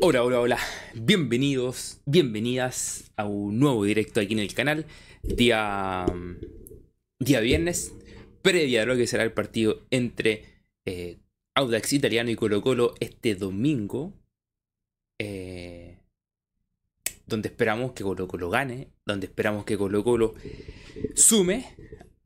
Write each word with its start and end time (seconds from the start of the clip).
Hola, 0.00 0.22
hola, 0.22 0.40
hola. 0.40 0.58
Bienvenidos, 0.94 2.00
bienvenidas 2.04 3.10
a 3.16 3.24
un 3.24 3.58
nuevo 3.58 3.84
directo 3.84 4.20
aquí 4.20 4.34
en 4.34 4.38
el 4.38 4.54
canal. 4.54 4.86
Día, 5.22 6.06
día 7.18 7.40
viernes, 7.40 7.92
previa 8.42 8.82
a 8.82 8.86
lo 8.86 8.96
que 8.96 9.06
será 9.06 9.24
el 9.24 9.32
partido 9.32 9.82
entre 9.90 10.44
eh, 10.84 11.18
Audax 11.54 11.92
Italiano 11.92 12.30
y 12.30 12.36
Colo 12.36 12.62
Colo 12.62 12.94
este 13.00 13.34
domingo. 13.34 14.12
Eh, 15.18 15.98
donde 17.26 17.48
esperamos 17.48 17.92
que 17.92 18.04
Colo 18.04 18.28
Colo 18.28 18.50
gane, 18.50 18.88
donde 19.04 19.26
esperamos 19.26 19.64
que 19.64 19.76
Colo 19.76 20.04
Colo 20.04 20.34
sume 21.14 21.74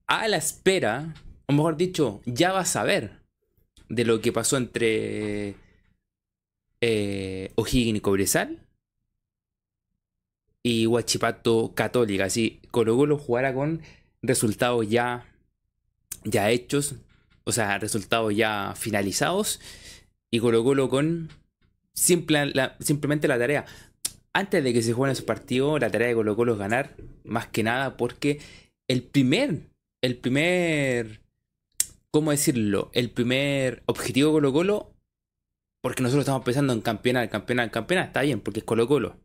a 0.06 0.28
la 0.28 0.36
espera, 0.36 1.14
o 1.46 1.52
mejor 1.52 1.76
dicho, 1.76 2.20
ya 2.26 2.52
va 2.52 2.60
a 2.60 2.66
saber 2.66 3.22
de 3.88 4.04
lo 4.04 4.20
que 4.20 4.32
pasó 4.32 4.56
entre 4.56 5.54
eh, 6.86 7.50
O'Higgins 7.54 7.96
y 7.96 8.00
Cobresal 8.02 8.58
y 10.62 10.86
Huachipato 10.86 11.72
Católica. 11.74 12.26
Así, 12.26 12.60
Colo 12.70 12.94
Colo 12.94 13.16
jugará 13.16 13.54
con 13.54 13.80
resultados 14.20 14.86
ya, 14.86 15.26
ya 16.24 16.50
hechos, 16.50 16.96
o 17.44 17.52
sea, 17.52 17.78
resultados 17.78 18.36
ya 18.36 18.74
finalizados 18.76 19.60
y 20.30 20.40
Colo 20.40 20.62
Colo 20.62 20.90
con 20.90 21.30
simplemente 21.94 23.28
la 23.28 23.38
tarea. 23.38 23.64
Antes 24.34 24.62
de 24.62 24.74
que 24.74 24.82
se 24.82 24.92
jueguen 24.92 25.16
su 25.16 25.24
partido, 25.24 25.78
la 25.78 25.88
tarea 25.88 26.08
de 26.08 26.14
Colo 26.14 26.36
Colo 26.36 26.52
es 26.52 26.58
ganar, 26.58 26.96
más 27.24 27.46
que 27.46 27.62
nada 27.62 27.96
porque 27.96 28.40
el 28.88 29.02
primer, 29.02 29.70
el 30.02 30.18
primer 30.18 31.22
¿cómo 32.10 32.30
decirlo? 32.30 32.90
El 32.92 33.10
primer 33.10 33.82
objetivo 33.86 34.32
Colo 34.32 34.52
Colo, 34.52 34.93
porque 35.84 36.02
nosotros 36.02 36.22
estamos 36.22 36.42
pensando 36.46 36.72
en 36.72 36.80
campeonar, 36.80 37.28
campeonar, 37.28 37.70
campeonar, 37.70 38.06
está 38.06 38.22
bien, 38.22 38.40
porque 38.40 38.60
es 38.60 38.64
Colo 38.64 38.88
Colo. 38.88 39.18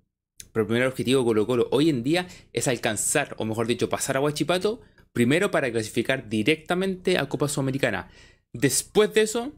Pero 0.51 0.63
el 0.63 0.67
primer 0.67 0.87
objetivo 0.87 1.23
Colo 1.23 1.47
Colo 1.47 1.69
hoy 1.71 1.89
en 1.89 2.03
día 2.03 2.27
es 2.51 2.67
alcanzar, 2.67 3.33
o 3.37 3.45
mejor 3.45 3.65
dicho, 3.65 3.87
pasar 3.87 4.17
a 4.17 4.19
Huachipato, 4.19 4.81
primero 5.13 5.51
para 5.51 5.71
clasificar 5.71 6.27
directamente 6.27 7.17
a 7.17 7.29
Copa 7.29 7.47
Sudamericana. 7.47 8.09
Después 8.51 9.13
de 9.13 9.21
eso, 9.21 9.53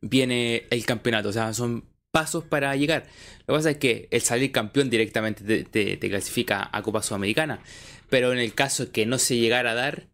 viene 0.00 0.66
el 0.70 0.86
campeonato, 0.86 1.28
o 1.28 1.32
sea, 1.32 1.52
son 1.52 1.84
pasos 2.10 2.44
para 2.44 2.74
llegar. 2.76 3.02
Lo 3.40 3.52
que 3.52 3.58
pasa 3.58 3.70
es 3.72 3.76
que 3.76 4.08
el 4.10 4.22
salir 4.22 4.52
campeón 4.52 4.88
directamente 4.88 5.64
te, 5.64 5.98
te 5.98 6.08
clasifica 6.08 6.70
a 6.72 6.80
Copa 6.80 7.02
Sudamericana. 7.02 7.60
Pero 8.08 8.32
en 8.32 8.38
el 8.38 8.54
caso 8.54 8.90
que 8.90 9.04
no 9.04 9.18
se 9.18 9.36
llegara 9.36 9.72
a 9.72 9.74
dar, 9.74 10.08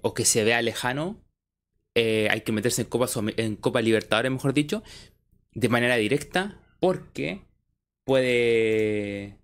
o 0.00 0.14
que 0.14 0.24
se 0.24 0.42
vea 0.42 0.60
lejano, 0.62 1.21
eh, 1.94 2.28
hay 2.30 2.40
que 2.42 2.52
meterse 2.52 2.82
en 2.82 2.88
Copa, 2.88 3.06
en 3.36 3.56
Copa 3.56 3.82
Libertadores, 3.82 4.32
mejor 4.32 4.54
dicho, 4.54 4.82
de 5.54 5.68
manera 5.68 5.96
directa, 5.96 6.60
porque 6.80 7.42
puede. 8.04 9.38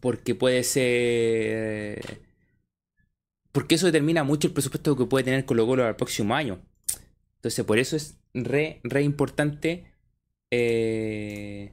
Porque 0.00 0.34
puede 0.34 0.64
ser. 0.64 2.20
Porque 3.52 3.74
eso 3.74 3.86
determina 3.86 4.24
mucho 4.24 4.48
el 4.48 4.54
presupuesto 4.54 4.96
que 4.96 5.06
puede 5.06 5.24
tener 5.24 5.44
Colo 5.44 5.66
Colo 5.66 5.84
al 5.84 5.96
próximo 5.96 6.34
año. 6.34 6.60
Entonces, 7.36 7.64
por 7.64 7.78
eso 7.78 7.96
es 7.96 8.18
re, 8.32 8.80
re 8.84 9.02
importante. 9.02 9.92
Eh, 10.50 11.72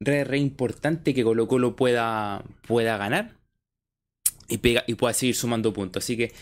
re, 0.00 0.24
re 0.24 0.38
importante 0.38 1.14
que 1.14 1.24
Colo 1.24 1.48
Colo 1.48 1.76
pueda, 1.76 2.44
pueda 2.66 2.96
ganar 2.96 3.36
y, 4.48 4.58
pega, 4.58 4.84
y 4.86 4.94
pueda 4.94 5.14
seguir 5.14 5.34
sumando 5.34 5.72
puntos. 5.72 6.04
Así 6.04 6.16
que 6.16 6.32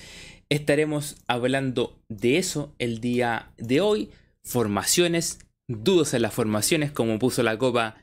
estaremos 0.51 1.17
hablando 1.29 1.97
de 2.09 2.37
eso 2.37 2.75
el 2.79 3.01
día 3.01 3.53
de 3.57 3.81
hoy. 3.81 4.11
Formaciones, 4.45 5.39
dudas 5.69 6.13
en 6.13 6.23
las 6.23 6.35
formaciones, 6.35 6.91
como 6.91 7.19
puso 7.19 7.43
la 7.43 7.57
copa. 7.57 7.97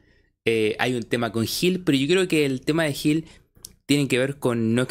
Eh, 0.46 0.76
hay 0.80 0.96
un 0.96 1.04
tema 1.04 1.32
con 1.32 1.46
Gil, 1.46 1.84
pero 1.84 1.98
yo 1.98 2.08
creo 2.08 2.28
que 2.28 2.46
el 2.46 2.62
tema 2.62 2.86
de 2.86 2.94
Gil 2.94 3.26
tiene 3.86 4.08
que 4.08 4.18
ver 4.18 4.40
con 4.40 4.74
no 4.74 4.88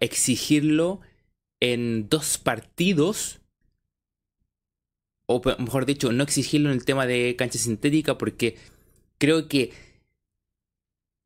exigirlo 0.00 1.00
en 1.60 2.08
dos 2.08 2.38
partidos. 2.38 3.40
O 5.26 5.42
mejor 5.58 5.84
dicho, 5.84 6.12
no 6.12 6.22
exigirlo 6.22 6.70
en 6.70 6.76
el 6.76 6.84
tema 6.84 7.06
de 7.06 7.34
cancha 7.36 7.58
sintética, 7.58 8.16
porque 8.16 8.56
creo 9.18 9.48
que 9.48 9.72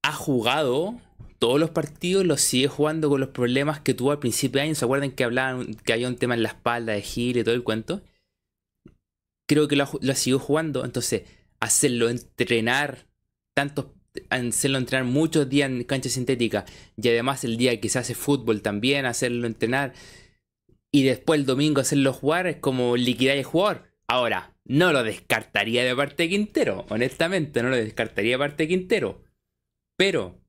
ha 0.03 0.13
jugado 0.13 1.01
todos 1.43 1.59
los 1.59 1.71
partidos 1.71 2.25
los 2.25 2.41
sigue 2.41 2.69
jugando 2.69 3.09
con 3.09 3.19
los 3.19 3.31
problemas 3.31 3.81
que 3.81 3.95
tuvo 3.95 4.13
al 4.13 4.21
principio 4.21 4.61
de 4.61 4.69
año. 4.69 4.77
¿Se 4.77 4.85
acuerdan 4.85 5.11
que 5.11 5.25
hablaban 5.25 5.75
que 5.75 5.93
había 5.93 6.07
un 6.07 6.15
tema 6.15 6.35
en 6.35 6.45
la 6.45 6.51
espalda 6.51 6.93
de 6.93 7.03
Gil 7.03 7.37
y 7.37 7.43
todo 7.43 7.57
el 7.57 7.65
cuento? 7.65 8.01
Creo 9.49 9.67
que 9.67 9.75
lo, 9.75 9.89
lo 10.03 10.15
siguió 10.15 10.39
jugando. 10.39 10.85
Entonces, 10.85 11.23
hacerlo 11.59 12.11
entrenar 12.11 13.09
tantos 13.55 13.87
hacerlo 14.31 14.79
entrenar 14.79 15.05
muchos 15.05 15.49
días 15.49 15.69
en 15.69 15.83
cancha 15.83 16.11
sintética 16.11 16.65
y 16.97 17.09
además 17.09 17.43
el 17.43 17.57
día 17.57 17.81
que 17.81 17.89
se 17.89 17.99
hace 17.99 18.15
fútbol 18.15 18.63
también 18.63 19.05
hacerlo 19.05 19.49
entrenar 19.49 19.95
y 20.93 21.03
después 21.03 21.41
el 21.41 21.47
domingo 21.47 21.81
hacerlo 21.81 22.13
jugar 22.13 22.47
es 22.47 22.59
como 22.59 22.97
liquidar 22.97 23.37
el 23.37 23.43
jugador. 23.43 23.91
Ahora, 24.07 24.55
no 24.65 24.93
lo 24.93 25.03
descartaría 25.03 25.83
de 25.83 25.97
parte 25.97 26.23
de 26.23 26.29
Quintero, 26.29 26.87
honestamente, 26.89 27.65
no 27.65 27.71
lo 27.71 27.77
descartaría 27.77 28.33
de 28.33 28.39
parte 28.39 28.63
de 28.63 28.69
Quintero. 28.69 29.25
Pero 29.97 30.42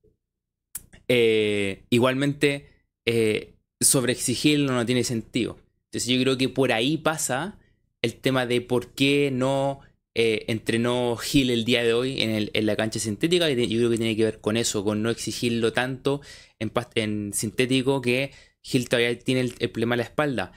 eh, 1.08 1.84
igualmente, 1.90 2.68
eh, 3.06 3.54
sobreexigirlo 3.80 4.72
no 4.72 4.86
tiene 4.86 5.04
sentido. 5.04 5.58
Entonces 5.86 6.06
yo 6.08 6.20
creo 6.20 6.38
que 6.38 6.48
por 6.48 6.72
ahí 6.72 6.96
pasa 6.96 7.58
el 8.02 8.16
tema 8.16 8.46
de 8.46 8.60
por 8.60 8.94
qué 8.94 9.30
no 9.32 9.80
eh, 10.14 10.44
entrenó 10.48 11.16
Gil 11.16 11.50
el 11.50 11.64
día 11.64 11.82
de 11.82 11.92
hoy 11.92 12.20
en, 12.20 12.66
la 12.66 12.76
cancha 12.76 12.98
sintética. 12.98 13.48
Yo 13.48 13.78
creo 13.78 13.90
que 13.90 13.96
tiene 13.96 14.16
que 14.16 14.24
ver 14.24 14.40
con 14.40 14.56
eso, 14.56 14.84
con 14.84 15.02
no 15.02 15.10
exigirlo 15.10 15.72
tanto 15.72 16.20
en, 16.58 17.32
sintético 17.32 18.00
que 18.00 18.32
Gil 18.62 18.88
todavía 18.88 19.18
tiene 19.18 19.40
el, 19.40 19.70
problema 19.70 19.94
de 19.94 19.98
la 19.98 20.04
espalda. 20.04 20.52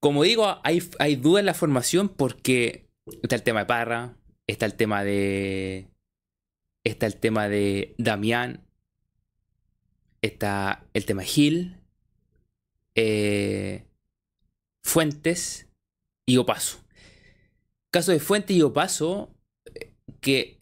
Como 0.00 0.22
digo, 0.24 0.58
hay, 0.64 0.82
hay 0.98 1.16
dudas 1.16 1.40
en 1.40 1.46
la 1.46 1.54
formación 1.54 2.08
porque 2.08 2.88
está 3.22 3.36
el 3.36 3.42
tema 3.42 3.60
de 3.60 3.66
Parra, 3.66 4.16
está 4.46 4.66
el 4.66 4.74
tema 4.74 5.04
de. 5.04 5.88
Está 6.84 7.06
el 7.06 7.16
tema 7.16 7.48
de 7.48 7.94
Damián, 7.98 8.66
está 10.22 10.86
el 10.94 11.04
tema 11.04 11.22
Gil, 11.22 11.76
eh, 12.94 13.84
Fuentes 14.82 15.68
y 16.26 16.36
Opaso. 16.38 16.78
Caso 17.90 18.12
de 18.12 18.20
Fuentes 18.20 18.56
y 18.56 18.62
Opaso, 18.62 19.34
que 20.20 20.58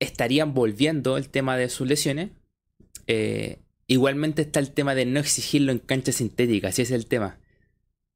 estarían 0.00 0.54
volviendo 0.54 1.16
el 1.16 1.28
tema 1.28 1.56
de 1.56 1.68
sus 1.68 1.86
lesiones. 1.86 2.30
Eh, 3.06 3.60
igualmente 3.86 4.42
está 4.42 4.58
el 4.58 4.72
tema 4.72 4.94
de 4.94 5.04
no 5.04 5.20
exigirlo 5.20 5.72
en 5.72 5.78
cancha 5.78 6.12
sintética, 6.12 6.68
así 6.68 6.82
es 6.82 6.90
el 6.90 7.06
tema. 7.06 7.38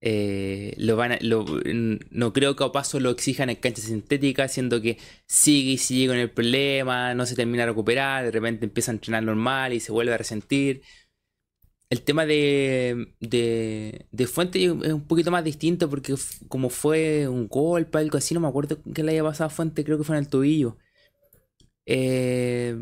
Eh, 0.06 0.76
no 2.10 2.32
creo 2.34 2.56
que 2.56 2.64
a 2.64 2.72
paso 2.72 3.00
lo 3.00 3.08
exijan 3.08 3.48
en 3.48 3.56
cancha 3.56 3.80
sintética, 3.80 4.48
siendo 4.48 4.82
que 4.82 4.98
sigue 5.26 5.72
y 5.72 5.78
sigue 5.78 6.08
con 6.08 6.18
el 6.18 6.30
problema, 6.30 7.14
no 7.14 7.24
se 7.24 7.34
termina 7.34 7.62
de 7.62 7.70
recuperar, 7.70 8.26
de 8.26 8.30
repente 8.30 8.66
empieza 8.66 8.90
a 8.92 8.94
entrenar 8.94 9.22
normal 9.22 9.72
y 9.72 9.80
se 9.80 9.92
vuelve 9.92 10.12
a 10.12 10.18
resentir. 10.18 10.82
El 11.88 12.02
tema 12.02 12.26
de, 12.26 13.14
de, 13.20 14.26
Fuente 14.26 14.62
es 14.62 14.70
un 14.70 15.06
poquito 15.06 15.30
más 15.30 15.42
distinto 15.42 15.88
porque 15.88 16.14
como 16.48 16.68
fue 16.68 17.26
un 17.26 17.48
golpe, 17.48 17.96
algo 17.96 18.18
así, 18.18 18.34
no 18.34 18.40
me 18.40 18.48
acuerdo 18.48 18.82
que 18.94 19.02
le 19.02 19.12
haya 19.12 19.22
pasado 19.22 19.46
a 19.46 19.50
Fuente, 19.50 19.84
creo 19.84 19.96
que 19.96 20.04
fue 20.04 20.16
en 20.16 20.22
el 20.24 20.28
tobillo. 20.28 20.76
Eh, 21.86 22.76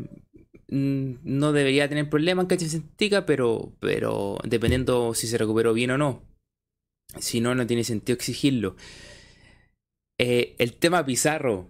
no 0.67 1.53
debería 1.53 1.87
tener 1.87 2.09
problema 2.09 2.41
en 2.41 2.47
cancha 2.49 2.67
sintética, 2.67 3.25
pero, 3.25 3.71
pero 3.79 4.39
dependiendo 4.43 5.13
si 5.13 5.27
se 5.27 5.37
recuperó 5.37 5.73
bien 5.73 5.91
o 5.91 5.97
no. 5.97 6.32
Si 7.19 7.41
no, 7.41 7.55
no 7.55 7.67
tiene 7.67 7.83
sentido 7.83 8.15
exigirlo. 8.15 8.75
Eh, 10.17 10.55
el 10.59 10.73
tema 10.73 11.05
Pizarro. 11.05 11.69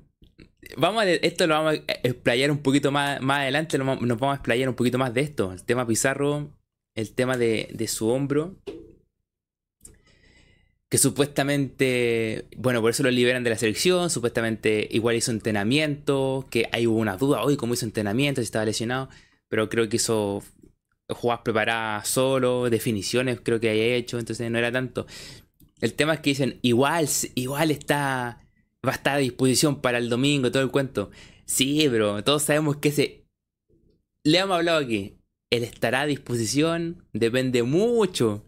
Vamos 0.77 1.03
a, 1.03 1.09
esto 1.09 1.47
lo 1.47 1.56
vamos 1.56 1.75
a 1.75 1.94
explayar 2.03 2.50
un 2.50 2.59
poquito 2.59 2.91
más, 2.91 3.21
más 3.21 3.41
adelante, 3.41 3.77
nos 3.77 3.85
vamos 3.97 4.33
a 4.33 4.35
explayar 4.35 4.69
un 4.69 4.75
poquito 4.75 4.97
más 4.97 5.13
de 5.13 5.21
esto. 5.21 5.51
El 5.51 5.63
tema 5.63 5.85
Pizarro, 5.85 6.56
el 6.95 7.13
tema 7.13 7.38
de, 7.38 7.69
de 7.73 7.88
su 7.88 8.09
hombro. 8.09 8.56
Que 10.89 11.00
supuestamente, 11.00 12.45
bueno, 12.56 12.79
por 12.79 12.91
eso 12.91 13.01
lo 13.01 13.09
liberan 13.09 13.44
de 13.44 13.50
la 13.50 13.57
selección, 13.57 14.12
supuestamente 14.12 14.88
igual 14.91 15.15
hizo 15.15 15.31
entrenamiento, 15.31 16.47
que 16.51 16.69
hay 16.71 16.85
una 16.85 17.18
duda 17.18 17.41
hoy 17.41 17.57
cómo 17.57 17.73
hizo 17.73 17.85
entrenamiento, 17.85 18.41
si 18.41 18.45
estaba 18.45 18.63
lesionado, 18.63 19.09
pero 19.50 19.69
creo 19.69 19.89
que 19.89 19.95
hizo 19.95 20.44
jugadas 21.18 21.42
preparadas 21.44 22.07
solo, 22.07 22.69
definiciones 22.69 23.39
creo 23.42 23.60
que 23.60 23.69
haya 23.69 23.95
hecho, 23.95 24.19
entonces 24.19 24.50
no 24.50 24.57
era 24.57 24.71
tanto. 24.71 25.06
El 25.81 25.94
tema 25.94 26.13
es 26.13 26.19
que 26.21 26.31
dicen, 26.31 26.60
igual, 26.62 27.10
igual 27.36 27.71
está, 27.71 28.45
va 28.86 28.92
a 28.92 28.95
estar 28.95 29.15
a 29.15 29.19
disposición 29.19 29.81
para 29.81 29.98
el 29.98 30.10
domingo, 30.10 30.51
todo 30.51 30.63
el 30.63 30.71
cuento. 30.71 31.12
Sí, 31.45 31.88
pero 31.92 32.24
todos 32.24 32.44
sabemos 32.44 32.77
que 32.77 32.89
ese... 32.89 33.25
Le 34.24 34.38
hemos 34.38 34.56
hablado 34.56 34.80
aquí, 34.80 35.18
él 35.50 35.63
estará 35.63 36.01
a 36.01 36.06
disposición, 36.06 37.04
depende 37.12 37.63
mucho 37.63 38.45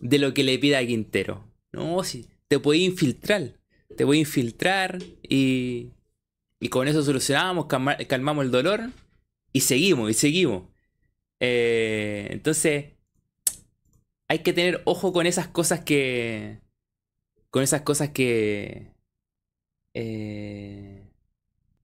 de 0.00 0.18
lo 0.18 0.32
que 0.32 0.42
le 0.42 0.58
pida 0.58 0.78
a 0.78 0.86
Quintero. 0.86 1.44
No, 1.72 2.02
si 2.04 2.26
te 2.48 2.58
puede 2.58 2.80
infiltrar. 2.80 3.54
te 3.96 4.04
a 4.04 4.16
infiltrar 4.16 4.98
y, 5.28 5.90
y 6.58 6.68
con 6.68 6.88
eso 6.88 7.02
solucionamos, 7.02 7.66
calmamos 8.08 8.44
el 8.44 8.50
dolor 8.50 8.90
y 9.52 9.60
seguimos, 9.60 10.10
y 10.10 10.14
seguimos. 10.14 10.71
Eh, 11.44 12.28
entonces, 12.30 12.92
hay 14.28 14.38
que 14.38 14.52
tener 14.52 14.80
ojo 14.84 15.12
con 15.12 15.26
esas 15.26 15.48
cosas 15.48 15.80
que... 15.80 16.60
Con 17.50 17.62
esas 17.62 17.82
cosas 17.82 18.10
que... 18.10 18.92
Eh, 19.94 21.02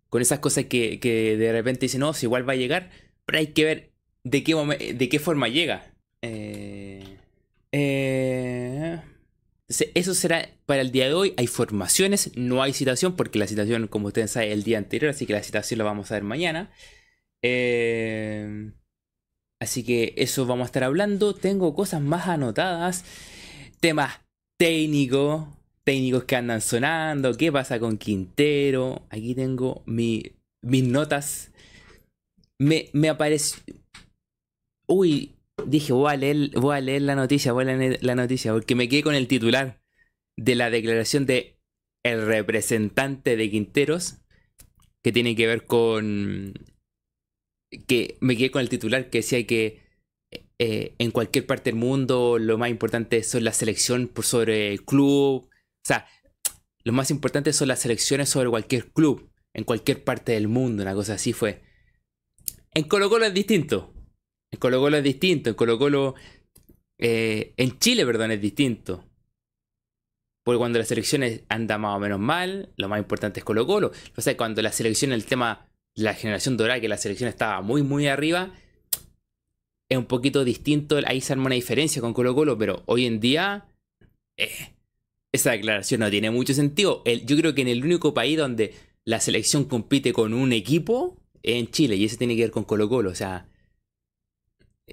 con 0.08 0.22
esas 0.22 0.38
cosas 0.38 0.64
que, 0.66 1.36
de 1.38 1.52
repente 1.52 1.80
dicen, 1.86 2.00
no, 2.00 2.14
si 2.14 2.26
igual 2.26 2.48
va 2.48 2.54
a 2.54 2.56
llegar, 2.56 2.90
pero 3.26 3.38
hay 3.38 3.48
que 3.48 3.64
ver 3.64 3.92
de 4.24 4.42
qué, 4.42 4.54
de 4.94 5.08
qué 5.08 5.18
forma 5.18 5.48
llega. 5.48 5.92
Eh, 6.22 7.18
eh, 7.72 9.02
eso 9.68 10.14
será 10.14 10.48
para 10.66 10.80
el 10.80 10.92
día 10.92 11.08
de 11.08 11.14
hoy. 11.14 11.34
Hay 11.36 11.48
formaciones, 11.48 12.30
no 12.36 12.62
hay 12.62 12.72
citación, 12.72 13.16
porque 13.16 13.38
la 13.38 13.46
citación, 13.46 13.88
como 13.88 14.06
ustedes 14.06 14.30
saben, 14.30 14.52
el 14.52 14.62
día 14.62 14.78
anterior, 14.78 15.10
así 15.10 15.26
que 15.26 15.34
la 15.34 15.42
citación 15.42 15.78
la 15.78 15.84
vamos 15.84 16.10
a 16.10 16.14
ver 16.14 16.22
mañana. 16.22 16.70
Eh, 17.42 18.72
así 19.60 19.84
que 19.84 20.14
eso 20.16 20.46
vamos 20.46 20.64
a 20.64 20.66
estar 20.66 20.84
hablando. 20.84 21.34
Tengo 21.34 21.74
cosas 21.74 22.00
más 22.00 22.28
anotadas. 22.28 23.04
Temas 23.80 24.20
técnicos, 24.58 25.46
técnicos 25.84 26.24
que 26.24 26.36
andan 26.36 26.60
sonando. 26.60 27.36
¿Qué 27.36 27.52
pasa 27.52 27.78
con 27.78 27.96
Quintero? 27.96 29.06
Aquí 29.10 29.34
tengo 29.34 29.82
mis 29.86 30.32
notas. 30.62 31.52
Me, 32.58 32.90
me 32.92 33.08
apareció. 33.08 33.62
Uy, 34.86 35.36
dije, 35.66 35.92
voy 35.92 36.12
a 36.12 36.16
leer, 36.16 36.50
voy 36.54 36.76
a 36.76 36.80
leer 36.80 37.02
la 37.02 37.14
noticia, 37.14 37.52
voy 37.52 37.64
a 37.64 37.76
leer 37.76 37.98
la 38.02 38.14
noticia, 38.14 38.52
porque 38.52 38.74
me 38.74 38.88
quedé 38.88 39.02
con 39.02 39.14
el 39.14 39.28
titular 39.28 39.80
de 40.36 40.54
la 40.54 40.70
declaración 40.70 41.26
de 41.26 41.58
el 42.04 42.26
representante 42.26 43.36
de 43.36 43.50
Quinteros, 43.50 44.18
que 45.02 45.12
tiene 45.12 45.36
que 45.36 45.46
ver 45.46 45.66
con 45.66 46.54
que 47.86 48.16
me 48.20 48.36
quedé 48.36 48.50
con 48.50 48.62
el 48.62 48.68
titular 48.68 49.10
que 49.10 49.18
decía 49.18 49.46
que 49.46 49.80
eh, 50.58 50.94
en 50.98 51.10
cualquier 51.10 51.46
parte 51.46 51.70
del 51.70 51.78
mundo 51.78 52.38
lo 52.38 52.58
más 52.58 52.70
importante 52.70 53.22
son 53.22 53.44
la 53.44 53.52
selección 53.52 54.10
sobre 54.22 54.72
el 54.72 54.84
club. 54.84 55.48
O 55.48 55.84
sea, 55.84 56.06
lo 56.84 56.92
más 56.92 57.10
importante 57.10 57.52
son 57.52 57.68
las 57.68 57.80
selecciones 57.80 58.28
sobre 58.28 58.50
cualquier 58.50 58.90
club, 58.92 59.30
en 59.54 59.64
cualquier 59.64 60.02
parte 60.04 60.32
del 60.32 60.48
mundo, 60.48 60.82
una 60.82 60.94
cosa 60.94 61.14
así 61.14 61.32
fue. 61.32 61.62
En 62.74 62.84
Colo 62.84 63.08
Colo 63.08 63.26
es 63.26 63.34
distinto. 63.34 63.92
En 64.50 64.58
Colo 64.58 64.80
Colo 64.80 64.96
es 64.96 65.04
distinto. 65.04 65.50
En 65.50 65.56
Colo 65.56 65.78
Colo. 65.78 66.14
Eh, 66.98 67.54
en 67.56 67.78
Chile, 67.78 68.04
perdón, 68.06 68.32
es 68.32 68.40
distinto. 68.40 69.04
Porque 70.44 70.58
cuando 70.58 70.78
la 70.78 70.84
selección 70.84 71.22
anda 71.48 71.76
más 71.76 71.96
o 71.96 72.00
menos 72.00 72.18
mal, 72.18 72.72
lo 72.76 72.88
más 72.88 72.98
importante 72.98 73.40
es 73.40 73.44
Colo 73.44 73.66
Colo. 73.66 73.92
O 74.16 74.20
sea, 74.20 74.36
cuando 74.36 74.62
la 74.62 74.72
selección, 74.72 75.12
el 75.12 75.26
tema, 75.26 75.67
la 75.98 76.14
generación 76.14 76.56
dorada, 76.56 76.80
que 76.80 76.88
la 76.88 76.96
selección 76.96 77.28
estaba 77.28 77.60
muy, 77.60 77.82
muy 77.82 78.06
arriba, 78.06 78.54
es 79.88 79.98
un 79.98 80.06
poquito 80.06 80.44
distinto. 80.44 80.98
Ahí 81.06 81.20
se 81.20 81.32
arma 81.32 81.46
una 81.46 81.54
diferencia 81.56 82.00
con 82.00 82.14
Colo 82.14 82.34
Colo, 82.34 82.56
pero 82.56 82.82
hoy 82.86 83.06
en 83.06 83.20
día. 83.20 83.66
Eh, 84.36 84.74
esa 85.32 85.50
declaración 85.50 86.00
no 86.00 86.10
tiene 86.10 86.30
mucho 86.30 86.54
sentido. 86.54 87.02
yo 87.04 87.36
creo 87.36 87.54
que 87.54 87.62
en 87.62 87.68
el 87.68 87.84
único 87.84 88.14
país 88.14 88.38
donde 88.38 88.74
la 89.04 89.20
selección 89.20 89.64
compite 89.64 90.12
con 90.12 90.32
un 90.32 90.52
equipo 90.52 91.18
es 91.42 91.56
en 91.56 91.70
Chile, 91.70 91.96
y 91.96 92.04
eso 92.04 92.16
tiene 92.16 92.34
que 92.34 92.42
ver 92.42 92.50
con 92.50 92.64
Colo 92.64 92.88
Colo. 92.88 93.10
O 93.10 93.14
sea, 93.14 93.48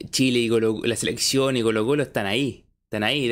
Chile 0.10 0.40
y 0.40 0.88
la 0.88 0.96
selección 0.96 1.56
y 1.56 1.62
Colo 1.62 1.86
Colo 1.86 2.04
están 2.04 2.25
ahí. 2.25 2.66
Están 2.84 3.04
ahí. 3.04 3.30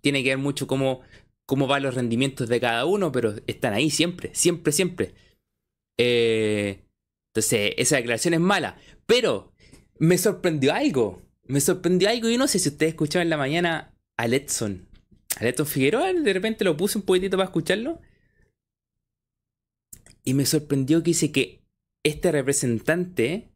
tiene 0.00 0.22
que 0.22 0.30
ver 0.30 0.38
mucho 0.38 0.66
cómo, 0.66 1.02
cómo 1.46 1.66
van 1.66 1.82
los 1.82 1.94
rendimientos 1.94 2.48
de 2.48 2.60
cada 2.60 2.84
uno, 2.86 3.12
pero 3.12 3.34
están 3.46 3.74
ahí 3.74 3.90
siempre, 3.90 4.30
siempre, 4.34 4.72
siempre. 4.72 5.14
Eh, 5.98 6.80
entonces, 7.30 7.74
esa 7.76 7.96
declaración 7.96 8.34
es 8.34 8.40
mala. 8.40 8.76
Pero 9.06 9.52
me 9.98 10.18
sorprendió 10.18 10.74
algo. 10.74 11.22
Me 11.44 11.60
sorprendió 11.60 12.08
algo. 12.08 12.28
y 12.28 12.36
no 12.36 12.48
sé 12.48 12.58
si 12.58 12.68
ustedes 12.68 12.92
escuchaban 12.92 13.26
en 13.26 13.30
la 13.30 13.36
mañana 13.36 13.94
a 14.16 14.26
Letson. 14.26 14.88
A 15.36 15.44
Letson 15.44 15.66
Figueroa, 15.66 16.12
de 16.12 16.32
repente 16.32 16.64
lo 16.64 16.76
puse 16.76 16.98
un 16.98 17.04
poquitito 17.04 17.36
para 17.36 17.48
escucharlo. 17.48 18.00
Y 20.24 20.34
me 20.34 20.44
sorprendió 20.44 21.02
que 21.02 21.10
dice 21.10 21.32
que 21.32 21.62
este 22.02 22.32
representante 22.32 23.52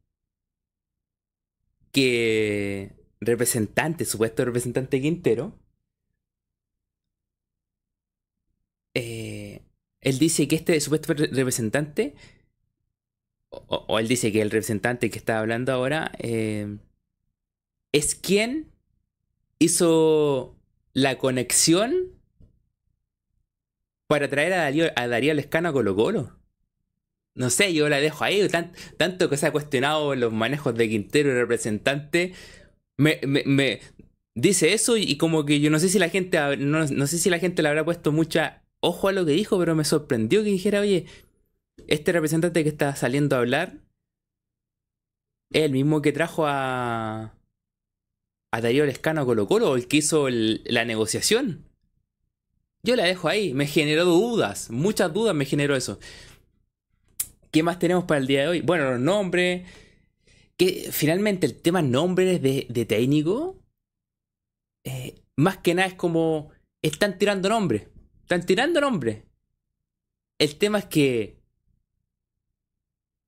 que 1.91 2.93
representante, 3.21 4.05
supuesto 4.05 4.45
representante 4.45 5.01
Quintero, 5.01 5.59
eh, 8.95 9.63
él 10.01 10.19
dice 10.19 10.49
que 10.49 10.57
este 10.57 10.81
supuesto 10.81 11.15
representante, 11.15 12.15
o, 13.69 13.99
él 13.99 14.09
dice 14.09 14.33
que 14.33 14.43
el 14.43 14.51
representante 14.51 15.11
que 15.11 15.19
está 15.19 15.39
hablando 15.39 15.73
ahora, 15.73 16.13
eh, 16.19 16.79
es 17.93 18.15
quien 18.15 18.73
hizo 19.59 20.57
la 20.93 21.19
conexión 21.19 22.13
para 24.07 24.29
traer 24.29 24.53
a 24.53 24.59
Darío, 24.59 24.87
a 24.97 25.09
Darío 25.09 25.35
Lescano 25.35 25.69
a 25.69 25.73
Colo 25.73 25.97
Colo 25.97 26.45
no 27.35 27.51
sé, 27.51 27.75
yo 27.75 27.89
la 27.89 28.01
dejo 28.01 28.25
ahí. 28.25 28.47
tanto 28.97 29.29
que 29.29 29.37
se 29.37 29.47
ha 29.47 29.53
cuestionado 29.53 30.15
los 30.15 30.33
manejos 30.33 30.75
de 30.75 30.89
Quintero 30.89 31.31
y 31.31 31.35
representante. 31.35 32.33
Me, 32.97 33.21
me, 33.25 33.81
dice 34.37 34.73
eso 34.73 34.97
y, 34.97 35.17
como 35.17 35.45
que 35.45 35.61
yo 35.61 35.71
no 35.71 35.79
sé 35.81 35.89
si 35.89 35.99
la 35.99 36.09
gente 36.09 36.39
no, 36.59 36.87
no, 36.87 37.07
sé 37.07 37.19
si 37.19 37.31
la 37.31 37.39
gente 37.41 37.63
le 37.63 37.69
habrá 37.69 37.85
puesto 37.85 38.13
mucha 38.13 38.63
ojo 38.81 39.09
a 39.09 39.13
lo 39.13 39.25
que 39.27 39.33
dijo, 39.33 39.59
pero 39.59 39.75
me 39.75 39.85
sorprendió 39.85 40.45
que 40.45 40.51
dijera, 40.51 40.81
oye, 40.81 41.07
este 41.87 42.13
representante 42.13 42.63
que 42.63 42.69
está 42.69 42.95
saliendo 42.97 43.37
a 43.37 43.41
hablar 43.41 43.79
es 45.51 45.63
el 45.63 45.73
mismo 45.73 46.03
que 46.03 46.13
trajo 46.13 46.47
a 46.47 47.35
a 48.55 48.61
Darío 48.61 48.87
Lescano 48.87 49.23
a 49.23 49.25
Colo 49.25 49.49
Colo, 49.49 49.75
el 49.75 49.89
que 49.89 49.97
hizo 49.97 50.29
la 50.29 50.85
negociación. 50.85 51.65
Yo 52.85 52.95
la 52.95 53.05
dejo 53.05 53.29
ahí, 53.29 53.53
me 53.53 53.67
generó 53.67 54.05
dudas, 54.05 54.71
muchas 54.71 55.13
dudas 55.13 55.35
me 55.35 55.45
generó 55.45 55.75
eso. 55.75 55.99
¿Qué 57.51 57.63
más 57.63 57.79
tenemos 57.79 58.05
para 58.05 58.21
el 58.21 58.27
día 58.27 58.43
de 58.43 58.49
hoy? 58.49 58.61
Bueno, 58.61 58.91
los 58.91 59.01
nombres. 59.01 59.65
Que 60.57 60.89
finalmente 60.93 61.47
el 61.47 61.61
tema 61.61 61.83
nombres 61.83 62.43
de, 62.43 62.85
técnico. 62.85 63.61
Eh, 64.85 65.23
más 65.37 65.59
que 65.59 65.75
nada 65.75 65.89
es 65.89 65.95
como. 65.95 66.51
Están 66.83 67.17
tirando 67.17 67.49
nombres. 67.49 67.89
Están 68.23 68.45
tirando 68.45 68.81
nombres. 68.81 69.23
El 70.39 70.57
tema 70.57 70.79
es 70.79 70.87
que. 70.87 71.44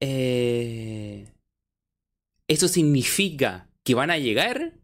Eh, 0.01 1.33
¿Eso 2.49 2.69
significa 2.69 3.71
que 3.83 3.95
van 3.95 4.11
a 4.11 4.19
llegar? 4.19 4.75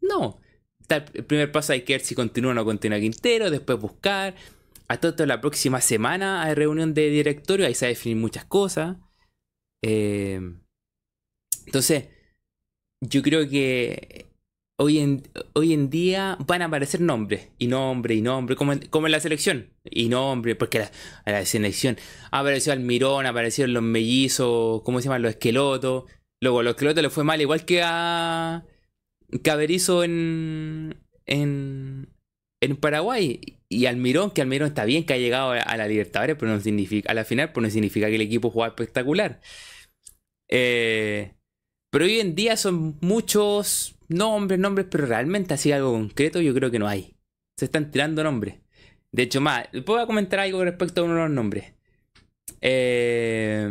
No. 0.00 0.40
El 0.88 1.24
primer 1.24 1.50
paso 1.52 1.72
hay 1.72 1.82
que 1.82 1.94
ver 1.94 2.02
si 2.02 2.14
continúa 2.14 2.50
o 2.50 2.54
no 2.54 2.64
continúa 2.64 3.00
Quintero, 3.00 3.50
después 3.50 3.78
buscar, 3.78 4.34
a 4.88 5.00
todo 5.00 5.24
la 5.24 5.40
próxima 5.40 5.80
semana 5.80 6.42
hay 6.42 6.54
reunión 6.54 6.92
de 6.92 7.08
directorio, 7.08 7.66
ahí 7.66 7.74
se 7.74 7.86
va 7.86 7.88
a 7.88 7.96
definir 7.96 8.18
muchas 8.18 8.44
cosas. 8.44 8.98
Eh, 9.82 10.40
entonces, 11.66 12.08
yo 13.00 13.22
creo 13.22 13.48
que 13.48 14.31
hoy 14.82 14.98
en, 14.98 15.22
hoy 15.52 15.72
en 15.72 15.90
día 15.90 16.36
van 16.46 16.62
a 16.62 16.66
aparecer 16.66 17.00
nombres, 17.00 17.48
y 17.58 17.68
nombres, 17.68 18.18
y 18.18 18.22
nombres, 18.22 18.58
como, 18.58 18.74
como 18.90 19.06
en 19.06 19.12
la 19.12 19.20
selección, 19.20 19.70
y 19.84 20.08
nombres, 20.08 20.56
porque 20.56 20.80
la, 20.80 20.90
la 21.24 21.44
selección 21.46 21.96
apareció 22.32 22.72
Almirón, 22.72 23.26
aparecieron 23.26 23.72
los 23.74 23.82
mellizos, 23.82 24.82
¿cómo 24.82 25.00
se 25.00 25.04
llaman? 25.04 25.22
Los 25.22 25.32
esquelotos. 25.32 26.04
Luego, 26.40 26.62
los 26.62 26.72
esquelotos 26.72 27.02
le 27.02 27.10
fue 27.10 27.22
mal, 27.22 27.40
igual 27.40 27.64
que 27.64 27.82
a 27.84 28.64
Caberizo 29.44 30.02
en, 30.02 30.96
en, 31.26 32.08
en 32.60 32.76
Paraguay 32.76 33.40
y 33.68 33.86
Almirón, 33.86 34.32
que 34.32 34.42
Almirón 34.42 34.68
está 34.68 34.84
bien 34.84 35.06
que 35.06 35.14
ha 35.14 35.18
llegado 35.18 35.52
a 35.52 35.76
la 35.76 35.86
Libertadores, 35.86 36.36
pero 36.38 36.52
no 36.52 36.60
significa, 36.60 37.12
a 37.12 37.14
la 37.14 37.24
final, 37.24 37.52
pero 37.52 37.62
no 37.62 37.70
significa 37.70 38.08
que 38.08 38.16
el 38.16 38.22
equipo 38.22 38.50
juega 38.50 38.68
espectacular. 38.68 39.40
Eh, 40.48 41.34
pero 41.92 42.06
hoy 42.06 42.20
en 42.20 42.34
día 42.34 42.56
son 42.56 42.96
muchos 43.02 43.96
nombres, 44.08 44.58
nombres, 44.58 44.86
pero 44.90 45.06
realmente 45.06 45.54
así 45.54 45.72
algo 45.72 45.92
concreto 45.92 46.40
yo 46.40 46.54
creo 46.54 46.70
que 46.70 46.78
no 46.78 46.88
hay. 46.88 47.14
Se 47.58 47.66
están 47.66 47.90
tirando 47.90 48.24
nombres. 48.24 48.60
De 49.12 49.24
hecho, 49.24 49.42
más, 49.42 49.68
puedo 49.84 50.06
comentar 50.06 50.40
algo 50.40 50.64
respecto 50.64 51.02
a 51.02 51.04
uno 51.04 51.14
de 51.16 51.20
los 51.20 51.30
nombres. 51.30 51.74
Eh, 52.62 53.68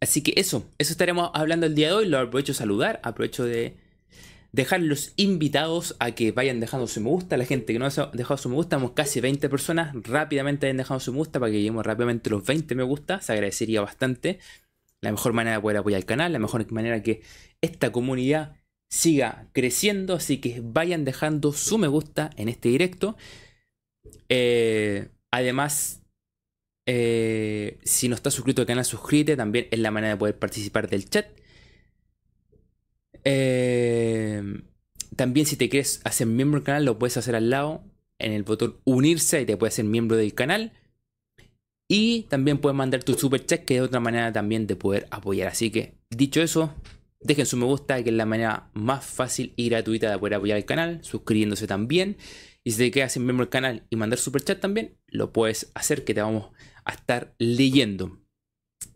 Así 0.00 0.22
que 0.22 0.34
eso, 0.36 0.68
eso 0.78 0.92
estaremos 0.92 1.30
hablando 1.34 1.66
el 1.66 1.74
día 1.74 1.88
de 1.88 1.94
hoy. 1.94 2.06
Lo 2.08 2.18
aprovecho 2.18 2.52
de 2.52 2.58
saludar, 2.58 3.00
aprovecho 3.02 3.44
de 3.44 3.76
dejar 4.56 4.80
los 4.80 5.12
invitados 5.16 5.96
a 5.98 6.12
que 6.12 6.32
vayan 6.32 6.60
dejando 6.60 6.86
su 6.86 7.02
me 7.02 7.10
gusta. 7.10 7.36
La 7.36 7.44
gente 7.44 7.74
que 7.74 7.78
no 7.78 7.84
ha 7.84 8.10
dejado 8.14 8.38
su 8.38 8.48
me 8.48 8.54
gusta, 8.54 8.76
hemos 8.76 8.92
casi 8.92 9.20
20 9.20 9.50
personas. 9.50 9.94
Rápidamente 10.02 10.66
hayan 10.66 10.78
dejado 10.78 10.98
su 10.98 11.12
me 11.12 11.18
gusta 11.18 11.38
para 11.38 11.52
que 11.52 11.58
lleguemos 11.58 11.84
rápidamente 11.84 12.30
los 12.30 12.44
20 12.44 12.74
me 12.74 12.82
gusta. 12.82 13.20
Se 13.20 13.32
agradecería 13.34 13.82
bastante. 13.82 14.38
La 15.02 15.12
mejor 15.12 15.34
manera 15.34 15.56
de 15.56 15.62
poder 15.62 15.76
apoyar 15.76 15.98
el 15.98 16.06
canal, 16.06 16.32
la 16.32 16.38
mejor 16.38 16.72
manera 16.72 17.02
que 17.02 17.20
esta 17.60 17.92
comunidad 17.92 18.56
siga 18.88 19.46
creciendo, 19.52 20.14
así 20.14 20.38
que 20.38 20.62
vayan 20.64 21.04
dejando 21.04 21.52
su 21.52 21.76
me 21.76 21.86
gusta 21.86 22.30
en 22.36 22.48
este 22.48 22.70
directo. 22.70 23.14
Eh, 24.30 25.10
además, 25.30 26.00
eh, 26.86 27.78
si 27.84 28.08
no 28.08 28.14
estás 28.14 28.32
suscrito 28.32 28.62
al 28.62 28.66
canal, 28.66 28.86
suscríbete, 28.86 29.36
también 29.36 29.68
es 29.70 29.78
la 29.80 29.90
manera 29.90 30.14
de 30.14 30.18
poder 30.18 30.38
participar 30.38 30.88
del 30.88 31.10
chat. 31.10 31.26
Eh, 33.28 34.40
también 35.16 35.46
si 35.46 35.56
te 35.56 35.68
quieres 35.68 36.00
hacer 36.04 36.28
miembro 36.28 36.60
del 36.60 36.66
canal, 36.66 36.84
lo 36.84 36.96
puedes 36.96 37.16
hacer 37.16 37.34
al 37.34 37.50
lado 37.50 37.82
en 38.20 38.32
el 38.32 38.44
botón 38.44 38.76
unirse 38.84 39.40
y 39.42 39.46
te 39.46 39.56
puedes 39.56 39.74
hacer 39.74 39.84
miembro 39.84 40.16
del 40.16 40.32
canal. 40.32 40.72
Y 41.88 42.22
también 42.24 42.58
puedes 42.58 42.76
mandar 42.76 43.02
tu 43.02 43.14
super 43.14 43.44
chat, 43.44 43.64
que 43.64 43.76
es 43.76 43.82
otra 43.82 43.98
manera 43.98 44.32
también 44.32 44.68
de 44.68 44.76
poder 44.76 45.08
apoyar. 45.10 45.48
Así 45.48 45.70
que, 45.70 45.94
dicho 46.08 46.40
eso, 46.40 46.72
dejen 47.20 47.46
su 47.46 47.56
me 47.56 47.64
gusta, 47.64 48.02
que 48.04 48.10
es 48.10 48.16
la 48.16 48.26
manera 48.26 48.70
más 48.74 49.04
fácil 49.04 49.52
y 49.56 49.68
gratuita 49.68 50.08
de 50.08 50.18
poder 50.18 50.34
apoyar 50.34 50.58
el 50.58 50.64
canal, 50.64 51.00
suscribiéndose 51.02 51.66
también. 51.66 52.16
Y 52.62 52.72
si 52.72 52.78
te 52.78 52.90
quedas 52.92 53.12
sin 53.12 53.24
miembro 53.24 53.46
del 53.46 53.50
canal 53.50 53.82
y 53.90 53.96
mandar 53.96 54.20
super 54.20 54.42
chat 54.42 54.60
también, 54.60 54.96
lo 55.08 55.32
puedes 55.32 55.72
hacer, 55.74 56.04
que 56.04 56.14
te 56.14 56.20
vamos 56.20 56.50
a 56.84 56.92
estar 56.92 57.34
leyendo. 57.38 58.20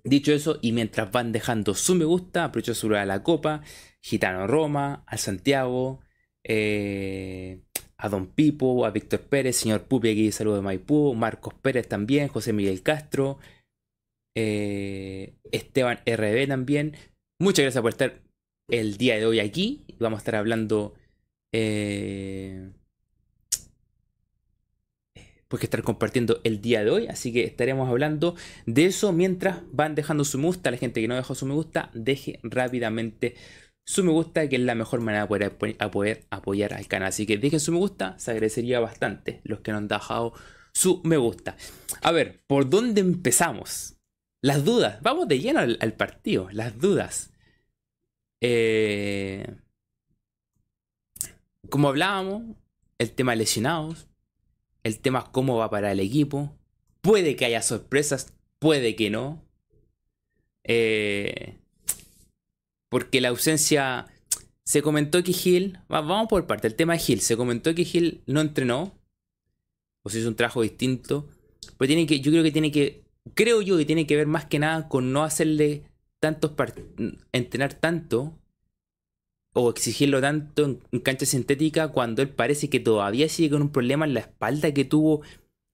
Dicho 0.04 0.32
eso, 0.32 0.58
y 0.62 0.70
mientras 0.70 1.10
van 1.10 1.32
dejando 1.32 1.74
su 1.74 1.96
me 1.96 2.04
gusta, 2.04 2.44
aprovecho 2.44 2.74
su 2.74 2.94
a 2.94 3.04
la 3.04 3.22
copa, 3.24 3.62
Gitano 4.00 4.46
Roma, 4.46 5.04
al 5.06 5.18
Santiago, 5.18 6.00
eh, 6.44 7.60
a 7.96 8.08
Don 8.08 8.26
Pipo, 8.28 8.86
a 8.86 8.90
Víctor 8.90 9.20
Pérez, 9.20 9.56
señor 9.56 9.84
Pupi 9.84 10.10
aquí, 10.10 10.32
saludo 10.32 10.56
de 10.56 10.62
Maipú, 10.62 11.14
Marcos 11.14 11.54
Pérez 11.54 11.86
también, 11.86 12.28
José 12.28 12.52
Miguel 12.52 12.82
Castro, 12.82 13.38
eh, 14.34 15.34
Esteban 15.52 16.00
RB 16.06 16.48
también. 16.48 16.96
Muchas 17.38 17.64
gracias 17.64 17.82
por 17.82 17.90
estar 17.90 18.22
el 18.68 18.96
día 18.96 19.16
de 19.16 19.26
hoy 19.26 19.40
aquí. 19.40 19.84
Vamos 19.98 20.18
a 20.18 20.20
estar 20.20 20.36
hablando. 20.36 20.94
Eh, 21.52 22.70
pues 25.48 25.60
que 25.60 25.66
estar 25.66 25.82
compartiendo 25.82 26.40
el 26.44 26.60
día 26.60 26.84
de 26.84 26.90
hoy. 26.90 27.06
Así 27.08 27.32
que 27.32 27.44
estaremos 27.44 27.88
hablando 27.88 28.36
de 28.66 28.86
eso 28.86 29.12
mientras 29.12 29.58
van 29.72 29.94
dejando 29.96 30.24
su 30.24 30.38
me 30.38 30.46
gusta. 30.46 30.70
La 30.70 30.76
gente 30.76 31.00
que 31.00 31.08
no 31.08 31.16
dejó 31.16 31.34
su 31.34 31.44
me 31.44 31.54
gusta, 31.54 31.90
deje 31.92 32.38
rápidamente 32.42 33.34
su 33.84 34.04
me 34.04 34.12
gusta, 34.12 34.48
que 34.48 34.56
es 34.56 34.62
la 34.62 34.74
mejor 34.74 35.00
manera 35.00 35.26
de 35.26 35.50
poder, 35.50 36.26
apoyar 36.30 36.74
al 36.74 36.86
canal. 36.86 37.08
Así 37.08 37.26
que 37.26 37.38
dejen 37.38 37.60
su 37.60 37.72
me 37.72 37.78
gusta, 37.78 38.18
se 38.18 38.30
agradecería 38.30 38.80
bastante 38.80 39.40
los 39.44 39.60
que 39.60 39.72
no 39.72 39.78
han 39.78 39.88
dejado 39.88 40.32
su 40.72 41.00
me 41.04 41.16
gusta. 41.16 41.56
A 42.02 42.12
ver, 42.12 42.42
¿por 42.46 42.70
dónde 42.70 43.00
empezamos? 43.00 43.96
Las 44.42 44.64
dudas. 44.64 45.02
Vamos 45.02 45.28
de 45.28 45.40
lleno 45.40 45.60
al, 45.60 45.92
partido. 45.94 46.48
Las 46.52 46.78
dudas. 46.78 47.32
Eh, 48.40 49.44
como 51.68 51.88
hablábamos, 51.88 52.56
el 52.98 53.12
tema 53.12 53.34
lesionados, 53.34 54.08
el 54.82 55.00
tema 55.00 55.30
cómo 55.32 55.56
va 55.56 55.70
para 55.70 55.92
el 55.92 56.00
equipo. 56.00 56.56
Puede 57.00 57.36
que 57.36 57.46
haya 57.46 57.62
sorpresas, 57.62 58.34
puede 58.58 58.96
que 58.96 59.10
no. 59.10 59.44
Eh, 60.64 61.59
porque 62.90 63.22
la 63.22 63.30
ausencia. 63.30 64.06
Se 64.64 64.82
comentó 64.82 65.22
que 65.24 65.32
Gil. 65.32 65.78
Vamos 65.88 66.28
por 66.28 66.46
parte. 66.46 66.66
El 66.66 66.74
tema 66.74 66.92
de 66.92 66.98
Gil. 66.98 67.20
Se 67.22 67.36
comentó 67.36 67.74
que 67.74 67.84
Gil 67.84 68.22
no 68.26 68.42
entrenó. 68.42 68.94
O 70.02 70.10
si 70.10 70.18
hizo 70.18 70.28
un 70.28 70.36
trabajo 70.36 70.60
distinto. 70.60 71.26
Pero 71.78 71.88
tiene 71.88 72.06
que. 72.06 72.20
Yo 72.20 72.30
creo 72.30 72.42
que 72.42 72.52
tiene 72.52 72.70
que. 72.70 73.02
Creo 73.34 73.62
yo 73.62 73.78
que 73.78 73.86
tiene 73.86 74.06
que 74.06 74.16
ver 74.16 74.26
más 74.26 74.44
que 74.44 74.58
nada 74.58 74.88
con 74.88 75.12
no 75.12 75.24
hacerle 75.24 75.84
tantos 76.18 76.52
entrenar 77.32 77.74
tanto. 77.74 78.36
O 79.52 79.70
exigirlo 79.70 80.20
tanto 80.20 80.80
en, 80.92 81.00
cancha 81.00 81.26
sintética. 81.26 81.88
Cuando 81.88 82.22
él 82.22 82.28
parece 82.28 82.68
que 82.68 82.80
todavía 82.80 83.28
sigue 83.28 83.50
con 83.50 83.62
un 83.62 83.72
problema 83.72 84.04
en 84.04 84.14
la 84.14 84.20
espalda 84.20 84.74
que 84.74 84.84
tuvo 84.84 85.22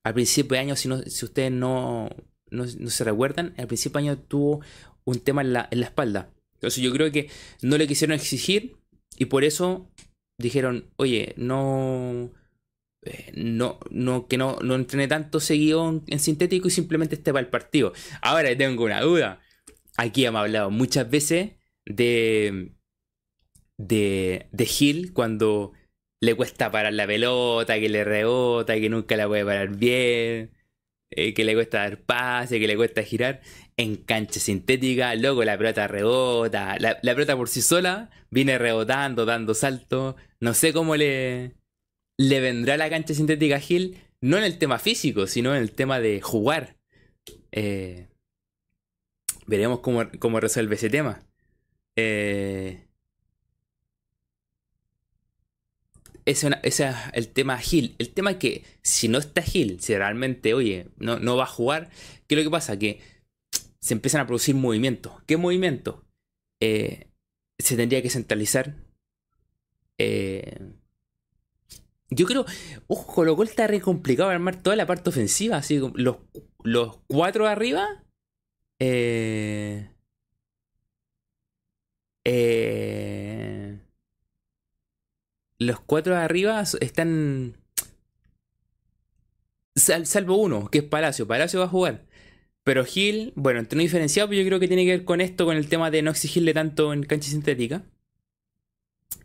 al 0.04 0.14
principio 0.14 0.54
de 0.54 0.60
año. 0.60 0.76
Si, 0.76 0.88
si 1.06 1.24
ustedes 1.24 1.50
no, 1.50 2.10
no, 2.50 2.66
se 2.66 3.04
recuerdan. 3.04 3.54
Al 3.56 3.66
principio 3.66 4.00
de 4.00 4.08
año 4.08 4.18
tuvo 4.18 4.60
un 5.04 5.20
tema 5.20 5.42
en 5.42 5.52
la, 5.54 5.68
en 5.70 5.80
la 5.80 5.86
espalda. 5.86 6.30
Entonces 6.56 6.82
yo 6.82 6.92
creo 6.92 7.12
que 7.12 7.28
no 7.62 7.78
le 7.78 7.86
quisieron 7.86 8.14
exigir 8.14 8.76
y 9.18 9.26
por 9.26 9.44
eso 9.44 9.90
dijeron, 10.38 10.90
oye, 10.96 11.34
no, 11.36 12.32
eh, 13.02 13.32
no, 13.34 13.78
no, 13.90 14.26
que 14.26 14.36
no, 14.36 14.58
no 14.62 14.74
entrene 14.74 15.08
tanto 15.08 15.40
seguido 15.40 16.02
en, 16.06 16.18
sintético 16.18 16.68
y 16.68 16.70
simplemente 16.70 17.14
esté 17.14 17.32
para 17.32 17.44
el 17.44 17.50
partido. 17.50 17.92
Ahora 18.22 18.56
tengo 18.56 18.84
una 18.84 19.00
duda. 19.00 19.40
Aquí 19.96 20.24
hemos 20.24 20.40
hablado 20.40 20.70
muchas 20.70 21.08
veces 21.08 21.52
de, 21.86 22.72
de, 23.78 24.48
de 24.50 24.66
Gil 24.66 25.12
cuando 25.12 25.72
le 26.20 26.34
cuesta 26.34 26.70
parar 26.70 26.92
la 26.92 27.06
pelota, 27.06 27.78
que 27.78 27.88
le 27.88 28.04
rebota, 28.04 28.74
que 28.74 28.88
nunca 28.88 29.16
la 29.16 29.28
puede 29.28 29.44
parar 29.44 29.76
bien, 29.76 30.50
eh, 31.10 31.34
que 31.34 31.44
le 31.44 31.54
cuesta 31.54 31.78
dar 31.78 32.02
pase, 32.02 32.58
que 32.58 32.66
le 32.66 32.76
cuesta 32.76 33.02
girar 33.02 33.40
en 33.76 33.96
cancha 33.96 34.40
sintética, 34.40 35.14
luego 35.14 35.44
la 35.44 35.58
pelota 35.58 35.86
rebota, 35.86 36.76
la, 36.78 36.98
pelota 37.02 37.36
por 37.36 37.48
sí 37.48 37.60
sola 37.60 38.10
viene 38.30 38.58
rebotando, 38.58 39.26
dando 39.26 39.54
saltos, 39.54 40.14
no 40.40 40.54
sé 40.54 40.72
cómo 40.72 40.96
le, 40.96 41.52
le 42.16 42.40
vendrá 42.40 42.76
la 42.76 42.88
cancha 42.88 43.14
sintética 43.14 43.56
a 43.56 43.60
Gil, 43.60 43.98
no 44.20 44.38
en 44.38 44.44
el 44.44 44.58
tema 44.58 44.78
físico, 44.78 45.26
sino 45.26 45.54
en 45.54 45.62
el 45.62 45.72
tema 45.72 46.00
de 46.00 46.20
jugar. 46.22 46.76
Eh, 47.52 48.06
veremos 49.46 49.80
cómo, 49.80 50.04
cómo, 50.18 50.40
resuelve 50.40 50.76
ese 50.76 50.88
tema. 50.88 51.22
Eh, 51.96 52.86
ese, 56.24 56.50
es 56.62 56.82
el 57.12 57.28
tema 57.28 57.58
Gil. 57.58 57.94
El 57.98 58.10
tema 58.10 58.32
es 58.32 58.36
que 58.38 58.64
si 58.82 59.08
no 59.08 59.18
está 59.18 59.42
Gil, 59.42 59.80
si 59.80 59.94
realmente, 59.94 60.54
oye, 60.54 60.88
no, 60.96 61.18
no 61.18 61.36
va 61.36 61.44
a 61.44 61.48
jugar, 61.48 61.90
¿qué 62.26 62.34
es 62.34 62.38
lo 62.38 62.44
que 62.44 62.50
pasa? 62.50 62.78
Que 62.78 63.00
se 63.86 63.94
empiezan 63.94 64.20
a 64.20 64.26
producir 64.26 64.56
movimientos. 64.56 65.22
¿Qué 65.26 65.36
movimiento? 65.36 66.04
Eh, 66.60 67.08
se 67.56 67.76
tendría 67.76 68.02
que 68.02 68.10
centralizar. 68.10 68.74
Eh, 69.96 70.58
yo 72.10 72.26
creo, 72.26 72.44
ojo, 72.88 73.14
Colo 73.14 73.36
Colo 73.36 73.48
está 73.48 73.68
re 73.68 73.80
complicado 73.80 74.30
armar 74.30 74.60
toda 74.60 74.74
la 74.74 74.86
parte 74.86 75.10
ofensiva, 75.10 75.58
así 75.58 75.80
los, 75.94 76.16
los 76.64 76.98
cuatro 77.06 77.44
de 77.44 77.50
arriba. 77.50 78.04
Eh, 78.80 79.88
los 85.58 85.78
cuatro 85.78 86.16
de 86.16 86.22
arriba 86.22 86.64
están. 86.80 87.56
salvo 89.76 90.38
uno, 90.38 90.68
que 90.72 90.78
es 90.78 90.84
Palacio. 90.84 91.28
Palacio 91.28 91.60
va 91.60 91.66
a 91.66 91.68
jugar. 91.68 92.05
Pero 92.66 92.84
Gil, 92.84 93.32
bueno, 93.36 93.62
no 93.62 93.78
diferenciado, 93.78 94.28
pero 94.28 94.40
yo 94.42 94.46
creo 94.48 94.58
que 94.58 94.66
tiene 94.66 94.84
que 94.84 94.90
ver 94.90 95.04
con 95.04 95.20
esto, 95.20 95.44
con 95.46 95.56
el 95.56 95.68
tema 95.68 95.92
de 95.92 96.02
no 96.02 96.10
exigirle 96.10 96.52
tanto 96.52 96.92
en 96.92 97.04
cancha 97.04 97.30
sintética. 97.30 97.84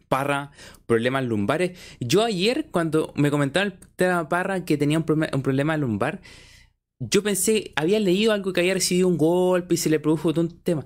Parra, 0.07 0.51
problemas 0.86 1.25
lumbares. 1.25 1.71
Yo 2.00 2.24
ayer, 2.24 2.67
cuando 2.69 3.12
me 3.15 3.31
comentaba 3.31 3.65
el 3.65 3.74
tema 3.95 4.29
Parra 4.29 4.63
que 4.63 4.77
tenía 4.77 5.00
un, 5.00 5.05
problema, 5.05 5.75
lumbar, 5.75 6.21
yo 7.00 7.24
pensé, 7.24 7.74
había 7.75 8.00
leído 8.00 8.31
algo 8.31 8.53
que 8.53 8.60
había 8.60 8.75
recibido 8.75 9.07
un 9.07 9.17
golpe 9.17 9.74
y 9.74 9.77
se 9.77 9.89
le 9.89 10.00
produjo 10.00 10.33
todo 10.33 10.41
un 10.45 10.62
tema. 10.62 10.86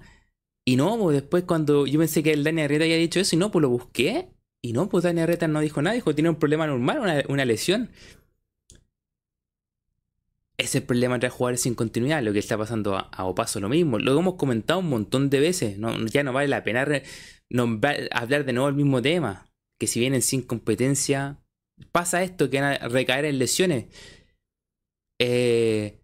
Y 0.65 0.77
no, 0.77 0.97
pues 0.97 1.15
después 1.15 1.43
cuando 1.43 1.85
yo 1.85 1.99
pensé 1.99 2.23
que 2.23 2.31
el 2.31 2.45
Dani 2.45 2.61
Arreta 2.61 2.85
había 2.85 2.95
dicho 2.95 3.19
eso, 3.19 3.35
y 3.35 3.39
no, 3.39 3.51
pues 3.51 3.63
lo 3.63 3.69
busqué. 3.69 4.29
Y 4.63 4.71
no, 4.71 4.87
pues 4.87 5.03
Dani 5.03 5.19
Arreta 5.19 5.49
no 5.49 5.59
dijo 5.59 5.81
nada, 5.81 5.93
dijo 5.93 6.15
tiene 6.15 6.29
un 6.29 6.37
problema 6.37 6.67
normal, 6.67 7.25
una, 7.27 7.43
lesión 7.43 7.89
es 10.57 10.75
el 10.75 10.83
problema 10.83 11.15
entre 11.15 11.29
jugadores 11.29 11.61
sin 11.61 11.75
continuidad, 11.75 12.23
lo 12.23 12.33
que 12.33 12.39
está 12.39 12.57
pasando 12.57 12.95
a, 12.95 13.25
Opaso 13.25 13.59
lo 13.59 13.69
mismo. 13.69 13.99
Lo 13.99 14.17
hemos 14.17 14.35
comentado 14.35 14.79
un 14.79 14.89
montón 14.89 15.29
de 15.29 15.39
veces, 15.39 15.77
ya 16.11 16.23
no 16.23 16.33
vale 16.33 16.47
la 16.47 16.63
pena 16.63 16.85
hablar 18.11 18.45
de 18.45 18.53
nuevo 18.53 18.69
el 18.69 18.75
mismo 18.75 19.01
tema, 19.01 19.47
que 19.77 19.87
si 19.87 19.99
vienen 19.99 20.21
sin 20.21 20.41
competencia, 20.41 21.39
pasa 21.91 22.23
esto, 22.23 22.49
que 22.49 22.61
van 22.61 22.81
a 22.81 22.87
recaer 22.87 23.25
en 23.25 23.39
lesiones. 23.39 23.85
Eh, 25.19 25.99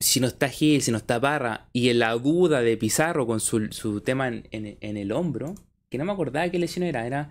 si 0.00 0.20
no 0.20 0.28
está 0.28 0.48
Gil, 0.48 0.82
si 0.82 0.92
no 0.92 0.98
está 0.98 1.20
Parra, 1.20 1.68
y 1.72 1.88
en 1.88 1.98
la 1.98 2.12
duda 2.12 2.60
de 2.60 2.76
Pizarro 2.76 3.26
con 3.26 3.40
su, 3.40 4.00
tema 4.02 4.28
en, 4.28 4.78
el 4.80 5.12
hombro, 5.12 5.54
que 5.90 5.98
no 5.98 6.04
me 6.04 6.12
acordaba 6.12 6.48
qué 6.50 6.58
lesión 6.58 6.84
era, 6.84 7.06
era 7.06 7.30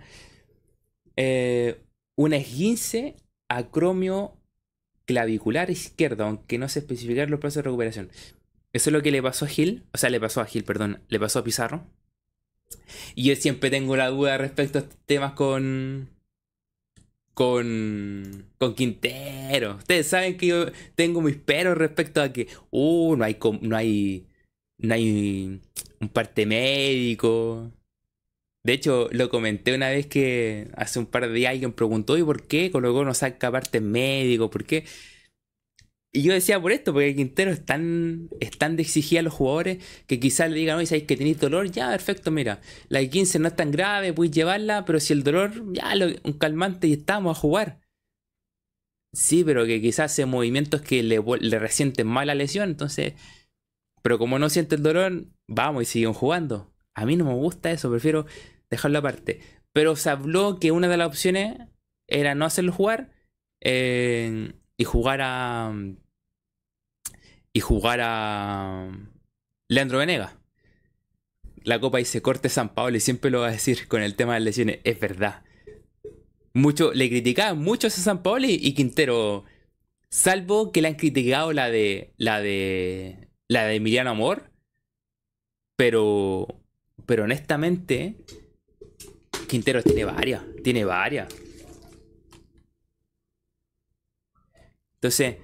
eh, 1.16 1.80
una 2.16 2.36
esguince 2.36 3.16
acromio 3.48 4.37
clavicular 5.08 5.70
izquierdo, 5.70 6.24
aunque 6.26 6.58
no 6.58 6.68
se 6.68 6.80
especificar 6.80 7.30
los 7.30 7.40
plazos 7.40 7.56
de 7.56 7.62
recuperación. 7.62 8.10
Eso 8.74 8.90
es 8.90 8.92
lo 8.92 9.02
que 9.02 9.10
le 9.10 9.22
pasó 9.22 9.46
a 9.46 9.48
Gil, 9.48 9.84
o 9.94 9.98
sea, 9.98 10.10
le 10.10 10.20
pasó 10.20 10.42
a 10.42 10.44
Gil, 10.44 10.64
perdón, 10.64 11.00
le 11.08 11.18
pasó 11.18 11.38
a 11.38 11.44
Pizarro. 11.44 11.86
Y 13.14 13.24
yo 13.24 13.34
siempre 13.36 13.70
tengo 13.70 13.96
la 13.96 14.08
duda 14.08 14.36
respecto 14.36 14.80
a 14.80 14.84
temas 15.06 15.32
con. 15.32 16.10
con. 17.32 18.44
con 18.58 18.74
Quintero. 18.74 19.76
Ustedes 19.76 20.08
saben 20.08 20.36
que 20.36 20.46
yo 20.48 20.66
tengo 20.94 21.22
mis 21.22 21.36
peros 21.36 21.78
respecto 21.78 22.20
a 22.20 22.30
que. 22.30 22.46
Uh, 22.70 23.16
no 23.16 23.24
hay. 23.24 23.38
no 23.62 23.76
hay. 23.76 24.26
no 24.76 24.94
hay 24.94 25.60
un 26.00 26.08
parte 26.10 26.44
médico. 26.44 27.72
De 28.64 28.72
hecho, 28.72 29.08
lo 29.12 29.30
comenté 29.30 29.74
una 29.74 29.88
vez 29.88 30.06
que 30.06 30.70
hace 30.76 30.98
un 30.98 31.06
par 31.06 31.28
de 31.28 31.32
días 31.34 31.52
alguien 31.52 31.72
preguntó, 31.72 32.18
¿y 32.18 32.22
por 32.22 32.46
qué 32.46 32.70
Colo 32.70 32.92
Colo 32.92 33.06
no 33.06 33.14
saca 33.14 33.50
parte 33.50 33.80
médico? 33.80 34.50
¿Por 34.50 34.64
qué? 34.64 34.84
Y 36.10 36.22
yo 36.22 36.32
decía 36.32 36.60
por 36.60 36.72
esto, 36.72 36.92
porque 36.92 37.14
Quintero 37.14 37.50
es 37.50 37.64
tan, 37.64 38.30
es 38.40 38.56
tan 38.56 38.76
de 38.76 38.82
exigir 38.82 39.18
a 39.18 39.22
los 39.22 39.34
jugadores 39.34 39.84
que 40.06 40.18
quizás 40.18 40.50
le 40.50 40.56
digan, 40.58 40.78
oye, 40.78 40.86
¿sabes 40.86 41.04
que 41.04 41.16
tenéis 41.16 41.38
dolor? 41.38 41.70
Ya, 41.70 41.90
perfecto, 41.90 42.30
mira, 42.30 42.60
la 42.88 43.06
15 43.06 43.38
no 43.38 43.48
es 43.48 43.56
tan 43.56 43.70
grave, 43.70 44.12
puedes 44.14 44.32
llevarla, 44.32 44.84
pero 44.86 45.00
si 45.00 45.12
el 45.12 45.22
dolor, 45.22 45.52
ya, 45.72 45.92
un 46.24 46.32
calmante 46.32 46.88
y 46.88 46.94
estamos 46.94 47.36
a 47.36 47.40
jugar. 47.40 47.80
Sí, 49.12 49.44
pero 49.44 49.66
que 49.66 49.80
quizás 49.80 50.12
hace 50.12 50.26
movimientos 50.26 50.80
que 50.82 51.02
le, 51.02 51.22
le 51.40 51.58
resienten 51.58 52.06
mal 52.06 52.26
la 52.26 52.34
lesión, 52.34 52.70
entonces. 52.70 53.14
Pero 54.02 54.18
como 54.18 54.38
no 54.38 54.48
siente 54.48 54.76
el 54.76 54.82
dolor, 54.82 55.26
vamos 55.46 55.82
y 55.82 55.86
siguen 55.86 56.12
jugando. 56.14 56.72
A 57.00 57.06
mí 57.06 57.16
no 57.16 57.24
me 57.24 57.34
gusta 57.34 57.70
eso, 57.70 57.90
prefiero 57.90 58.26
dejarlo 58.70 58.98
aparte. 58.98 59.40
Pero 59.72 59.96
se 59.96 60.10
habló 60.10 60.58
que 60.58 60.72
una 60.72 60.88
de 60.88 60.96
las 60.96 61.08
opciones 61.08 61.58
era 62.08 62.34
no 62.34 62.44
hacerlo 62.44 62.72
jugar 62.72 63.12
eh, 63.60 64.52
y 64.76 64.84
jugar 64.84 65.20
a. 65.22 65.72
Y 67.52 67.60
jugar 67.60 68.00
a. 68.02 68.90
Leandro 69.68 69.98
Venega. 69.98 70.38
La 71.64 71.80
copa 71.80 71.98
dice 71.98 72.22
corte 72.22 72.48
San 72.48 72.74
Pablo 72.74 72.96
y 72.96 73.00
siempre 73.00 73.30
lo 73.30 73.40
va 73.40 73.48
a 73.48 73.52
decir 73.52 73.88
con 73.88 74.02
el 74.02 74.14
tema 74.16 74.34
de 74.34 74.40
lesiones. 74.40 74.80
Es 74.84 74.98
verdad. 74.98 75.44
Mucho, 76.54 76.92
le 76.92 77.08
criticaban 77.10 77.58
mucho 77.58 77.88
a 77.88 77.90
San 77.90 78.22
Pablo 78.22 78.46
y 78.48 78.74
Quintero. 78.74 79.44
Salvo 80.10 80.72
que 80.72 80.80
le 80.82 80.88
han 80.88 80.94
criticado 80.94 81.52
la 81.52 81.70
de. 81.70 82.14
la 82.16 82.40
de. 82.40 83.28
la 83.48 83.64
de 83.64 83.76
Emiliano 83.76 84.10
Amor. 84.10 84.50
Pero. 85.76 86.46
Pero 87.08 87.24
honestamente. 87.24 88.16
Quintero 89.48 89.82
tiene 89.82 90.04
varias. 90.04 90.42
Tiene 90.62 90.84
varias. 90.84 91.34
Entonces. 94.96 95.36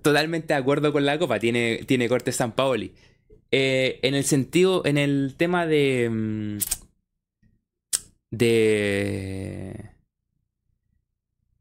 Totalmente 0.00 0.54
de 0.54 0.58
acuerdo 0.58 0.94
con 0.94 1.04
la 1.04 1.18
copa. 1.18 1.38
Tiene, 1.38 1.84
tiene 1.86 2.08
corte 2.08 2.32
San 2.32 2.52
Paoli. 2.52 2.94
Eh, 3.50 4.00
en 4.00 4.14
el 4.14 4.24
sentido. 4.24 4.82
En 4.86 4.96
el 4.96 5.34
tema 5.36 5.66
de. 5.66 6.08
Mm, 6.10 6.58
de. 8.30 9.90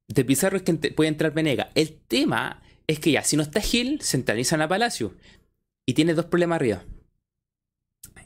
De 0.08 0.24
Pizarro 0.24 0.56
es 0.56 0.64
que 0.64 0.74
puede 0.74 1.10
entrar 1.10 1.34
Venega. 1.34 1.70
El 1.76 1.98
tema 1.98 2.64
es 2.88 3.00
que 3.00 3.12
ya, 3.12 3.24
si 3.24 3.36
no 3.36 3.44
está 3.44 3.60
Gil, 3.60 4.00
centralizan 4.02 4.62
a 4.62 4.70
Palacio. 4.70 5.16
Y 5.86 5.96
tiene 5.96 6.14
dos 6.14 6.28
problemas 6.28 6.56
arriba. 6.56 6.86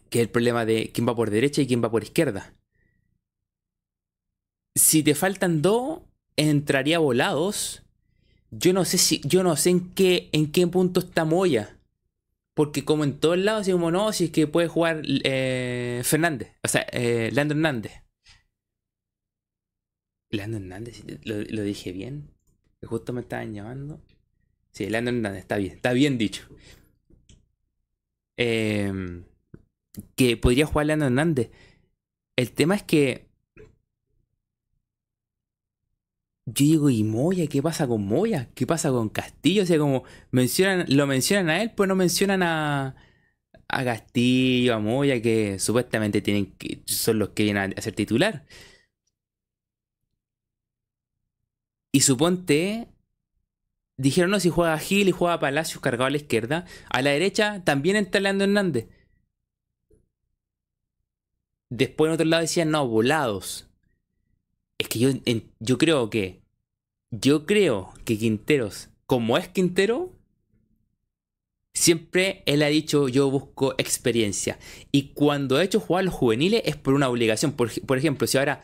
Que 0.10 0.20
es 0.20 0.26
el 0.26 0.32
problema 0.32 0.66
de 0.66 0.92
quién 0.92 1.08
va 1.08 1.16
por 1.16 1.30
derecha 1.30 1.62
y 1.62 1.68
quién 1.68 1.84
va 1.84 1.92
por 1.92 2.04
izquierda. 2.04 2.54
Si 4.76 5.04
te 5.04 5.16
faltan 5.16 5.62
dos, 5.62 6.02
entraría 6.36 7.00
volados. 7.00 7.84
Yo 8.52 8.74
no 8.74 8.86
sé 8.86 8.98
si. 8.98 9.22
Yo 9.26 9.44
no 9.44 9.56
sé 9.56 9.70
en 9.72 9.94
qué. 9.94 10.30
en 10.32 10.52
qué 10.52 10.66
punto 10.68 11.02
está 11.02 11.26
Moya. 11.26 11.80
Porque 12.60 12.84
como 12.84 13.06
en 13.06 13.20
todos 13.20 13.38
lados, 13.38 13.70
como 13.70 13.90
no, 13.90 14.12
si 14.12 14.26
es 14.26 14.32
que 14.32 14.46
puede 14.46 14.68
jugar 14.68 15.02
eh, 15.06 16.02
Fernández. 16.04 16.52
O 16.62 16.68
sea, 16.68 16.86
eh, 16.92 17.30
Leandro 17.32 17.56
Hernández. 17.56 17.94
Leandro 20.30 20.60
Hernández, 20.60 21.04
lo, 21.24 21.64
dije 21.64 21.94
bien. 21.94 22.30
Justo 22.84 23.14
me 23.14 23.22
estaban 23.22 23.54
llamando. 23.54 24.02
Sí, 24.72 24.90
Leandro 24.90 25.16
Hernández, 25.16 25.40
está 25.40 25.56
bien, 25.56 25.74
está 25.74 25.94
bien 25.94 26.18
dicho. 26.18 26.50
Em, 28.38 29.24
que 30.16 30.38
podría 30.38 30.66
jugar 30.66 30.88
Leandro 30.88 31.08
Hernández. 31.08 31.52
El 32.36 32.52
tema 32.54 32.76
es 32.76 32.84
que. 32.84 33.30
Yo 36.46 36.66
digo, 36.66 36.90
¿y 36.90 37.04
Moya? 37.04 37.48
¿Qué 37.48 37.62
pasa 37.62 37.88
con 37.88 38.06
Moya? 38.06 38.50
¿Qué 38.56 38.66
pasa 38.66 38.90
con 38.90 39.10
Castillo? 39.10 39.64
O 39.64 39.66
sea, 39.66 39.78
como 39.78 40.04
mencionan, 40.32 40.86
lo 40.90 41.06
mencionan 41.06 41.50
a 41.50 41.62
él, 41.62 41.72
pues 41.76 41.88
no 41.88 41.96
mencionan 41.96 42.42
a, 42.44 42.96
a 43.70 43.84
Castillo, 43.84 44.76
a 44.76 44.80
Moya, 44.80 45.22
que 45.22 45.60
supuestamente 45.60 46.22
tienen 46.22 46.54
que, 46.58 46.82
son 46.88 47.20
los 47.20 47.30
que 47.30 47.44
vienen 47.44 47.74
a 47.78 47.82
ser 47.82 47.94
titular. 47.96 48.46
Y 51.92 52.02
suponte, 52.02 52.88
dijeron, 53.98 54.32
no, 54.32 54.40
si 54.40 54.50
juega 54.50 54.78
Gil 54.80 55.10
y 55.10 55.12
juega 55.12 55.40
Palacios 55.40 55.82
cargado 55.82 56.06
a 56.08 56.10
la 56.10 56.18
izquierda, 56.18 56.66
a 56.90 57.02
la 57.02 57.12
derecha 57.12 57.64
también 57.64 57.96
está 57.96 58.20
Leandro 58.20 58.46
Hernández. 58.46 58.88
Después 61.70 62.10
en 62.10 62.14
otro 62.14 62.26
lado 62.26 62.42
decían, 62.42 62.72
no, 62.72 62.88
volados. 62.88 63.68
Es 64.78 64.88
que 64.88 65.00
yo, 65.00 65.10
yo 65.60 65.78
creo 65.78 66.10
que, 66.10 66.42
yo 67.12 67.46
creo 67.46 67.94
que 68.06 68.18
Quinteros, 68.18 68.90
como 69.06 69.38
es 69.38 69.48
Quintero, 69.50 70.14
siempre 71.74 72.44
él 72.46 72.64
ha 72.64 72.68
dicho, 72.68 73.08
yo 73.08 73.30
busco 73.30 73.76
experiencia. 73.78 74.58
Y 74.92 75.14
cuando 75.14 75.58
ha 75.58 75.64
hecho 75.64 75.80
jugar 75.80 76.02
a 76.02 76.06
los 76.06 76.14
juveniles 76.14 76.62
es 76.66 76.76
por 76.76 76.94
una 76.94 77.10
obligación. 77.10 77.54
Por, 77.54 77.70
por 77.82 77.98
ejemplo, 77.98 78.28
si 78.28 78.38
ahora 78.38 78.62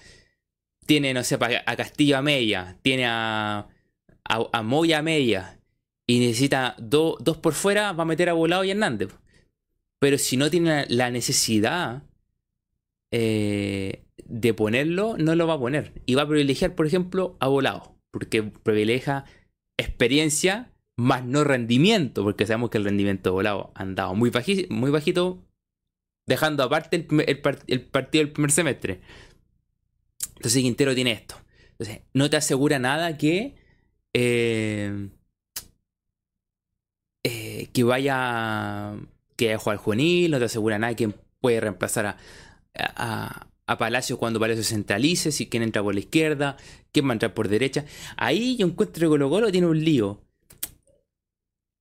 tiene, 0.86 1.14
no 1.14 1.24
sé, 1.24 1.36
a 1.36 1.76
Castillo 1.76 2.18
a 2.18 2.22
media, 2.22 2.78
tiene 2.82 3.06
a, 3.08 3.68
a, 4.24 4.62
Moya 4.64 5.00
a 5.00 5.02
media 5.02 5.60
y 6.08 6.20
necesita 6.20 6.76
dos 6.80 7.38
por 7.38 7.54
fuera, 7.54 7.92
va 7.94 8.04
a 8.04 8.08
meter 8.08 8.30
a 8.30 8.34
Volado 8.34 8.64
y 8.64 8.72
Hernández. 8.72 9.10
Pero 10.00 10.18
si 10.18 10.38
no 10.38 10.50
tiene 10.50 10.86
la 10.90 11.10
necesidad 11.10 12.04
eh, 13.18 14.04
de 14.26 14.54
ponerlo, 14.54 15.16
no 15.18 15.36
lo 15.36 15.48
va 15.48 15.54
a 15.54 15.60
poner. 15.60 15.94
Y 16.06 16.16
va 16.16 16.24
a 16.24 16.28
privilegiar, 16.28 16.76
por 16.76 16.86
ejemplo, 16.86 17.38
a 17.40 17.48
Volado, 17.48 17.96
porque 18.12 18.44
privilegia 18.44 19.24
experiencia 19.78 20.74
más 20.98 21.24
no 21.24 21.46
rendimiento, 21.46 22.24
porque 22.24 22.46
sabemos 22.46 22.72
que 22.72 22.78
el 22.78 22.84
rendimiento 22.84 23.30
de 23.30 23.34
Volado 23.34 23.72
ha 23.74 23.84
andado 23.84 24.16
muy, 24.16 24.34
muy 24.70 24.92
bajito, 24.92 25.42
dejando 26.26 26.64
aparte 26.64 27.08
el 27.28 27.82
partido 27.86 28.26
del 28.26 28.34
primer 28.34 28.52
semestre. 28.52 29.00
Entonces 30.36 30.62
Quintero 30.62 30.94
tiene 30.94 31.14
esto. 31.14 31.36
Entonces, 31.72 32.02
no 32.14 32.30
te 32.30 32.36
asegura 32.36 32.80
nada 32.80 33.18
que. 33.18 33.56
Eh, 34.14 35.08
eh, 37.24 37.70
que 37.72 37.84
vaya. 37.86 38.92
que 39.38 39.46
vaya 39.46 39.56
a 39.56 39.60
jugar 39.60 39.78
juvenil, 39.78 40.32
no 40.32 40.40
te 40.40 40.46
asegura 40.46 40.80
nada 40.80 40.96
que 40.96 41.14
puede 41.40 41.62
reemplazar 41.62 42.06
a, 42.08 42.18
a, 42.78 43.48
a 43.68 43.78
Palacio 43.78 44.18
cuando 44.18 44.40
Palacio 44.40 44.64
centralice, 44.64 45.32
si 45.32 45.48
quién 45.48 45.64
entra 45.64 45.84
por 45.84 45.94
la 45.94 46.00
izquierda, 46.00 46.58
quién 46.92 47.08
va 47.08 47.12
a 47.12 47.14
entrar 47.14 47.34
por 47.34 47.48
derecha. 47.48 47.86
Ahí 48.18 48.58
yo 48.58 48.68
encuentro 48.68 49.02
que 49.02 49.10
Colo 49.10 49.30
Colo 49.30 49.52
tiene 49.52 49.68
un 49.68 49.84
lío. 49.84 50.22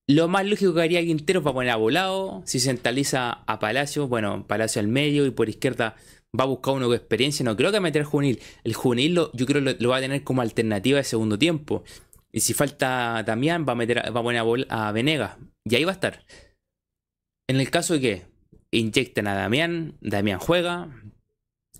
Lo 0.07 0.27
más 0.27 0.45
lógico 0.45 0.73
que 0.75 0.81
haría 0.81 1.01
Quintero 1.03 1.39
es 1.39 1.43
para 1.43 1.53
poner 1.55 1.71
a 1.71 1.77
volado. 1.77 2.43
Si 2.45 2.59
centraliza 2.59 3.43
a 3.47 3.59
Palacio, 3.59 4.07
bueno, 4.07 4.45
Palacio 4.45 4.79
al 4.79 4.87
medio 4.87 5.25
y 5.25 5.31
por 5.31 5.49
izquierda 5.49 5.95
va 6.39 6.43
a 6.43 6.47
buscar 6.47 6.75
uno 6.75 6.87
con 6.87 6.95
experiencia. 6.95 7.43
No 7.43 7.55
creo 7.55 7.71
que 7.71 7.79
meter 7.79 8.03
al 8.03 8.07
juvenil. 8.07 8.39
El 8.63 8.75
juvenil 8.75 9.15
lo, 9.15 9.31
yo 9.33 9.45
creo 9.45 9.61
lo, 9.61 9.71
lo 9.77 9.89
va 9.89 9.97
a 9.97 10.01
tener 10.01 10.23
como 10.23 10.41
alternativa 10.41 10.97
de 10.97 11.03
segundo 11.03 11.39
tiempo. 11.39 11.83
Y 12.31 12.41
si 12.41 12.53
falta 12.53 13.23
Damián, 13.23 13.65
va 13.67 13.71
a 13.71 13.75
meter 13.75 13.97
va 13.97 14.19
a 14.19 14.23
poner 14.23 14.41
a, 14.69 14.89
a 14.89 14.91
Venegas. 14.91 15.37
Y 15.67 15.75
ahí 15.75 15.85
va 15.85 15.91
a 15.91 15.95
estar. 15.95 16.23
En 17.47 17.59
el 17.59 17.71
caso 17.71 17.95
de 17.95 18.01
que 18.01 18.34
inyecten 18.77 19.27
a 19.27 19.35
Damián, 19.35 19.97
Damián 20.01 20.39
juega. 20.39 20.89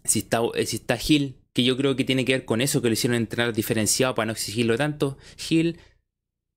Si 0.04 0.20
está, 0.20 0.42
si 0.66 0.76
está 0.78 0.98
Gil, 0.98 1.38
que 1.54 1.64
yo 1.64 1.78
creo 1.78 1.96
que 1.96 2.04
tiene 2.04 2.26
que 2.26 2.34
ver 2.34 2.46
con 2.46 2.62
eso, 2.62 2.82
que 2.82 2.90
lo 2.90 2.94
hicieron 2.94 3.18
entrenar 3.18 3.54
diferenciado 3.54 4.14
para 4.16 4.28
no 4.28 4.32
exigirlo 4.34 4.78
tanto. 4.78 5.18
Gil, 5.38 5.80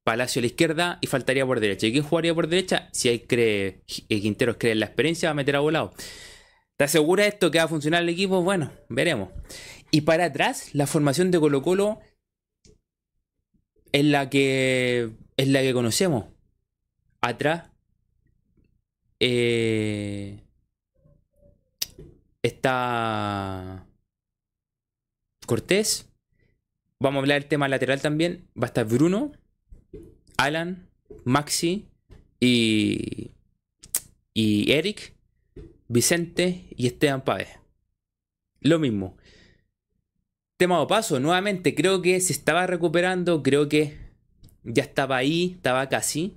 Palacio 0.04 0.40
a 0.40 0.42
la 0.42 0.46
izquierda 0.46 0.98
y 1.02 1.06
faltaría 1.06 1.44
por 1.44 1.60
derecha. 1.60 1.86
¿Y 1.86 1.92
quién 1.92 2.02
jugaría 2.02 2.34
por 2.34 2.48
derecha? 2.48 2.88
Si 2.92 3.10
hay 3.10 3.20
cree, 3.20 3.82
eh, 4.08 4.20
Quinteros 4.22 4.56
cree 4.58 4.72
en 4.72 4.80
la 4.80 4.86
experiencia, 4.86 5.28
va 5.28 5.32
a 5.32 5.34
meter 5.34 5.54
a 5.54 5.60
volado. 5.60 5.92
¿Te 6.78 6.84
asegura 6.84 7.26
esto 7.26 7.50
que 7.50 7.58
va 7.58 7.64
a 7.64 7.68
funcionar 7.68 8.02
el 8.02 8.08
equipo? 8.08 8.42
Bueno, 8.42 8.72
veremos. 8.88 9.30
Y 9.90 10.02
para 10.02 10.24
atrás, 10.24 10.70
la 10.72 10.86
formación 10.86 11.30
de 11.30 11.40
Colo 11.40 11.60
Colo 11.60 12.00
es 13.92 14.04
la 14.04 14.30
que, 14.30 15.10
es 15.36 15.48
la 15.48 15.60
que 15.60 15.74
conocemos. 15.74 16.26
Atrás 17.20 17.70
eh, 19.20 20.40
está 22.42 23.86
Cortés. 25.46 26.08
Vamos 27.00 27.18
a 27.18 27.20
hablar 27.20 27.40
del 27.40 27.48
tema 27.48 27.68
lateral 27.68 28.00
también. 28.00 28.48
Va 28.60 28.64
a 28.64 28.66
estar 28.66 28.84
Bruno, 28.84 29.32
Alan, 30.36 30.88
Maxi 31.24 31.88
y, 32.40 33.30
y 34.34 34.72
Eric. 34.72 35.18
Vicente 35.88 36.66
y 36.76 36.86
Esteban 36.86 37.24
Páez. 37.24 37.48
Lo 38.60 38.78
mismo. 38.78 39.16
Tema 40.58 40.78
de 40.80 40.86
paso, 40.86 41.18
nuevamente, 41.18 41.74
creo 41.74 42.02
que 42.02 42.20
se 42.20 42.32
estaba 42.32 42.66
recuperando, 42.66 43.42
creo 43.42 43.68
que 43.68 43.96
ya 44.64 44.82
estaba 44.82 45.16
ahí, 45.16 45.52
estaba 45.56 45.88
casi. 45.88 46.36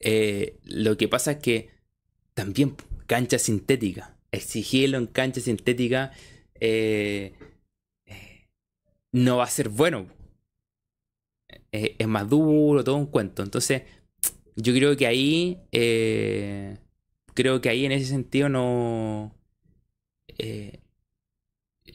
Eh, 0.00 0.58
lo 0.64 0.96
que 0.96 1.08
pasa 1.08 1.32
es 1.32 1.38
que 1.38 1.70
también 2.34 2.76
cancha 3.06 3.38
sintética. 3.38 4.16
Exigirlo 4.30 4.98
en 4.98 5.06
cancha 5.06 5.40
sintética 5.40 6.12
eh, 6.60 7.34
no 9.12 9.38
va 9.38 9.44
a 9.44 9.48
ser 9.48 9.68
bueno. 9.68 10.06
Eh, 11.72 11.96
es 11.98 12.06
más 12.08 12.28
duro, 12.28 12.84
todo 12.84 12.96
un 12.96 13.06
cuento. 13.06 13.42
Entonces, 13.42 13.82
yo 14.56 14.72
creo 14.74 14.96
que 14.96 15.06
ahí, 15.06 15.58
eh, 15.72 16.78
creo 17.34 17.60
que 17.60 17.68
ahí 17.70 17.84
en 17.84 17.92
ese 17.92 18.06
sentido 18.06 18.48
no, 18.48 19.34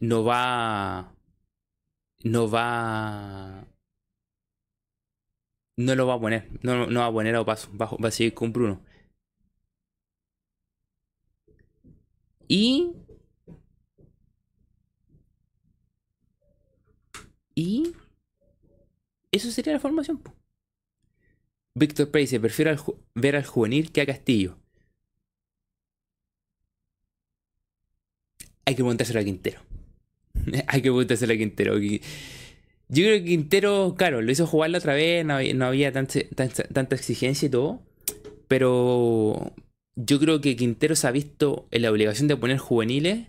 no 0.02 0.24
va, 0.24 1.16
no 2.24 2.50
va, 2.50 3.68
no 5.78 5.96
lo 5.96 6.08
va 6.08 6.16
a 6.16 6.20
poner, 6.20 6.50
no, 6.62 6.88
no 6.88 7.00
va 7.02 7.08
a 7.08 7.12
poner 7.12 7.36
a 7.36 7.46
paso, 7.46 7.70
va, 7.78 7.90
a 8.08 8.12
seguir 8.12 8.34
con 8.34 8.54
Bruno. 8.54 8.82
Y 12.48 12.94
Y 17.56 17.94
eso 19.32 19.52
sería 19.52 19.74
la 19.74 19.80
formación. 19.80 20.22
Víctor 21.76 22.12
Pérez 22.12 22.30
dice, 22.30 22.40
prefiero 22.40 22.76
ver 23.16 23.36
al 23.36 23.46
juvenil 23.46 23.92
que 23.92 24.02
a 24.02 24.06
Castillo. 24.06 24.58
Hay 28.66 28.76
que 28.76 28.84
preguntárselo 28.84 29.20
a 29.20 29.24
Quintero. 29.24 29.62
Hay 30.68 30.82
que 30.82 30.90
preguntárselo 30.90 31.34
a 31.34 31.38
Quintero. 31.38 31.76
Yo 32.90 33.04
creo 33.04 33.20
que 33.20 33.26
Quintero, 33.26 33.96
claro, 33.98 34.22
lo 34.22 34.32
hizo 34.32 34.46
jugar 34.46 34.70
la 34.70 34.78
otra 34.78 34.94
vez, 34.94 35.26
no 35.26 35.36
había, 35.66 35.92
tanta, 35.92 36.96
exigencia 36.96 37.48
y 37.48 37.50
todo. 37.50 37.82
Pero 38.48 39.54
yo 39.96 40.20
creo 40.20 40.42
que 40.42 40.56
Quintero 40.56 40.96
se 40.96 41.08
ha 41.08 41.12
visto 41.12 41.68
en 41.72 41.82
la 41.82 41.92
obligación 41.92 42.28
de 42.28 42.38
poner 42.38 42.58
juveniles 42.58 43.28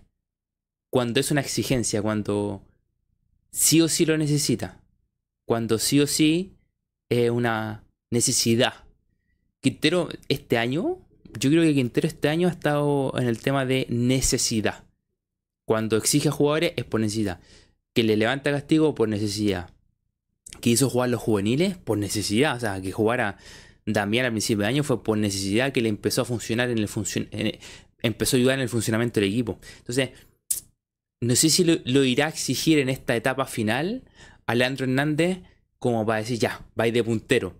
cuando 0.91 1.19
es 1.19 1.31
una 1.31 1.41
exigencia, 1.41 2.01
cuando 2.01 2.61
sí 3.51 3.81
o 3.81 3.87
sí 3.87 4.05
lo 4.05 4.17
necesita. 4.17 4.81
Cuando 5.47 5.79
sí 5.79 5.99
o 5.99 6.07
sí 6.07 6.53
es 7.09 7.29
una 7.29 7.83
necesidad. 8.11 8.85
Quintero 9.61 10.09
este 10.29 10.57
año, 10.57 10.99
yo 11.39 11.49
creo 11.49 11.63
que 11.63 11.73
Quintero 11.73 12.07
este 12.07 12.29
año 12.29 12.47
ha 12.47 12.51
estado 12.51 13.13
en 13.17 13.27
el 13.27 13.39
tema 13.41 13.65
de 13.65 13.87
necesidad. 13.89 14.83
Cuando 15.67 15.97
exige 15.97 16.29
a 16.29 16.31
jugadores 16.31 16.73
es 16.75 16.85
por 16.85 16.99
necesidad. 16.99 17.39
Que 17.95 18.03
le 18.03 18.15
levanta 18.15 18.51
castigo 18.51 18.93
por 18.93 19.09
necesidad. 19.09 19.71
Que 20.61 20.69
hizo 20.69 20.91
jugar 20.91 21.09
los 21.09 21.21
juveniles 21.21 21.77
por 21.77 21.97
necesidad. 21.97 22.55
O 22.55 22.59
sea, 22.59 22.79
que 22.79 22.91
jugara 22.91 23.37
Damián 23.87 24.25
al 24.25 24.31
principio 24.31 24.61
de 24.61 24.67
año 24.67 24.83
fue 24.83 25.03
por 25.03 25.17
necesidad 25.17 25.71
que 25.71 25.81
le 25.81 25.89
empezó 25.89 26.21
a 26.21 26.25
funcionar 26.25 26.69
en 26.69 26.77
el 26.77 26.89
empezó 28.05 28.35
a 28.35 28.39
ayudar 28.39 28.55
en 28.55 28.61
el 28.61 28.69
funcionamiento 28.69 29.19
del 29.19 29.29
equipo. 29.29 29.59
Entonces, 29.79 30.11
no 31.21 31.35
sé 31.35 31.49
si 31.49 31.63
lo, 31.63 32.03
irá 32.03 32.27
a 32.27 32.29
exigir 32.29 32.79
en 32.79 32.89
esta 32.89 33.15
etapa 33.15 33.45
final 33.45 34.03
a 34.45 34.55
Leandro 34.55 34.85
Hernández 34.85 35.39
como 35.79 36.05
para 36.05 36.19
decir 36.19 36.39
ya, 36.39 36.65
va 36.79 36.85
de 36.85 37.03
puntero. 37.03 37.55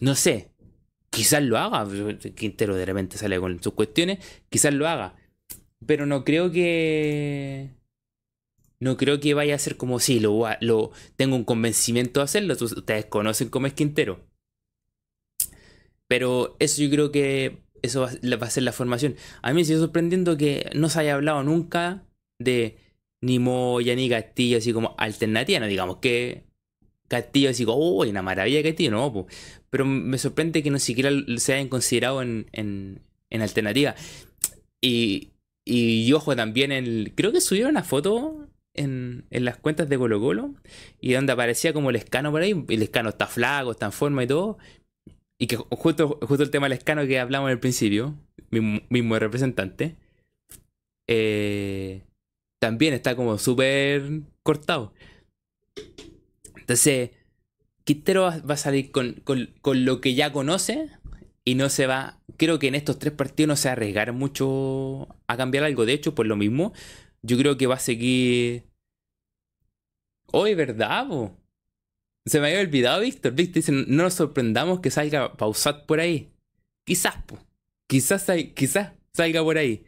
No 0.00 0.14
sé, 0.14 0.50
quizás 1.10 1.42
lo 1.42 1.58
haga. 1.58 1.86
Quintero 2.34 2.76
de 2.76 2.86
repente 2.86 3.18
sale 3.18 3.38
con 3.38 3.62
sus 3.62 3.74
cuestiones, 3.74 4.18
quizás 4.48 4.74
lo 4.74 4.88
haga. 4.88 5.14
Pero 5.86 6.06
no 6.06 6.24
creo 6.24 6.50
que. 6.50 7.70
No 8.84 8.98
creo 8.98 9.18
que 9.18 9.32
vaya 9.32 9.54
a 9.54 9.58
ser 9.58 9.78
como 9.78 9.98
si 9.98 10.20
lo, 10.20 10.44
lo 10.60 10.90
tengo 11.16 11.36
un 11.36 11.44
convencimiento 11.44 12.20
de 12.20 12.24
hacerlo. 12.24 12.52
Ustedes 12.52 13.06
conocen 13.06 13.48
cómo 13.48 13.66
es 13.66 13.72
Quintero. 13.72 14.26
Pero 16.06 16.54
eso 16.58 16.82
yo 16.82 16.90
creo 16.90 17.10
que 17.10 17.62
eso 17.80 18.02
va, 18.02 18.46
a 18.46 18.50
ser 18.50 18.62
la 18.62 18.72
formación. 18.72 19.16
A 19.40 19.48
mí 19.48 19.54
me 19.54 19.64
sigue 19.64 19.78
sorprendiendo 19.78 20.36
que 20.36 20.68
no 20.74 20.90
se 20.90 21.00
haya 21.00 21.14
hablado 21.14 21.42
nunca 21.42 22.04
de 22.38 22.76
ni 23.22 23.38
Moya, 23.38 23.96
ni 23.96 24.10
Castillo, 24.10 24.58
así 24.58 24.74
como 24.74 24.94
alternativa, 24.98 25.60
no 25.60 25.66
digamos 25.66 25.96
que 25.96 26.44
Castillo 27.08 27.48
así 27.48 27.64
como, 27.64 27.78
uy, 27.78 28.10
una 28.10 28.20
maravilla 28.20 28.62
Castillo, 28.62 28.90
no, 28.90 29.26
pero 29.70 29.86
me 29.86 30.18
sorprende 30.18 30.62
que 30.62 30.68
no 30.70 30.78
siquiera 30.78 31.10
se 31.38 31.54
hayan 31.54 31.68
considerado 31.68 32.20
en, 32.20 32.48
en, 32.52 33.00
alternativa. 33.40 33.94
Y, 34.82 35.30
y, 35.64 36.12
ojo 36.12 36.36
también, 36.36 36.70
el, 36.70 37.12
creo 37.14 37.32
que 37.32 37.40
subieron 37.40 37.70
una 37.70 37.82
foto 37.82 38.43
en, 38.74 39.26
las 39.30 39.56
cuentas 39.56 39.88
de 39.88 39.98
Colo 39.98 40.20
Colo 40.20 40.54
y 41.00 41.12
donde 41.12 41.32
aparecía 41.32 41.72
como 41.72 41.90
el 41.90 41.96
escano 41.96 42.30
por 42.30 42.42
ahí, 42.42 42.64
el 42.68 42.82
escano 42.82 43.10
está 43.10 43.26
flaco, 43.26 43.72
está 43.72 43.86
en 43.86 43.92
forma 43.92 44.24
y 44.24 44.26
todo. 44.26 44.58
Y 45.38 45.46
que 45.46 45.56
justo, 45.56 46.18
justo 46.22 46.42
el 46.42 46.50
tema 46.50 46.66
del 46.66 46.78
escano 46.78 47.06
que 47.06 47.18
hablamos 47.18 47.50
al 47.50 47.60
principio, 47.60 48.14
mismo, 48.50 49.18
representante. 49.18 49.96
Eh, 51.08 52.02
también 52.60 52.94
está 52.94 53.16
como 53.16 53.38
súper 53.38 54.22
cortado. 54.42 54.92
Entonces, 56.56 57.10
Quintero 57.84 58.22
va 58.48 58.54
a 58.54 58.56
salir 58.56 58.90
con, 58.90 59.22
lo 59.64 60.00
que 60.00 60.14
ya 60.14 60.32
conoce 60.32 60.88
y 61.44 61.56
no 61.56 61.68
se 61.68 61.86
va. 61.86 62.20
Creo 62.38 62.58
que 62.58 62.68
en 62.68 62.74
estos 62.74 62.98
tres 62.98 63.12
partidos 63.12 63.48
no 63.48 63.56
se 63.56 63.68
va 63.68 63.72
a 63.72 63.74
arriesgar 63.74 64.12
mucho 64.12 65.08
a 65.26 65.36
cambiar 65.36 65.64
algo. 65.64 65.84
De 65.84 65.92
hecho, 65.92 66.14
por 66.14 66.26
lo 66.26 66.36
mismo, 66.36 66.72
yo 67.24 67.38
creo 67.38 67.56
que 67.56 67.66
va 67.66 67.76
a 67.76 67.78
seguir. 67.78 68.64
Hoy, 70.26 70.54
¿verdad? 70.54 71.08
Se 72.26 72.40
me 72.40 72.48
había 72.48 72.60
olvidado, 72.60 73.00
Víctor. 73.00 73.32
Víctor 73.32 73.54
dice: 73.54 73.72
No 73.72 74.04
nos 74.04 74.14
sorprendamos 74.14 74.80
que 74.80 74.90
salga 74.90 75.34
Pausat 75.36 75.86
por 75.86 76.00
ahí. 76.00 76.30
Quizás, 76.84 77.16
po. 77.24 77.38
Quizás, 77.88 78.26
quizás 78.54 78.92
salga 79.12 79.42
por 79.42 79.58
ahí. 79.58 79.86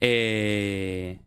Eh. 0.00 1.20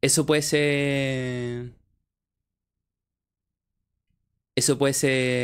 Eso 0.00 0.24
puede 0.26 0.42
ser. 0.42 1.72
Eso 4.54 4.78
puede 4.78 4.94
ser. 4.94 5.36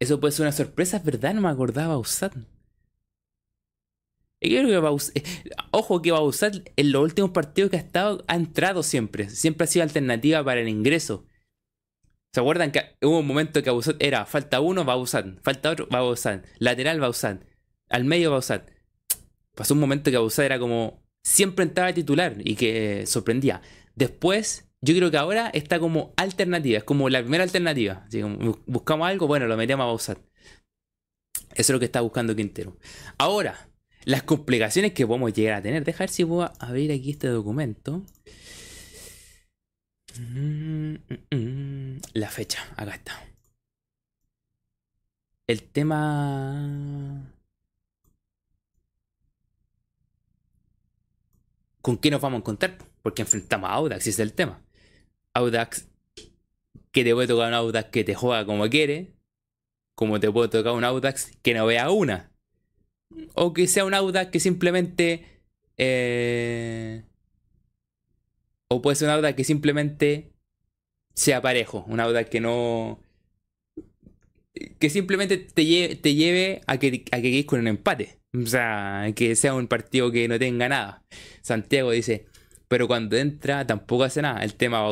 Eso 0.00 0.18
puede 0.18 0.32
ser 0.32 0.44
una 0.44 0.52
sorpresa, 0.52 0.96
es 0.96 1.04
verdad, 1.04 1.34
no 1.34 1.42
me 1.42 1.48
acordaba 1.48 1.98
creo 4.48 4.66
que 4.66 5.20
eh, 5.20 5.22
ojo 5.70 6.00
que 6.00 6.12
usar 6.12 6.52
en 6.76 6.92
los 6.92 7.02
últimos 7.02 7.30
partidos 7.32 7.70
que 7.70 7.76
ha 7.76 7.80
estado 7.80 8.24
ha 8.26 8.36
entrado 8.36 8.82
siempre, 8.82 9.28
siempre 9.28 9.64
ha 9.64 9.66
sido 9.66 9.82
alternativa 9.82 10.42
para 10.42 10.60
el 10.60 10.68
ingreso. 10.68 11.26
¿Se 12.32 12.40
acuerdan 12.40 12.72
que 12.72 12.96
hubo 13.02 13.18
un 13.18 13.26
momento 13.26 13.62
que 13.62 13.70
Bausat 13.70 13.96
era 14.00 14.24
falta 14.24 14.60
uno, 14.60 14.84
usar, 14.96 15.38
falta 15.42 15.70
otro, 15.70 15.88
usar, 16.08 16.44
lateral 16.58 17.02
usar, 17.02 17.40
al 17.90 18.04
medio 18.04 18.34
usar? 18.34 18.66
Pasó 19.54 19.74
un 19.74 19.80
momento 19.80 20.10
que 20.10 20.16
Bausat 20.16 20.46
era 20.46 20.58
como 20.58 21.02
siempre 21.22 21.64
entraba 21.64 21.92
titular 21.92 22.36
y 22.42 22.54
que 22.54 23.04
sorprendía. 23.06 23.60
Después, 23.94 24.69
yo 24.82 24.94
creo 24.94 25.10
que 25.10 25.18
ahora 25.18 25.48
está 25.48 25.78
como 25.78 26.12
alternativa, 26.16 26.78
es 26.78 26.84
como 26.84 27.08
la 27.08 27.20
primera 27.20 27.44
alternativa. 27.44 28.06
buscamos 28.66 29.08
algo, 29.08 29.26
bueno, 29.26 29.46
lo 29.46 29.56
metemos 29.56 29.84
a 29.84 29.86
Bausat. 29.86 30.18
Eso 31.52 31.54
es 31.54 31.70
lo 31.70 31.78
que 31.78 31.84
está 31.84 32.00
buscando 32.00 32.34
Quintero. 32.34 32.76
Ahora, 33.18 33.70
las 34.04 34.22
complicaciones 34.22 34.92
que 34.92 35.06
podemos 35.06 35.32
llegar 35.32 35.54
a 35.54 35.62
tener. 35.62 35.84
Dejar 35.84 36.08
si 36.08 36.24
puedo 36.24 36.50
abrir 36.58 36.92
aquí 36.92 37.10
este 37.10 37.28
documento. 37.28 38.02
La 42.14 42.30
fecha, 42.30 42.66
acá 42.76 42.94
está. 42.94 43.12
El 45.46 45.62
tema... 45.64 47.34
¿Con 51.82 51.96
qué 51.98 52.10
nos 52.10 52.20
vamos 52.20 52.38
a 52.38 52.40
encontrar? 52.40 52.78
Porque 53.02 53.22
enfrentamos 53.22 53.68
a 53.70 53.72
Audax, 53.72 54.02
ese 54.02 54.10
es 54.10 54.18
el 54.20 54.34
tema. 54.34 54.62
Audax, 55.40 55.88
que 56.92 57.04
te 57.04 57.14
puede 57.14 57.28
tocar 57.28 57.48
un 57.48 57.54
Audax 57.54 57.90
que 57.90 58.04
te 58.04 58.14
juega 58.14 58.46
como 58.46 58.68
quiere, 58.68 59.12
como 59.94 60.20
te 60.20 60.30
puede 60.30 60.48
tocar 60.48 60.72
un 60.72 60.84
Audax 60.84 61.32
que 61.42 61.54
no 61.54 61.66
vea 61.66 61.90
una. 61.90 62.30
O 63.34 63.52
que 63.52 63.66
sea 63.66 63.84
un 63.84 63.94
Audax 63.94 64.30
que 64.30 64.40
simplemente 64.40 65.42
eh, 65.82 67.02
o 68.68 68.82
puede 68.82 68.96
ser 68.96 69.06
una 69.06 69.14
Audax 69.14 69.34
que 69.36 69.44
simplemente 69.44 70.32
sea 71.14 71.42
parejo. 71.42 71.84
Una 71.88 72.04
Audax 72.04 72.30
que 72.30 72.40
no. 72.40 73.00
Que 74.78 74.90
simplemente 74.90 75.38
te 75.38 75.64
lleve, 75.64 76.60
a 76.66 76.78
que, 76.78 77.04
a 77.10 77.20
que 77.20 77.46
con 77.46 77.60
un 77.60 77.68
empate. 77.68 78.20
O 78.32 78.46
sea, 78.46 79.10
que 79.16 79.34
sea 79.34 79.54
un 79.54 79.66
partido 79.68 80.12
que 80.12 80.28
no 80.28 80.38
tenga 80.38 80.68
nada. 80.68 81.02
Santiago 81.42 81.90
dice, 81.90 82.26
pero 82.68 82.86
cuando 82.86 83.16
entra 83.16 83.66
tampoco 83.66 84.04
hace 84.04 84.22
nada. 84.22 84.44
El 84.44 84.54
tema 84.54 84.82
va 84.82 84.90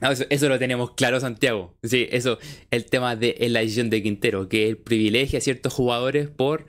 a 0.00 0.12
eso, 0.12 0.48
lo 0.48 0.58
tenemos 0.58 0.92
claro, 0.92 1.20
Santiago. 1.20 1.76
Sí, 1.82 2.08
eso, 2.10 2.38
el 2.70 2.84
tema 2.86 3.16
de 3.16 3.36
la 3.48 3.60
decisión 3.60 3.90
de 3.90 4.02
Quintero, 4.02 4.48
que 4.48 4.68
él 4.68 4.76
privilegia 4.78 5.38
a 5.38 5.42
ciertos 5.42 5.72
jugadores 5.72 6.28
por, 6.28 6.66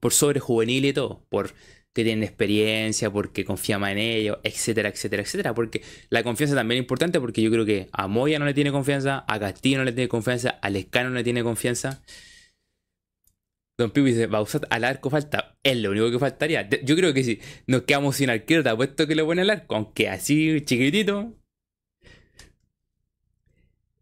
por 0.00 0.12
sobre 0.12 0.40
juvenil 0.40 0.84
y 0.84 0.92
todo, 0.92 1.24
por 1.28 1.52
que 1.96 2.04
tienen 2.04 2.24
experiencia, 2.24 3.10
porque 3.10 3.46
confía 3.46 3.78
más 3.78 3.92
en 3.92 3.98
ellos, 3.98 4.36
etcétera, 4.42 4.90
etcétera, 4.90 5.22
etcétera. 5.22 5.54
Porque 5.54 5.82
la 6.10 6.22
confianza 6.22 6.54
también 6.54 6.78
es 6.78 6.82
importante 6.82 7.18
porque 7.20 7.40
yo 7.40 7.50
creo 7.50 7.64
que 7.64 7.88
a 7.90 8.06
Moya 8.06 8.38
no 8.38 8.44
le 8.44 8.52
tiene 8.52 8.70
confianza, 8.70 9.24
a 9.26 9.40
Castillo 9.40 9.78
no 9.78 9.84
le 9.84 9.92
tiene 9.92 10.06
confianza, 10.08 10.50
a 10.50 10.68
Lescano 10.68 11.08
no 11.08 11.16
le 11.16 11.24
tiene 11.24 11.42
confianza. 11.42 12.02
Don 13.78 13.90
Pipo 13.90 14.06
dice, 14.06 14.26
usar 14.26 14.66
al 14.70 14.84
arco 14.84 15.08
falta. 15.08 15.56
Es 15.62 15.78
lo 15.78 15.90
único 15.90 16.10
que 16.10 16.18
faltaría. 16.18 16.68
Yo 16.68 16.96
creo 16.96 17.14
que 17.14 17.24
si 17.24 17.40
nos 17.66 17.82
quedamos 17.82 18.16
sin 18.16 18.28
arquero, 18.28 18.62
te 18.62 18.68
apuesto 18.68 19.06
que 19.06 19.14
le 19.14 19.24
pone 19.24 19.40
al 19.42 19.50
arco, 19.50 19.74
aunque 19.76 20.10
así 20.10 20.60
chiquitito. 20.66 21.34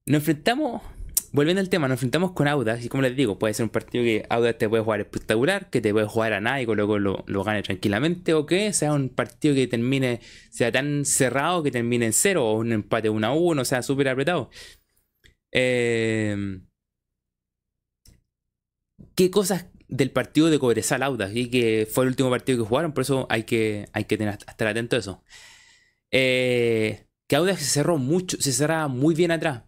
Nos 0.06 0.20
enfrentamos 0.20 0.82
volviendo 1.34 1.60
al 1.60 1.68
tema, 1.68 1.88
nos 1.88 1.96
enfrentamos 1.96 2.30
con 2.32 2.46
Audax 2.46 2.84
y 2.84 2.88
como 2.88 3.02
les 3.02 3.16
digo, 3.16 3.38
puede 3.40 3.54
ser 3.54 3.64
un 3.64 3.70
partido 3.70 4.04
que 4.04 4.24
Audax 4.30 4.56
te 4.56 4.68
puede 4.68 4.84
jugar 4.84 5.00
espectacular, 5.00 5.68
que 5.68 5.80
te 5.80 5.92
puede 5.92 6.06
jugar 6.06 6.32
a 6.32 6.40
nada 6.40 6.62
y 6.62 6.66
luego 6.66 6.98
lo, 7.00 7.44
gane 7.44 7.62
tranquilamente, 7.64 8.34
o 8.34 8.46
que 8.46 8.72
sea 8.72 8.92
un 8.92 9.08
partido 9.08 9.54
que 9.56 9.66
termine, 9.66 10.20
sea 10.50 10.70
tan 10.70 11.04
cerrado 11.04 11.64
que 11.64 11.72
termine 11.72 12.06
en 12.06 12.12
cero, 12.12 12.46
o 12.46 12.58
un 12.58 12.72
empate 12.72 13.10
1 13.10 13.26
a 13.26 13.34
1, 13.34 13.62
o 13.62 13.64
sea, 13.64 13.82
súper 13.82 14.08
apretado. 14.08 14.48
Eh, 15.52 16.60
¿Qué 19.16 19.30
cosas 19.30 19.66
del 19.88 20.10
partido 20.12 20.50
de 20.50 20.58
Cobresal 20.60 21.02
Audax? 21.02 21.34
Y 21.34 21.50
que 21.50 21.88
fue 21.90 22.04
el 22.04 22.10
último 22.10 22.30
partido 22.30 22.58
que 22.62 22.68
jugaron, 22.68 22.92
por 22.92 23.02
eso 23.02 23.26
hay 23.28 23.42
que, 23.42 23.86
hay 23.92 24.04
que 24.04 24.14
estar 24.14 24.68
atento 24.68 24.96
a 24.96 24.98
eso. 25.00 25.24
Eh, 26.12 27.06
que 27.28 27.36
Audax 27.36 27.58
se 27.60 27.66
cerró 27.66 27.98
mucho, 27.98 28.36
se 28.40 28.52
cerraba 28.52 28.86
muy 28.88 29.16
bien 29.16 29.32
atrás. 29.32 29.64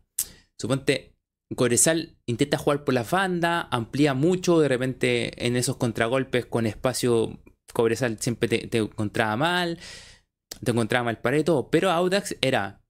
Suponte, 0.58 1.14
Cobresal 1.54 2.16
intenta 2.26 2.58
jugar 2.58 2.84
por 2.84 2.94
la 2.94 3.04
banda, 3.04 3.68
amplía 3.70 4.14
mucho, 4.14 4.58
de 4.58 4.68
repente 4.68 5.46
en 5.46 5.56
esos 5.56 5.76
contragolpes 5.76 6.46
con 6.46 6.66
espacio, 6.66 7.38
Cobresal 7.72 8.18
siempre 8.18 8.48
te, 8.48 8.78
encontraba 8.78 9.36
mal, 9.36 9.78
te 10.62 10.70
encontraba 10.72 11.04
mal 11.04 11.18
para 11.20 11.42
todo, 11.44 11.70
pero 11.70 11.90
Audax 11.90 12.36
era, 12.40 12.82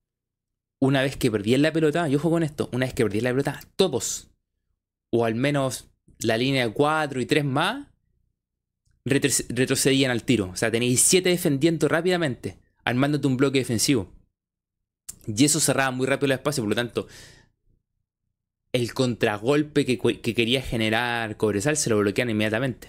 una 0.80 1.02
vez 1.02 1.16
que 1.16 1.30
perdían 1.30 1.62
la 1.62 1.72
pelota, 1.72 2.08
yo 2.08 2.18
juego 2.18 2.36
con 2.36 2.42
esto, 2.44 2.70
una 2.72 2.86
vez 2.86 2.94
que 2.94 3.04
perdían 3.04 3.24
la 3.24 3.30
pelota, 3.30 3.60
todos, 3.76 4.30
o 5.12 5.24
al 5.24 5.34
menos 5.34 5.90
la 6.20 6.38
línea 6.38 6.72
4 6.72 7.20
y 7.20 7.26
3 7.26 7.44
más, 7.44 7.88
retrocedían 9.04 10.10
al 10.10 10.24
tiro. 10.24 10.50
O 10.50 10.56
sea, 10.56 10.70
tenéis 10.70 11.00
7 11.02 11.28
defendiendo 11.28 11.88
rápidamente, 11.88 12.58
armándote 12.84 13.26
un 13.26 13.36
bloque 13.36 13.58
defensivo. 13.58 14.12
Y 15.26 15.44
eso 15.44 15.60
cerraba 15.60 15.90
muy 15.90 16.06
rápido 16.06 16.26
el 16.26 16.32
espacio, 16.32 16.62
por 16.62 16.70
lo 16.70 16.76
tanto, 16.76 17.06
el 18.76 18.92
contragolpe 18.92 19.86
que, 19.86 19.98
quería 20.34 20.60
generar 20.60 21.38
Cobresal 21.38 21.76
se 21.76 21.88
lo 21.88 21.98
bloquean 21.98 22.28
inmediatamente. 22.28 22.88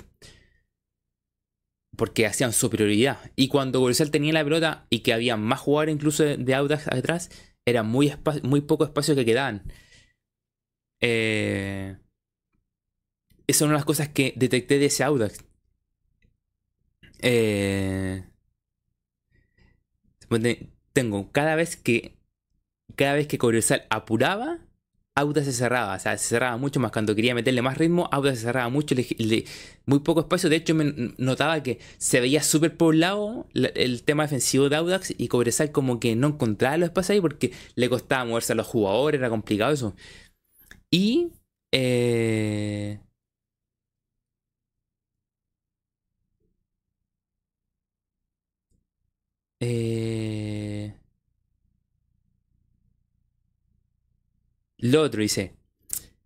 Porque 1.96 2.26
hacían 2.26 2.52
superioridad. 2.52 3.32
Y 3.36 3.48
cuando 3.48 3.80
Cobresal 3.80 4.12
tenía 4.12 4.34
la 4.34 4.44
pelota 4.44 4.86
y 4.90 5.00
que 5.00 5.14
había 5.14 5.38
más 5.38 5.62
jugadores 5.62 5.96
incluso 5.96 6.24
de, 6.24 6.56
Audax 6.56 6.88
atrás, 6.90 7.32
era 7.66 7.84
muy, 7.84 8.14
muy 8.44 8.62
poco 8.62 8.84
espacio 8.84 9.16
que 9.16 9.26
quedaban. 9.26 9.64
Eh, 11.02 11.96
esa 13.48 13.58
es 13.58 13.62
una 13.62 13.72
de 13.72 13.78
las 13.78 13.86
cosas 13.86 14.10
que 14.10 14.34
detecté 14.36 14.80
de 14.80 14.88
ese 14.88 15.06
Audax. 15.06 15.44
Eh, 17.20 18.26
tengo 20.94 21.32
cada 21.32 21.56
vez 21.56 21.78
que 21.78 22.18
cada 22.96 23.14
vez 23.14 23.28
que 23.28 23.38
Cobresal 23.38 23.86
apuraba 23.90 24.67
Auda 25.18 25.44
se 25.44 25.52
cerraba, 25.52 25.96
o 25.96 26.00
sea, 26.00 26.18
se 26.18 26.28
cerraba 26.30 26.58
mucho 26.58 26.80
más. 26.80 26.92
Cuando 26.92 27.16
quería 27.16 27.34
meterle 27.36 27.62
más 27.64 27.78
ritmo, 27.78 28.08
Auda 28.12 28.36
se 28.36 28.42
cerraba 28.42 28.70
mucho, 28.70 28.96
muy 29.86 30.00
poco 30.00 30.22
espacio. 30.22 30.50
De 30.50 30.58
hecho, 30.58 30.76
me 30.76 31.14
notaba 31.18 31.62
que 31.64 31.80
se 31.98 32.20
veía 32.20 32.44
súper 32.44 32.78
poblado 32.78 33.48
el 33.54 34.04
tema 34.04 34.24
defensivo 34.24 34.70
de 34.70 34.76
Audax 34.76 35.14
y 35.18 35.28
Cobresal 35.28 35.72
como 35.72 36.00
que 36.00 36.16
no 36.16 36.28
encontraba 36.28 36.78
los 36.78 36.88
espacios 36.90 37.12
ahí 37.16 37.22
porque 37.22 37.52
le 37.76 37.90
costaba 37.90 38.26
moverse 38.26 38.54
a 38.54 38.56
los 38.56 38.68
jugadores, 38.68 39.20
era 39.20 39.30
complicado 39.30 39.74
eso. 39.74 39.96
Y... 40.92 41.32
Eh, 41.74 43.00
eh, 49.60 50.97
Lo 54.78 55.02
otro 55.02 55.22
dice, 55.22 55.54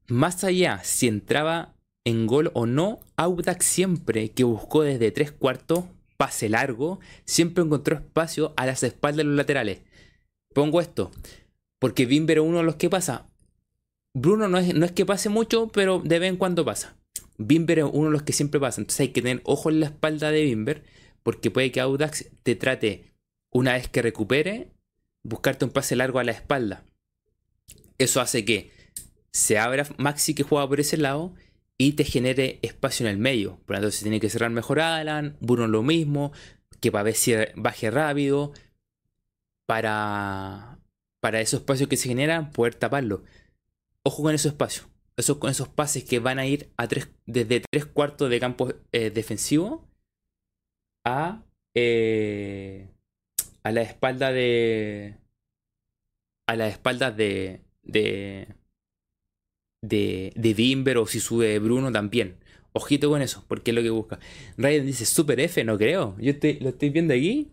más 0.08 0.44
allá 0.44 0.82
si 0.84 1.08
entraba 1.08 1.74
en 2.04 2.28
gol 2.28 2.52
o 2.54 2.66
no, 2.66 3.00
Audax 3.16 3.66
siempre 3.66 4.32
que 4.32 4.44
buscó 4.44 4.84
desde 4.84 5.12
tres 5.12 5.32
cuartos, 5.32 5.86
pase 6.18 6.50
largo, 6.50 7.00
siempre 7.26 7.64
encontró 7.64 7.96
espacio 7.96 8.54
a 8.58 8.66
las 8.66 8.84
espaldas 8.84 9.18
de 9.18 9.24
los 9.24 9.36
laterales. 9.36 9.82
Pongo 10.54 10.82
esto, 10.82 11.12
porque 11.80 12.06
Bimber 12.06 12.40
es 12.40 12.44
uno 12.44 12.58
de 12.58 12.64
los 12.64 12.76
que 12.76 12.90
pasa. 12.90 13.30
Bruno 14.14 14.50
no 14.50 14.58
es, 14.58 14.76
no 14.76 14.86
es 14.86 14.92
que 14.92 15.06
pase 15.06 15.30
mucho, 15.30 15.70
pero 15.70 16.00
de 16.00 16.20
vez 16.20 16.30
en 16.30 16.38
cuando 16.38 16.66
pasa. 16.66 16.98
Bimber 17.38 17.80
es 17.80 17.86
uno 17.92 18.08
de 18.08 18.12
los 18.12 18.24
que 18.24 18.34
siempre 18.34 18.60
pasa. 18.60 18.82
Entonces 18.82 19.00
hay 19.00 19.10
que 19.10 19.22
tener 19.22 19.42
ojo 19.46 19.70
en 19.70 19.80
la 19.80 19.86
espalda 19.88 20.30
de 20.30 20.44
Bimber, 20.44 20.84
porque 21.24 21.52
puede 21.52 21.72
que 21.72 21.80
Audax 21.80 22.30
te 22.44 22.56
trate, 22.56 23.14
una 23.50 23.74
vez 23.74 23.88
que 23.88 24.02
recupere, 24.02 24.68
buscarte 25.24 25.66
un 25.66 25.72
pase 25.72 25.96
largo 25.96 26.20
a 26.20 26.24
la 26.24 26.34
espalda. 26.34 26.84
Eso 28.02 28.20
hace 28.20 28.44
que 28.46 28.72
se 29.32 29.60
abra 29.60 29.86
Maxi 29.98 30.34
que 30.34 30.42
juega 30.42 30.68
por 30.68 30.80
ese 30.80 30.98
lado 30.98 31.36
y 31.78 31.94
te 31.94 32.04
genere 32.04 32.58
espacio 32.64 33.06
en 33.06 33.12
el 33.12 33.18
medio. 33.20 33.60
Por 33.66 33.76
lo 33.76 33.82
tanto, 33.82 33.92
se 33.92 34.02
tiene 34.02 34.20
que 34.20 34.30
cerrar 34.30 34.50
mejor 34.50 34.80
Alan, 34.80 35.38
Bruno 35.40 35.68
lo 35.68 35.84
mismo, 35.84 36.32
que 36.80 36.92
para 36.92 37.04
ver 37.04 37.16
si 37.16 37.34
baje 37.56 37.92
rápido. 37.92 38.54
Para, 39.68 40.80
para 41.22 41.42
esos 41.42 41.62
espacios 41.62 41.88
que 41.90 41.96
se 41.96 42.10
generan, 42.10 42.52
poder 42.52 42.76
taparlo. 42.76 43.24
Ojo 44.04 44.24
con 44.24 44.34
esos 44.34 44.52
espacios. 44.52 44.88
Eso, 45.16 45.40
con 45.40 45.52
esos 45.52 45.70
pases 45.70 46.04
que 46.04 46.20
van 46.20 46.40
a 46.40 46.48
ir 46.48 46.72
desde 47.26 47.62
tres 47.62 47.86
cuartos 47.86 48.30
de 48.30 48.40
campo 48.40 48.74
eh, 48.92 49.12
defensivo 49.12 49.88
a, 51.06 51.44
eh, 51.76 52.90
a 53.64 53.72
la 53.72 53.82
espalda 53.84 54.32
de. 54.32 55.18
A 56.48 56.56
las 56.56 56.74
espaldas 56.74 57.16
de, 57.16 57.62
de, 57.84 58.48
de, 59.82 60.34
de 60.36 60.54
Bimber 60.54 60.98
o 60.98 61.08
si 61.08 61.20
sube 61.20 61.60
Bruno 61.60 61.92
también. 61.92 62.38
Ojito 62.74 63.10
con 63.10 63.22
eso, 63.22 63.44
porque 63.48 63.72
es 63.72 63.76
lo 63.76 63.84
que 63.84 63.90
busca. 63.90 64.20
Ryan 64.58 64.86
dice 64.86 65.06
Super 65.06 65.40
F, 65.42 65.64
no 65.64 65.78
creo. 65.78 66.16
Yo 66.20 66.34
lo 66.62 66.70
estoy 66.70 66.90
viendo 66.90 67.14
aquí. 67.14 67.52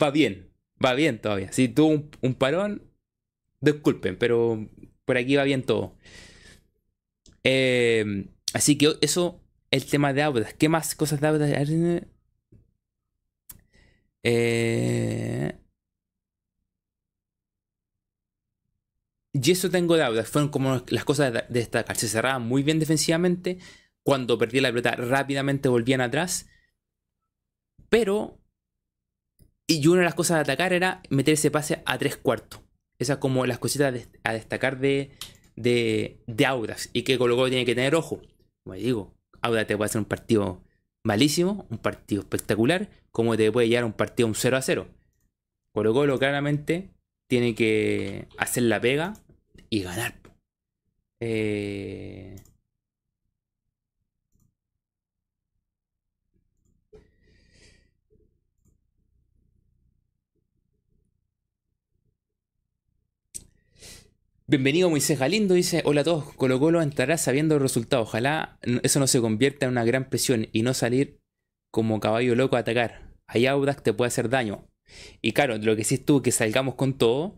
Va 0.00 0.10
bien, 0.10 0.48
va 0.84 0.94
bien 0.94 1.20
todavía. 1.20 1.52
Si 1.52 1.68
tuvo 1.68 2.08
un, 2.22 2.34
parón, 2.34 2.82
disculpen, 3.60 4.16
pero 4.16 4.68
por 5.04 5.18
aquí 5.18 5.36
va 5.36 5.44
bien 5.44 5.62
todo. 5.62 5.96
Eh, 7.44 8.26
así 8.54 8.78
que 8.78 8.94
eso, 9.02 9.40
el 9.70 9.84
tema 9.84 10.12
de 10.14 10.22
Audas. 10.22 10.54
¿Qué 10.54 10.68
más 10.68 10.94
cosas 10.94 11.20
de 11.20 11.26
Audas? 11.28 11.50
Eh, 14.22 15.52
Y 19.34 19.50
eso 19.50 19.68
tengo 19.68 19.96
deudas. 19.96 20.28
Fueron 20.28 20.48
como 20.48 20.82
las 20.88 21.04
cosas 21.04 21.32
de 21.32 21.44
destacar. 21.48 21.96
Se 21.96 22.08
cerraban 22.08 22.46
muy 22.46 22.62
bien 22.62 22.78
defensivamente. 22.78 23.58
Cuando 24.04 24.38
perdía 24.38 24.62
la 24.62 24.68
pelota 24.68 24.92
rápidamente 24.92 25.68
volvían 25.68 26.00
atrás. 26.00 26.46
Pero... 27.88 28.38
Y 29.66 29.86
una 29.88 30.00
de 30.00 30.04
las 30.04 30.14
cosas 30.14 30.36
de 30.36 30.42
atacar 30.42 30.72
era 30.72 31.02
meter 31.08 31.34
ese 31.34 31.50
pase 31.50 31.82
a 31.84 31.98
tres 31.98 32.16
cuartos. 32.16 32.60
Esas 32.98 33.16
como 33.16 33.44
las 33.46 33.58
cositas 33.58 33.94
a 34.22 34.32
destacar 34.32 34.78
de, 34.78 35.10
de, 35.56 36.22
de 36.26 36.46
Audax. 36.46 36.90
Y 36.92 37.02
que 37.02 37.18
Colo 37.18 37.34
Colo 37.34 37.48
tiene 37.48 37.64
que 37.64 37.74
tener 37.74 37.94
ojo. 37.94 38.20
Como 38.62 38.76
digo, 38.76 39.14
Audax 39.40 39.66
te 39.66 39.76
puede 39.76 39.86
hacer 39.86 40.00
un 40.00 40.04
partido 40.04 40.62
malísimo, 41.02 41.66
un 41.70 41.78
partido 41.78 42.22
espectacular, 42.22 42.88
como 43.10 43.36
te 43.36 43.50
puede 43.50 43.68
llevar 43.68 43.84
un 43.84 43.92
partido 43.94 44.28
un 44.28 44.34
0 44.34 44.56
a 44.56 44.62
0. 44.62 44.86
Colo 45.72 45.92
Colo 45.92 46.18
claramente 46.18 46.90
tiene 47.28 47.54
que 47.54 48.28
hacer 48.36 48.64
la 48.64 48.80
pega 48.80 49.14
y 49.74 49.82
ganar. 49.82 50.14
Eh... 51.20 52.36
Bienvenido 64.46 64.90
Moisés 64.90 65.18
Galindo, 65.18 65.54
dice, 65.54 65.82
hola 65.86 66.02
a 66.02 66.04
todos, 66.04 66.34
Colo 66.34 66.60
Colo 66.60 66.82
entrará 66.82 67.16
sabiendo 67.16 67.54
el 67.54 67.62
resultado, 67.62 68.02
ojalá 68.02 68.58
eso 68.82 69.00
no 69.00 69.06
se 69.06 69.20
convierta 69.20 69.64
en 69.64 69.72
una 69.72 69.84
gran 69.84 70.10
presión 70.10 70.48
y 70.52 70.62
no 70.62 70.74
salir 70.74 71.18
como 71.72 71.98
caballo 71.98 72.34
loco 72.34 72.56
a 72.56 72.60
atacar. 72.60 73.10
Ahí 73.26 73.46
Audax 73.46 73.82
te 73.82 73.94
puede 73.94 74.08
hacer 74.08 74.28
daño. 74.28 74.68
Y 75.22 75.32
claro, 75.32 75.56
lo 75.58 75.74
que 75.74 75.82
sí 75.82 75.98
tú 75.98 76.22
que 76.22 76.30
salgamos 76.30 76.74
con 76.74 76.98
todo, 76.98 77.36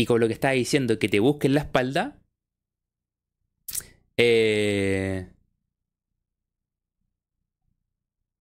y 0.00 0.06
con 0.06 0.18
lo 0.18 0.28
que 0.28 0.32
estaba 0.32 0.54
diciendo, 0.54 0.98
que 0.98 1.10
te 1.10 1.20
busquen 1.20 1.52
la 1.54 1.60
espalda, 1.60 2.18
eh, 4.16 5.28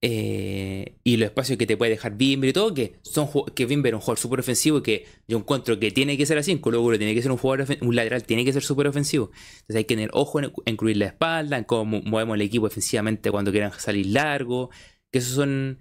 eh, 0.02 0.96
y 1.04 1.18
los 1.18 1.28
espacios 1.28 1.58
que 1.58 1.66
te 1.68 1.76
puede 1.76 1.92
dejar 1.92 2.16
Bimber 2.16 2.50
y 2.50 2.54
todo, 2.54 2.74
que 2.74 2.96
son 3.02 3.28
que 3.54 3.66
Bimber 3.66 3.92
es 3.94 3.96
un 3.96 4.00
jugador 4.00 4.20
súper 4.20 4.40
ofensivo 4.40 4.82
que 4.82 5.06
yo 5.28 5.38
encuentro 5.38 5.78
que 5.80 5.92
tiene 5.92 6.18
que 6.18 6.26
ser 6.26 6.38
así, 6.38 6.52
en 6.54 6.60
Colo 6.60 6.98
tiene 6.98 7.14
que 7.14 7.22
ser 7.22 7.32
un 7.32 7.38
jugador 7.38 7.68
un 7.82 7.96
lateral, 7.96 8.24
tiene 8.24 8.46
que 8.46 8.54
ser 8.54 8.64
súper 8.64 8.88
ofensivo. 8.88 9.32
Entonces 9.34 9.76
hay 9.76 9.84
que 9.84 9.96
tener 9.96 10.10
ojo 10.14 10.40
en, 10.40 10.54
incluir 10.66 10.96
la 10.96 11.08
espalda, 11.08 11.58
en 11.58 11.66
cómo 11.66 12.02
movemos 12.04 12.36
el 12.36 12.42
equipo 12.44 12.68
ofensivamente 12.68 13.32
cuando 13.32 13.52
quieran 13.52 13.74
salir 13.74 14.06
largo, 14.08 14.70
que 15.12 15.20
esos 15.20 15.34
son 15.36 15.80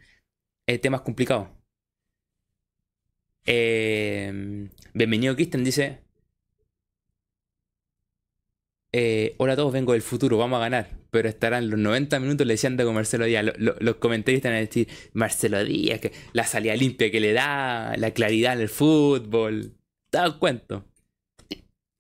eh, 0.67 0.79
temas 0.79 1.03
complicados. 1.03 1.58
Eh, 3.51 4.69
bienvenido 4.93 5.35
Cristian, 5.35 5.65
dice, 5.65 6.01
eh, 8.93 9.35
hola 9.39 9.55
a 9.55 9.57
todos, 9.57 9.73
vengo 9.73 9.95
del 9.95 10.03
futuro, 10.03 10.37
vamos 10.37 10.59
a 10.59 10.61
ganar. 10.61 10.99
Pero 11.11 11.31
estarán 11.31 11.71
los 11.71 11.81
90 11.81 12.21
minutos 12.21 12.47
leseando 12.47 12.85
con 12.85 12.95
Marcelo 12.95 13.25
Díaz. 13.25 13.47
los 13.57 13.95
comentaristas 13.97 14.51
van 14.51 14.59
a 14.59 14.61
decir, 14.61 14.87
Marcelo 15.15 15.65
Díaz, 15.65 15.99
que 15.99 16.13
la 16.35 16.45
salida 16.45 16.77
limpia 16.77 17.11
que 17.11 17.21
le 17.21 17.33
da, 17.33 17.97
la 17.97 18.11
claridad 18.11 18.53
en 18.53 18.61
el 18.61 18.69
fútbol. 18.69 19.73
Todo 20.11 20.39
cuento. 20.39 20.85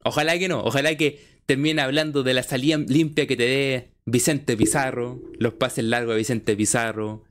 Ojalá 0.05 0.39
que 0.39 0.49
no, 0.49 0.63
ojalá 0.63 0.97
que 0.97 1.19
termine 1.47 1.81
hablando 1.81 2.25
de 2.25 2.35
la 2.35 2.43
salida 2.43 2.77
limpia 2.77 3.27
que 3.27 3.37
te 3.37 3.45
dé 3.45 3.95
Vicente 4.05 4.55
Pizarro, 4.55 5.23
los 5.39 5.55
pases 5.55 5.85
largos 5.85 6.15
de 6.15 6.19
Vicente 6.19 6.55
Pizarro, 6.55 7.25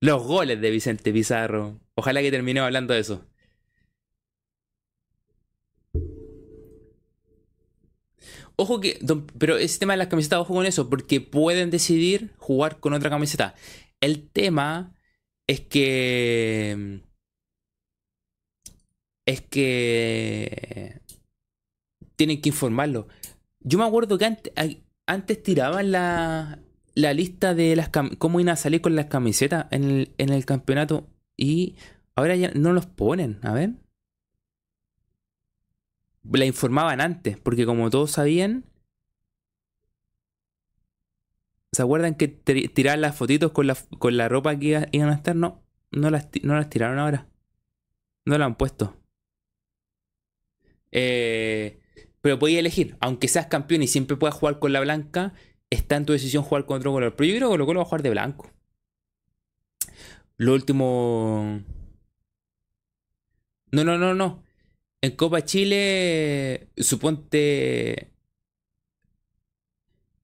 los 0.00 0.22
goles 0.22 0.60
de 0.60 0.70
Vicente 0.70 1.12
Pizarro. 1.12 1.80
Ojalá 1.94 2.22
que 2.22 2.30
termine 2.30 2.60
hablando 2.60 2.94
de 2.94 3.00
eso. 3.00 3.26
Ojo 8.56 8.80
que, 8.80 8.98
pero 9.38 9.56
ese 9.56 9.78
tema 9.78 9.94
de 9.94 9.98
las 9.98 10.08
camisetas, 10.08 10.40
ojo 10.40 10.54
con 10.54 10.66
eso, 10.66 10.90
porque 10.90 11.20
pueden 11.20 11.70
decidir 11.70 12.34
jugar 12.36 12.78
con 12.80 12.92
otra 12.92 13.10
camiseta. 13.10 13.54
El 14.00 14.28
tema 14.28 14.94
es 15.46 15.60
que. 15.60 17.00
Es 19.26 19.40
que. 19.42 21.00
Tienen 22.16 22.40
que 22.42 22.50
informarlo. 22.50 23.08
Yo 23.60 23.78
me 23.78 23.84
acuerdo 23.84 24.18
que 24.18 24.26
antes, 24.26 24.52
antes 25.06 25.42
tiraban 25.42 25.90
la, 25.92 26.60
la 26.94 27.12
lista 27.14 27.54
de 27.54 27.76
las 27.76 27.90
cómo 28.18 28.40
iban 28.40 28.52
a 28.52 28.56
salir 28.56 28.80
con 28.80 28.96
las 28.96 29.06
camisetas 29.06 29.66
en 29.70 29.84
el, 29.84 30.14
en 30.18 30.30
el 30.30 30.44
campeonato 30.44 31.08
y 31.36 31.76
ahora 32.14 32.36
ya 32.36 32.50
no 32.54 32.72
los 32.72 32.86
ponen. 32.86 33.38
A 33.42 33.52
ver 33.52 33.74
la 36.38 36.44
informaban 36.44 37.00
antes, 37.00 37.38
porque 37.38 37.66
como 37.66 37.90
todos 37.90 38.12
sabían, 38.12 38.64
¿se 41.72 41.82
acuerdan 41.82 42.14
que 42.14 42.28
tiraban 42.28 43.00
las 43.00 43.16
fotitos 43.16 43.52
con 43.52 43.66
la, 43.66 43.76
con 43.98 44.16
la 44.16 44.28
ropa 44.28 44.58
que 44.58 44.88
iban 44.92 45.08
a 45.10 45.14
estar? 45.14 45.36
No, 45.36 45.62
no 45.90 46.10
las, 46.10 46.28
no 46.42 46.54
las 46.54 46.70
tiraron 46.70 46.98
ahora. 46.98 47.28
No 48.24 48.38
la 48.38 48.44
han 48.44 48.56
puesto. 48.56 48.96
Eh, 50.92 51.80
pero 52.20 52.38
podías 52.38 52.60
elegir, 52.60 52.96
aunque 53.00 53.28
seas 53.28 53.46
campeón 53.46 53.82
y 53.82 53.86
siempre 53.86 54.16
puedas 54.16 54.34
jugar 54.34 54.58
con 54.58 54.72
la 54.72 54.80
blanca, 54.80 55.32
está 55.70 55.96
en 55.96 56.04
tu 56.04 56.12
decisión 56.12 56.42
jugar 56.42 56.66
con 56.66 56.78
otro 56.78 56.92
color. 56.92 57.16
Pero 57.16 57.30
yo 57.30 57.36
creo 57.36 57.50
que 57.50 57.58
lo 57.58 57.66
va 57.66 57.82
a 57.82 57.84
jugar 57.84 58.02
de 58.02 58.10
blanco. 58.10 58.50
Lo 60.36 60.54
último. 60.54 61.62
No, 63.72 63.84
no, 63.84 63.98
no, 63.98 64.14
no. 64.14 64.42
En 65.00 65.12
Copa 65.16 65.44
Chile, 65.44 66.68
suponte. 66.76 68.10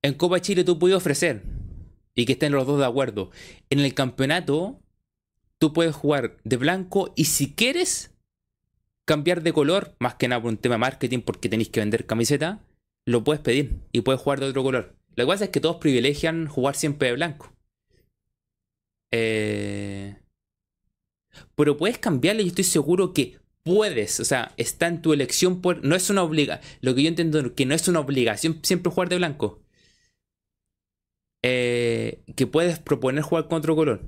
En 0.03 0.15
Copa 0.15 0.41
Chile 0.41 0.65
tú 0.65 0.79
puedes 0.79 0.97
ofrecer 0.97 1.43
y 2.15 2.25
que 2.25 2.33
estén 2.33 2.53
los 2.53 2.67
dos 2.67 2.79
de 2.79 2.87
acuerdo. 2.87 3.31
En 3.71 3.81
el 3.81 3.95
campeonato, 3.95 4.81
tú 5.59 5.73
puedes 5.73 5.95
jugar 5.95 6.39
de 6.45 6.57
blanco 6.57 7.13
y 7.15 7.27
si 7.27 7.55
quieres 7.55 8.15
cambiar 9.05 9.43
de 9.43 9.53
color, 9.53 9.95
más 10.01 10.17
que 10.17 10.29
nada 10.29 10.43
por 10.43 10.51
un 10.51 10.57
tema 10.57 10.79
marketing, 10.79 11.21
porque 11.21 11.49
tenéis 11.49 11.69
que 11.69 11.81
vender 11.81 12.07
camiseta, 12.07 12.61
lo 13.05 13.23
puedes 13.23 13.41
pedir 13.41 13.81
y 13.93 14.01
puedes 14.01 14.21
jugar 14.21 14.41
de 14.41 14.47
otro 14.47 14.63
color. 14.63 14.96
Lo 15.17 15.25
que 15.25 15.29
pasa 15.29 15.45
es 15.45 15.51
que 15.51 15.61
todos 15.61 15.77
privilegian 15.77 16.47
jugar 16.47 16.77
siempre 16.77 17.09
de 17.09 17.15
blanco. 17.15 17.53
Eh... 19.11 20.17
Pero 21.55 21.77
puedes 21.77 21.99
cambiarlo 21.99 22.43
y 22.43 22.49
estoy 22.49 22.65
seguro 22.65 23.13
que 23.13 23.39
puedes, 23.63 24.21
o 24.21 24.25
sea, 24.25 24.53
está 24.57 24.87
en 24.87 25.03
tu 25.03 25.13
elección, 25.13 25.61
por, 25.61 25.85
no 25.85 25.97
es 25.97 26.09
una 26.09 26.23
obligación, 26.23 26.65
lo 26.81 26.95
que 26.95 27.03
yo 27.03 27.09
entiendo 27.09 27.55
que 27.55 27.67
no 27.67 27.75
es 27.75 27.89
una 27.89 28.01
obligación 28.01 28.61
siempre 28.63 28.93
jugar 28.93 29.09
de 29.09 29.17
blanco. 29.17 29.63
Eh, 31.43 32.23
que 32.37 32.47
puedes 32.47 32.79
proponer 32.79 33.23
jugar 33.23 33.49
con 33.49 33.59
otro 33.59 33.77
color. 33.77 34.03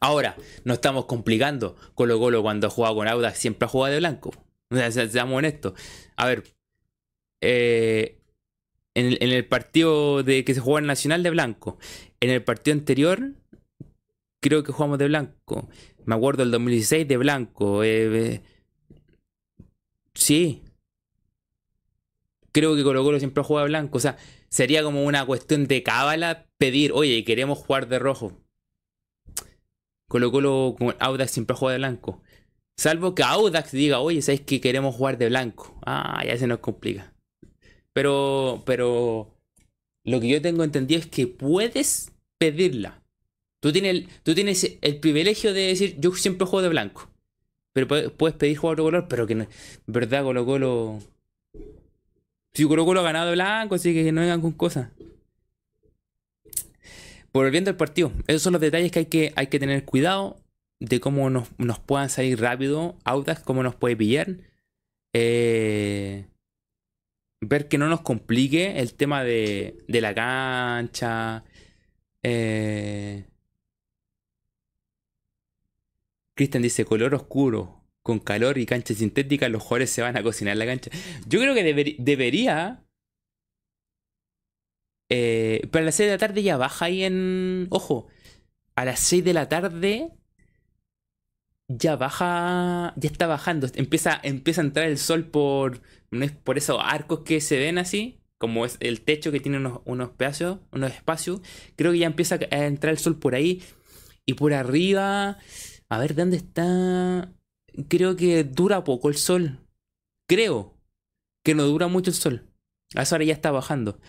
Ahora, 0.00 0.36
no 0.64 0.74
estamos 0.74 1.06
complicando. 1.06 1.76
Colo 1.94 2.18
Colo 2.18 2.42
cuando 2.42 2.66
ha 2.66 2.70
jugado 2.70 2.96
con 2.96 3.08
Audax 3.08 3.38
siempre 3.38 3.66
ha 3.66 3.68
jugado 3.68 3.92
de 3.92 4.00
blanco. 4.00 4.30
O 4.70 4.76
sea, 4.76 4.90
seamos 4.90 5.36
honestos. 5.36 5.74
A 6.16 6.26
ver, 6.26 6.44
eh, 7.40 8.20
en, 8.94 9.06
el, 9.06 9.32
el, 9.32 9.46
partido 9.46 10.22
de 10.22 10.44
que 10.44 10.54
se 10.54 10.60
juega 10.60 10.80
en 10.80 10.86
Nacional 10.86 11.22
de 11.22 11.30
blanco. 11.30 11.78
En 12.20 12.30
el 12.30 12.42
partido 12.42 12.76
anterior, 12.76 13.32
creo 14.44 14.62
que 14.62 14.72
jugamos 14.72 14.98
de 14.98 15.08
blanco. 15.08 15.68
Me 16.04 16.14
acuerdo 16.14 16.42
del 16.42 16.52
2016 16.52 17.08
de 17.08 17.16
blanco. 17.16 17.82
Eh, 17.82 18.34
eh, 18.34 18.42
sí. 20.14 20.62
Creo 22.52 22.76
que 22.76 22.84
Colo 22.84 23.02
Colo 23.02 23.18
siempre 23.18 23.42
de 23.42 23.64
blanco. 23.64 23.96
O 23.96 24.00
sea, 24.00 24.16
sería 24.48 24.82
como 24.82 25.04
una 25.04 25.24
cuestión 25.24 25.66
de 25.66 25.82
cábala 25.82 26.46
pedir, 26.58 26.92
oye, 26.92 27.24
queremos 27.24 27.58
jugar 27.58 27.88
de 27.88 27.98
rojo. 27.98 28.38
Colo 30.08 30.30
Colo 30.30 30.76
con 30.78 30.94
Audax 31.00 31.30
siempre 31.30 31.56
jugado 31.56 31.72
de 31.72 31.78
blanco. 31.78 32.22
Salvo 32.76 33.14
que 33.14 33.22
Audax 33.22 33.72
diga, 33.72 34.00
oye, 34.00 34.20
¿sabes 34.20 34.42
que 34.42 34.60
queremos 34.60 34.94
jugar 34.94 35.16
de 35.16 35.28
blanco? 35.28 35.78
Ah, 35.86 36.22
ya 36.26 36.36
se 36.36 36.46
nos 36.46 36.58
complica. 36.58 37.13
Pero, 37.94 38.62
pero, 38.66 39.30
lo 40.04 40.20
que 40.20 40.28
yo 40.28 40.42
tengo 40.42 40.64
entendido 40.64 41.00
es 41.00 41.06
que 41.06 41.26
puedes 41.26 42.12
pedirla. 42.36 43.00
Tú 43.60 43.72
tienes, 43.72 44.76
el, 44.82 45.00
privilegio 45.00 45.54
de 45.54 45.68
decir, 45.68 45.96
yo 45.98 46.12
siempre 46.14 46.46
juego 46.46 46.62
de 46.62 46.68
blanco. 46.68 47.08
Pero 47.72 47.88
puedes 48.14 48.36
pedir 48.36 48.58
jugar 48.58 48.74
otro 48.74 48.84
color, 48.84 49.08
pero 49.08 49.26
que 49.26 49.34
no, 49.34 49.46
verdad 49.86 50.22
Colo 50.22 50.44
Colo... 50.44 50.98
Si 52.52 52.64
Colo 52.64 52.84
Colo 52.84 53.00
ha 53.00 53.04
ganado 53.04 53.28
de 53.28 53.32
blanco, 53.32 53.76
así 53.76 53.94
que 53.94 54.12
no 54.12 54.20
vengan 54.20 54.42
con 54.42 54.52
cosas. 54.52 54.90
Volviendo 57.32 57.70
al 57.70 57.76
partido, 57.76 58.12
esos 58.26 58.42
son 58.42 58.52
los 58.52 58.62
detalles 58.62 58.92
que 58.92 58.98
hay 59.00 59.06
que, 59.06 59.32
hay 59.34 59.46
que 59.46 59.58
tener 59.58 59.84
cuidado 59.84 60.36
de 60.78 61.00
cómo 61.00 61.30
nos, 61.30 61.48
puedan 61.80 62.10
salir 62.10 62.40
rápido 62.40 62.96
Audax, 63.04 63.40
cómo 63.40 63.62
nos 63.62 63.74
puede 63.74 63.96
pillar. 63.96 64.36
Eh, 65.12 66.26
ver 67.48 67.68
que 67.68 67.78
no 67.78 67.88
nos 67.88 68.02
complique 68.02 68.80
el 68.80 68.94
tema 68.94 69.24
de, 69.24 69.78
de 69.88 70.00
la 70.00 70.14
cancha. 70.14 71.44
Eh, 72.22 73.24
Cristian 76.34 76.62
dice 76.62 76.84
color 76.84 77.14
oscuro, 77.14 77.84
con 78.02 78.18
calor 78.18 78.58
y 78.58 78.66
cancha 78.66 78.94
sintética, 78.94 79.48
los 79.48 79.62
jugadores 79.62 79.90
se 79.90 80.02
van 80.02 80.16
a 80.16 80.22
cocinar 80.22 80.56
la 80.56 80.66
cancha. 80.66 80.90
Yo 81.26 81.40
creo 81.40 81.54
que 81.54 81.96
debería... 81.98 82.80
Eh, 85.10 85.68
pero 85.70 85.82
a 85.82 85.86
las 85.86 85.94
6 85.96 86.08
de 86.08 86.14
la 86.14 86.18
tarde 86.18 86.42
ya 86.42 86.56
baja 86.56 86.86
ahí 86.86 87.04
en... 87.04 87.66
Ojo, 87.70 88.08
a 88.74 88.84
las 88.84 89.00
6 89.00 89.24
de 89.24 89.34
la 89.34 89.48
tarde 89.48 90.10
ya 91.68 91.96
baja, 91.96 92.92
ya 92.96 93.08
está 93.08 93.26
bajando, 93.26 93.68
empieza, 93.74 94.20
empieza 94.22 94.60
a 94.60 94.64
entrar 94.64 94.86
el 94.86 94.98
sol 94.98 95.24
por, 95.24 95.80
por 96.42 96.58
esos 96.58 96.78
arcos 96.82 97.20
que 97.20 97.40
se 97.40 97.58
ven 97.58 97.78
así, 97.78 98.20
como 98.38 98.66
es 98.66 98.76
el 98.80 99.00
techo 99.00 99.32
que 99.32 99.40
tiene 99.40 99.58
unos, 99.58 99.80
unos 99.84 100.10
unos 100.72 100.92
espacios, 100.92 101.40
creo 101.76 101.92
que 101.92 101.98
ya 101.98 102.06
empieza 102.06 102.38
a 102.50 102.66
entrar 102.66 102.92
el 102.92 102.98
sol 102.98 103.18
por 103.18 103.34
ahí 103.34 103.62
y 104.26 104.34
por 104.34 104.52
arriba 104.54 105.38
a 105.94 105.98
ver, 105.98 106.14
¿dónde 106.14 106.38
está? 106.38 107.32
Creo 107.88 108.16
que 108.16 108.42
dura 108.44 108.84
poco 108.84 109.08
el 109.08 109.16
sol. 109.16 109.60
Creo 110.26 110.76
que 111.44 111.54
no 111.54 111.64
dura 111.64 111.88
mucho 111.88 112.10
el 112.10 112.16
sol. 112.16 112.48
A 112.96 113.02
esa 113.02 113.16
hora 113.16 113.24
ya 113.24 113.32
está 113.32 113.50
bajando. 113.50 114.00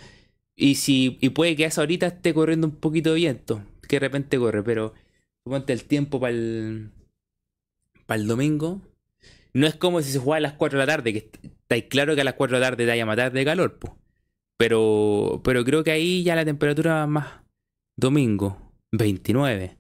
Y 0.56 0.76
si 0.76 1.18
y 1.22 1.30
puede 1.30 1.56
que 1.56 1.66
a 1.66 1.68
esa 1.68 1.82
horita 1.82 2.08
esté 2.08 2.34
corriendo 2.34 2.68
un 2.68 2.76
poquito 2.78 3.12
de 3.12 3.18
viento. 3.18 3.64
Que 3.88 3.98
de 3.98 4.00
repente 4.00 4.38
corre, 4.40 4.64
pero 4.64 4.94
suponte 5.44 5.74
el 5.74 5.84
tiempo 5.86 6.20
para 6.20 6.34
el, 6.34 6.92
para 8.06 8.22
el 8.22 8.28
domingo. 8.28 8.82
No 9.56 9.68
es 9.68 9.76
como 9.76 10.02
si 10.02 10.12
se 10.12 10.20
juega 10.20 10.36
a 10.36 10.42
las 10.42 10.54
4 10.54 10.78
de 10.78 10.86
la 10.86 10.92
tarde, 10.92 11.14
que 11.14 11.32
está 11.42 11.88
claro 11.88 12.14
que 12.14 12.20
a 12.20 12.26
las 12.26 12.34
4 12.34 12.58
de 12.58 12.60
la 12.60 12.68
tarde 12.68 12.84
te 12.84 12.90
vaya 12.90 13.04
a 13.04 13.06
matar 13.06 13.32
de 13.32 13.46
calor. 13.46 13.80
Pero, 14.58 15.40
pero 15.46 15.64
creo 15.64 15.82
que 15.82 15.92
ahí 15.92 16.24
ya 16.24 16.36
la 16.36 16.44
temperatura 16.44 17.08
más. 17.08 17.40
Domingo, 17.96 18.74
29. 18.92 19.78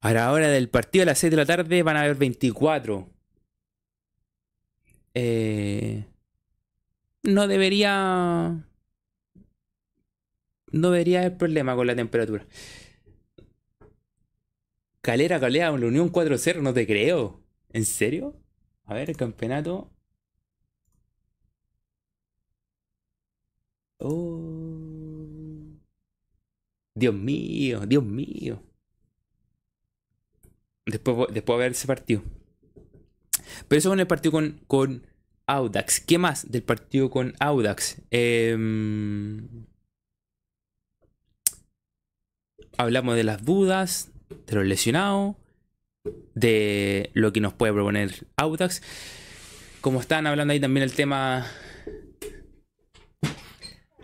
A 0.00 0.12
la 0.12 0.32
hora 0.32 0.48
del 0.48 0.68
partido 0.68 1.04
a 1.04 1.06
las 1.06 1.20
6 1.20 1.30
de 1.30 1.36
la 1.36 1.46
tarde 1.46 1.84
van 1.84 1.96
a 1.96 2.00
haber 2.00 2.16
24. 2.16 3.08
Eh, 5.14 6.04
no 7.22 7.46
debería. 7.46 8.66
No 10.72 10.90
debería 10.90 11.20
haber 11.20 11.36
problema 11.36 11.76
con 11.76 11.86
la 11.86 11.94
temperatura. 11.94 12.44
Calera 15.00 15.38
calea 15.38 15.70
la 15.70 15.86
Unión 15.86 16.10
4-0, 16.10 16.60
no 16.60 16.74
te 16.74 16.88
creo. 16.88 17.40
¿En 17.72 17.84
serio? 17.84 18.36
A 18.84 18.94
ver, 18.94 19.14
campeonato. 19.16 19.90
Oh. 23.98 24.40
Dios 26.94 27.14
mío, 27.14 27.86
Dios 27.86 28.04
mío. 28.04 28.62
Después, 30.86 31.32
después 31.32 31.54
a 31.56 31.58
ver 31.58 31.72
ese 31.72 31.86
partido. 31.86 32.22
Pero 33.68 33.78
eso 33.78 33.90
con 33.90 34.00
el 34.00 34.06
partido 34.06 34.32
con, 34.32 34.60
con 34.66 35.06
Audax. 35.46 36.00
¿Qué 36.00 36.18
más 36.18 36.50
del 36.50 36.62
partido 36.62 37.10
con 37.10 37.34
Audax? 37.38 38.02
Em, 38.10 39.66
hablamos 42.76 43.16
de 43.16 43.24
las 43.24 43.44
dudas, 43.44 44.10
de 44.46 44.54
los 44.54 44.66
lesionados, 44.66 45.36
de 46.34 47.10
lo 47.14 47.32
que 47.32 47.40
nos 47.40 47.54
puede 47.54 47.72
proponer 47.72 48.26
Audax. 48.36 48.82
Como 49.80 50.00
están 50.00 50.26
hablando 50.26 50.52
ahí 50.52 50.60
también 50.60 50.84
el 50.84 50.94
tema 50.94 51.46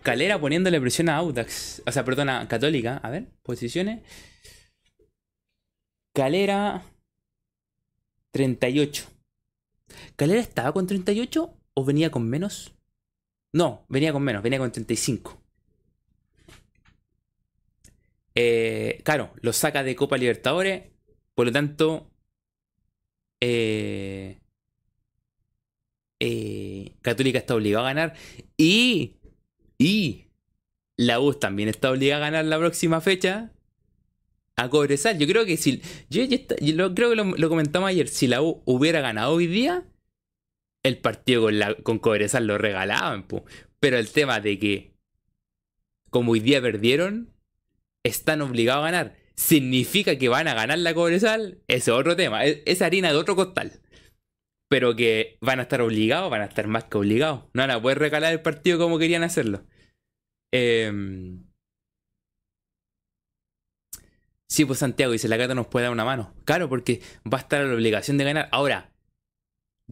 Calera 0.07 0.39
poniéndole 0.39 0.79
presión 0.79 1.09
a 1.09 1.17
Audax. 1.17 1.83
O 1.85 1.91
sea, 1.91 2.05
perdona, 2.05 2.47
Católica. 2.47 2.97
A 3.03 3.09
ver, 3.09 3.27
posiciones. 3.43 4.03
Calera 6.13 6.83
38. 8.31 9.05
¿Calera 10.15 10.39
estaba 10.39 10.71
con 10.71 10.87
38 10.87 11.53
o 11.73 11.85
venía 11.85 12.09
con 12.09 12.27
menos? 12.29 12.73
No, 13.51 13.85
venía 13.89 14.13
con 14.13 14.23
menos, 14.23 14.41
venía 14.43 14.59
con 14.59 14.71
35. 14.71 15.41
Eh, 18.35 19.01
claro, 19.03 19.33
lo 19.41 19.51
saca 19.51 19.83
de 19.83 19.95
Copa 19.95 20.17
Libertadores. 20.17 20.83
Por 21.37 21.45
lo 21.45 21.51
tanto, 21.51 22.09
eh, 23.41 24.39
eh, 26.19 26.93
Católica 27.03 27.37
está 27.37 27.53
obligado 27.53 27.85
a 27.85 27.93
ganar. 27.93 28.15
Y 28.57 29.17
y 29.77 30.25
la 30.95 31.19
U 31.19 31.33
también 31.33 31.69
está 31.69 31.91
obligada 31.91 32.25
a 32.25 32.29
ganar 32.31 32.45
la 32.45 32.57
próxima 32.57 33.01
fecha 33.01 33.51
a 34.55 34.69
Cobresal. 34.69 35.19
Yo 35.19 35.27
creo 35.27 35.45
que 35.45 35.57
si. 35.57 35.81
Yo, 36.09 36.23
creo 36.95 37.09
que 37.11 37.15
lo, 37.15 37.49
comentamos 37.49 37.89
ayer. 37.89 38.07
Si 38.07 38.27
la 38.27 38.41
U 38.41 38.63
hubiera 38.65 39.01
ganado 39.01 39.33
hoy 39.33 39.47
día, 39.47 39.85
el 40.83 40.97
partido 40.97 41.43
con, 41.43 41.59
la, 41.59 41.75
con 41.75 41.99
Cobresal 41.99 42.47
lo 42.47 42.57
regalaban. 42.57 43.27
Pero 43.79 43.97
el 43.99 44.09
tema 44.09 44.39
de 44.39 44.57
que, 44.57 44.95
como 46.09 46.31
hoy 46.31 46.39
día 46.39 46.61
perdieron, 46.61 47.31
están 48.03 48.41
obligados 48.41 48.81
a 48.81 48.91
ganar. 48.91 49.16
¿Significa 49.37 50.17
que 50.17 50.29
van 50.29 50.47
a 50.47 50.53
ganar 50.53 50.79
la 50.79 50.93
Cobresal? 50.93 51.61
Ese 51.67 51.91
es 51.91 51.97
otro 51.97 52.15
tema. 52.15 52.43
Es, 52.43 52.59
es 52.65 52.81
harina 52.81 53.11
de 53.11 53.17
otro 53.17 53.35
costal 53.35 53.79
pero 54.69 54.95
que 54.95 55.37
van 55.41 55.59
a 55.59 55.63
estar 55.63 55.81
obligados, 55.81 56.29
van 56.29 56.41
a 56.41 56.45
estar 56.45 56.67
más 56.67 56.85
que 56.85 56.97
obligados. 56.97 57.45
No 57.53 57.61
van 57.63 57.71
a 57.71 57.81
poder 57.81 57.99
recalar 57.99 58.33
el 58.33 58.41
partido 58.41 58.77
como 58.77 58.99
querían 58.99 59.23
hacerlo. 59.23 59.65
Em, 60.51 61.45
sí, 64.49 64.65
pues 64.65 64.79
Santiago 64.79 65.11
dice, 65.13 65.27
la 65.27 65.37
Cata 65.37 65.55
nos 65.55 65.67
puede 65.67 65.85
dar 65.85 65.93
una 65.93 66.05
mano. 66.05 66.33
Claro, 66.45 66.69
porque 66.69 67.01
va 67.31 67.37
a 67.37 67.41
estar 67.41 67.63
la 67.65 67.73
obligación 67.73 68.17
de 68.17 68.25
ganar. 68.25 68.49
Ahora, 68.51 68.91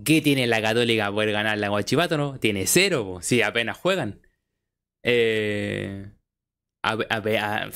¿qué 0.04 0.22
tiene 0.22 0.48
la 0.48 0.62
Católica 0.62 1.12
poder 1.12 1.32
ganar 1.32 1.58
la 1.58 1.70
Guachipato? 1.70 2.18
No? 2.18 2.40
Tiene 2.40 2.68
cero, 2.68 3.20
si 3.22 3.42
apenas 3.42 3.78
juegan. 3.78 4.22
Eh, 5.04 6.12
a, 6.84 7.70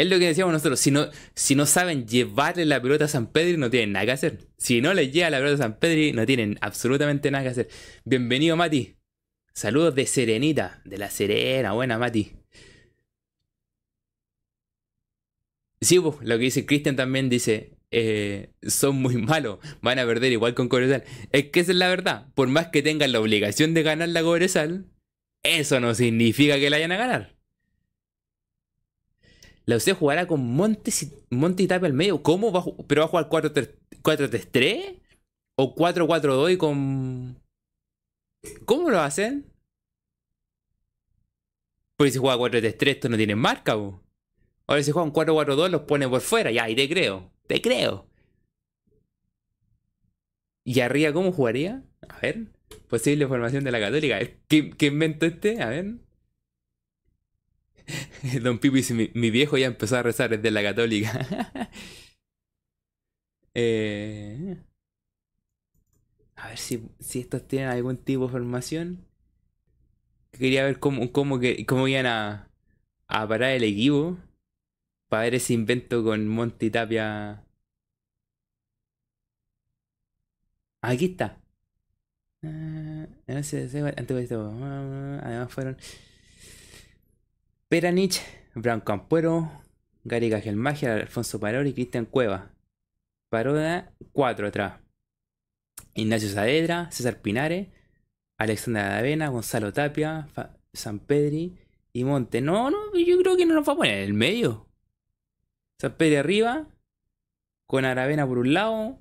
es 0.00 0.08
lo 0.08 0.18
que 0.18 0.28
decíamos 0.28 0.52
nosotros, 0.52 0.80
si 0.80 0.90
no, 0.90 1.08
si 1.34 1.54
no 1.54 1.66
saben 1.66 2.06
llevarle 2.06 2.64
la 2.64 2.80
pelota 2.80 3.04
a 3.04 3.08
San 3.08 3.26
Pedro, 3.26 3.58
no 3.58 3.68
tienen 3.68 3.92
nada 3.92 4.06
que 4.06 4.12
hacer. 4.12 4.38
Si 4.56 4.80
no 4.80 4.94
les 4.94 5.12
llega 5.12 5.28
la 5.28 5.38
pelota 5.38 5.56
a 5.56 5.68
San 5.68 5.78
Pedro, 5.78 6.16
no 6.16 6.24
tienen 6.24 6.58
absolutamente 6.62 7.30
nada 7.30 7.44
que 7.44 7.50
hacer. 7.50 7.68
Bienvenido, 8.04 8.56
Mati. 8.56 8.96
Saludos 9.52 9.94
de 9.94 10.06
Serenita, 10.06 10.80
de 10.86 10.96
la 10.96 11.10
Serena. 11.10 11.72
Buena, 11.72 11.98
Mati. 11.98 12.32
Sí, 15.82 16.00
pues, 16.00 16.16
lo 16.22 16.38
que 16.38 16.44
dice 16.44 16.64
Cristian 16.64 16.96
también 16.96 17.28
dice, 17.28 17.76
eh, 17.90 18.52
son 18.62 18.96
muy 18.96 19.16
malos, 19.16 19.58
van 19.82 19.98
a 19.98 20.06
perder 20.06 20.32
igual 20.32 20.54
con 20.54 20.68
Cobresal. 20.68 21.04
Es 21.32 21.50
que 21.50 21.60
esa 21.60 21.72
es 21.72 21.78
la 21.78 21.88
verdad. 21.88 22.28
Por 22.34 22.48
más 22.48 22.68
que 22.68 22.82
tengan 22.82 23.12
la 23.12 23.20
obligación 23.20 23.74
de 23.74 23.82
ganar 23.82 24.08
la 24.08 24.22
Cobresal, 24.22 24.86
eso 25.42 25.78
no 25.78 25.94
significa 25.94 26.58
que 26.58 26.70
la 26.70 26.76
vayan 26.76 26.92
a 26.92 26.96
ganar. 26.96 27.39
La 29.70 29.76
UC 29.76 29.96
jugará 29.96 30.26
con 30.26 30.44
Monte, 30.44 30.90
Monte 31.30 31.62
y 31.62 31.68
Tapia 31.68 31.86
al 31.86 31.92
medio. 31.92 32.24
¿Cómo 32.24 32.50
va 32.50 32.58
a 32.58 32.64
¿Pero 32.88 33.02
va 33.02 33.04
a 33.04 33.08
jugar 33.08 33.28
4-3-3? 33.28 35.00
¿O 35.54 35.76
4-4-2 35.76 36.56
con. 36.56 37.40
¿Cómo 38.64 38.90
lo 38.90 38.98
hacen? 38.98 39.46
Porque 41.96 42.10
si 42.10 42.18
juega 42.18 42.36
4-3-3, 42.36 42.88
esto 42.88 43.08
no 43.08 43.16
tiene 43.16 43.36
marca, 43.36 43.74
bo. 43.76 44.02
Ahora 44.66 44.82
si 44.82 44.90
juegan 44.90 45.12
4-4-2, 45.12 45.68
los 45.68 45.82
pone 45.82 46.08
por 46.08 46.20
fuera. 46.20 46.50
Ya, 46.50 46.68
y 46.68 46.74
te 46.74 46.88
creo. 46.88 47.30
Te 47.46 47.62
creo. 47.62 48.08
¿Y 50.64 50.80
arriba 50.80 51.12
cómo 51.12 51.30
jugaría? 51.30 51.84
A 52.08 52.18
ver. 52.18 52.46
Posible 52.88 53.28
formación 53.28 53.62
de 53.62 53.70
la 53.70 53.78
Católica. 53.78 54.18
¿Qué, 54.48 54.70
qué 54.70 54.86
invento 54.86 55.26
este? 55.26 55.62
A 55.62 55.68
ver. 55.68 55.94
Don 58.42 58.58
Pipo 58.58 58.76
dice, 58.76 58.94
mi, 58.94 59.30
viejo 59.30 59.58
ya 59.58 59.66
empezó 59.66 59.96
a 59.96 60.02
rezar 60.02 60.30
desde 60.30 60.50
la 60.50 60.62
católica. 60.62 61.70
Eh, 63.52 64.56
a 66.36 66.48
ver 66.48 66.58
si, 66.58 66.88
estos 67.14 67.46
tienen 67.48 67.68
algún 67.68 67.96
tipo 67.96 68.26
de 68.26 68.32
formación. 68.32 69.06
Quería 70.30 70.64
ver 70.64 70.78
cómo, 70.78 71.10
cómo, 71.12 71.40
que, 71.40 71.66
cómo 71.66 71.88
iban 71.88 72.06
a, 72.06 72.48
a 73.08 73.28
parar 73.28 73.50
el 73.50 73.64
equipo. 73.64 74.18
Para 75.08 75.24
ver 75.24 75.34
ese 75.34 75.54
invento 75.54 76.04
con 76.04 76.28
Monty 76.28 76.70
Tapia. 76.70 77.44
Aquí 80.82 81.06
está. 81.06 81.40
Ah, 82.42 83.06
además 83.26 83.50
fueron 85.52 85.76
Peranich, 87.70 88.20
Brown 88.56 88.80
Campuero, 88.80 89.62
Gary 90.02 90.28
Magia, 90.56 90.94
Alfonso 90.94 91.38
Parori 91.38 91.70
y 91.70 91.74
Cristian 91.74 92.04
Cueva. 92.04 92.50
Paroda, 93.28 93.94
4 94.10 94.48
atrás. 94.48 94.80
Ignacio 95.94 96.28
Saavedra, 96.30 96.90
César 96.90 97.22
Pinares, 97.22 97.68
Alexandra 98.38 98.88
Davena, 98.88 99.28
Gonzalo 99.28 99.72
Tapia, 99.72 100.26
San 100.72 100.98
Pedri 100.98 101.60
y 101.92 102.02
Monte. 102.02 102.40
No, 102.40 102.72
no, 102.72 102.92
yo 102.98 103.16
creo 103.18 103.36
que 103.36 103.46
no 103.46 103.54
nos 103.54 103.68
va 103.68 103.74
a 103.74 103.76
poner 103.76 103.98
en 103.98 104.04
el 104.04 104.14
medio. 104.14 104.66
San 105.78 105.92
Pedri 105.96 106.16
arriba, 106.16 106.66
con 107.66 107.84
Aravena 107.84 108.26
por 108.26 108.38
un 108.38 108.52
lado, 108.52 108.98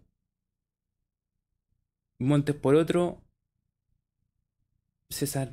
Montes 2.19 2.53
por 2.53 2.75
otro, 2.75 3.23
César 5.09 5.51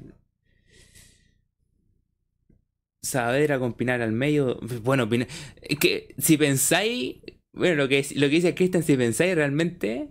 Saavedra 3.07 3.59
con 3.59 3.75
Pinar 3.75 4.03
al 4.03 4.13
medio. 4.13 4.59
Bueno, 4.83 5.09
que 5.09 6.15
si 6.19 6.37
pensáis, 6.37 7.17
bueno, 7.53 7.77
lo 7.77 7.89
que, 7.89 8.05
lo 8.17 8.27
que 8.29 8.35
dice 8.35 8.55
Cristian, 8.55 8.83
si 8.83 8.97
pensáis 8.97 9.35
realmente, 9.35 10.09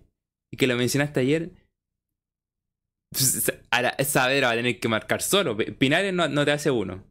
y 0.52 0.58
que 0.58 0.68
lo 0.68 0.76
mencionaste 0.76 1.20
ayer, 1.20 1.52
pues, 3.12 3.52
Saavedra 4.08 4.48
va 4.48 4.54
a 4.54 4.56
tener 4.58 4.80
que 4.80 4.88
marcar 4.88 5.22
solo. 5.22 5.58
Pinares 5.58 6.14
no, 6.14 6.46
te 6.46 6.52
hace 6.52 6.72
uno. 6.72 7.04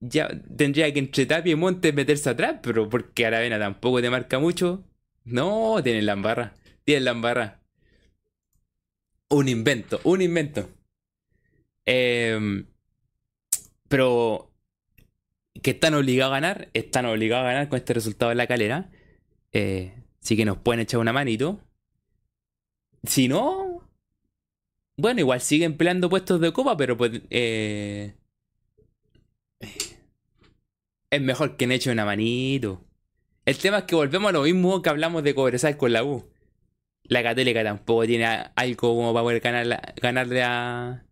Ya 0.00 0.28
tendría 0.56 0.92
que 0.92 0.98
entre 0.98 1.26
Tapia 1.26 1.52
y 1.52 1.56
Montes 1.56 1.94
meterse 1.94 2.30
atrás, 2.30 2.56
pero 2.62 2.88
porque 2.88 3.24
Aravena 3.26 3.58
tampoco 3.58 4.00
te 4.02 4.10
marca 4.10 4.38
mucho. 4.38 4.84
No, 5.24 5.80
tienen 5.82 6.06
la 6.06 6.14
embarra. 6.14 6.54
Tienen 6.84 7.04
la 7.04 7.10
embarra. 7.12 7.60
Un 9.30 9.48
invento, 9.48 10.00
un 10.04 10.22
invento. 10.22 10.68
Eh, 11.86 12.64
pero 13.92 14.50
que 15.62 15.72
están 15.72 15.92
obligados 15.92 16.30
a 16.32 16.40
ganar, 16.40 16.70
están 16.72 17.04
obligados 17.04 17.44
a 17.44 17.48
ganar 17.48 17.68
con 17.68 17.76
este 17.76 17.92
resultado 17.92 18.32
en 18.32 18.38
la 18.38 18.46
calera. 18.46 18.90
Eh, 19.52 19.92
sí 20.18 20.34
que 20.34 20.46
nos 20.46 20.56
pueden 20.56 20.80
echar 20.80 20.98
una 20.98 21.12
manito. 21.12 21.60
Si 23.04 23.28
no, 23.28 23.86
bueno, 24.96 25.20
igual 25.20 25.42
siguen 25.42 25.76
peleando 25.76 26.08
puestos 26.08 26.40
de 26.40 26.54
copa, 26.54 26.74
pero 26.74 26.96
pues 26.96 27.20
eh, 27.28 28.14
es 31.10 31.20
mejor 31.20 31.58
que 31.58 31.66
no 31.66 31.74
echen 31.74 31.92
una 31.92 32.06
manito. 32.06 32.82
El 33.44 33.58
tema 33.58 33.80
es 33.80 33.84
que 33.84 33.94
volvemos 33.94 34.30
a 34.30 34.32
lo 34.32 34.44
mismo 34.44 34.80
que 34.80 34.88
hablamos 34.88 35.22
de 35.22 35.34
Cobresal 35.34 35.76
con 35.76 35.92
la 35.92 36.02
U. 36.02 36.32
La 37.02 37.22
Católica 37.22 37.62
tampoco 37.62 38.06
tiene 38.06 38.24
algo 38.54 38.96
como 38.96 39.12
para 39.12 39.22
poder 39.22 39.42
ganarle 40.00 40.42
a, 40.44 41.04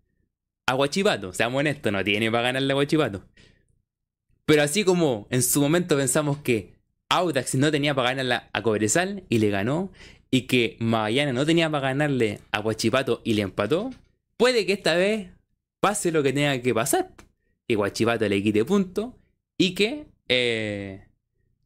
a 0.70 0.74
Guachipato. 0.74 1.32
Seamos 1.32 1.58
honestos, 1.58 1.92
no 1.92 2.04
tiene 2.04 2.30
para 2.30 2.44
ganarle 2.44 2.72
a 2.72 2.74
Guachipato. 2.74 3.24
Pero 4.46 4.62
así 4.62 4.84
como 4.84 5.26
en 5.30 5.42
su 5.42 5.60
momento 5.60 5.96
pensamos 5.96 6.38
que 6.38 6.76
Audax 7.08 7.56
no 7.56 7.72
tenía 7.72 7.92
para 7.92 8.10
ganarle 8.10 8.48
a 8.52 8.62
Cobresal 8.62 9.24
y 9.28 9.38
le 9.38 9.50
ganó, 9.50 9.90
y 10.30 10.42
que 10.42 10.76
Magallanes 10.78 11.34
no 11.34 11.44
tenía 11.44 11.68
para 11.70 11.88
ganarle 11.88 12.40
a 12.52 12.60
Guachipato 12.60 13.20
y 13.24 13.34
le 13.34 13.42
empató, 13.42 13.90
puede 14.36 14.64
que 14.64 14.74
esta 14.74 14.94
vez 14.94 15.30
pase 15.80 16.12
lo 16.12 16.22
que 16.22 16.32
tenga 16.32 16.62
que 16.62 16.72
pasar. 16.72 17.14
Que 17.66 17.74
Guachipato 17.74 18.28
le 18.28 18.40
quite 18.40 18.64
punto 18.64 19.18
y 19.58 19.74
que 19.74 20.06
eh, 20.28 21.04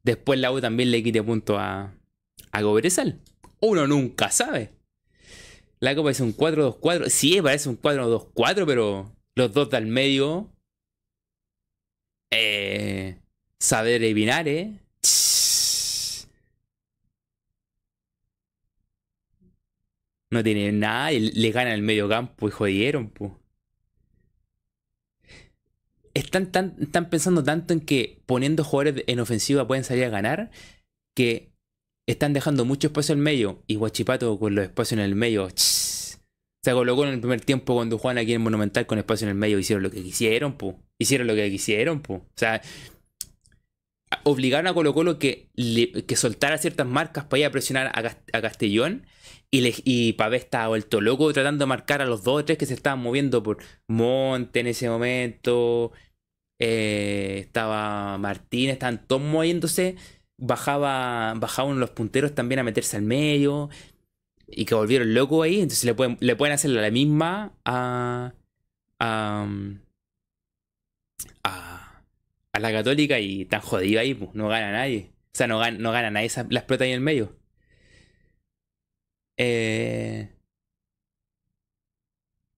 después 0.03 0.41
la 0.41 0.51
U 0.51 0.63
también 0.63 0.91
le 0.91 1.03
quite 1.03 1.23
punto 1.23 1.59
a, 1.59 1.93
a 2.53 2.63
Cobresal. 2.63 3.21
Uno 3.61 3.87
nunca 3.87 4.31
sabe. 4.31 4.73
La 5.81 5.95
Copa 5.95 6.11
es 6.11 6.21
un 6.21 6.35
4-2-4. 6.37 7.09
Sí, 7.09 7.41
parece 7.43 7.69
un 7.69 7.81
4-2-4, 7.81 8.67
pero 8.67 9.15
los 9.35 9.53
dos 9.53 9.71
del 9.71 9.87
medio. 9.87 10.51
Eh, 12.31 13.19
saber 13.59 14.03
adivinar, 14.03 14.49
¿eh? 14.49 14.81
No 20.31 20.43
tiene 20.43 20.73
nada 20.73 21.13
y 21.13 21.21
le 21.31 21.51
gana 21.53 21.73
el 21.75 21.83
medio 21.83 22.09
campo 22.09 22.49
y 22.49 22.51
jodieron, 22.51 23.11
pues. 23.11 23.33
Están, 26.13 26.51
tan, 26.53 26.77
están 26.81 27.11
pensando 27.11 27.43
tanto 27.43 27.73
en 27.73 27.81
que 27.81 28.23
poniendo 28.27 28.65
jugadores 28.65 29.05
en 29.07 29.21
ofensiva 29.21 29.67
pueden 29.67 29.85
salir 29.85 30.05
a 30.05 30.09
ganar 30.11 30.51
que 31.15 31.54
están 32.07 32.33
dejando 32.33 32.65
mucho 32.65 32.89
espacio 32.89 33.13
en 33.13 33.21
el 33.21 33.25
medio 33.25 33.63
y 33.67 33.77
Guachipato 33.77 34.39
con 34.39 34.55
los 34.55 34.65
espacios 34.65 34.99
en 34.99 35.05
el 35.05 35.15
medio 35.15 35.49
se 36.65 36.73
colocó 36.73 37.05
en 37.05 37.13
el 37.13 37.21
primer 37.21 37.43
tiempo 37.43 37.75
cuando 37.75 37.99
juegan 37.99 38.17
aquí 38.17 38.33
en 38.33 38.41
Monumental 38.41 38.87
con 38.87 38.99
espacio 38.99 39.27
en 39.27 39.33
el 39.33 39.35
medio 39.35 39.59
hicieron 39.59 39.83
lo 39.83 39.91
que 39.91 40.03
quisieron. 40.03 40.57
Hicieron 40.99 41.27
lo 41.27 41.35
que 41.35 41.51
quisieron. 41.51 42.03
O 42.09 42.23
sea, 42.37 42.63
obligaron 44.23 44.67
a 44.67 44.73
Colo 44.73 44.95
Colo 44.95 45.19
que, 45.19 45.51
que 45.55 46.17
soltara 46.17 46.57
ciertas 46.57 46.87
marcas 46.87 47.25
para 47.25 47.41
ir 47.41 47.47
a 47.47 47.51
presionar 47.51 47.93
a, 47.95 48.41
Castellón 48.41 49.07
y, 49.51 49.75
y 49.85 50.15
Pavé 50.15 50.39
estaba 50.39 50.69
vuelto 50.69 51.03
loco 51.03 51.31
tratando 51.35 51.65
de 51.65 51.69
marcar 51.69 52.01
a 52.01 52.07
los 52.07 52.25
dos 52.25 52.41
o 52.41 52.45
tres 52.47 52.57
que 52.57 52.65
se 52.65 52.73
estaban 52.73 53.01
moviendo 53.01 53.43
por 53.43 53.59
Monte 53.87 54.61
en 54.61 54.69
ese 54.69 54.89
momento. 54.89 55.93
Eh, 56.59 57.41
estaba 57.41 58.17
Martínez, 58.17 58.75
estaban 58.75 59.07
todos 59.07 59.21
moviéndose 59.21 59.97
bajaba, 60.39 61.35
bajaban 61.37 61.81
los 61.81 61.91
punteros 61.91 62.35
también 62.35 62.59
a 62.61 62.65
meterse 62.65 62.97
al 62.97 63.03
medio 63.03 63.71
y 64.47 64.65
que 64.65 64.75
volvieron 64.75 65.15
locos 65.15 65.45
ahí, 65.45 65.57
entonces 65.57 65.85
le 65.85 65.95
pueden, 65.95 66.17
le 66.21 66.37
pueden 66.37 66.55
hacer 66.55 66.71
la 66.71 66.91
misma 66.91 67.53
a, 67.65 68.35
a, 69.01 69.47
a, 71.43 72.59
la 72.59 72.73
católica 72.73 73.19
y 73.19 73.43
están 73.43 73.61
jodidos 73.61 74.01
ahí, 74.01 74.15
pues, 74.15 74.35
no 74.35 74.49
gana 74.49 74.73
nadie. 74.73 75.11
O 75.33 75.37
sea, 75.37 75.47
no 75.49 75.59
gana, 75.59 75.79
no 75.79 75.93
gana 75.93 76.11
nadie 76.11 76.29
las 76.29 76.63
explota 76.63 76.85
ahí 76.85 76.91
en 76.91 76.97
el 76.97 77.01
medio. 77.01 77.37
Eh, 79.37 80.31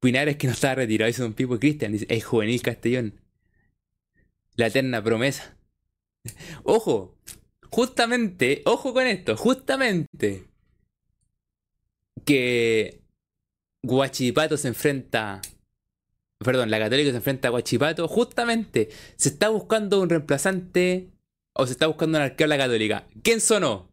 Pinares 0.00 0.36
que 0.36 0.46
no 0.46 0.52
estaba 0.52 0.76
retirado, 0.76 1.06
dice 1.08 1.24
un 1.24 1.32
Pipo 1.32 1.58
Cristian, 1.58 1.96
es 2.08 2.24
juvenil 2.24 2.62
Castellón. 2.62 3.20
La 4.56 4.66
eterna 4.66 5.02
promesa. 5.02 5.56
Ojo, 6.64 7.16
Justamente, 7.76 8.62
ojo 8.64 8.94
con 8.94 9.06
esto, 9.06 9.36
justamente 9.36 10.46
que 12.24 13.02
Guachipato 13.82 14.56
se 14.56 14.68
enfrenta. 14.68 15.42
Perdón, 16.38 16.70
la 16.70 16.78
Católica 16.78 17.10
se 17.10 17.18
enfrenta 17.18 17.48
a 17.48 17.50
Guachipato. 17.50 18.08
Justamente 18.08 18.88
se 19.16 19.28
está 19.28 19.50
buscando 19.50 20.00
un 20.00 20.08
reemplazante 20.08 21.10
o 21.52 21.66
se 21.66 21.72
está 21.72 21.86
buscando 21.86 22.16
un 22.16 22.24
arquero 22.24 22.46
a 22.46 22.56
la 22.56 22.64
Católica. 22.64 23.08
¿Quién 23.22 23.42
sonó? 23.42 23.92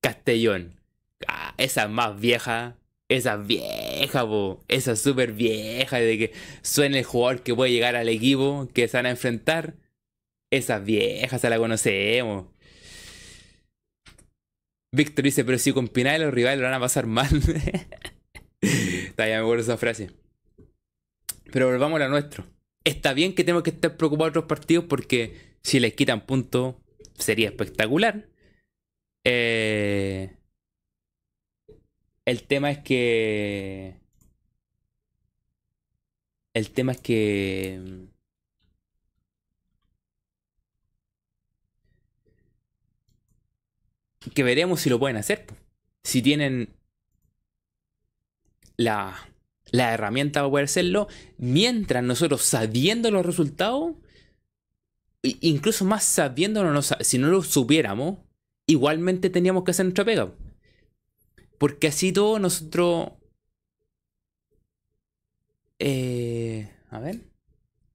Castellón. 0.00 0.80
Ah, 1.28 1.54
esa 1.56 1.84
es 1.84 1.90
más 1.90 2.18
vieja. 2.18 2.78
Esa 3.08 3.34
es 3.34 3.46
vieja, 3.46 4.26
po. 4.26 4.64
Esa 4.66 4.90
es 4.90 5.00
súper 5.00 5.34
vieja 5.34 5.98
de 5.98 6.18
que 6.18 6.32
suene 6.62 6.98
el 6.98 7.04
jugador 7.04 7.44
que 7.44 7.54
puede 7.54 7.70
llegar 7.70 7.94
al 7.94 8.08
equipo 8.08 8.68
que 8.74 8.88
se 8.88 8.96
van 8.96 9.06
a 9.06 9.10
enfrentar. 9.10 9.76
Esa 10.50 10.80
vieja 10.80 11.38
se 11.38 11.48
la 11.48 11.58
conocemos. 11.58 12.57
Víctor 14.92 15.24
dice, 15.24 15.44
pero 15.44 15.58
si 15.58 15.72
con 15.72 15.88
Pinal 15.88 16.22
los 16.22 16.34
rivales 16.34 16.58
lo 16.58 16.64
van 16.64 16.74
a 16.74 16.80
pasar 16.80 17.06
mal. 17.06 17.28
Está 18.60 19.28
ya 19.28 19.36
me 19.36 19.42
acuerdo 19.42 19.62
esa 19.62 19.76
frase. 19.76 20.10
Pero 21.52 21.68
volvamos 21.68 22.00
a 22.00 22.08
nuestro. 22.08 22.44
Está 22.84 23.12
bien 23.12 23.34
que 23.34 23.44
tenemos 23.44 23.62
que 23.62 23.70
estar 23.70 23.96
preocupados 23.96 24.30
otros 24.30 24.44
partidos 24.46 24.84
porque 24.88 25.56
si 25.62 25.80
les 25.80 25.94
quitan 25.94 26.26
puntos 26.26 26.76
sería 27.18 27.48
espectacular. 27.48 28.28
Eh, 29.24 30.36
el 32.24 32.42
tema 32.44 32.70
es 32.70 32.78
que... 32.78 34.00
El 36.54 36.70
tema 36.70 36.92
es 36.92 37.00
que... 37.00 38.08
que 44.34 44.42
veremos 44.42 44.80
si 44.80 44.90
lo 44.90 44.98
pueden 44.98 45.16
hacer. 45.16 45.46
Si 46.04 46.22
tienen 46.22 46.74
la, 48.76 49.28
la 49.70 49.92
herramienta 49.94 50.40
para 50.40 50.50
poder 50.50 50.64
hacerlo, 50.64 51.08
mientras 51.36 52.02
nosotros 52.02 52.42
sabiendo 52.42 53.10
los 53.10 53.24
resultados, 53.24 53.94
incluso 55.22 55.84
más 55.84 56.04
sabiéndolo, 56.04 56.80
si 56.82 57.18
no 57.18 57.28
lo 57.28 57.42
supiéramos, 57.42 58.18
igualmente 58.66 59.30
teníamos 59.30 59.64
que 59.64 59.72
hacer 59.72 59.86
nuestra 59.86 60.04
pega. 60.04 60.32
Porque 61.58 61.88
así 61.88 62.12
todo 62.12 62.38
nosotros... 62.38 63.12
Eh, 65.80 66.68
a 66.90 66.98
ver, 66.98 67.20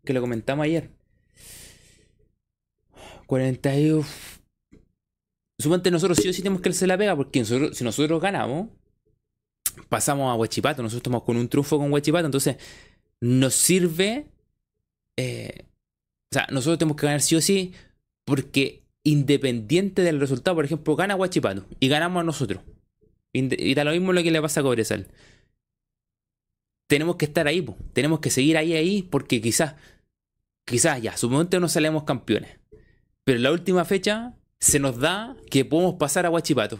que 0.05 0.13
lo 0.13 0.21
comentamos 0.21 0.65
ayer. 0.65 0.89
41 3.27 4.03
Suponte 5.63 5.89
nosotros 5.91 6.17
sí 6.17 6.27
o 6.27 6.33
sí 6.33 6.41
tenemos 6.41 6.61
que 6.61 6.67
hacer 6.67 6.89
la 6.89 6.97
pega, 6.97 7.15
porque 7.15 7.45
si 7.45 7.83
nosotros 7.85 8.21
ganamos, 8.21 8.67
pasamos 9.87 10.29
a 10.29 10.35
Huachipato, 10.35 10.83
nosotros 10.83 10.99
estamos 10.99 11.23
con 11.23 11.37
un 11.37 11.47
trufo 11.47 11.77
con 11.77 11.89
Huachipato, 11.89 12.25
entonces 12.25 12.57
nos 13.21 13.53
sirve. 13.53 14.27
Eh, 15.15 15.63
o 15.63 16.33
sea, 16.33 16.47
nosotros 16.51 16.79
tenemos 16.79 16.97
que 16.97 17.05
ganar 17.05 17.21
sí 17.21 17.37
o 17.37 17.41
sí, 17.41 17.73
porque 18.25 18.83
independiente 19.05 20.01
del 20.01 20.19
resultado, 20.19 20.55
por 20.55 20.65
ejemplo, 20.65 20.97
gana 20.97 21.15
Huachipato 21.15 21.65
y 21.79 21.87
ganamos 21.87 22.19
a 22.19 22.25
nosotros. 22.25 22.61
Y 23.31 23.73
da 23.73 23.85
lo 23.85 23.91
mismo 23.91 24.11
lo 24.11 24.21
que 24.21 24.31
le 24.31 24.41
pasa 24.41 24.59
a 24.59 24.63
Cobresal. 24.63 25.07
Tenemos 26.89 27.15
que 27.15 27.23
estar 27.23 27.47
ahí, 27.47 27.65
tenemos 27.93 28.19
que 28.19 28.31
seguir 28.31 28.57
ahí, 28.57 28.73
ahí, 28.73 29.01
porque 29.01 29.39
quizás, 29.39 29.75
quizás 30.65 31.01
ya, 31.01 31.15
suponte 31.15 31.57
no 31.61 31.69
salemos 31.69 32.03
campeones. 32.03 32.59
Pero 33.23 33.37
en 33.37 33.43
la 33.43 33.53
última 33.53 33.85
fecha 33.85 34.35
se 34.63 34.79
nos 34.79 34.97
da 34.97 35.35
que 35.51 35.65
podemos 35.65 35.95
pasar 35.95 36.25
a 36.25 36.29
Guachipato. 36.29 36.79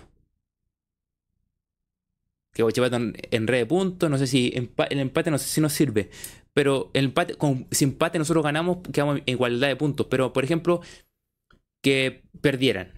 Que 2.54 2.64
Guachipato 2.64 2.96
en, 2.96 3.48
red 3.48 3.60
de 3.60 3.66
puntos, 3.66 4.10
no 4.10 4.18
sé 4.18 4.26
si 4.26 4.54
el 4.56 5.00
empate 5.00 5.30
no 5.30 5.38
sé 5.38 5.48
si 5.48 5.60
nos 5.60 5.74
sirve. 5.74 6.10
Pero 6.54 6.92
el 6.94 7.06
empate, 7.06 7.36
con, 7.36 7.68
si 7.72 7.84
empate 7.84 8.20
nosotros 8.20 8.42
ganamos, 8.42 8.78
quedamos 8.94 9.18
en 9.18 9.24
igualdad 9.26 9.68
de 9.68 9.76
puntos. 9.76 10.08
Pero, 10.10 10.32
por 10.32 10.46
ejemplo, 10.46 10.80
que 11.82 12.24
perdieran. 12.40 12.94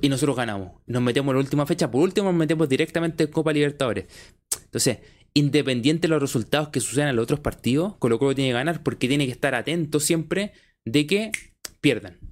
Y 0.00 0.08
nosotros 0.08 0.36
ganamos. 0.36 0.80
Nos 0.86 1.02
metemos 1.02 1.32
en 1.32 1.38
la 1.38 1.42
última 1.42 1.66
fecha. 1.66 1.90
Por 1.90 2.02
último, 2.02 2.28
nos 2.28 2.38
metemos 2.38 2.68
directamente 2.68 3.24
en 3.24 3.30
Copa 3.32 3.52
Libertadores. 3.52 4.06
Entonces, 4.62 4.98
independiente 5.34 6.02
de 6.02 6.10
los 6.10 6.22
resultados 6.22 6.68
que 6.68 6.78
sucedan 6.78 7.08
en 7.08 7.16
los 7.16 7.24
otros 7.24 7.40
partidos, 7.40 7.96
Colo 7.96 8.20
Colo 8.20 8.36
tiene 8.36 8.50
que 8.50 8.54
ganar 8.54 8.84
porque 8.84 9.08
tiene 9.08 9.26
que 9.26 9.32
estar 9.32 9.56
atento 9.56 9.98
siempre 9.98 10.52
de 10.84 11.06
que 11.08 11.32
pierdan 11.80 12.31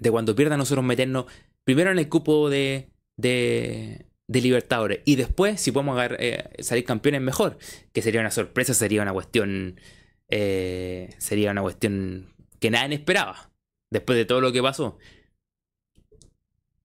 de 0.00 0.10
cuando 0.10 0.34
pierdan 0.34 0.58
nosotros 0.58 0.84
meternos 0.84 1.26
primero 1.64 1.90
en 1.90 1.98
el 1.98 2.08
cupo 2.08 2.48
de, 2.48 2.90
de, 3.16 4.06
Libertadores 4.26 5.00
y 5.04 5.16
después, 5.16 5.60
si 5.60 5.72
podemos 5.72 5.98
eh, 6.18 6.50
salir 6.60 6.84
campeones, 6.84 7.22
mejor. 7.22 7.58
Que 7.92 8.02
sería 8.02 8.20
una 8.20 8.30
sorpresa, 8.30 8.74
sería 8.74 9.02
una 9.02 9.12
cuestión. 9.12 9.80
Eh, 10.28 11.14
sería 11.18 11.50
una 11.50 11.62
cuestión 11.62 12.34
que 12.60 12.70
nadie 12.70 12.94
esperaba. 12.96 13.50
Después 13.90 14.18
de 14.18 14.26
todo 14.26 14.42
lo 14.42 14.52
que 14.52 14.62
pasó. 14.62 14.98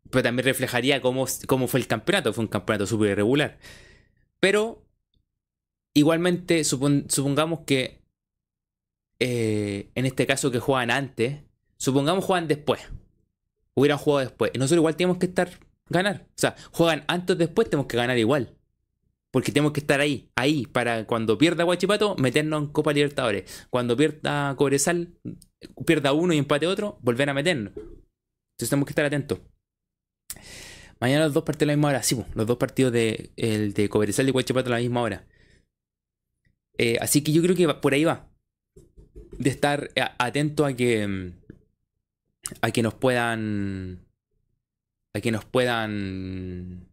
Pero 0.10 0.24
también 0.24 0.46
reflejaría 0.46 1.02
cómo, 1.02 1.26
cómo 1.48 1.68
fue 1.68 1.82
el 1.82 1.88
campeonato. 1.88 2.32
Fue 2.32 2.44
un 2.46 2.50
campeonato 2.50 2.88
súper 2.88 3.12
irregular. 3.12 3.60
Pero, 4.40 4.86
igualmente, 5.94 6.64
supongamos 6.64 7.62
que 7.66 8.02
eh, 9.20 9.90
en 9.96 10.06
este 10.06 10.26
caso 10.26 10.52
que 10.52 10.60
juegan 10.60 10.92
antes, 10.92 11.42
supongamos 11.78 12.26
juegan 12.26 12.48
después 12.48 12.82
hubieran 13.76 13.98
jugado 13.98 14.28
después. 14.28 14.52
Nosotros 14.56 14.80
igual 14.80 14.96
tenemos 14.96 15.18
que 15.18 15.26
estar, 15.28 15.50
ganar. 15.90 16.26
O 16.30 16.38
sea, 16.38 16.56
juegan 16.72 17.04
antes 17.08 17.36
o 17.36 17.38
después, 17.38 17.70
tenemos 17.70 17.88
que 17.88 17.98
ganar 17.98 18.18
igual. 18.18 18.56
Porque 19.32 19.52
tenemos 19.52 19.72
que 19.72 19.80
estar 19.80 20.00
ahí, 20.00 20.30
ahí, 20.36 20.68
para 20.68 21.08
cuando 21.08 21.38
pierda 21.38 21.64
Guachipato, 21.64 22.16
meternos 22.18 22.64
en 22.64 22.68
Copa 22.68 22.94
Libertadores. 22.94 23.66
Cuando 23.72 23.98
pierda 23.98 24.56
Cobresal, 24.56 25.16
pierda 25.86 26.14
uno 26.14 26.34
y 26.34 26.38
empate 26.38 26.68
otro, 26.68 27.00
volver 27.02 27.30
a 27.30 27.34
meternos. 27.34 27.74
Entonces 27.76 28.70
tenemos 28.70 28.86
que 28.86 28.92
estar 28.92 29.06
atentos. 29.06 29.40
Mañana 31.00 31.26
los 31.26 31.34
dos 31.34 31.44
partidos 31.44 31.70
a 31.70 31.72
la 31.72 31.76
misma 31.76 31.90
hora. 31.90 32.04
Sí, 32.04 32.24
los 32.36 32.48
dos 32.48 32.58
partidos 32.58 32.94
de, 32.94 33.32
el 33.36 33.74
de 33.74 33.90
Cobresal 33.90 34.28
y 34.28 34.32
Huachipato 34.32 34.70
a 34.70 34.74
la 34.74 34.80
misma 34.80 35.02
hora. 35.02 35.26
Eh, 36.78 36.98
así 37.02 37.24
que 37.24 37.32
yo 37.32 37.42
creo 37.42 37.56
que 37.56 37.68
por 37.74 37.94
ahí 37.94 38.04
va. 38.04 38.30
De 39.38 39.50
estar 39.50 39.90
atento 40.18 40.66
a 40.66 40.74
que. 40.74 41.34
A 42.62 42.72
que 42.72 42.82
nos 42.82 42.94
puedan. 42.94 44.00
A 45.14 45.22
que 45.22 45.32
nos 45.32 45.46
puedan. 45.46 46.88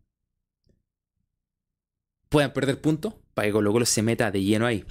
Puedan 2.29 2.53
perder 2.53 2.81
puntos. 2.81 3.15
Para 3.35 3.49
que 3.49 3.53
Colo 3.53 3.73
Colo 3.73 3.87
se 3.87 4.03
meta 4.03 4.31
de 4.31 4.43
lleno 4.43 4.67
ahí. 4.67 4.85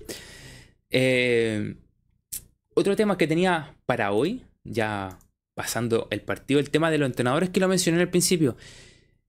Eh, 0.89 1.75
otro 2.73 2.95
tema 2.95 3.17
que 3.17 3.27
tenía 3.27 3.75
para 3.85 4.11
hoy. 4.11 4.45
Ya 4.63 5.19
pasando 5.55 6.07
el 6.11 6.21
partido. 6.21 6.59
El 6.59 6.69
tema 6.69 6.91
de 6.91 6.97
los 6.97 7.07
entrenadores 7.07 7.49
que 7.49 7.59
lo 7.59 7.67
mencioné 7.67 8.01
al 8.01 8.09
principio. 8.09 8.57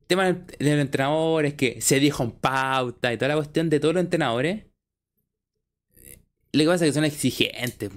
El 0.01 0.07
tema 0.07 0.33
de 0.33 0.57
los 0.59 0.81
entrenadores 0.81 1.55
que 1.55 1.81
se 1.81 2.01
dijo 2.01 2.22
en 2.24 2.33
pauta 2.33 3.12
y 3.12 3.16
toda 3.16 3.28
la 3.28 3.37
cuestión 3.37 3.70
de 3.70 3.78
todos 3.78 3.95
los 3.95 4.03
entrenadores 4.03 4.64
lo 6.53 6.62
que 6.62 6.68
pasa 6.68 6.85
es 6.85 6.91
que 6.91 6.95
son 6.95 7.05
exigentes. 7.05 7.91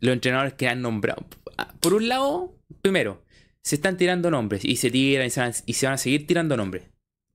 Los 0.00 0.12
entrenadores 0.14 0.54
que 0.54 0.68
han 0.68 0.80
nombrado. 0.80 1.24
Ah, 1.58 1.74
por 1.80 1.94
un 1.94 2.08
lado, 2.08 2.54
primero, 2.82 3.22
se 3.62 3.76
están 3.76 3.96
tirando 3.96 4.30
nombres 4.30 4.64
y 4.64 4.76
se 4.76 4.90
tiran 4.90 5.26
y 5.26 5.30
se 5.30 5.86
van, 5.86 5.94
a 5.94 5.98
seguir 5.98 6.26
tirando 6.26 6.56
nombres. 6.56 6.88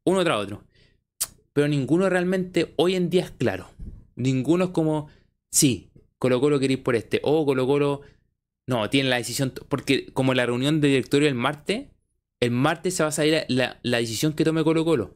Uno 0.03 0.23
tras 0.23 0.37
otro. 0.37 0.63
Pero 1.53 1.67
ninguno 1.67 2.09
realmente 2.09 2.73
hoy 2.77 2.95
en 2.95 3.09
día 3.09 3.23
es 3.23 3.31
claro. 3.31 3.69
Ninguno 4.15 4.65
es 4.65 4.69
como, 4.71 5.07
sí, 5.51 5.91
Colo 6.17 6.41
Colo 6.41 6.59
quiere 6.59 6.75
ir 6.75 6.83
por 6.83 6.95
este. 6.95 7.19
O 7.23 7.45
Colo 7.45 7.65
Colo, 7.67 8.01
no, 8.67 8.89
tiene 8.89 9.09
la 9.09 9.17
decisión. 9.17 9.53
Porque 9.69 10.07
como 10.13 10.33
la 10.33 10.45
reunión 10.45 10.81
de 10.81 10.89
directorio 10.89 11.27
el 11.27 11.35
martes, 11.35 11.87
el 12.39 12.51
martes 12.51 12.95
se 12.95 13.03
va 13.03 13.09
a 13.09 13.13
salir 13.13 13.45
la, 13.47 13.79
decisión 13.83 14.33
que 14.33 14.43
tome 14.43 14.63
Colo 14.63 14.83
Colo. 14.85 15.15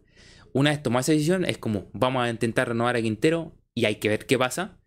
Una 0.53 0.71
vez 0.71 0.81
tomada 0.81 1.01
esa 1.01 1.11
decisión, 1.11 1.45
es 1.45 1.57
como, 1.57 1.89
vamos 1.93 2.23
a 2.23 2.29
intentar 2.29 2.67
renovar 2.67 2.95
a 2.95 3.01
Quintero 3.01 3.55
y 3.75 3.85
hay 3.85 3.95
que 3.95 4.09
ver 4.09 4.25
qué 4.25 4.37
pasa 4.37 4.79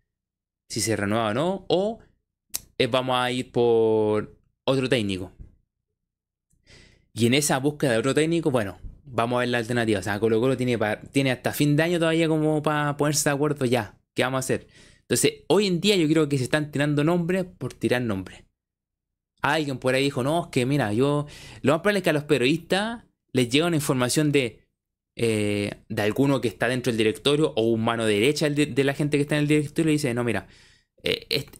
si 0.69 0.81
se 0.81 0.95
renueva 0.95 1.29
o 1.29 1.33
no, 1.33 1.65
o 1.69 1.99
eh, 2.77 2.87
vamos 2.87 3.15
a 3.17 3.31
ir 3.31 3.51
por 3.51 4.35
otro 4.65 4.89
técnico. 4.89 5.31
Y 7.13 7.27
en 7.27 7.33
esa 7.33 7.59
búsqueda 7.59 7.91
de 7.91 7.97
otro 7.99 8.13
técnico, 8.13 8.51
bueno, 8.51 8.79
vamos 9.05 9.37
a 9.37 9.39
ver 9.41 9.49
la 9.49 9.59
alternativa. 9.59 9.99
O 9.99 10.03
sea, 10.03 10.19
Colo 10.19 10.39
Colo 10.39 10.57
tiene, 10.57 10.77
tiene 11.11 11.31
hasta 11.31 11.53
fin 11.53 11.75
de 11.75 11.83
año 11.83 11.99
todavía 11.99 12.27
como 12.27 12.63
para 12.63 12.97
ponerse 12.97 13.29
de 13.29 13.35
acuerdo 13.35 13.65
ya. 13.65 13.97
¿Qué 14.13 14.23
vamos 14.23 14.37
a 14.37 14.39
hacer? 14.39 14.67
Entonces, 15.01 15.43
hoy 15.47 15.67
en 15.67 15.79
día 15.79 15.95
yo 15.95 16.07
creo 16.07 16.29
que 16.29 16.37
se 16.37 16.45
están 16.45 16.71
tirando 16.71 17.03
nombres 17.03 17.45
por 17.45 17.73
tirar 17.73 18.01
nombres. 18.01 18.43
Alguien 19.41 19.77
por 19.77 19.93
ahí 19.93 20.03
dijo, 20.03 20.23
no, 20.23 20.45
es 20.45 20.47
que 20.49 20.65
mira, 20.65 20.93
yo... 20.93 21.27
Lo 21.61 21.73
más 21.73 21.81
probable 21.81 21.99
es 21.99 22.03
que 22.03 22.09
a 22.09 22.13
los 22.13 22.23
periodistas 22.23 23.03
les 23.31 23.49
llega 23.49 23.67
una 23.67 23.75
información 23.75 24.31
de 24.31 24.63
eh, 25.15 25.83
de 25.89 26.01
alguno 26.01 26.41
que 26.41 26.47
está 26.47 26.67
dentro 26.67 26.91
del 26.91 26.97
directorio 26.97 27.53
o 27.55 27.67
un 27.67 27.83
mano 27.83 28.05
derecha 28.05 28.49
de, 28.49 28.83
la 28.83 28.95
gente 28.95 29.17
que 29.17 29.21
está 29.21 29.35
en 29.35 29.43
el 29.43 29.47
directorio 29.47 29.91
y 29.91 29.95
dice, 29.95 30.13
no, 30.13 30.23
mira, 30.23 30.47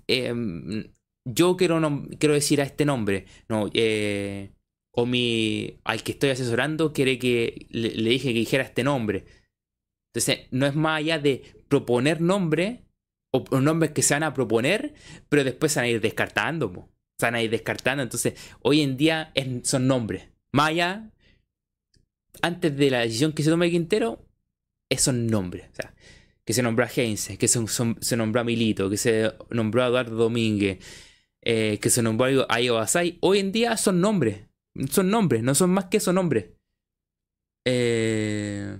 em, 0.08 0.86
yo 1.26 1.58
quiero, 1.58 1.80
quiero 2.20 2.34
decir 2.34 2.62
a 2.62 2.66
este 2.66 2.86
nombre, 2.86 3.26
no, 3.48 3.70
eh, 3.74 4.52
o 4.92 5.06
mi, 5.06 5.80
al 5.84 6.04
que 6.04 6.12
estoy 6.12 6.30
asesorando 6.30 6.94
quiere 6.94 7.18
que 7.18 7.68
le, 7.70 7.90
dije 7.90 8.30
que 8.30 8.40
dijera 8.40 8.64
este 8.64 8.84
nombre. 8.84 9.26
Entonces, 10.14 10.48
no 10.52 10.66
es 10.66 10.76
más 10.76 11.00
allá 11.00 11.18
de 11.18 11.42
proponer 11.68 12.22
nombres 12.22 12.82
o, 13.32 13.60
nombres 13.60 13.92
que 13.92 14.04
se 14.04 14.14
van 14.14 14.24
a 14.24 14.34
proponer, 14.34 14.94
pero 15.30 15.44
después 15.44 15.72
se 15.72 15.80
van 15.80 15.86
a 15.86 15.90
ir 15.90 16.02
descartando. 16.02 16.90
Se 17.20 17.26
van 17.26 17.36
a 17.36 17.42
ir 17.42 17.50
descartando. 17.50 18.04
Entonces, 18.04 18.36
hoy 18.62 18.82
en 18.82 18.96
día 18.96 19.34
son 19.64 19.88
nombres. 19.88 20.30
Más 20.52 20.70
allá 20.70 21.10
antes 22.42 22.76
de 22.76 22.90
la 22.92 23.00
decisión 23.00 23.34
que 23.34 23.44
se 23.44 23.50
tome 23.50 23.72
Quintero, 23.72 24.26
esos 24.90 25.14
nombres. 25.14 25.70
O 25.72 25.76
sea, 25.76 25.94
que 26.46 26.54
se 26.54 26.62
nombró 26.62 26.86
a 26.86 26.90
Heinze, 26.90 27.38
que 27.38 27.48
se, 27.48 28.16
nombró 28.18 28.42
a 28.42 28.44
Milito, 28.44 28.90
que 28.90 28.98
se 28.98 29.32
nombró 29.50 29.84
a 29.84 29.88
Eduardo 29.88 30.16
Domínguez, 30.16 30.80
eh, 31.46 31.80
que 31.82 31.90
se 31.90 32.02
nombró 32.02 32.46
a 32.50 32.72
Basay. 32.72 33.18
Hoy 33.22 33.40
en 33.40 33.52
día 33.52 33.78
son 33.78 34.02
nombres. 34.02 34.48
Son 34.90 35.10
nombres, 35.10 35.44
no 35.44 35.54
son 35.56 35.70
más 35.72 35.86
que 35.86 35.98
esos 35.98 36.14
nombres. 36.14 36.52
Eh... 37.66 38.78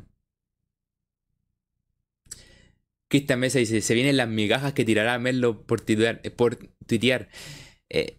Cristian 3.10 3.40
Mesa 3.40 3.60
dice: 3.60 3.82
Se 3.82 3.94
vienen 3.94 4.18
las 4.18 4.28
migajas 4.28 4.74
que 4.74 4.86
tirará 4.86 5.20
Merlo 5.20 5.66
por 5.66 5.82
tuitear. 5.82 6.22
Por 6.36 6.58
tuitear. 6.88 7.30
Eh, 7.90 8.18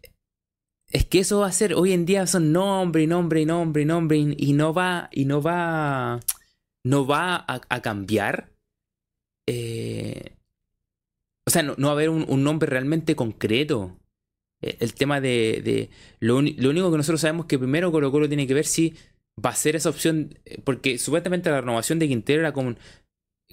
es 0.94 1.04
que 1.04 1.18
eso 1.18 1.40
va 1.40 1.48
a 1.48 1.52
ser, 1.52 1.74
hoy 1.74 1.92
en 1.92 2.06
día 2.06 2.24
son 2.28 2.52
nombre 2.52 3.02
y 3.02 3.08
nombre 3.08 3.40
y 3.40 3.46
nombre 3.46 3.82
y 3.82 3.84
nombre 3.84 4.16
y, 4.16 4.52
no 4.52 4.72
va, 4.72 5.08
y 5.10 5.24
no 5.24 5.42
va, 5.42 6.20
no 6.84 7.04
va 7.04 7.44
a, 7.48 7.82
cambiar. 7.82 8.52
Eh, 9.48 10.36
o 11.44 11.50
sea, 11.50 11.64
no, 11.64 11.74
va 11.76 11.88
a 11.88 11.92
haber 11.92 12.10
un, 12.10 12.44
nombre 12.44 12.70
realmente 12.70 13.16
concreto. 13.16 13.98
E, 14.64 14.76
el, 14.80 14.94
tema 14.94 15.20
de, 15.20 15.90
lo, 16.20 16.36
único 16.36 16.90
que 16.90 16.96
nosotros 16.96 17.20
sabemos 17.20 17.46
que 17.46 17.58
primero 17.58 17.92
Colo 17.92 18.10
Colo 18.10 18.28
tiene 18.28 18.46
que 18.46 18.54
ver 18.54 18.64
si 18.64 18.94
va 19.44 19.50
a 19.50 19.54
ser 19.54 19.76
esa 19.76 19.90
opción, 19.90 20.38
eh, 20.44 20.58
porque 20.64 20.98
supuestamente 20.98 21.50
la 21.50 21.60
renovación 21.60 21.98
de 21.98 22.08
Quintero 22.08 22.40
era 22.40 22.52
con, 22.52 22.78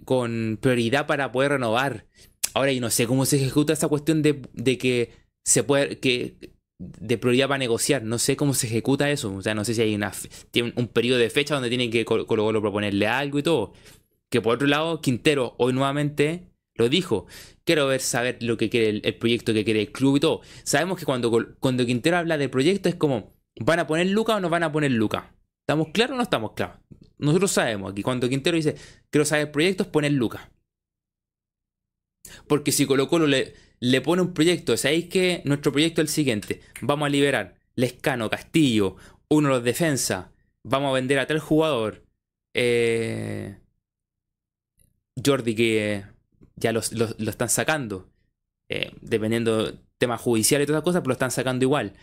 con 0.06 0.58
prioridad 0.62 1.08
para 1.08 1.32
poder 1.32 1.52
renovar. 1.52 2.06
Ahora 2.54 2.72
yo 2.72 2.82
no 2.82 2.90
sé 2.90 3.08
cómo 3.08 3.26
se 3.26 3.38
ejecuta 3.38 3.74
esa 3.74 3.88
cuestión 3.88 4.22
de, 4.22 4.42
de 4.54 4.78
que 4.78 5.12
se 5.44 5.64
puede, 5.64 6.00
que 6.00 6.36
de 6.78 7.18
prioridad 7.18 7.48
para 7.48 7.60
negociar. 7.60 8.04
No 8.04 8.18
sé 8.18 8.36
cómo 8.36 8.54
se 8.54 8.68
ejecuta 8.68 9.10
eso. 9.10 9.34
O 9.34 9.42
sea, 9.42 9.54
no 9.54 9.66
sé 9.66 9.74
si 9.74 9.82
hay 9.82 9.96
una, 9.96 10.12
tiene 10.52 10.74
un 10.76 10.88
periodo 10.88 11.20
de 11.20 11.30
fecha 11.30 11.54
donde 11.54 11.70
tienen 11.70 11.92
que 11.92 12.06
Colo 12.06 12.26
Colo 12.26 12.62
proponerle 12.62 13.08
algo 13.08 13.40
y 13.40 13.44
todo. 13.44 13.74
Que 14.30 14.42
por 14.42 14.56
otro 14.56 14.68
lado, 14.68 15.02
Quintero 15.02 15.56
hoy 15.58 15.74
nuevamente 15.74 16.51
lo 16.76 16.90
dijo. 16.90 17.28
Quiero 17.64 17.88
ver, 17.88 18.02
saber 18.02 18.42
lo 18.42 18.58
que 18.58 18.70
quiere 18.70 19.02
el, 19.04 19.16
proyecto 19.18 19.54
que 19.54 19.64
quiere 19.64 19.82
el 19.82 19.92
club 19.92 20.18
y 20.18 20.20
todo. 20.20 20.42
Sabemos 20.64 21.00
que 21.00 21.06
cuando, 21.06 21.32
cuando 21.60 21.86
Quintero 21.86 22.18
habla 22.18 22.38
de 22.38 22.50
proyecto 22.50 22.90
es 22.90 22.96
como, 22.96 23.34
¿van 23.60 23.80
a 23.80 23.88
poner 23.88 24.08
Luca 24.08 24.36
o 24.36 24.40
no 24.40 24.50
van 24.50 24.64
a 24.64 24.72
poner 24.72 24.92
Luca? 24.92 25.36
¿Estamos 25.62 25.90
claros 25.94 26.14
o 26.14 26.18
no 26.18 26.24
estamos 26.24 26.54
claros? 26.54 26.78
Nosotros 27.18 27.52
sabemos 27.52 27.94
que 27.94 28.04
cuando 28.04 28.28
Quintero 28.30 28.58
dice, 28.58 28.76
quiero 29.10 29.26
saber 29.26 29.52
proyectos, 29.52 29.88
poner 29.88 30.12
Luca. 30.14 30.52
Porque 32.48 32.72
si 32.72 32.86
Colo 32.86 33.08
Colo 33.08 33.28
le, 33.28 33.54
le 33.82 34.00
pone 34.02 34.22
un 34.22 34.34
proyecto. 34.34 34.78
¿Sabéis 34.78 35.08
que 35.08 35.42
nuestro 35.44 35.72
proyecto 35.72 36.02
es 36.02 36.08
el 36.08 36.14
siguiente? 36.14 36.62
Vamos 36.82 37.08
a 37.08 37.10
liberar 37.10 37.56
Lescano, 37.76 38.30
Castillo, 38.30 38.96
uno 39.30 39.50
los 39.50 39.64
defensa. 39.64 40.32
Vamos 40.64 40.92
a 40.92 40.94
vender 40.94 41.20
a 41.20 41.28
tal 41.28 41.40
jugador. 41.40 42.06
Eh, 42.54 43.58
Jordi 45.24 45.56
que 45.56 46.04
ya 46.62 46.72
lo 46.72 46.80
están 46.80 47.50
sacando. 47.50 48.08
Eh, 48.70 48.94
dependiendo 49.02 49.74
tema 49.98 50.18
judicial 50.18 50.62
y 50.62 50.66
todas 50.66 50.78
esas 50.78 50.86
cosas, 50.86 51.02
pero 51.02 51.10
lo 51.10 51.14
están 51.14 51.32
sacando 51.32 51.66
igual. 51.66 51.94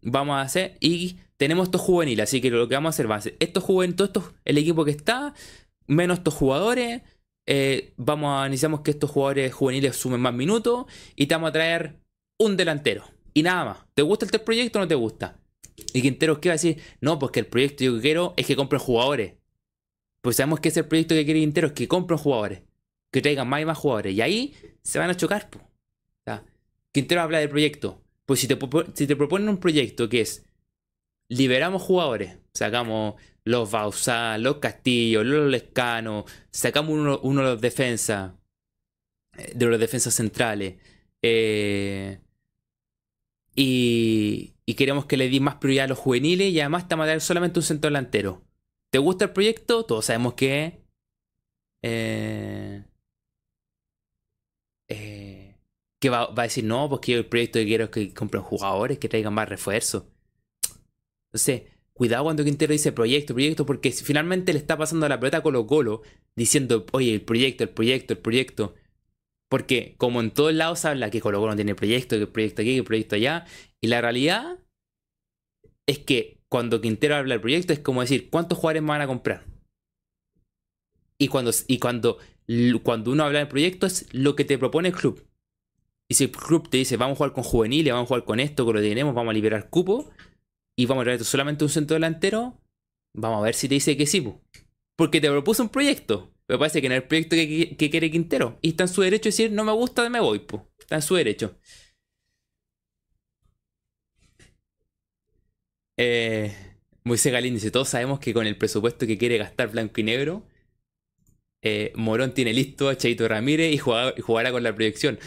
Vamos 0.00 0.34
a 0.34 0.40
hacer. 0.40 0.76
Y 0.80 1.18
tenemos 1.36 1.68
estos 1.68 1.80
juveniles. 1.80 2.28
Así 2.28 2.40
que 2.40 2.50
lo 2.50 2.66
que 2.66 2.74
vamos 2.74 2.88
a 2.88 2.94
hacer 2.94 3.08
va 3.08 3.16
a 3.16 3.20
ser 3.20 3.36
estos 3.38 3.62
juveniles, 3.62 3.96
todo 3.96 4.06
esto, 4.06 4.34
el 4.44 4.58
equipo 4.58 4.84
que 4.84 4.90
está, 4.90 5.32
menos 5.86 6.18
estos 6.18 6.34
jugadores 6.34 7.02
eh, 7.46 7.92
vamos 7.96 8.30
a, 8.36 8.48
necesitamos 8.48 8.80
que 8.80 8.92
estos 8.92 9.10
jugadores 9.10 9.52
juveniles 9.52 9.96
sumen 9.96 10.20
más 10.20 10.34
minutos 10.34 10.86
y 11.16 11.26
te 11.26 11.34
vamos 11.34 11.50
a 11.50 11.52
traer 11.52 12.00
un 12.38 12.56
delantero. 12.56 13.04
Y 13.34 13.42
nada 13.42 13.64
más. 13.64 13.78
¿Te 13.94 14.02
gusta 14.02 14.26
el 14.30 14.40
proyecto 14.40 14.78
o 14.78 14.82
no 14.82 14.88
te 14.88 14.94
gusta? 14.94 15.38
Y 15.94 16.02
Quintero, 16.02 16.40
¿qué 16.40 16.48
va 16.48 16.54
a 16.54 16.56
decir? 16.56 16.80
No, 17.00 17.18
pues 17.18 17.32
que 17.32 17.40
el 17.40 17.46
proyecto 17.46 17.84
yo 17.84 18.00
quiero 18.00 18.34
es 18.36 18.46
que 18.46 18.56
compren 18.56 18.80
jugadores. 18.80 19.34
Pues 20.20 20.36
sabemos 20.36 20.60
que 20.60 20.68
ese 20.68 20.84
proyecto 20.84 21.14
que 21.14 21.24
quiere 21.24 21.40
Quintero 21.40 21.68
es 21.68 21.72
que 21.72 21.88
compren 21.88 22.18
jugadores. 22.18 22.62
Que 23.12 23.22
traigan 23.22 23.48
más 23.48 23.62
y 23.62 23.64
más 23.64 23.78
jugadores. 23.78 24.14
Y 24.14 24.20
ahí 24.20 24.54
se 24.82 24.98
van 24.98 25.10
a 25.10 25.16
chocar. 25.16 25.48
Quintero 26.92 27.22
habla 27.22 27.38
del 27.38 27.48
proyecto. 27.48 28.02
Pues 28.26 28.40
si 28.40 28.46
te, 28.46 28.58
si 28.94 29.06
te 29.06 29.16
proponen 29.16 29.48
un 29.48 29.58
proyecto 29.58 30.08
que 30.08 30.20
es 30.20 30.44
liberamos 31.28 31.82
jugadores, 31.82 32.36
sacamos 32.52 33.14
los 33.44 33.70
Bausá, 33.70 34.36
los 34.38 34.58
Castillo, 34.58 35.24
los 35.24 35.50
Lescano, 35.50 36.24
sacamos 36.50 37.18
uno, 37.22 37.42
de 37.42 37.48
los 37.48 37.60
defensas, 37.60 38.32
eh, 39.36 39.52
de 39.54 39.66
los 39.66 39.80
defensas 39.80 40.14
centrales, 40.14 40.76
eh, 41.22 42.20
y, 43.54 44.52
y, 44.66 44.74
queremos 44.74 45.06
que 45.06 45.16
le 45.16 45.28
di 45.28 45.40
más 45.40 45.56
prioridad 45.56 45.84
a 45.84 45.88
los 45.88 45.98
juveniles 45.98 46.52
y 46.52 46.60
además 46.60 46.88
te 46.88 46.94
a 46.94 47.20
solamente 47.20 47.58
un 47.58 47.64
centro 47.64 47.88
delantero. 47.88 48.42
¿Te 48.90 48.98
gusta 48.98 49.26
el 49.26 49.32
proyecto? 49.32 49.84
Todos 49.84 50.06
sabemos 50.06 50.34
que... 50.34 50.82
Eh, 51.82 52.82
eh, 54.96 55.56
que 56.00 56.10
va, 56.10 56.32
a 56.34 56.42
decir, 56.42 56.64
no, 56.64 56.88
porque 56.88 57.14
el 57.14 57.26
proyecto 57.26 57.58
que 57.58 57.66
quiero 57.66 57.84
es 57.84 57.90
que 57.90 58.12
compren 58.12 58.42
jugadores, 58.42 58.98
que 58.98 59.08
traigan 59.08 59.34
más 59.34 59.48
refuerzos. 59.48 60.04
Entonces, 61.28 61.62
cuidado 61.92 62.24
cuando 62.24 62.44
Quintero 62.44 62.72
dice 62.72 62.92
proyecto, 62.92 63.34
proyecto, 63.34 63.64
porque 63.66 63.92
finalmente 63.92 64.52
le 64.52 64.58
está 64.58 64.76
pasando 64.76 65.08
la 65.08 65.20
pelota 65.20 65.38
a 65.38 65.42
Colo 65.42 65.66
Colo 65.66 66.02
diciendo, 66.36 66.84
oye, 66.92 67.14
el 67.14 67.22
proyecto, 67.22 67.64
el 67.64 67.70
proyecto, 67.70 68.14
el 68.14 68.18
proyecto. 68.18 68.74
Porque 69.48 69.94
como 69.98 70.20
en 70.20 70.30
todos 70.30 70.54
lados 70.54 70.84
habla 70.84 71.10
que 71.10 71.20
Colo 71.20 71.38
Colo 71.38 71.52
no 71.52 71.56
tiene 71.56 71.74
proyecto, 71.74 72.16
que 72.16 72.22
el 72.22 72.28
proyecto 72.28 72.62
aquí, 72.62 72.72
que 72.72 72.78
el 72.78 72.84
proyecto 72.84 73.16
allá, 73.16 73.46
y 73.80 73.86
la 73.88 74.00
realidad 74.00 74.58
es 75.86 75.98
que 75.98 76.40
cuando 76.48 76.80
Quintero 76.80 77.16
habla 77.16 77.34
del 77.34 77.40
proyecto 77.40 77.72
es 77.72 77.78
como 77.78 78.00
decir, 78.00 78.28
¿cuántos 78.28 78.58
jugadores 78.58 78.82
me 78.82 78.88
van 78.88 79.02
a 79.02 79.06
comprar? 79.06 79.46
Y 81.18 81.28
cuando, 81.28 81.52
y 81.68 81.78
cuando, 81.78 82.18
cuando 82.82 83.12
uno 83.12 83.24
habla 83.24 83.40
del 83.40 83.48
proyecto 83.48 83.86
es 83.86 84.06
lo 84.12 84.36
que 84.36 84.44
te 84.44 84.58
propone 84.58 84.88
el 84.88 84.94
club. 84.94 85.26
Y 86.08 86.14
si 86.14 86.24
el 86.24 86.30
club 86.30 86.68
te 86.68 86.76
dice, 86.78 86.96
vamos 86.96 87.14
a 87.14 87.18
jugar 87.18 87.32
con 87.32 87.44
juveniles, 87.44 87.92
vamos 87.92 88.06
a 88.06 88.08
jugar 88.08 88.24
con 88.24 88.40
esto, 88.40 88.64
con 88.64 88.74
lo 88.74 88.82
que 88.82 88.88
tenemos, 88.88 89.14
vamos 89.14 89.30
a 89.30 89.34
liberar 89.34 89.70
cupo, 89.70 90.10
y 90.76 90.86
vamos 90.86 91.02
a 91.02 91.04
traer 91.04 91.24
solamente 91.24 91.64
un 91.64 91.70
centro 91.70 91.94
delantero, 91.94 92.60
vamos 93.14 93.38
a 93.38 93.44
ver 93.44 93.54
si 93.54 93.68
te 93.68 93.74
dice 93.74 93.96
que 93.96 94.06
sí. 94.06 94.26
Porque 94.96 95.20
te 95.20 95.30
propuso 95.30 95.62
un 95.62 95.68
proyecto. 95.68 96.34
Me 96.48 96.58
parece 96.58 96.80
que 96.80 96.88
es 96.88 96.92
el 96.92 97.04
proyecto 97.04 97.36
que, 97.36 97.90
quiere 97.90 98.10
Quintero. 98.10 98.58
Y 98.60 98.70
está 98.70 98.84
en 98.84 98.88
su 98.88 99.00
derecho 99.02 99.24
de 99.24 99.30
decir, 99.30 99.52
no 99.52 99.64
me 99.64 99.72
gusta, 99.72 100.08
me 100.10 100.20
voy. 100.20 100.40
pues 100.40 100.62
Está 100.78 100.96
en 100.96 101.02
su 101.02 101.14
derecho. 101.14 101.56
Eh, 105.96 106.54
Moisés 107.04 107.32
Galín 107.32 107.54
dice, 107.54 107.70
todos 107.70 107.88
sabemos 107.88 108.20
que 108.20 108.34
con 108.34 108.46
el 108.46 108.56
presupuesto 108.56 109.06
que 109.06 109.18
quiere 109.18 109.38
gastar 109.38 109.70
Blanco 109.70 110.00
y 110.00 110.04
Negro, 110.04 110.46
eh, 111.62 111.92
Morón 111.94 112.34
tiene 112.34 112.52
listo 112.52 112.88
a 112.88 112.96
Cheito 112.96 113.28
Ramírez 113.28 113.72
y, 113.72 113.78
jugará, 113.78 114.50
con 114.50 114.62
la 114.62 114.74
proyección. 114.74 115.18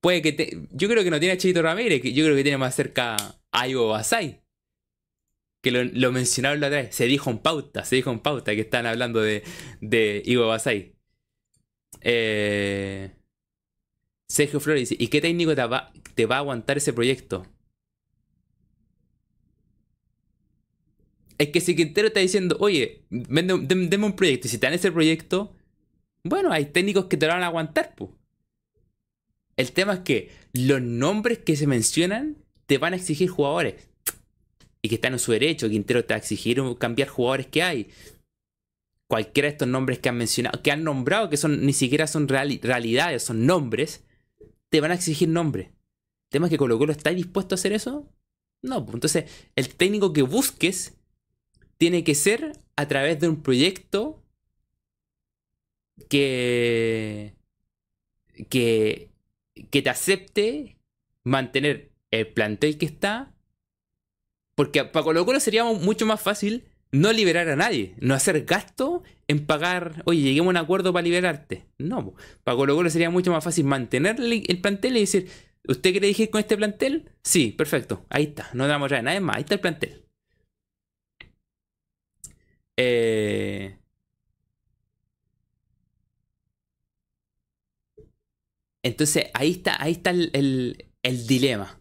Puede 0.00 0.22
que 0.22 0.58
yo 0.72 0.88
creo 0.88 1.02
que 1.02 1.10
no 1.10 1.18
tiene 1.18 1.34
a 1.34 1.38
Cheito 1.38 1.62
Ramírez, 1.62 2.02
yo 2.02 2.24
creo 2.24 2.36
que 2.36 2.42
tiene 2.42 2.58
más 2.58 2.74
cerca 2.74 3.16
a 3.50 3.68
Ivo 3.68 3.88
Basay. 3.88 4.42
Que 5.62 5.70
lo, 5.70 6.12
mencionaron 6.12 6.60
la 6.60 6.68
otra 6.68 6.82
vez. 6.82 6.94
Se 6.94 7.06
dijo 7.06 7.30
en 7.30 7.38
pauta, 7.38 7.84
se 7.84 7.96
dijo 7.96 8.10
en 8.10 8.20
pauta 8.20 8.54
que 8.54 8.62
están 8.62 8.86
hablando 8.86 9.20
de, 9.20 9.42
Ivo 10.26 10.46
Basay. 10.48 10.94
Eh, 12.02 13.10
Sergio 14.28 14.60
Flores 14.60 14.88
dice, 14.88 15.02
¿y 15.02 15.08
qué 15.08 15.20
técnico 15.20 15.54
te 15.54 15.64
va, 15.64 15.92
te 16.14 16.26
va 16.26 16.36
a 16.36 16.38
aguantar 16.38 16.76
ese 16.78 16.92
proyecto? 16.92 17.46
Es 21.38 21.48
que 21.48 21.60
si 21.60 21.74
Quintero 21.74 22.08
está 22.08 22.20
diciendo, 22.20 22.56
oye, 22.60 23.06
denme 23.08 24.04
un 24.04 24.14
proyecto, 24.14 24.46
y 24.46 24.50
si 24.50 24.58
te 24.58 24.66
dan 24.66 24.74
ese 24.74 24.92
proyecto, 24.92 25.56
bueno, 26.24 26.52
hay 26.52 26.66
técnicos 26.66 27.06
que 27.06 27.16
te 27.16 27.26
lo 27.26 27.32
van 27.32 27.42
a 27.42 27.46
aguantar, 27.46 27.94
pues. 27.96 28.10
El 29.56 29.72
tema 29.72 29.94
es 29.94 30.00
que 30.00 30.30
los 30.52 30.80
nombres 30.80 31.38
que 31.38 31.56
se 31.56 31.66
mencionan 31.66 32.38
te 32.66 32.78
van 32.78 32.92
a 32.92 32.96
exigir 32.96 33.28
jugadores. 33.28 33.74
Y 34.82 34.88
que 34.88 34.94
están 34.94 35.12
en 35.12 35.18
su 35.18 35.32
derecho. 35.32 35.68
Quintero 35.68 36.04
te 36.04 36.14
va 36.14 36.16
a 36.16 36.18
exigir 36.18 36.62
cambiar 36.78 37.08
jugadores 37.08 37.46
que 37.46 37.62
hay. 37.62 37.90
Cualquiera 39.06 39.48
de 39.48 39.52
estos 39.52 39.68
nombres 39.68 39.98
que 39.98 40.08
han 40.08 40.16
mencionado, 40.16 40.62
que 40.62 40.70
han 40.70 40.84
nombrado, 40.84 41.28
que 41.28 41.36
son 41.36 41.66
ni 41.66 41.72
siquiera 41.72 42.06
son 42.06 42.28
realidades, 42.28 43.24
son 43.24 43.44
nombres, 43.44 44.04
te 44.70 44.80
van 44.80 44.92
a 44.92 44.94
exigir 44.94 45.28
nombres. 45.28 45.66
El 45.66 46.30
tema 46.30 46.46
es 46.46 46.50
que 46.50 46.58
Colo 46.58 46.78
Colo 46.78 46.92
está 46.92 47.10
dispuesto 47.10 47.54
a 47.54 47.56
hacer 47.56 47.72
eso. 47.72 48.08
No, 48.62 48.86
entonces 48.94 49.24
el 49.56 49.74
técnico 49.74 50.12
que 50.12 50.22
busques 50.22 50.94
tiene 51.76 52.04
que 52.04 52.14
ser 52.14 52.52
a 52.76 52.86
través 52.86 53.18
de 53.20 53.28
un 53.28 53.42
proyecto 53.42 54.22
que, 56.08 57.34
que, 58.48 59.10
que 59.70 59.82
te 59.82 59.90
acepte 59.90 60.76
mantener 61.24 61.90
el 62.10 62.28
plantel 62.28 62.78
que 62.78 62.86
está. 62.86 63.32
Porque 64.54 64.84
para 64.84 65.04
Colo 65.04 65.24
Colo 65.24 65.40
sería 65.40 65.64
mucho 65.64 66.06
más 66.06 66.20
fácil 66.20 66.64
no 66.92 67.12
liberar 67.12 67.48
a 67.48 67.56
nadie, 67.56 67.94
no 68.00 68.14
hacer 68.14 68.44
gasto 68.44 69.02
en 69.28 69.46
pagar, 69.46 70.02
oye, 70.06 70.22
lleguemos 70.22 70.48
a 70.48 70.50
un 70.50 70.64
acuerdo 70.64 70.92
para 70.92 71.04
liberarte. 71.04 71.64
No, 71.78 72.14
para 72.44 72.56
Colo 72.56 72.74
Colo 72.74 72.90
sería 72.90 73.10
mucho 73.10 73.30
más 73.30 73.44
fácil 73.44 73.64
mantener 73.64 74.16
el 74.20 74.60
plantel 74.60 74.96
y 74.96 75.00
decir, 75.00 75.28
¿usted 75.68 75.92
quiere 75.92 76.08
dirigir 76.08 76.30
con 76.30 76.40
este 76.40 76.56
plantel? 76.56 77.10
Sí, 77.22 77.52
perfecto, 77.52 78.04
ahí 78.10 78.24
está, 78.24 78.50
no 78.54 78.66
damos 78.66 78.90
a 78.92 79.02
nadie 79.02 79.20
más, 79.20 79.36
ahí 79.36 79.42
está 79.42 79.54
el 79.54 79.60
plantel. 79.60 80.04
Eh, 82.76 83.76
entonces 88.82 89.26
ahí 89.34 89.50
está, 89.52 89.82
ahí 89.82 89.92
está 89.92 90.10
el, 90.10 90.76
dilema. 91.26 91.78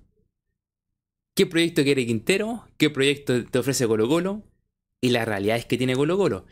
¿Qué 1.35 1.45
proyecto 1.45 1.83
quiere 1.83 2.05
Quintero? 2.05 2.65
¿Qué 2.77 2.89
proyecto 2.89 3.45
te 3.45 3.59
ofrece 3.59 3.87
Colo 3.87 4.07
Colo? 4.09 4.43
Y 5.01 5.09
la 5.11 5.23
realidad 5.23 5.57
es 5.57 5.65
que 5.65 5.77
tiene 5.77 5.95
Colo 5.95 6.17
Colo. 6.17 6.45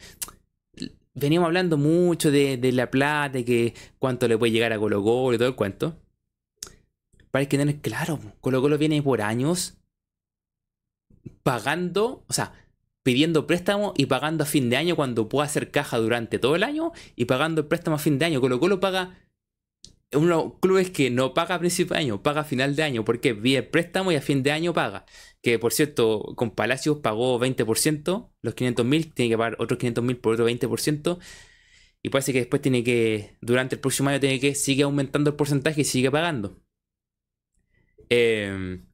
Veníamos 1.14 1.48
hablando 1.48 1.78
mucho 1.78 2.32
de, 2.32 2.60
la 2.72 2.90
plata, 2.90 3.30
de 3.30 3.46
que 3.46 3.74
cuánto 4.00 4.28
le 4.28 4.38
puede 4.38 4.52
llegar 4.52 4.72
a 4.72 4.80
Colo 4.80 5.04
Colo 5.04 5.36
y 5.36 5.38
todo 5.38 5.50
el 5.50 5.56
cuento. 5.56 6.00
Para 7.32 7.46
que 7.46 7.58
tener 7.58 7.82
claro, 7.82 8.20
Colo 8.40 8.62
Colo 8.62 8.78
viene 8.78 9.02
por 9.02 9.22
años 9.22 9.78
pagando, 11.44 12.24
o 12.28 12.34
sea, 12.34 12.54
pidiendo 13.04 13.48
préstamo 13.48 13.94
y 13.98 14.06
pagando 14.06 14.44
a 14.44 14.48
fin 14.48 14.70
de 14.70 14.78
año 14.78 14.96
cuando 14.96 15.28
pueda 15.28 15.46
hacer 15.46 15.72
caja 15.72 15.98
durante 15.98 16.40
todo 16.40 16.56
el 16.56 16.64
año 16.64 16.94
y 17.16 17.26
pagando 17.26 17.62
el 17.62 17.68
préstamo 17.68 17.96
a 17.96 18.00
fin 18.00 18.20
de 18.20 18.26
año. 18.26 18.40
Colo 18.40 18.60
Colo 18.60 18.80
paga 18.80 19.18
unos 20.14 20.54
clubes 20.62 20.90
que 20.92 21.10
no 21.10 21.34
paga 21.34 21.56
a 21.56 21.60
principio 21.60 21.94
de 21.94 22.00
año, 22.02 22.24
paga 22.24 22.42
a 22.42 22.44
final 22.44 22.76
de 22.76 22.84
año, 22.84 23.04
porque 23.06 23.36
pide 23.36 23.64
préstamo 23.64 24.12
y 24.12 24.16
a 24.16 24.22
fin 24.22 24.44
de 24.44 24.52
año 24.52 24.74
paga. 24.74 25.06
Que 25.42 25.60
por 25.60 25.74
cierto, 25.74 26.34
con 26.36 26.52
Palacios 26.52 27.00
pagó 27.00 27.40
20%, 27.40 28.32
los 28.42 28.54
500 28.56 28.86
mil, 28.86 29.14
tiene 29.14 29.30
que 29.32 29.38
pagar 29.38 29.58
otros 29.60 29.80
500 29.80 30.04
mil 30.04 30.18
por 30.18 30.34
otro 30.34 30.46
20%. 30.50 31.20
Y 32.04 32.10
parece 32.10 32.34
que 32.34 32.40
después 32.40 32.62
tiene 32.62 32.84
que, 32.84 33.38
durante 33.42 33.76
el 33.76 33.82
próximo 33.82 34.10
año, 34.10 34.20
tiene 34.20 34.40
que 34.40 34.56
sigue 34.56 34.84
aumentando 34.84 35.30
el 35.32 35.36
porcentaje 35.36 35.82
y 35.82 35.86
sigue 35.86 36.12
pagando. 36.12 36.60
Em, 38.10 38.86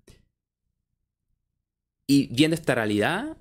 y 2.07 2.27
viendo 2.33 2.55
esta 2.55 2.75
realidad, 2.75 3.37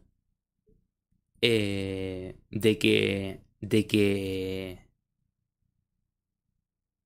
eh, 1.40 2.36
de 2.50 2.78
que. 2.78 3.40
de 3.60 3.86
que. 3.86 4.86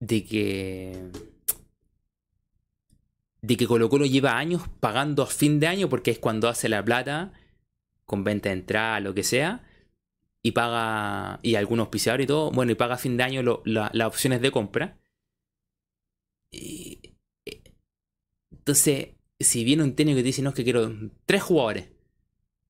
De 0.01 0.25
que. 0.25 1.11
de 3.43 3.57
que 3.57 3.67
Colo 3.67 3.89
Colo 3.89 4.07
lleva 4.07 4.39
años 4.39 4.63
pagando 4.81 5.23
a 5.23 5.27
fin 5.27 5.61
de 5.61 5.67
año 5.67 5.89
porque 5.89 6.11
es 6.11 6.19
cuando 6.19 6.49
hace 6.49 6.69
la 6.69 6.85
plata 6.85 7.33
con 8.05 8.25
venta 8.25 8.49
de 8.51 8.55
entrada, 8.55 9.01
lo 9.01 9.15
que 9.15 9.25
sea, 9.25 9.65
y 10.43 10.53
paga, 10.53 11.41
y 11.43 11.57
algunos 11.57 11.89
pisadores 11.89 12.25
y 12.25 12.29
todo, 12.29 12.51
bueno, 12.53 12.73
y 12.73 12.77
paga 12.77 12.95
a 12.95 12.99
fin 12.99 13.17
de 13.17 13.25
año 13.25 13.63
las 13.65 14.07
opciones 14.07 14.41
de 14.41 14.53
compra. 14.53 14.99
Y, 16.53 17.01
eh, 17.45 17.63
entonces, 18.53 19.09
si 19.41 19.65
viene 19.65 19.83
un 19.83 19.95
técnico 19.97 20.19
que 20.19 20.23
dice, 20.23 20.43
no, 20.43 20.51
es 20.51 20.55
que 20.55 20.65
quiero 20.65 20.93
tres 21.27 21.43
jugadores, 21.43 21.91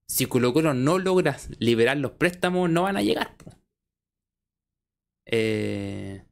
si 0.09 0.27
Colo 0.27 0.53
Colo 0.53 0.75
no 0.75 0.99
logra 0.99 1.37
liberar 1.59 1.99
los 1.99 2.13
préstamos, 2.13 2.71
no 2.71 2.83
van 2.83 2.97
a 2.97 3.03
llegar. 3.03 3.37
Eh, 5.27 6.25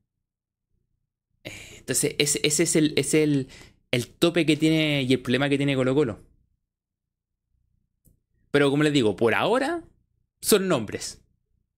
entonces, 1.84 2.14
ese, 2.18 2.40
es, 2.42 2.76
el, 2.76 2.94
es 2.96 3.14
el, 3.14 3.48
el, 3.90 4.06
tope 4.08 4.46
que 4.46 4.56
tiene 4.56 5.02
y 5.02 5.12
el 5.12 5.20
problema 5.20 5.48
que 5.48 5.56
tiene 5.56 5.76
Colo 5.76 5.94
Colo. 5.94 6.20
Pero 8.50 8.70
como 8.70 8.82
les 8.82 8.92
digo, 8.92 9.16
por 9.16 9.34
ahora 9.34 9.84
son 10.40 10.68
nombres. 10.68 11.22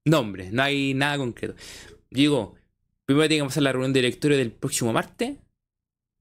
Nombres, 0.04 0.52
no 0.52 0.62
hay 0.62 0.94
nada 0.94 1.18
concreto. 1.18 1.54
Digo, 2.10 2.54
primero 3.04 3.28
tiene 3.28 3.42
que 3.42 3.48
pasar 3.48 3.62
la 3.64 3.72
reunión 3.72 3.92
de 3.92 4.00
directorio 4.00 4.38
del 4.38 4.52
próximo 4.52 4.92
martes. 4.92 5.38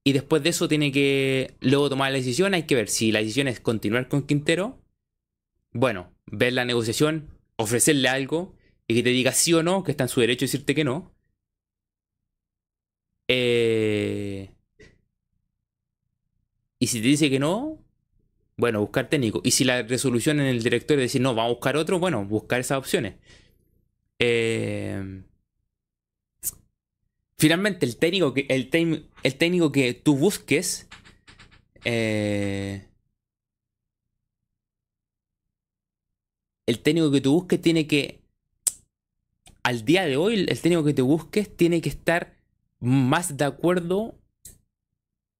Y 0.04 0.12
después 0.12 0.42
de 0.42 0.50
eso 0.50 0.68
tiene 0.68 0.92
que 0.92 1.54
luego 1.60 1.88
tomar 1.88 2.10
la 2.12 2.18
decisión. 2.18 2.54
Hay 2.54 2.64
que 2.64 2.76
ver 2.76 2.88
si 2.88 3.12
la 3.12 3.20
decisión 3.20 3.48
es 3.48 3.60
continuar 3.60 4.08
con 4.08 4.22
Quintero 4.22 4.80
bueno, 5.76 6.12
ver 6.26 6.54
la 6.54 6.64
negociación, 6.64 7.28
ofrecerle 7.56 8.08
algo 8.08 8.54
y 8.88 8.94
que 8.94 9.02
te 9.02 9.10
diga 9.10 9.32
sí 9.32 9.52
o 9.52 9.62
no, 9.62 9.84
que 9.84 9.90
está 9.90 10.04
en 10.04 10.08
su 10.08 10.20
derecho 10.20 10.40
de 10.40 10.46
decirte 10.46 10.74
que 10.74 10.84
no. 10.84 11.14
Eh, 13.28 14.50
y 16.78 16.86
si 16.86 17.00
te 17.00 17.08
dice 17.08 17.30
que 17.30 17.38
no, 17.38 17.78
bueno, 18.56 18.80
buscar 18.80 19.08
técnico. 19.08 19.40
Y 19.44 19.52
si 19.52 19.64
la 19.64 19.82
resolución 19.82 20.40
en 20.40 20.46
el 20.46 20.62
directorio 20.62 21.02
decir, 21.02 21.20
no, 21.20 21.34
vamos 21.34 21.50
a 21.50 21.54
buscar 21.54 21.76
otro, 21.76 21.98
bueno, 21.98 22.24
buscar 22.24 22.60
esas 22.60 22.78
opciones. 22.78 23.16
Eh, 24.18 25.22
finalmente, 27.38 27.86
el 27.86 27.96
técnico 27.96 28.34
que, 28.34 28.46
el, 28.48 28.70
el 29.22 29.36
técnico 29.36 29.72
que 29.72 29.94
tú 29.94 30.16
busques 30.16 30.88
eh, 31.88 32.84
el 36.66 36.80
técnico 36.80 37.12
que 37.12 37.20
tú 37.20 37.32
busques 37.32 37.62
tiene 37.62 37.86
que, 37.86 38.22
al 39.62 39.84
día 39.84 40.04
de 40.04 40.16
hoy, 40.16 40.46
el 40.48 40.60
técnico 40.60 40.82
que 40.82 40.94
te 40.94 41.02
busques 41.02 41.56
tiene 41.56 41.80
que 41.80 41.88
estar 41.88 42.35
más 42.86 43.36
de 43.36 43.44
acuerdo 43.44 44.16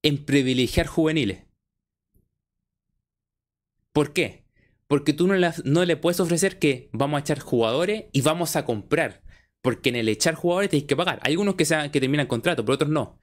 en 0.02 0.24
privilegiar 0.24 0.88
juveniles. 0.88 1.46
¿Por 3.92 4.12
qué? 4.12 4.44
Porque 4.88 5.12
tú 5.12 5.28
no, 5.28 5.34
no, 5.64 5.84
le 5.84 5.96
puedes 5.96 6.18
ofrecer 6.18 6.58
que 6.58 6.90
vamos 6.92 7.18
a 7.18 7.20
echar 7.20 7.38
jugadores 7.38 8.06
y 8.12 8.20
vamos 8.22 8.56
a 8.56 8.64
comprar. 8.64 9.22
Porque 9.62 9.90
en 9.90 9.96
el 9.96 10.08
echar 10.08 10.34
jugadores 10.34 10.70
tienes 10.70 10.88
que 10.88 10.96
pagar. 10.96 11.20
Hay 11.22 11.32
algunos 11.32 11.54
que, 11.54 11.64
sean, 11.64 11.90
que 11.92 12.00
terminan 12.00 12.26
contrato, 12.26 12.64
pero 12.64 12.74
otros 12.74 12.90
no. 12.90 13.20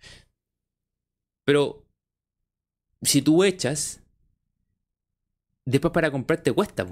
Pero 1.46 1.86
si 3.02 3.22
tú 3.22 3.44
echas, 3.44 4.04
después 5.66 5.92
para 5.92 6.12
comprar 6.12 6.42
te 6.42 6.54
cuesta. 6.54 6.88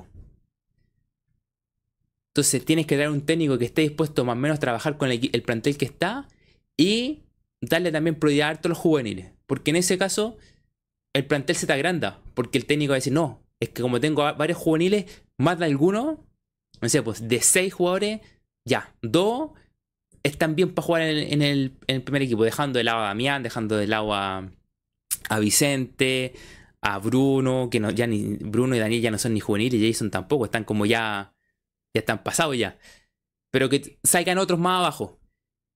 Entonces 2.32 2.66
tienes 2.66 2.86
que 2.86 2.98
dar 2.98 3.10
un 3.10 3.26
técnico 3.26 3.58
que 3.58 3.66
esté 3.66 3.84
dispuesto 3.84 4.26
más 4.26 4.36
o 4.36 4.40
menos 4.40 4.58
a 4.58 4.60
trabajar 4.60 4.98
con 4.98 5.10
el, 5.10 5.30
el 5.32 5.44
plantel 5.44 5.78
que 5.78 5.86
está 5.86 6.28
y 6.82 7.22
darle 7.62 7.92
también 7.92 8.16
prioridad 8.16 8.60
a 8.64 8.68
los 8.68 8.78
juveniles. 8.78 9.32
Porque 9.46 9.70
en 9.70 9.78
ese 9.78 10.00
caso 10.00 10.38
el 11.14 11.28
plantel 11.28 11.56
se 11.56 11.68
te 11.68 11.74
agranda. 11.74 12.20
Porque 12.34 12.58
el 12.58 12.66
técnico 12.66 12.92
va 12.92 12.96
a 12.96 12.98
decir, 12.98 13.14
no, 13.14 13.44
es 13.60 13.70
que 13.70 13.84
como 13.84 14.00
tengo 14.00 14.24
varios 14.34 14.58
juveniles, 14.58 15.24
más 15.38 15.60
de 15.60 15.66
algunos, 15.66 16.18
no 16.82 16.90
sé, 16.90 17.04
pues 17.04 17.28
de 17.28 17.40
seis 17.42 17.72
jugadores, 17.72 18.22
ya, 18.66 18.96
dos 19.04 19.52
están 20.24 20.56
bien 20.56 20.74
para 20.74 20.86
jugar 20.86 21.02
en 21.04 21.44
el, 21.44 21.72
primer 22.04 22.24
equipo, 22.24 22.44
dejando 22.44 22.80
de 22.80 22.84
lado 22.84 23.00
a 23.00 23.08
Damián, 23.08 23.44
dejando 23.44 23.78
de 23.78 23.86
lado 23.86 24.16
a, 24.16 24.50
a 25.30 25.40
Vicente, 25.40 26.34
a 26.82 26.98
Bruno, 26.98 27.70
que 27.70 27.80
no, 27.80 27.92
ya 27.92 28.08
ni 28.08 28.38
Bruno 28.38 28.76
y 28.76 28.80
Daniel 28.80 29.02
ya 29.02 29.12
no 29.12 29.20
son 29.20 29.36
ni 29.36 29.40
juveniles, 29.40 29.82
Jason 29.82 30.10
tampoco, 30.10 30.46
están 30.46 30.64
como 30.64 30.88
ya, 30.88 31.36
ya 31.94 32.00
están 32.00 32.24
pasados 32.24 32.58
ya. 32.58 32.80
Pero 33.52 33.70
que 33.70 34.00
salgan 34.04 34.40
otros 34.40 34.60
más 34.60 34.80
abajo 34.80 35.20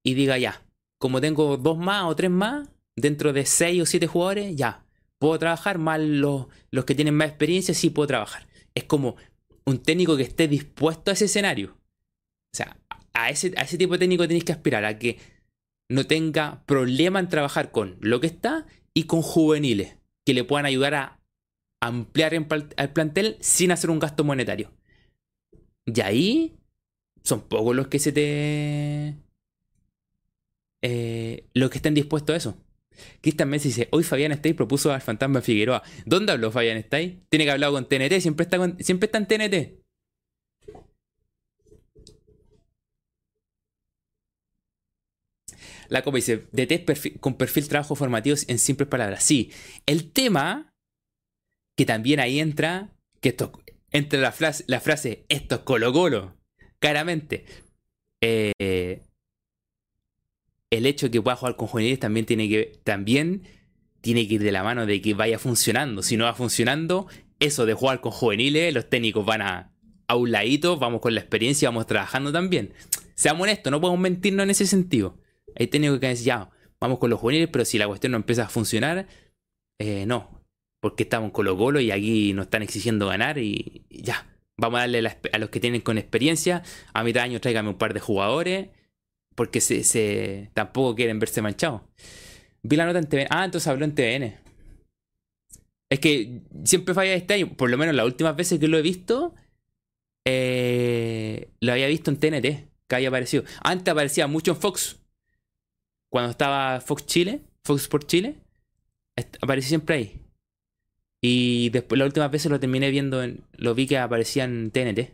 y 0.03 0.13
diga 0.13 0.37
ya, 0.37 0.64
como 0.97 1.21
tengo 1.21 1.57
dos 1.57 1.77
más 1.77 2.05
o 2.05 2.15
tres 2.15 2.31
más, 2.31 2.67
dentro 2.95 3.33
de 3.33 3.45
seis 3.45 3.81
o 3.81 3.85
siete 3.85 4.07
jugadores, 4.07 4.55
ya, 4.55 4.85
puedo 5.19 5.37
trabajar, 5.39 5.77
más 5.77 5.99
los, 5.99 6.47
los 6.71 6.85
que 6.85 6.95
tienen 6.95 7.15
más 7.15 7.29
experiencia, 7.29 7.73
sí 7.73 7.89
puedo 7.89 8.07
trabajar. 8.07 8.47
Es 8.73 8.83
como 8.83 9.15
un 9.65 9.79
técnico 9.79 10.17
que 10.17 10.23
esté 10.23 10.47
dispuesto 10.47 11.11
a 11.11 11.13
ese 11.13 11.25
escenario. 11.25 11.77
O 12.53 12.57
sea, 12.57 12.77
a 13.13 13.29
ese, 13.29 13.53
a 13.57 13.63
ese 13.63 13.77
tipo 13.77 13.93
de 13.93 13.99
técnico 13.99 14.27
tenéis 14.27 14.43
que 14.43 14.51
aspirar 14.51 14.85
a 14.85 14.97
que 14.97 15.17
no 15.89 16.05
tenga 16.05 16.63
problema 16.65 17.19
en 17.19 17.29
trabajar 17.29 17.71
con 17.71 17.97
lo 18.01 18.19
que 18.19 18.27
está 18.27 18.65
y 18.93 19.03
con 19.03 19.21
juveniles 19.21 19.97
que 20.25 20.33
le 20.33 20.43
puedan 20.43 20.65
ayudar 20.65 20.95
a 20.95 21.19
ampliar 21.81 22.33
el 22.33 22.45
plantel 22.45 23.37
sin 23.39 23.71
hacer 23.71 23.89
un 23.89 23.99
gasto 23.99 24.23
monetario. 24.23 24.71
Y 25.85 26.01
ahí 26.01 26.57
son 27.23 27.41
pocos 27.41 27.75
los 27.75 27.87
que 27.87 27.99
se 27.99 28.11
te. 28.11 29.15
Eh, 30.87 31.47
los 31.55 31.71
que 31.71 31.79
estén 31.79 31.95
dispuestos 31.95 32.35
a 32.35 32.37
eso. 32.37 32.63
Cristian 33.19 33.49
Messi 33.49 33.69
dice: 33.69 33.87
Hoy 33.91 34.03
Fabián 34.03 34.31
Stay 34.33 34.53
propuso 34.53 34.93
al 34.93 35.01
fantasma 35.01 35.41
Figueroa. 35.41 35.81
¿Dónde 36.05 36.31
habló 36.31 36.51
Fabián 36.51 36.77
Stay? 36.77 37.23
Tiene 37.27 37.45
que 37.45 37.51
hablar 37.51 37.71
con 37.71 37.89
TNT, 37.89 38.19
siempre 38.19 38.43
está, 38.43 38.59
siempre 38.79 39.07
está 39.07 39.17
en 39.17 39.25
TNT. 39.25 39.85
La 45.89 46.03
copa 46.03 46.17
dice, 46.17 46.45
DT 46.51 47.19
con 47.19 47.35
perfil 47.35 47.67
trabajo 47.67 47.95
formativo 47.95 48.35
en 48.47 48.59
simples 48.59 48.87
palabras. 48.87 49.23
Sí, 49.23 49.51
el 49.87 50.11
tema, 50.11 50.69
que 51.75 51.85
también 51.85 52.19
ahí 52.19 52.39
entra, 52.39 52.91
que 53.21 53.29
esto, 53.29 53.51
entre 53.91 54.19
la 54.19 54.31
frase, 54.31 54.63
la 54.67 54.79
frase 54.81 55.25
esto 55.29 55.55
es 55.55 55.61
Colo 55.61 55.91
Colo, 55.93 56.37
claramente. 56.79 57.45
Eh, 58.21 59.01
el 60.77 60.85
hecho 60.85 61.07
de 61.07 61.11
que 61.11 61.21
pueda 61.21 61.35
jugar 61.35 61.55
con 61.55 61.67
juveniles 61.67 61.99
también 61.99 62.25
tiene 62.25 62.49
que, 62.49 62.79
también 62.83 63.43
tiene 64.01 64.27
que 64.27 64.35
ir 64.35 64.43
de 64.43 64.51
la 64.51 64.63
mano 64.63 64.85
de 64.85 65.01
que 65.01 65.13
vaya 65.13 65.39
funcionando. 65.39 66.03
Si 66.03 66.17
no 66.17 66.25
va 66.25 66.33
funcionando, 66.33 67.07
eso 67.39 67.65
de 67.65 67.73
jugar 67.73 68.01
con 68.01 68.11
juveniles, 68.11 68.73
los 68.73 68.89
técnicos 68.89 69.25
van 69.25 69.41
a, 69.41 69.71
a 70.07 70.15
un 70.15 70.31
ladito, 70.31 70.77
vamos 70.77 71.01
con 71.01 71.13
la 71.13 71.21
experiencia, 71.21 71.69
vamos 71.69 71.87
trabajando 71.87 72.31
también. 72.31 72.73
Seamos 73.15 73.43
honestos, 73.43 73.71
no 73.71 73.81
podemos 73.81 73.99
mentirnos 73.99 74.43
en 74.43 74.49
ese 74.49 74.67
sentido. 74.67 75.17
Hay 75.57 75.67
técnicos 75.67 75.99
que 75.99 76.07
decir, 76.07 76.27
ya, 76.27 76.49
vamos 76.79 76.99
con 76.99 77.09
los 77.09 77.19
juveniles, 77.19 77.49
pero 77.51 77.65
si 77.65 77.77
la 77.77 77.87
cuestión 77.87 78.11
no 78.11 78.17
empieza 78.17 78.43
a 78.43 78.49
funcionar, 78.49 79.07
eh, 79.79 80.05
no. 80.05 80.43
Porque 80.81 81.03
estamos 81.03 81.31
con 81.31 81.45
los 81.45 81.55
Colo 81.55 81.79
y 81.79 81.91
aquí 81.91 82.33
nos 82.33 82.45
están 82.45 82.61
exigiendo 82.61 83.07
ganar 83.07 83.37
y, 83.37 83.85
ya. 83.89 84.27
Vamos 84.57 84.77
a 84.77 84.81
darle 84.81 85.11
a 85.33 85.37
los 85.37 85.49
que 85.49 85.59
tienen 85.59 85.81
con 85.81 85.97
experiencia. 85.97 86.63
A 86.93 87.03
mitad 87.03 87.21
de 87.21 87.25
año 87.25 87.41
tráigame 87.41 87.69
un 87.69 87.77
par 87.77 87.93
de 87.93 87.99
jugadores. 87.99 88.69
Porque 89.35 89.61
se, 89.61 90.49
tampoco 90.53 90.95
quieren 90.95 91.19
verse 91.19 91.41
manchados. 91.41 91.81
Vi 92.63 92.75
la 92.75 92.85
nota 92.85 92.99
en 92.99 93.07
TVN. 93.07 93.27
Ah, 93.29 93.45
entonces 93.45 93.67
habló 93.67 93.85
en 93.85 93.93
TVN. 93.93 94.35
Es 95.89 95.99
que 95.99 96.41
siempre 96.63 96.93
falla 96.95 97.13
este 97.13 97.35
año. 97.35 97.53
Por 97.55 97.69
lo 97.69 97.77
menos 97.77 97.93
las 97.95 98.05
últimas 98.05 98.35
veces 98.35 98.59
que 98.59 98.67
lo 98.67 98.77
he 98.77 98.81
visto. 98.81 99.35
Eh, 100.25 101.49
lo 101.59 101.73
había 101.73 101.87
visto 101.87 102.09
en 102.09 102.17
TNT. 102.17 102.69
Que 102.87 102.95
había 102.95 103.09
aparecido. 103.09 103.43
Antes 103.61 103.91
aparecía 103.91 104.27
mucho 104.27 104.51
en 104.51 104.57
Fox 104.57 104.97
cuando 106.15 106.31
estaba 106.31 106.79
Fox 106.79 107.05
Chile, 107.05 107.41
Fox 107.65 107.89
por 107.89 108.07
Chile, 108.07 108.37
apareció 109.41 109.67
siempre 109.67 109.95
ahí. 109.97 110.21
Y 111.21 111.69
después, 111.71 111.99
la 111.99 112.05
última 112.05 112.29
vez 112.29 112.45
lo 112.45 112.57
terminé 112.57 112.89
viendo, 112.89 113.21
en, 113.21 113.43
lo 113.57 113.75
vi 113.75 113.85
que 113.85 113.97
aparecía 113.97 114.45
en 114.45 114.71
TNT. 114.71 115.11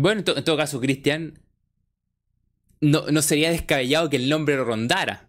Bueno, 0.00 0.22
en, 0.26 0.44
todo 0.44 0.56
caso, 0.56 0.80
Cristian, 0.80 1.38
no, 2.80 3.04
no, 3.10 3.20
sería 3.20 3.50
descabellado 3.50 4.08
que 4.08 4.16
el 4.16 4.30
nombre 4.30 4.56
lo 4.56 4.64
rondara. 4.64 5.28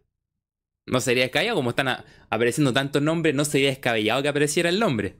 No 0.86 1.01
sería 1.01 1.24
descabellado, 1.24 1.57
como 1.57 1.72
están 1.72 1.89
apareciendo 2.30 2.72
tantos 2.72 3.01
nombres, 3.01 3.36
no 3.36 3.43
sería 3.43 3.67
descabellado 3.67 4.22
que 4.22 4.30
apareciera 4.30 4.69
el 4.69 4.80
nombre. 4.80 5.17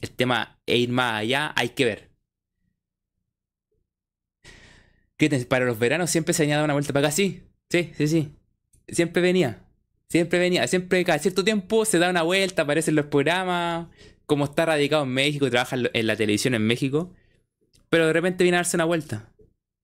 El 0.00 0.10
tema 0.10 0.58
e 0.66 0.76
ir 0.76 0.88
más 0.90 1.20
allá, 1.20 1.52
hay 1.56 1.68
que 1.70 1.84
ver. 1.84 2.10
para 5.48 5.64
los 5.66 5.78
veranos 5.78 6.10
siempre 6.10 6.34
se 6.34 6.42
añade 6.42 6.64
una 6.64 6.74
vuelta 6.74 6.92
para 6.92 7.06
acá. 7.06 7.14
Sí, 7.14 7.42
sí, 7.70 7.92
sí, 7.96 8.08
sí. 8.08 8.32
Siempre 8.88 9.22
venía. 9.22 9.64
Siempre 10.08 10.40
venía. 10.40 10.66
Siempre 10.66 11.04
cada 11.04 11.20
cierto 11.20 11.44
tiempo 11.44 11.84
se 11.84 12.00
da 12.00 12.10
una 12.10 12.22
vuelta, 12.22 12.62
aparecen 12.62 12.96
los 12.96 13.06
programas. 13.06 13.86
Como 14.26 14.46
está 14.46 14.66
radicado 14.66 15.04
en 15.04 15.10
México, 15.10 15.48
trabaja 15.48 15.76
en 15.92 16.06
la 16.08 16.16
televisión 16.16 16.54
en 16.54 16.66
México. 16.66 17.14
Pero 17.94 18.08
de 18.08 18.12
repente 18.12 18.42
viene 18.42 18.56
a 18.56 18.58
darse 18.58 18.76
una 18.76 18.86
vuelta. 18.86 19.32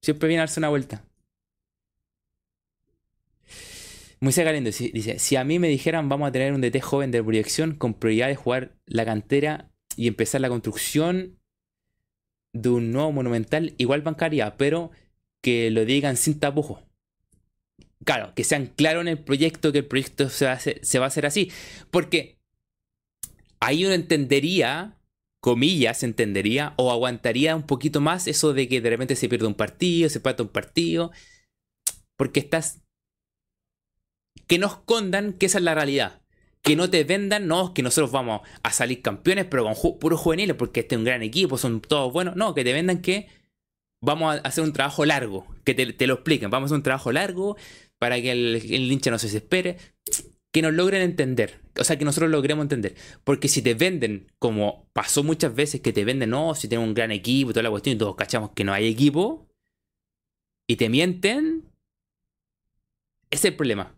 Siempre 0.02 0.26
viene 0.26 0.40
a 0.40 0.42
darse 0.42 0.58
una 0.58 0.68
vuelta. 0.68 1.04
Moisés 4.18 4.44
Galindo 4.44 4.68
dice, 4.68 5.20
si 5.20 5.36
a 5.36 5.44
mí 5.44 5.60
me 5.60 5.68
dijeran 5.68 6.08
vamos 6.08 6.28
a 6.28 6.32
tener 6.32 6.52
un 6.52 6.60
DT 6.60 6.80
joven 6.80 7.12
de 7.12 7.22
proyección 7.22 7.76
con 7.76 7.94
prioridad 7.94 8.26
de 8.26 8.34
jugar 8.34 8.74
la 8.86 9.04
cantera 9.04 9.70
y 9.94 10.08
empezar 10.08 10.40
la 10.40 10.48
construcción 10.48 11.38
de 12.52 12.70
un 12.70 12.90
nuevo 12.90 13.12
monumental, 13.12 13.74
igual 13.78 14.02
bancaria, 14.02 14.56
pero 14.56 14.90
que 15.40 15.70
lo 15.70 15.84
digan 15.84 16.16
sin 16.16 16.40
tapujos. 16.40 16.82
Claro, 18.04 18.34
que 18.34 18.42
sean 18.42 18.66
claros 18.66 19.02
en 19.02 19.08
el 19.08 19.18
proyecto, 19.18 19.70
que 19.70 19.78
el 19.78 19.86
proyecto 19.86 20.30
se 20.30 20.46
va, 20.46 20.50
a 20.50 20.54
hacer, 20.54 20.80
se 20.82 20.98
va 20.98 21.04
a 21.04 21.08
hacer 21.08 21.26
así. 21.26 21.52
Porque 21.92 22.40
ahí 23.60 23.84
uno 23.84 23.94
entendería, 23.94 24.96
comillas, 25.40 26.02
entendería, 26.02 26.74
o 26.76 26.92
aguantaría 26.92 27.56
un 27.56 27.64
poquito 27.64 28.00
más 28.00 28.26
eso 28.26 28.52
de 28.52 28.68
que 28.68 28.80
de 28.80 28.90
repente 28.90 29.16
se 29.16 29.28
pierde 29.28 29.46
un 29.46 29.54
partido, 29.54 30.08
se 30.08 30.20
pata 30.20 30.42
un 30.42 30.50
partido. 30.50 31.10
Porque 32.16 32.40
estás. 32.40 32.82
Que 34.46 34.58
no 34.58 34.66
escondan 34.66 35.32
que 35.32 35.46
esa 35.46 35.58
es 35.58 35.64
la 35.64 35.74
realidad. 35.74 36.22
Que 36.62 36.76
no 36.76 36.90
te 36.90 37.04
vendan, 37.04 37.46
no, 37.46 37.72
que 37.72 37.82
nosotros 37.82 38.12
vamos 38.12 38.42
a 38.62 38.72
salir 38.72 39.00
campeones, 39.00 39.46
pero 39.46 39.64
con 39.64 39.98
puros 39.98 40.20
juveniles, 40.20 40.56
porque 40.56 40.80
este 40.80 40.94
es 40.94 40.98
un 40.98 41.04
gran 41.04 41.22
equipo, 41.22 41.56
son 41.56 41.80
todos 41.80 42.12
buenos. 42.12 42.36
No, 42.36 42.54
que 42.54 42.64
te 42.64 42.74
vendan 42.74 43.00
que 43.00 43.28
vamos 44.02 44.36
a 44.36 44.38
hacer 44.40 44.64
un 44.64 44.72
trabajo 44.72 45.04
largo, 45.04 45.46
que 45.64 45.74
te, 45.74 46.06
lo 46.06 46.14
expliquen, 46.14 46.50
vamos 46.50 46.66
a 46.66 46.68
hacer 46.68 46.76
un 46.76 46.82
trabajo 46.82 47.12
largo 47.12 47.56
para 47.98 48.20
que 48.20 48.32
el, 48.32 48.56
el 48.56 48.92
hincha 48.92 49.10
no 49.10 49.18
se 49.18 49.26
desespere, 49.26 49.76
que 50.52 50.62
nos 50.62 50.72
logren 50.72 51.02
entender, 51.02 51.59
o 51.78 51.84
sea, 51.84 51.98
que 51.98 52.04
nosotros 52.04 52.30
logremos 52.30 52.64
entender, 52.64 52.94
porque 53.24 53.48
si 53.48 53.62
te 53.62 53.74
venden, 53.74 54.30
como 54.38 54.88
pasó 54.92 55.22
muchas 55.22 55.54
veces, 55.54 55.80
que 55.80 55.92
te 55.92 56.04
venden, 56.04 56.30
no, 56.30 56.54
si 56.54 56.68
tenemos 56.68 56.88
un 56.88 56.94
gran 56.94 57.10
equipo 57.12 57.52
toda 57.52 57.62
la 57.62 57.70
cuestión, 57.70 57.96
y 57.96 57.98
todos 57.98 58.16
cachamos 58.16 58.50
que 58.52 58.64
no 58.64 58.72
hay 58.72 58.88
equipo, 58.88 59.48
y 60.66 60.76
te 60.76 60.88
mienten, 60.88 61.64
ese 63.30 63.48
es 63.48 63.52
el 63.52 63.56
problema. 63.56 63.94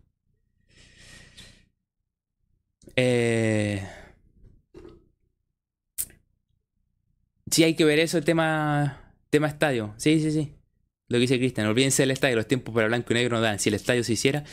Eh... 2.95 3.87
Sí, 7.51 7.63
hay 7.63 7.75
que 7.75 7.85
ver 7.85 7.99
eso, 7.99 8.17
el 8.17 8.25
tema 8.25 9.03
Tema 9.33 9.47
estadio. 9.47 9.95
Sí, 9.97 10.19
sí, 10.19 10.31
sí. 10.31 10.53
Lo 11.07 11.15
que 11.15 11.21
dice 11.21 11.39
Cristian. 11.39 11.65
Olvídense 11.65 12.03
del 12.03 12.11
estadio. 12.11 12.35
Los 12.35 12.47
tiempos 12.47 12.71
para 12.71 12.85
blanco 12.85 13.13
y 13.13 13.15
negro 13.15 13.37
no 13.37 13.41
dan. 13.41 13.57
Si 13.57 13.69
el 13.69 13.73
estadio 13.73 14.03
se 14.03 14.13
hiciera, 14.13 14.43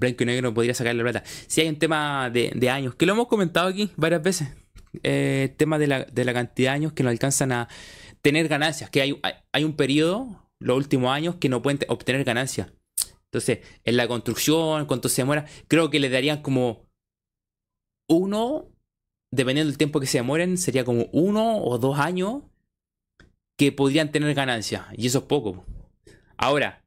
blanco 0.00 0.24
y 0.24 0.26
negro 0.26 0.52
podría 0.52 0.74
sacar 0.74 0.94
la 0.94 1.02
plata. 1.02 1.22
Si 1.46 1.60
hay 1.60 1.68
un 1.68 1.78
tema 1.78 2.30
de, 2.30 2.70
años, 2.70 2.94
que 2.96 3.06
lo 3.06 3.12
hemos 3.12 3.28
comentado 3.28 3.68
aquí 3.68 3.90
varias 3.96 4.22
veces. 4.22 4.48
Eh, 5.04 5.54
tema 5.56 5.78
de 5.78 5.86
la, 5.86 6.04
cantidad 6.32 6.72
de 6.72 6.74
años 6.74 6.92
que 6.92 7.04
no 7.04 7.10
alcanzan 7.10 7.52
a 7.52 7.68
tener 8.22 8.48
ganancias. 8.48 8.90
Que 8.90 9.02
hay, 9.02 9.20
hay 9.52 9.64
un 9.64 9.76
periodo, 9.76 10.48
los 10.58 10.76
últimos 10.76 11.12
años, 11.12 11.36
que 11.36 11.48
no 11.48 11.62
pueden 11.62 11.78
obtener 11.88 12.24
ganancias. 12.24 12.72
Entonces, 13.26 13.60
en 13.84 13.96
la 13.96 14.08
construcción, 14.08 14.86
cuánto 14.86 15.08
se 15.08 15.22
demora, 15.22 15.46
creo 15.68 15.88
que 15.90 16.00
le 16.00 16.10
darían 16.10 16.42
como 16.42 16.88
uno, 18.08 18.66
dependiendo 19.32 19.70
del 19.70 19.78
tiempo 19.78 20.00
que 20.00 20.06
se 20.06 20.18
demoren, 20.18 20.58
sería 20.58 20.84
como 20.84 21.06
uno 21.12 21.58
o 21.58 21.78
dos 21.78 22.00
años 22.00 22.42
que 23.56 23.70
podrían 23.70 24.10
tener 24.10 24.34
ganancias. 24.34 24.86
Y 24.96 25.06
eso 25.06 25.18
es 25.18 25.24
poco. 25.24 25.64
Ahora, 26.36 26.82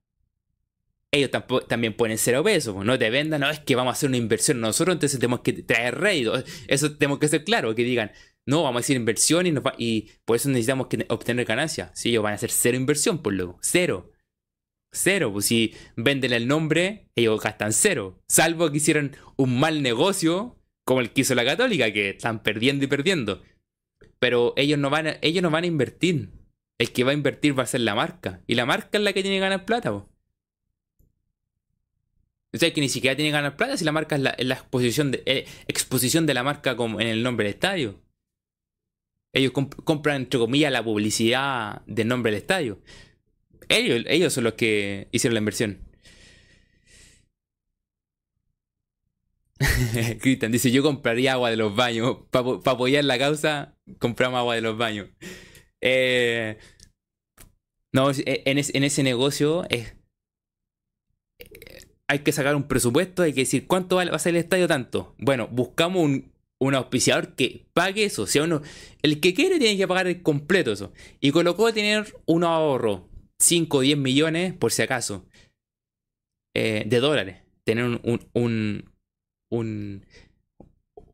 ellos 1.13 1.29
también 1.67 1.93
ponen 1.93 2.17
cero 2.17 2.43
pesos. 2.43 2.83
No 2.83 2.97
te 2.97 3.09
vendan, 3.11 3.41
no 3.41 3.49
es 3.49 3.59
que 3.59 3.75
vamos 3.75 3.91
a 3.91 3.93
hacer 3.93 4.09
una 4.09 4.17
inversión 4.17 4.59
nosotros, 4.59 4.95
entonces 4.95 5.19
tenemos 5.19 5.41
que 5.41 5.53
traer 5.53 5.99
rédito. 5.99 6.43
Eso 6.67 6.97
tenemos 6.97 7.19
que 7.19 7.27
ser 7.27 7.43
claro, 7.43 7.75
que 7.75 7.83
digan, 7.83 8.11
No, 8.47 8.63
vamos 8.63 8.79
a 8.79 8.81
decir 8.81 8.97
inversión 8.97 9.45
y, 9.45 9.53
y 9.77 10.09
por 10.25 10.35
eso 10.35 10.49
necesitamos 10.49 10.87
que 10.87 11.05
obtener 11.09 11.45
ganancias. 11.45 11.91
Sí, 11.93 12.09
ellos 12.09 12.23
van 12.23 12.33
a 12.33 12.35
hacer 12.35 12.49
cero 12.49 12.77
inversión, 12.77 13.21
por 13.21 13.33
luego. 13.33 13.59
Cero. 13.61 14.11
Cero. 14.91 15.31
Pues 15.31 15.45
si 15.45 15.75
venden 15.95 16.33
el 16.33 16.47
nombre, 16.47 17.09
ellos 17.15 17.39
gastan 17.41 17.73
cero. 17.73 18.19
Salvo 18.27 18.71
que 18.71 18.77
hicieran 18.77 19.15
un 19.37 19.59
mal 19.59 19.83
negocio, 19.83 20.59
como 20.83 20.99
el 20.99 21.11
que 21.11 21.21
hizo 21.21 21.35
la 21.35 21.45
Católica, 21.45 21.93
que 21.93 22.09
están 22.09 22.41
perdiendo 22.41 22.85
y 22.85 22.87
perdiendo. 22.87 23.43
Pero 24.17 24.53
ellos 24.57 24.79
no 24.79 24.89
van 24.89 25.07
a, 25.07 25.17
ellos 25.21 25.43
no 25.43 25.51
van 25.51 25.63
a 25.63 25.67
invertir. 25.67 26.31
El 26.79 26.91
que 26.91 27.03
va 27.03 27.11
a 27.11 27.13
invertir 27.13 27.57
va 27.57 27.63
a 27.63 27.67
ser 27.67 27.81
la 27.81 27.93
marca. 27.93 28.41
Y 28.47 28.55
la 28.55 28.65
marca 28.65 28.97
es 28.97 29.03
la 29.03 29.13
que 29.13 29.21
tiene 29.21 29.37
que 29.37 29.41
ganar 29.41 29.65
plata. 29.65 30.07
O 32.53 32.57
sea, 32.57 32.71
que 32.71 32.81
ni 32.81 32.89
siquiera 32.89 33.15
tiene 33.15 33.29
que 33.29 33.33
ganar 33.33 33.57
plata 33.57 33.77
si 33.77 33.83
la 33.83 33.91
marca 33.91 34.15
es 34.15 34.21
la, 34.21 34.53
exposición, 34.53 35.11
de, 35.11 35.23
eh, 35.25 35.45
exposición 35.67 36.25
de 36.27 36.35
la 36.35 36.43
marca 36.43 36.75
como 36.75 37.01
en 37.01 37.07
el 37.07 37.23
nombre 37.23 37.45
del 37.45 37.55
estadio. 37.55 37.99
Ellos 39.33 39.51
compran, 39.51 40.17
entre 40.17 40.39
comillas, 40.39 40.71
la 40.71 40.83
publicidad 40.83 41.81
del 41.87 42.07
nombre 42.07 42.31
del 42.31 42.41
estadio. 42.41 42.79
Ellos, 43.69 44.03
ellos 44.07 44.31
son 44.31 44.43
los 44.43 44.53
que 44.53 45.07
hicieron 45.11 45.33
la 45.33 45.39
inversión. 45.39 45.79
Cristian 50.21 50.51
dice, 50.51 50.71
yo 50.71 50.83
compraría 50.83 51.33
agua 51.33 51.49
de 51.49 51.57
los 51.57 51.75
baños. 51.75 52.17
Para 52.29 52.51
apoyar 52.65 53.03
la 53.05 53.17
causa, 53.17 53.75
compramos 53.99 54.39
agua 54.39 54.55
de 54.55 54.61
los 54.61 54.77
baños. 54.77 55.09
Eh, 55.81 56.57
no, 57.91 58.11
en, 58.11 58.57
ese 58.57 59.03
negocio 59.03 59.65
es, 59.69 59.95
hay 62.07 62.19
que 62.19 62.31
sacar 62.31 62.55
un 62.55 62.63
presupuesto, 62.63 63.23
hay 63.23 63.33
que 63.33 63.41
decir 63.41 63.67
cuánto 63.67 63.95
va 63.97 64.03
a 64.03 64.19
ser 64.19 64.35
el 64.35 64.41
estadio 64.41 64.67
tanto. 64.67 65.15
Bueno, 65.17 65.47
buscamos 65.47 66.03
un, 66.03 66.31
un 66.59 66.75
auspiciador 66.75 67.35
que 67.35 67.65
pague 67.73 68.05
eso. 68.05 68.23
O 68.23 68.27
sea, 68.27 68.43
uno, 68.43 68.61
el 69.01 69.19
que 69.19 69.33
quiere 69.33 69.59
tiene 69.59 69.77
que 69.77 69.87
pagar 69.87 70.07
el 70.07 70.21
completo 70.21 70.71
eso. 70.71 70.93
Y 71.19 71.31
colocó 71.31 71.73
tener 71.73 72.13
un 72.25 72.43
ahorro, 72.43 73.09
5 73.39 73.77
o 73.77 73.81
10 73.81 73.97
millones 73.97 74.53
por 74.53 74.71
si 74.71 74.81
acaso, 74.81 75.25
eh, 76.53 76.83
de 76.85 76.99
dólares. 76.99 77.41
Tener 77.63 77.85
un, 77.85 78.01
un, 78.33 78.89
un, 79.49 80.05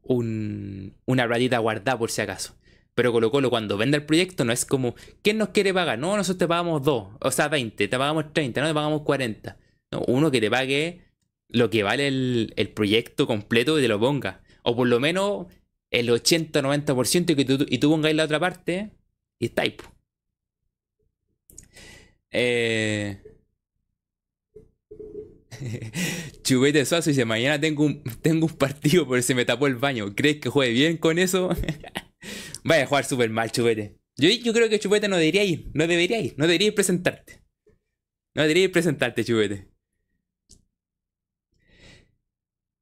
un, 0.03 0.93
una 1.05 1.27
platita 1.27 1.59
guardada 1.59 1.97
por 1.97 2.11
si 2.11 2.21
acaso. 2.21 2.55
Pero 2.95 3.13
Colo 3.13 3.31
Colo 3.31 3.49
cuando 3.49 3.77
vende 3.77 3.97
el 3.97 4.05
proyecto 4.05 4.43
no 4.43 4.51
es 4.51 4.65
como, 4.65 4.95
¿quién 5.21 5.37
nos 5.37 5.49
quiere 5.49 5.73
pagar? 5.73 5.99
No, 5.99 6.17
nosotros 6.17 6.39
te 6.39 6.47
pagamos 6.47 6.83
2, 6.83 7.07
o 7.21 7.31
sea, 7.31 7.47
20, 7.47 7.87
te 7.87 7.97
pagamos 7.97 8.33
30, 8.33 8.59
no 8.59 8.67
te 8.67 8.73
pagamos 8.73 9.03
40. 9.03 9.57
No, 9.91 10.01
uno 10.07 10.31
que 10.31 10.41
te 10.41 10.49
pague 10.49 11.01
lo 11.47 11.69
que 11.69 11.83
vale 11.83 12.07
el, 12.07 12.53
el 12.57 12.69
proyecto 12.69 13.27
completo 13.27 13.79
y 13.79 13.81
te 13.81 13.87
lo 13.87 13.99
ponga. 13.99 14.43
O 14.63 14.75
por 14.75 14.87
lo 14.87 14.99
menos 14.99 15.47
el 15.91 16.09
80-90% 16.09 17.39
y 17.39 17.45
tú, 17.45 17.65
y 17.67 17.77
tú 17.79 17.89
pongáis 17.89 18.15
la 18.15 18.25
otra 18.25 18.39
parte 18.39 18.91
y 19.39 19.45
está 19.47 19.63
ahí. 19.63 19.75
Eh... 22.31 23.21
Chubete 26.43 26.85
Suazo 26.85 27.09
dice, 27.09 27.25
mañana 27.25 27.59
tengo 27.59 27.83
un, 27.83 28.03
tengo 28.21 28.45
un 28.45 28.53
partido 28.53 29.07
porque 29.07 29.23
se 29.23 29.35
me 29.35 29.45
tapó 29.45 29.67
el 29.67 29.75
baño. 29.75 30.15
¿Crees 30.15 30.37
que 30.37 30.49
juegue 30.49 30.73
bien 30.73 30.97
con 30.97 31.19
eso? 31.19 31.49
Vaya 32.63 32.83
a 32.83 32.87
jugar 32.87 33.05
súper 33.05 33.29
mal, 33.29 33.51
Chubete. 33.51 33.97
Yo, 34.17 34.29
yo, 34.29 34.53
creo 34.53 34.69
que 34.69 34.79
Chubete 34.79 35.07
no 35.07 35.17
debería 35.17 35.43
ir. 35.43 35.69
No 35.73 35.87
debería 35.87 36.19
ir. 36.19 36.35
No 36.37 36.45
debería 36.45 36.67
ir 36.67 36.75
presentarte. 36.75 37.41
No 38.35 38.41
debería 38.43 38.65
ir 38.65 38.71
presentarte, 38.71 39.23
Chubete. 39.23 39.67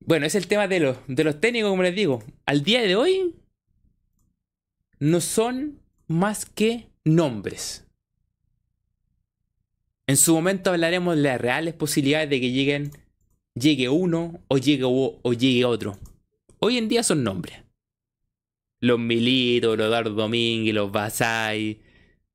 Bueno, 0.07 0.25
es 0.25 0.35
el 0.35 0.47
tema 0.47 0.69
de 0.69 0.79
los, 0.79 0.97
de 1.07 1.25
los 1.25 1.41
técnicos, 1.41 1.69
como 1.69 1.83
les 1.83 1.93
digo. 1.93 2.23
Al 2.45 2.63
día 2.63 2.81
de 2.81 2.95
hoy, 2.95 3.35
no 4.99 5.19
son 5.19 5.81
más 6.07 6.45
que 6.45 6.87
nombres. 7.03 7.85
En 10.07 10.15
su 10.15 10.33
momento 10.33 10.69
hablaremos 10.69 11.17
de 11.17 11.23
las 11.23 11.41
reales 11.41 11.73
posibilidades 11.73 12.29
de 12.29 12.39
que 12.39 12.51
lleguen, 12.51 12.91
llegue 13.53 13.89
uno 13.89 14.39
o 14.47 14.57
llegue, 14.57 14.85
o, 14.85 15.33
llegue 15.33 15.65
otro. 15.65 15.99
Hoy 16.59 16.77
en 16.77 16.87
día 16.87 17.03
son 17.03 17.25
nombres. 17.25 17.57
Los 18.79 18.99
Militos, 18.99 19.77
los 19.77 19.87
Eduardo 19.87 20.11
Domínguez, 20.11 20.73
los 20.73 20.89
Basay, 20.89 21.81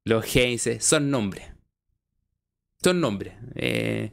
los 0.04 0.36
Heinze, 0.36 0.78
son 0.80 1.10
nombres. 1.10 1.46
Son 2.82 3.00
nombres. 3.00 3.32
Eh, 3.54 4.12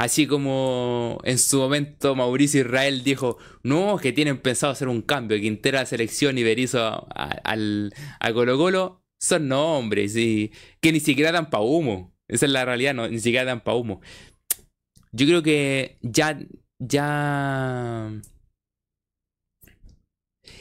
Así 0.00 0.26
como 0.26 1.20
en 1.24 1.38
su 1.38 1.58
momento 1.58 2.14
Mauricio 2.14 2.62
Israel 2.62 3.04
dijo, 3.04 3.36
no, 3.62 3.98
que 3.98 4.14
tienen 4.14 4.38
pensado 4.38 4.72
hacer 4.72 4.88
un 4.88 5.02
cambio, 5.02 5.38
Quintero 5.38 5.76
a 5.76 5.82
la 5.82 5.86
selección 5.86 6.38
y 6.38 6.42
Berizzo 6.42 6.80
a, 6.80 7.38
a, 7.44 8.32
Colo 8.32 8.56
Colo, 8.56 9.04
son 9.20 9.48
nombres 9.48 10.16
y 10.16 10.52
que 10.80 10.92
ni 10.92 11.00
siquiera 11.00 11.32
dan 11.32 11.50
pa' 11.50 11.60
humo. 11.60 12.16
Esa 12.28 12.46
es 12.46 12.52
la 12.52 12.64
realidad, 12.64 12.94
no, 12.94 13.08
ni 13.08 13.18
siquiera 13.18 13.44
dan 13.44 13.62
pa' 13.62 13.74
humo. 13.74 14.00
Yo 15.12 15.26
creo 15.26 15.42
que 15.42 15.98
ya, 16.00 16.40
ya... 16.78 18.10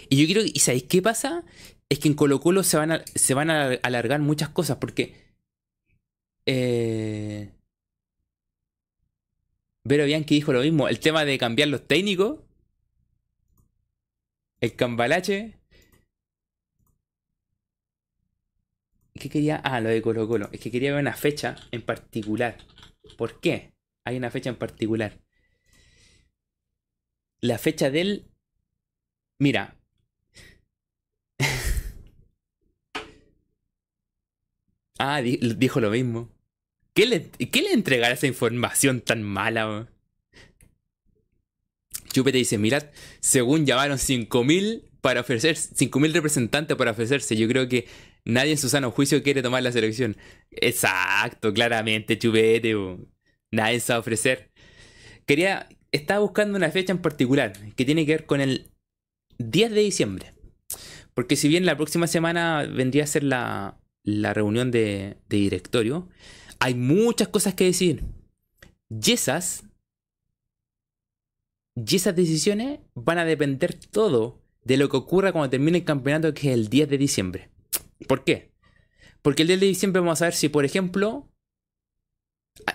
Y 0.09 0.21
yo 0.21 0.33
creo, 0.33 0.43
¿y 0.53 0.59
sabéis 0.59 0.83
qué 0.83 1.01
pasa? 1.01 1.45
Es 1.87 1.99
que 1.99 2.09
en 2.09 2.15
Colo 2.15 2.41
Colo 2.41 2.63
se 2.63 2.75
van 2.75 2.91
a, 2.91 3.05
se 3.15 3.33
van 3.33 3.49
a 3.49 3.69
alargar 3.83 4.19
muchas 4.19 4.49
cosas 4.49 4.79
porque... 4.81 5.15
Eh, 6.45 7.53
Vero 9.89 10.05
Bianchi 10.05 10.35
dijo 10.35 10.53
lo 10.53 10.61
mismo. 10.61 10.87
El 10.87 10.99
tema 10.99 11.25
de 11.25 11.39
cambiar 11.39 11.69
los 11.69 11.87
técnicos. 11.87 12.41
El 14.61 14.75
cambalache. 14.75 15.55
¿Qué 19.15 19.29
quería? 19.29 19.55
Ah, 19.55 19.81
lo 19.81 19.89
de 19.89 20.03
Colo 20.03 20.27
Colo. 20.27 20.47
Es 20.51 20.59
que 20.59 20.69
quería 20.69 20.91
ver 20.91 21.01
una 21.01 21.15
fecha 21.15 21.55
en 21.71 21.81
particular. 21.81 22.57
¿Por 23.17 23.41
qué? 23.41 23.73
Hay 24.05 24.17
una 24.17 24.29
fecha 24.29 24.51
en 24.51 24.57
particular. 24.57 25.19
La 27.41 27.57
fecha 27.57 27.89
del... 27.89 28.29
Mira. 29.39 29.75
ah, 34.99 35.21
dijo 35.21 35.79
lo 35.79 35.89
mismo. 35.89 36.29
¿Qué 36.99 37.05
le, 37.05 37.29
¿Qué 37.29 37.61
le 37.61 37.71
entregará 37.71 38.13
esa 38.13 38.27
información 38.27 38.99
tan 38.99 39.23
mala? 39.23 39.87
Chupete 42.11 42.39
dice, 42.39 42.57
mirad, 42.57 42.87
según 43.21 43.65
llamaron 43.65 43.97
5.000 43.97 44.83
para 44.99 45.21
ofrecer, 45.21 45.55
5.000 45.55 46.11
representantes 46.11 46.75
para 46.75 46.91
ofrecerse, 46.91 47.37
yo 47.37 47.47
creo 47.47 47.69
que 47.69 47.87
nadie 48.25 48.51
en 48.51 48.57
su 48.57 48.67
sano 48.67 48.91
juicio 48.91 49.23
quiere 49.23 49.41
tomar 49.41 49.63
la 49.63 49.71
selección. 49.71 50.17
Exacto, 50.51 51.53
claramente, 51.53 52.19
Chupete, 52.19 52.75
nadie 53.49 53.79
se 53.79 53.93
ofrecer. 53.93 54.51
Quería, 55.25 55.69
estaba 55.93 56.19
buscando 56.19 56.57
una 56.57 56.69
fecha 56.69 56.91
en 56.91 57.01
particular 57.01 57.53
que 57.77 57.85
tiene 57.85 58.05
que 58.05 58.11
ver 58.11 58.25
con 58.25 58.41
el 58.41 58.71
10 59.37 59.71
de 59.71 59.79
diciembre. 59.79 60.33
Porque 61.13 61.37
si 61.37 61.47
bien 61.47 61.65
la 61.65 61.77
próxima 61.77 62.07
semana 62.07 62.67
vendría 62.69 63.05
a 63.05 63.07
ser 63.07 63.23
la, 63.23 63.79
la 64.03 64.33
reunión 64.33 64.69
de 64.69 65.15
directorio, 65.29 66.09
hay 66.59 66.75
muchas 66.75 67.27
cosas 67.29 67.53
que 67.53 67.65
decir. 67.65 68.03
Y 68.89 69.11
esas, 69.11 69.63
y 71.75 71.95
esas 71.95 72.15
decisiones 72.15 72.79
van 72.95 73.17
a 73.17 73.25
depender 73.25 73.73
todo 73.73 74.41
de 74.63 74.77
lo 74.77 74.89
que 74.89 74.97
ocurra 74.97 75.31
cuando 75.31 75.49
termine 75.49 75.79
el 75.79 75.85
campeonato, 75.85 76.33
que 76.33 76.49
es 76.49 76.53
el 76.53 76.69
10 76.69 76.89
de 76.89 76.97
diciembre. 76.97 77.49
¿Por 78.07 78.23
qué? 78.23 78.51
Porque 79.21 79.43
el 79.43 79.47
10 79.47 79.59
de 79.59 79.65
diciembre 79.65 80.01
vamos 80.01 80.21
a 80.21 80.25
ver 80.25 80.33
si, 80.33 80.49
por 80.49 80.65
ejemplo, 80.65 81.29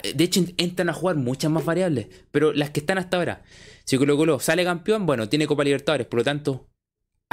de 0.03 0.24
hecho 0.24 0.45
entran 0.57 0.89
a 0.89 0.95
jugar 0.95 1.16
muchas 1.16 1.51
más 1.51 1.64
variables, 1.64 2.09
pero 2.30 2.53
las 2.53 2.70
que 2.70 2.80
están 2.80 2.99
hasta 2.99 3.16
ahora. 3.16 3.43
Si 3.85 3.99
Colo 3.99 4.16
Colo 4.16 4.41
sale 4.41 4.64
campeón, 4.64 5.07
bueno, 5.07 5.28
tiene 5.28 5.47
Copa 5.47 5.64
Libertadores, 5.64 6.07
por 6.07 6.20
lo 6.20 6.24
tanto, 6.24 6.68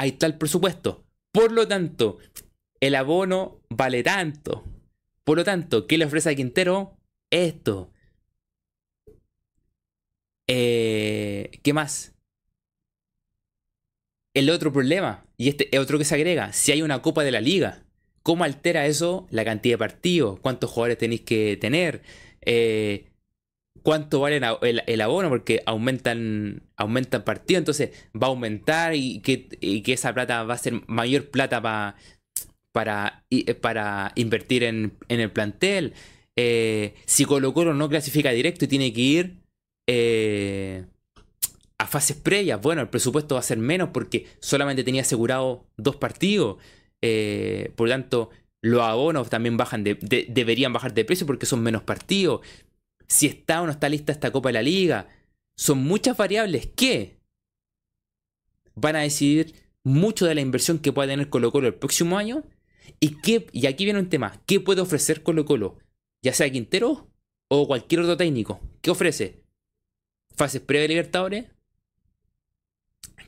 está 0.02 0.26
el 0.26 0.38
presupuesto. 0.38 1.06
Por 1.32 1.52
lo 1.52 1.68
tanto, 1.68 2.18
el 2.80 2.96
abono 2.96 3.62
vale 3.70 4.04
tanto. 4.04 4.66
Por 5.24 5.38
lo 5.38 5.44
tanto, 5.44 5.88
¿qué 5.88 5.98
le 5.98 6.06
ofrece 6.06 6.30
a 6.30 6.36
Quintero? 6.36 6.98
Esto. 7.30 7.92
Eh, 10.48 11.52
¿Qué 11.64 11.74
más? 11.74 12.14
El 14.34 14.50
otro 14.50 14.72
problema, 14.72 15.26
y 15.38 15.50
este 15.50 15.74
es 15.76 15.80
otro 15.82 15.98
que 15.98 16.06
se 16.06 16.16
agrega, 16.16 16.54
si 16.54 16.72
hay 16.72 16.82
una 16.82 17.02
copa 17.02 17.24
de 17.24 17.32
la 17.32 17.42
liga, 17.42 17.84
¿cómo 18.24 18.44
altera 18.46 18.86
eso 18.86 19.28
la 19.30 19.44
cantidad 19.44 19.74
de 19.74 19.80
partidos? 19.80 20.40
¿Cuántos 20.40 20.70
jugadores 20.70 20.98
tenéis 20.98 21.22
que 21.22 21.58
tener? 21.58 22.02
Eh, 22.42 23.12
¿Cuánto 23.84 24.20
vale 24.22 24.42
el, 24.62 25.02
abono? 25.02 25.30
Porque 25.30 25.64
aumentan, 25.66 26.64
aumentan 26.78 27.24
partidos, 27.24 27.60
entonces 27.60 27.90
va 28.16 28.28
a 28.28 28.30
aumentar 28.30 28.96
y 28.96 29.20
que, 29.22 29.50
y 29.60 29.82
que 29.82 29.94
esa 29.94 30.14
plata 30.14 30.44
va 30.44 30.54
a 30.54 30.58
ser 30.58 30.82
mayor 30.88 31.30
plata 31.30 31.62
para 31.62 31.96
para, 32.72 33.26
eh, 33.30 33.54
para 33.54 34.12
invertir 34.16 34.64
en, 34.64 34.98
el 35.08 35.32
plantel. 35.32 35.94
Eh, 36.36 36.96
si 37.06 37.26
Colo 37.26 37.54
Colo 37.54 37.74
no 37.74 37.90
clasifica 37.90 38.32
directo 38.32 38.66
y 38.66 38.68
tiene 38.68 38.94
que 38.94 39.02
ir 39.02 39.38
eh, 39.88 40.86
a, 41.78 41.88
fases 41.88 42.18
previas. 42.18 42.62
Bueno, 42.62 42.82
el 42.82 42.90
presupuesto 42.90 43.36
va 43.36 43.40
a 43.40 43.44
ser 43.44 43.58
menos 43.58 43.90
porque 43.94 44.28
solamente 44.40 44.84
tenía 44.84 45.02
asegurado 45.02 45.66
dos 45.78 45.96
partidos. 45.98 46.58
Por 47.76 47.88
lo 47.88 47.94
tanto, 47.94 48.30
los 48.62 48.82
abonos 48.82 49.30
también 49.30 49.58
bajan 49.58 49.84
de, 49.84 49.96
deberían 50.30 50.72
bajar 50.72 50.94
de 50.94 51.04
precio 51.04 51.26
porque 51.26 51.46
son 51.46 51.64
menos 51.64 51.84
partidos. 51.84 52.42
Si 53.08 53.26
está 53.26 53.62
o 53.62 53.66
no 53.66 53.72
está 53.72 53.90
lista 53.90 54.12
esta 54.12 54.32
Copa 54.32 54.50
de 54.50 54.54
la 54.54 54.62
Liga. 54.62 55.10
Son 55.58 55.80
muchas 55.80 56.16
variables 56.16 56.68
que 56.68 57.18
van 58.76 58.96
a 58.96 59.02
decidir 59.02 59.54
mucho 59.84 60.26
de 60.26 60.36
la 60.36 60.42
inversión 60.42 60.80
que 60.80 60.94
pueda 60.94 61.10
tener 61.10 61.30
Colo 61.30 61.52
Colo 61.52 61.68
el 61.68 61.74
próximo 61.74 62.18
año. 62.18 62.44
Y, 63.00 63.22
qué, 63.22 63.48
y 63.52 63.68
aquí 63.68 63.86
viene 63.86 64.00
un 64.00 64.10
tema. 64.10 64.42
¿Qué 64.46 64.60
puede 64.60 64.82
ofrecer 64.82 65.24
Colo 65.24 65.46
Colo? 65.46 65.78
Ya 66.22 66.34
sea 66.34 66.52
Quintero 66.52 67.10
o 67.48 67.68
cualquier 67.68 68.02
otro 68.02 68.18
técnico. 68.18 68.60
¿Qué 68.82 68.92
ofrece? 68.92 69.44
Fases 70.36 70.62
pre 70.62 70.88
Libertadores. 70.88 71.46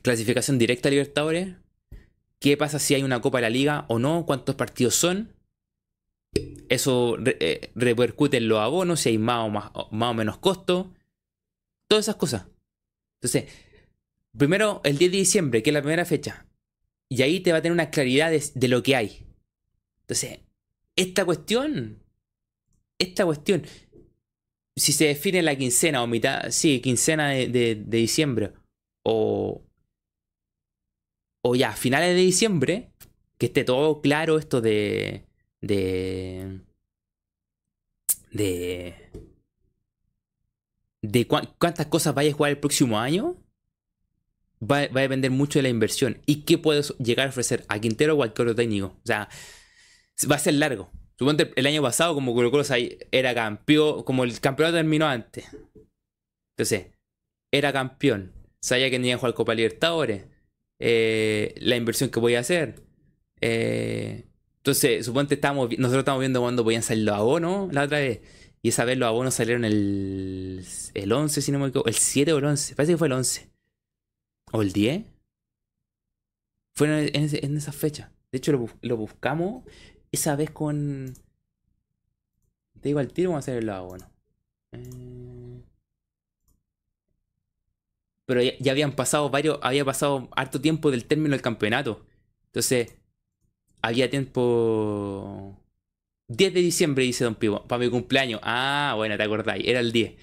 Clasificación 0.02 0.58
directa 0.58 0.88
a 0.88 0.90
Libertadores. 0.90 1.54
¿Qué 2.38 2.56
pasa 2.56 2.78
si 2.78 2.94
hay 2.94 3.02
una 3.02 3.20
Copa 3.20 3.38
de 3.38 3.42
la 3.42 3.50
Liga 3.50 3.86
o 3.88 3.98
no? 3.98 4.26
¿Cuántos 4.26 4.54
partidos 4.54 4.94
son? 4.94 5.34
Eso 6.68 7.16
eh, 7.24 7.70
repercute 7.74 8.38
en 8.38 8.48
los 8.48 8.58
abonos, 8.58 9.00
si 9.00 9.10
hay 9.10 9.18
más 9.18 9.46
o, 9.46 9.50
más, 9.50 9.70
más 9.90 10.10
o 10.10 10.14
menos 10.14 10.38
costo. 10.38 10.92
Todas 11.88 12.04
esas 12.04 12.16
cosas. 12.16 12.46
Entonces, 13.20 13.50
primero 14.36 14.80
el 14.84 14.98
10 14.98 15.10
de 15.10 15.18
diciembre, 15.18 15.62
que 15.62 15.70
es 15.70 15.74
la 15.74 15.80
primera 15.80 16.04
fecha. 16.04 16.46
Y 17.08 17.22
ahí 17.22 17.40
te 17.40 17.52
va 17.52 17.58
a 17.58 17.62
tener 17.62 17.72
una 17.72 17.90
claridad 17.90 18.30
de, 18.30 18.68
lo 18.68 18.82
que 18.82 18.96
hay. 18.96 19.23
Entonces, 20.04 20.40
esta 20.96 21.24
cuestión, 21.24 22.02
esta 22.98 23.24
cuestión, 23.24 23.62
si 24.76 24.92
se 24.92 25.06
define 25.06 25.42
la 25.42 25.56
quincena 25.56 26.02
o 26.02 26.06
mitad, 26.06 26.50
sí, 26.50 26.80
quincena 26.80 27.30
de, 27.30 27.82
diciembre, 27.86 28.52
o, 29.02 29.62
o 31.42 31.54
ya 31.54 31.72
finales 31.72 32.14
de 32.14 32.20
diciembre, 32.20 32.90
que 33.38 33.46
esté 33.46 33.64
todo 33.64 34.02
claro 34.02 34.38
esto 34.38 34.60
de. 34.60 35.24
de. 35.62 36.60
de. 38.30 38.94
de 41.00 41.26
cuántas 41.26 41.86
cosas 41.86 42.14
vaya 42.14 42.30
a 42.30 42.34
jugar 42.34 42.50
el 42.50 42.58
próximo 42.58 42.98
año, 42.98 43.38
va, 44.62 44.78
a 44.78 44.88
depender 44.88 45.30
mucho 45.30 45.58
de 45.58 45.64
la 45.64 45.68
inversión 45.68 46.20
y 46.26 46.42
qué 46.42 46.58
puedes 46.58 46.96
llegar 46.98 47.26
a 47.26 47.30
ofrecer 47.30 47.64
a 47.68 47.78
Quintero 47.78 48.16
o 48.16 48.22
al 48.22 48.30
otro 48.30 48.54
técnico. 48.54 48.86
O 48.86 49.06
sea, 49.06 49.28
va 50.30 50.36
a 50.36 50.38
ser 50.38 50.54
largo. 50.54 50.90
Suponte 51.18 51.52
el 51.56 51.66
año 51.66 51.82
pasado, 51.82 52.14
como 52.14 52.34
Colo 52.34 52.50
Colo 52.50 52.64
era 53.12 53.34
campeón, 53.34 54.02
como 54.02 54.24
el 54.24 54.40
campeonato 54.40 54.76
terminó 54.76 55.06
antes. 55.06 55.46
Entonces, 56.56 56.92
era 57.52 57.72
campeón. 57.72 58.32
Sabía 58.60 58.90
que 58.90 58.96
tenía 58.96 59.14
que 59.14 59.20
jugar 59.20 59.34
Copa 59.34 59.54
Libertadores 59.54 60.26
eh, 60.80 61.54
la 61.58 61.76
inversión 61.76 62.10
que 62.10 62.20
voy 62.20 62.34
a 62.34 62.40
hacer. 62.40 62.82
Eh, 63.40 64.24
entonces, 64.58 65.06
suponte 65.06 65.34
estamos, 65.34 65.70
nosotros 65.78 66.00
estamos 66.00 66.20
viendo 66.20 66.40
cuándo 66.40 66.64
podían 66.64 66.82
salir 66.82 67.04
los 67.04 67.16
abonos 67.16 67.72
la 67.72 67.84
otra 67.84 67.98
vez. 67.98 68.20
Y 68.62 68.68
esa 68.68 68.84
vez 68.84 68.96
los 68.96 69.06
abonos 69.08 69.34
salieron 69.34 69.64
el, 69.64 70.64
el 70.94 71.12
11, 71.12 71.42
si 71.42 71.52
no 71.52 71.58
me 71.58 71.68
equivoco. 71.68 71.88
El 71.88 71.94
7 71.94 72.32
o 72.32 72.38
el 72.38 72.44
11. 72.44 72.74
Parece 72.74 72.92
que 72.92 72.98
fue 72.98 73.08
el 73.08 73.12
11. 73.12 73.50
¿O 74.52 74.62
el 74.62 74.72
10? 74.72 75.04
Fue 76.74 77.08
en, 77.08 77.14
en, 77.14 77.56
esa 77.56 77.72
fecha. 77.72 78.10
De 78.32 78.38
hecho, 78.38 78.52
lo, 78.80 78.96
buscamos 78.96 79.64
esa 80.14 80.36
vez 80.36 80.50
con... 80.50 81.14
Te 82.80 82.88
digo 82.88 82.98
al 82.98 83.12
tiro, 83.12 83.30
vamos 83.30 83.44
a 83.44 83.50
hacer 83.50 83.62
el 83.62 83.68
abono. 83.70 84.10
Eh, 84.72 85.62
pero 88.26 88.42
ya, 88.42 88.72
habían 88.72 88.92
pasado 88.92 89.30
varios, 89.30 89.58
había 89.62 89.84
pasado 89.84 90.28
harto 90.36 90.60
tiempo 90.60 90.90
del 90.90 91.04
término 91.06 91.32
del 91.32 91.42
campeonato. 91.42 92.06
Entonces, 92.46 92.96
había 93.82 94.10
tiempo... 94.10 95.60
10 96.28 96.54
de 96.54 96.60
diciembre, 96.60 97.04
dice 97.04 97.24
Don 97.24 97.34
Pivo, 97.34 97.66
para 97.66 97.80
mi 97.84 97.90
cumpleaños. 97.90 98.40
Ah, 98.42 98.94
bueno, 98.96 99.16
te 99.16 99.22
acordáis, 99.22 99.66
era 99.66 99.80
el 99.80 99.92
10. 99.92 100.14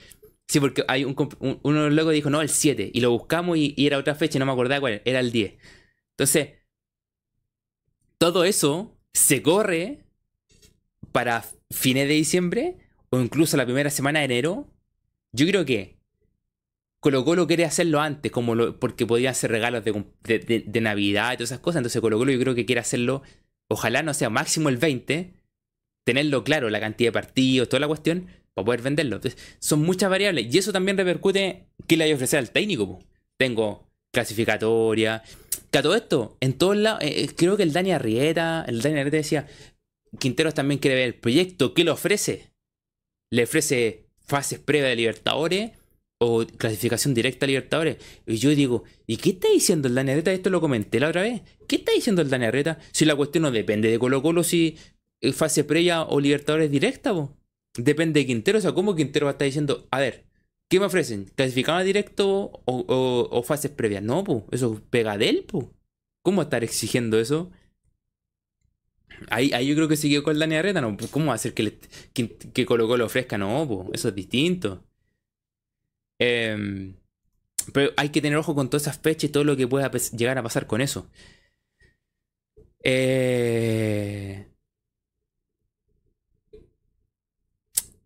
Sí, 0.47 0.59
porque 0.59 0.83
hay 0.87 1.05
un, 1.05 1.15
uno 1.63 1.89
luego 1.89 2.09
dijo, 2.09 2.29
no, 2.29 2.41
el 2.41 2.49
7. 2.49 2.91
Y 2.93 3.01
lo 3.01 3.11
buscamos 3.11 3.57
y, 3.57 3.75
era 3.77 3.97
otra 3.97 4.15
fecha, 4.15 4.39
no 4.39 4.45
me 4.45 4.51
acordaba 4.51 4.81
cuál 4.81 5.01
era, 5.05 5.19
el 5.19 5.31
10. 5.31 5.53
Entonces, 6.11 6.49
todo 8.17 8.43
eso 8.43 8.97
se 9.13 9.41
corre 9.41 9.99
para 11.11 11.45
fines 11.69 12.07
de 12.07 12.13
diciembre 12.13 12.77
o 13.09 13.19
incluso 13.19 13.57
la 13.57 13.65
primera 13.65 13.89
semana 13.89 14.19
de 14.19 14.25
enero. 14.25 14.67
Yo 15.33 15.45
creo 15.47 15.65
que 15.65 15.97
Colo 17.01 17.25
Colo 17.25 17.47
quiere 17.47 17.65
hacerlo 17.65 17.99
antes, 17.99 18.31
como 18.31 18.53
lo, 18.53 18.79
porque 18.79 19.07
podían 19.07 19.33
ser 19.33 19.51
regalos 19.51 19.83
de, 19.83 20.81
Navidad 20.81 21.33
y 21.33 21.37
todas 21.37 21.51
esas 21.51 21.59
cosas. 21.59 21.79
Entonces 21.79 21.99
Colo 21.99 22.17
Colo 22.17 22.31
yo 22.31 22.39
creo 22.39 22.55
que 22.55 22.65
quiere 22.65 22.79
hacerlo, 22.79 23.23
ojalá 23.67 24.03
no 24.03 24.13
sea 24.13 24.29
máximo 24.29 24.69
el 24.69 24.77
20, 24.77 25.33
tenerlo 26.05 26.43
claro, 26.43 26.69
la 26.69 26.79
cantidad 26.79 27.09
de 27.09 27.13
partidos, 27.13 27.69
toda 27.69 27.79
la 27.79 27.87
cuestión, 27.87 28.27
para 28.53 28.65
poder 28.65 28.81
venderlo. 28.81 29.15
Entonces 29.15 29.41
son 29.59 29.81
muchas 29.81 30.09
variables. 30.11 30.53
Y 30.53 30.57
eso 30.59 30.71
también 30.71 30.95
repercute 30.95 31.65
qué 31.87 31.97
le 31.97 32.03
hay 32.03 32.11
a 32.11 32.15
ofrecer 32.15 32.39
al 32.39 32.51
técnico. 32.51 32.99
Tengo 33.37 33.87
clasificatoria. 34.13 35.23
Que 35.71 35.79
a 35.79 35.81
todo 35.81 35.95
esto, 35.95 36.37
en 36.41 36.53
todos 36.53 36.75
lados, 36.75 37.01
eh, 37.01 37.23
eh, 37.23 37.29
creo 37.35 37.57
que 37.57 37.63
el 37.63 37.73
Dani 37.73 37.91
Arrieta, 37.91 38.65
el 38.67 38.81
Dani 38.81 38.99
Arrieta 38.99 39.17
decía, 39.17 39.47
Quinteros 40.19 40.53
también 40.53 40.79
quiere 40.79 40.95
ver 40.95 41.05
el 41.05 41.15
proyecto, 41.15 41.73
¿qué 41.73 41.85
le 41.85 41.91
ofrece? 41.91 42.51
Le 43.31 43.43
ofrece 43.43 44.07
fases 44.19 44.59
previas 44.59 44.89
de 44.89 44.95
Libertadores 44.97 45.71
o 46.19 46.45
clasificación 46.45 47.13
directa 47.13 47.45
a 47.45 47.47
Libertadores. 47.47 47.97
Y 48.27 48.35
yo 48.35 48.49
digo, 48.49 48.83
¿y 49.07 49.17
qué 49.17 49.31
está 49.31 49.47
diciendo 49.49 49.87
el 49.87 49.95
Dani 49.95 50.11
Arreta? 50.11 50.33
Esto 50.33 50.49
lo 50.49 50.59
comenté 50.59 50.99
la 50.99 51.07
otra 51.07 51.21
vez. 51.21 51.41
¿Qué 51.67 51.77
está 51.77 51.93
diciendo 51.93 52.21
el 52.21 52.29
Dani 52.29 52.45
Arreta? 52.45 52.77
Si 52.91 53.05
la 53.05 53.15
cuestión 53.15 53.43
no 53.43 53.51
depende 53.51 53.89
de 53.89 53.97
Colo 53.97 54.21
Colo, 54.21 54.43
si 54.43 54.77
fase 55.33 55.63
previa 55.63 56.03
o 56.03 56.19
Libertadores 56.19 56.69
directa, 56.69 57.13
Depende 57.77 58.19
de 58.19 58.25
Quintero. 58.25 58.57
O 58.57 58.61
sea, 58.61 58.73
¿cómo 58.73 58.95
Quintero 58.95 59.27
va 59.27 59.31
a 59.31 59.33
estar 59.33 59.45
diciendo, 59.45 59.87
a 59.91 59.99
ver, 59.99 60.25
¿qué 60.71 60.79
me 60.79 60.85
ofrecen? 60.85 61.25
¿Clasificado 61.35 61.83
directo 61.83 62.63
o, 62.65 63.43
fases 63.43 63.71
previas? 63.71 64.01
No, 64.01 64.23
pues, 64.23 64.43
eso 64.51 64.81
pega 64.89 65.17
de 65.17 65.29
él, 65.29 65.45
pues. 65.47 65.67
¿Cómo 66.23 66.41
estar 66.41 66.63
exigiendo 66.63 67.19
eso? 67.19 67.51
Ahí, 69.29 69.49
yo 69.67 69.75
creo 69.75 69.87
que 69.87 69.97
siguió 69.97 70.23
con 70.23 70.33
el 70.33 70.39
Dani 70.39 70.55
Arreta, 70.55 70.81
¿no? 70.81 70.95
¿Cómo 71.11 71.27
va 71.27 71.33
a 71.33 71.35
hacer 71.35 71.53
que, 71.53 71.77
que, 72.13 72.65
Colo 72.65 73.05
ofrezca? 73.05 73.37
No, 73.37 73.67
pues, 73.67 73.89
eso 73.93 74.09
es 74.09 74.15
distinto. 74.15 74.83
Em, 76.19 76.95
pero 77.73 77.91
hay 77.97 78.09
que 78.09 78.21
tener 78.21 78.37
ojo 78.37 78.55
con 78.55 78.69
todas 78.69 78.83
esas 78.83 78.99
fechas 78.99 79.25
y 79.25 79.29
todo 79.29 79.43
lo 79.43 79.57
que 79.57 79.67
pueda 79.67 79.91
llegar 79.91 80.37
a 80.37 80.43
pasar 80.43 80.67
con 80.67 80.81
eso. 80.81 81.09
Eh, 82.83 84.47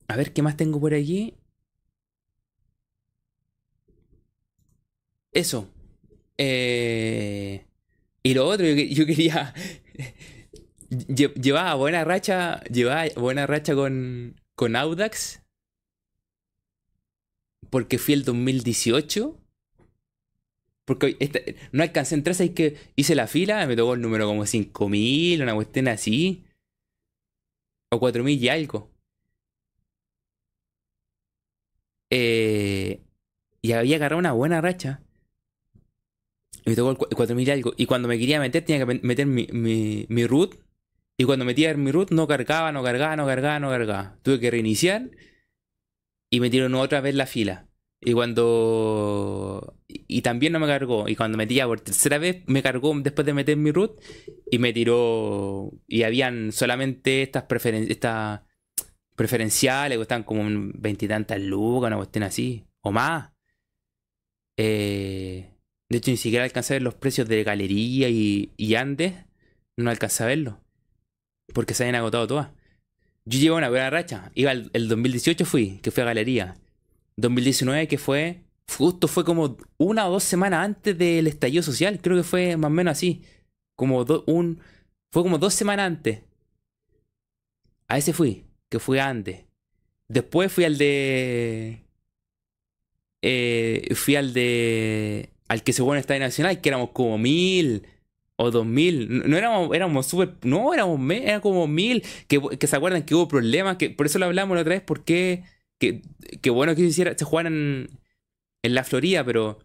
a 0.08 0.16
ver, 0.18 0.34
¿qué 0.34 0.42
más 0.42 0.58
tengo 0.58 0.80
por 0.80 0.94
aquí? 0.94 1.36
Eso. 5.36 5.70
Eh, 6.40 7.66
y 8.24 8.34
lo 8.34 8.48
otro, 8.48 8.66
yo, 8.66 9.06
quería. 9.06 9.54
llevaba 10.90 11.76
buena 11.76 12.04
racha. 12.04 12.64
Llevaba 12.64 13.06
buena 13.18 13.46
racha 13.46 13.76
con, 13.76 14.42
con 14.56 14.76
Audax 14.76 15.46
porque 17.70 17.98
fui 17.98 18.14
el 18.14 18.24
2018. 18.24 19.38
Porque 20.86 21.58
no 21.74 21.84
alcancé 21.84 22.16
entrar, 22.16 22.40
es 22.40 22.52
que 22.52 22.78
hice 22.96 23.16
la 23.16 23.28
fila, 23.28 23.68
me 23.68 23.76
tocó 23.76 23.96
el 23.96 24.02
número 24.02 24.28
como 24.28 24.46
5000, 24.46 25.42
una 25.42 25.56
cuestión 25.56 25.90
así. 25.90 26.46
O 27.92 28.00
4000 28.00 28.42
y 28.42 28.50
algo. 28.50 28.92
Eh, 32.10 33.02
y 33.62 33.72
había 33.74 33.98
agarrado 33.98 34.20
una 34.20 34.32
buena 34.32 34.62
racha. 34.62 35.05
Y 36.66 36.72
me 36.72 36.76
tocó 36.76 36.92
el 36.92 37.16
4000 37.16 37.48
y 37.48 37.52
algo. 37.52 37.74
Y 37.78 37.86
cuando 37.86 38.08
me 38.08 38.18
quería 38.18 38.40
meter, 38.40 38.66
tenía 38.66 38.86
que 38.86 39.00
meter 39.04 39.28
mi, 39.28 39.48
mi, 39.52 40.26
root. 40.26 40.56
Y 41.18 41.24
cuando 41.24 41.46
metía 41.46 41.74
mi 41.76 41.92
root, 41.92 42.12
no 42.12 42.28
cargaba, 42.28 42.72
no 42.72 42.84
cargaba, 42.84 43.16
no 43.16 43.26
cargaba, 43.28 43.60
no 43.60 43.70
cargaba. 43.70 44.18
Tuve 44.24 44.40
que 44.40 44.52
reiniciar 44.52 45.12
y 46.30 46.40
me 46.40 46.50
tiró 46.50 46.68
otra 46.80 47.02
vez 47.02 47.16
la 47.16 47.28
fila. 47.28 47.68
Y 48.02 48.14
cuando. 48.14 49.76
Y 49.88 50.22
también 50.24 50.54
no 50.54 50.60
me 50.60 50.68
cargó. 50.68 51.08
Y 51.08 51.16
cuando 51.16 51.38
metía 51.38 51.68
por 51.68 51.82
tercera 51.82 52.18
vez, 52.18 52.44
me 52.48 52.64
cargó 52.64 52.94
después 53.00 53.26
de 53.26 53.34
meter 53.34 53.58
mi 53.58 53.72
root. 53.72 54.02
Y 54.50 54.58
me 54.58 54.74
tiró. 54.74 55.72
Y 55.88 56.04
habían 56.04 56.52
solamente 56.52 57.22
estas 57.22 57.44
preferencias. 57.44 57.92
Estas 57.92 58.42
preferenciales, 59.16 59.98
que 59.98 60.02
estaban 60.02 60.24
como 60.24 60.44
veintitantas 60.74 61.40
lucas, 61.40 61.88
una 61.88 61.98
cuestión 61.98 62.24
así. 62.24 62.66
O 62.82 62.92
más. 62.92 63.32
Eh, 64.58 65.55
de 65.90 65.98
hecho, 65.98 66.12
ni 66.12 66.18
siquiera 66.18 66.46
alcancé 66.46 66.74
a 66.74 66.76
ver 66.76 66.82
los 66.82 66.96
precios 66.96 67.28
de 67.28 67.44
galería 67.44 68.10
y, 68.10 68.52
y 68.58 68.76
Andes. 68.76 69.14
No 69.78 69.90
alcancé 69.90 70.24
a 70.24 70.28
verlo. 70.28 70.60
Porque 71.54 71.74
se 71.74 71.84
habían 71.84 71.96
agotado 71.96 72.28
todas. 72.28 72.50
Yo 73.26 73.40
llevo 73.40 73.58
una 73.58 73.70
buena 73.70 73.90
racha. 73.90 74.32
Iba 74.36 74.52
el, 74.52 74.88
2018 74.88 75.46
fui, 75.46 75.80
que 75.82 75.92
fue 75.92 76.04
a 76.04 76.08
galería. 76.08 76.58
2019 77.18 77.88
que 77.88 77.98
fue 77.98 78.42
Justo 78.68 79.08
fue 79.08 79.24
como 79.24 79.58
una 79.78 80.08
o 80.08 80.12
dos 80.12 80.24
semanas 80.24 80.66
antes 80.66 80.98
del 80.98 81.28
estallido 81.28 81.64
social. 81.64 82.00
Creo 82.02 82.18
que 82.18 82.24
fue 82.24 82.58
más 82.58 82.70
o 82.70 82.74
menos 82.74 82.94
así. 82.94 83.22
Como 83.76 84.02
un. 84.28 84.60
Fue 85.12 85.24
como 85.24 85.38
dos 85.38 85.54
semanas 85.54 85.88
antes. 85.88 86.22
A 87.88 87.98
ese 87.98 88.14
fui, 88.14 88.46
que 88.70 88.80
fui 88.80 89.00
antes. 89.00 89.46
Después 90.08 90.52
fui 90.52 90.66
al 90.66 90.78
de. 90.78 91.86
Eh, 93.22 93.94
fui 93.96 94.16
al 94.16 94.34
de. 94.34 95.30
Al 95.48 95.64
que 95.64 95.74
se 95.74 95.84
fue 95.84 95.92
en 95.92 95.98
el 95.98 96.02
Estadio 96.02 96.22
Nacional, 96.22 96.62
que 96.62 96.70
éramos 96.70 96.90
como 96.92 97.18
mil 97.18 97.88
o 98.38 98.52
dos 98.52 98.66
mil. 98.66 99.30
No 99.30 99.38
éramos, 99.38 99.76
éramos 99.76 100.08
súper. 100.08 100.34
No, 100.44 100.74
éramos 100.74 101.00
era 101.12 101.40
como 101.42 101.68
mil. 101.68 102.04
Que, 102.28 102.42
que, 102.60 102.68
se 102.68 102.76
acuerdan 102.76 103.04
que 103.04 103.16
hubo 103.16 103.28
problemas. 103.28 103.78
Que, 103.78 103.90
por 103.90 104.06
eso 104.06 104.20
lo 104.20 104.26
hablamos 104.26 104.56
la 104.56 104.62
otra 104.62 104.76
vez. 104.76 104.84
Porque. 104.84 105.44
Que, 105.80 106.02
que 106.42 106.50
bueno 106.50 106.74
que 106.74 106.82
se, 106.82 106.88
hiciera, 106.88 107.18
se 107.18 107.26
jugaran 107.26 107.90
en 108.64 108.76
la 108.76 108.84
Florida, 108.86 109.26
pero 109.26 109.60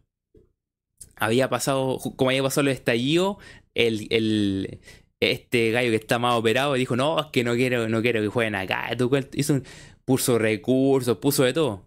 había 1.17 1.49
pasado, 1.49 1.99
como 2.17 2.31
había 2.31 2.43
pasado 2.43 2.67
el 2.67 2.75
estallido, 2.75 3.39
el, 3.75 4.09
el, 4.11 4.81
este 5.21 5.71
gallo 5.71 5.91
que 5.91 5.97
está 5.97 6.19
más 6.19 6.35
operado 6.35 6.75
dijo, 6.75 6.97
no, 6.97 7.21
es 7.21 7.27
que 7.27 7.45
no 7.45 7.55
quiero, 7.55 7.89
no 7.89 8.03
quiero 8.03 8.23
que 8.23 8.29
jueguen 8.29 8.55
acá. 8.55 8.91
Un, 8.99 9.65
puso 10.05 10.39
recursos, 10.39 11.19
puso 11.19 11.45
de 11.45 11.53
todo. 11.53 11.87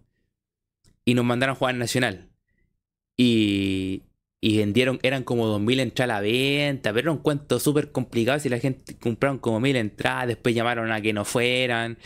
Y 1.04 1.14
nos 1.14 1.24
mandaron 1.24 1.54
a 1.54 1.58
jugar 1.58 1.74
Nacional. 1.74 2.30
Y, 3.16 4.02
y 4.40 4.58
vendieron, 4.58 4.98
eran 5.02 5.24
como 5.24 5.46
2.000 5.46 5.80
entradas 5.80 6.10
a 6.10 6.16
la 6.16 6.20
venta, 6.20 6.92
pero 6.92 7.06
era 7.06 7.12
un 7.12 7.22
cuento 7.22 7.58
súper 7.60 7.92
complicado 7.92 8.38
si 8.40 8.48
la 8.48 8.58
gente 8.58 8.98
compraron 8.98 9.38
como 9.38 9.60
1.000 9.60 9.76
entradas, 9.76 10.28
después 10.28 10.54
llamaron 10.54 10.92
a 10.92 11.00
que 11.00 11.12
no 11.12 11.24
fueran, 11.24 11.98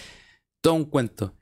todo 0.61 0.75
un 0.75 0.85
cuento. 0.85 1.35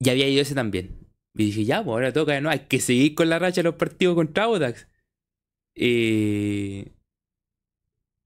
Y 0.00 0.10
había 0.10 0.28
ido 0.28 0.42
ese 0.42 0.54
también. 0.54 0.98
Y 1.34 1.46
dije, 1.46 1.64
ya, 1.64 1.82
pues 1.82 1.92
ahora 1.92 2.12
toca, 2.12 2.40
no, 2.40 2.50
hay 2.50 2.60
que 2.60 2.80
seguir 2.80 3.14
con 3.14 3.28
la 3.28 3.38
racha 3.38 3.56
de 3.60 3.64
los 3.64 3.74
partidos 3.76 4.14
contra 4.14 4.44
Audax. 4.44 4.88
Y... 5.74 6.86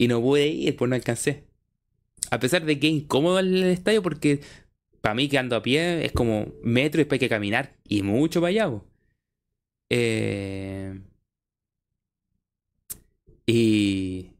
no 0.00 0.20
pude 0.20 0.46
ir, 0.48 0.76
pues 0.76 0.88
no 0.88 0.94
alcancé. 0.94 1.48
A 2.30 2.38
pesar 2.38 2.64
de 2.64 2.78
que 2.78 2.88
es 2.88 2.94
incómodo 2.94 3.38
el 3.38 3.64
estadio 3.64 4.02
porque 4.02 4.40
para 5.00 5.14
mí 5.14 5.28
que 5.28 5.38
ando 5.38 5.56
a 5.56 5.62
pie 5.62 6.04
es 6.04 6.12
como 6.12 6.52
metro 6.62 7.00
y 7.00 7.04
después 7.04 7.16
hay 7.16 7.26
que 7.26 7.28
caminar 7.28 7.76
y 7.84 8.02
mucho 8.02 8.40
para 8.40 8.50
allá. 8.50 8.82
Eh... 9.90 11.00
Y... 13.46 14.30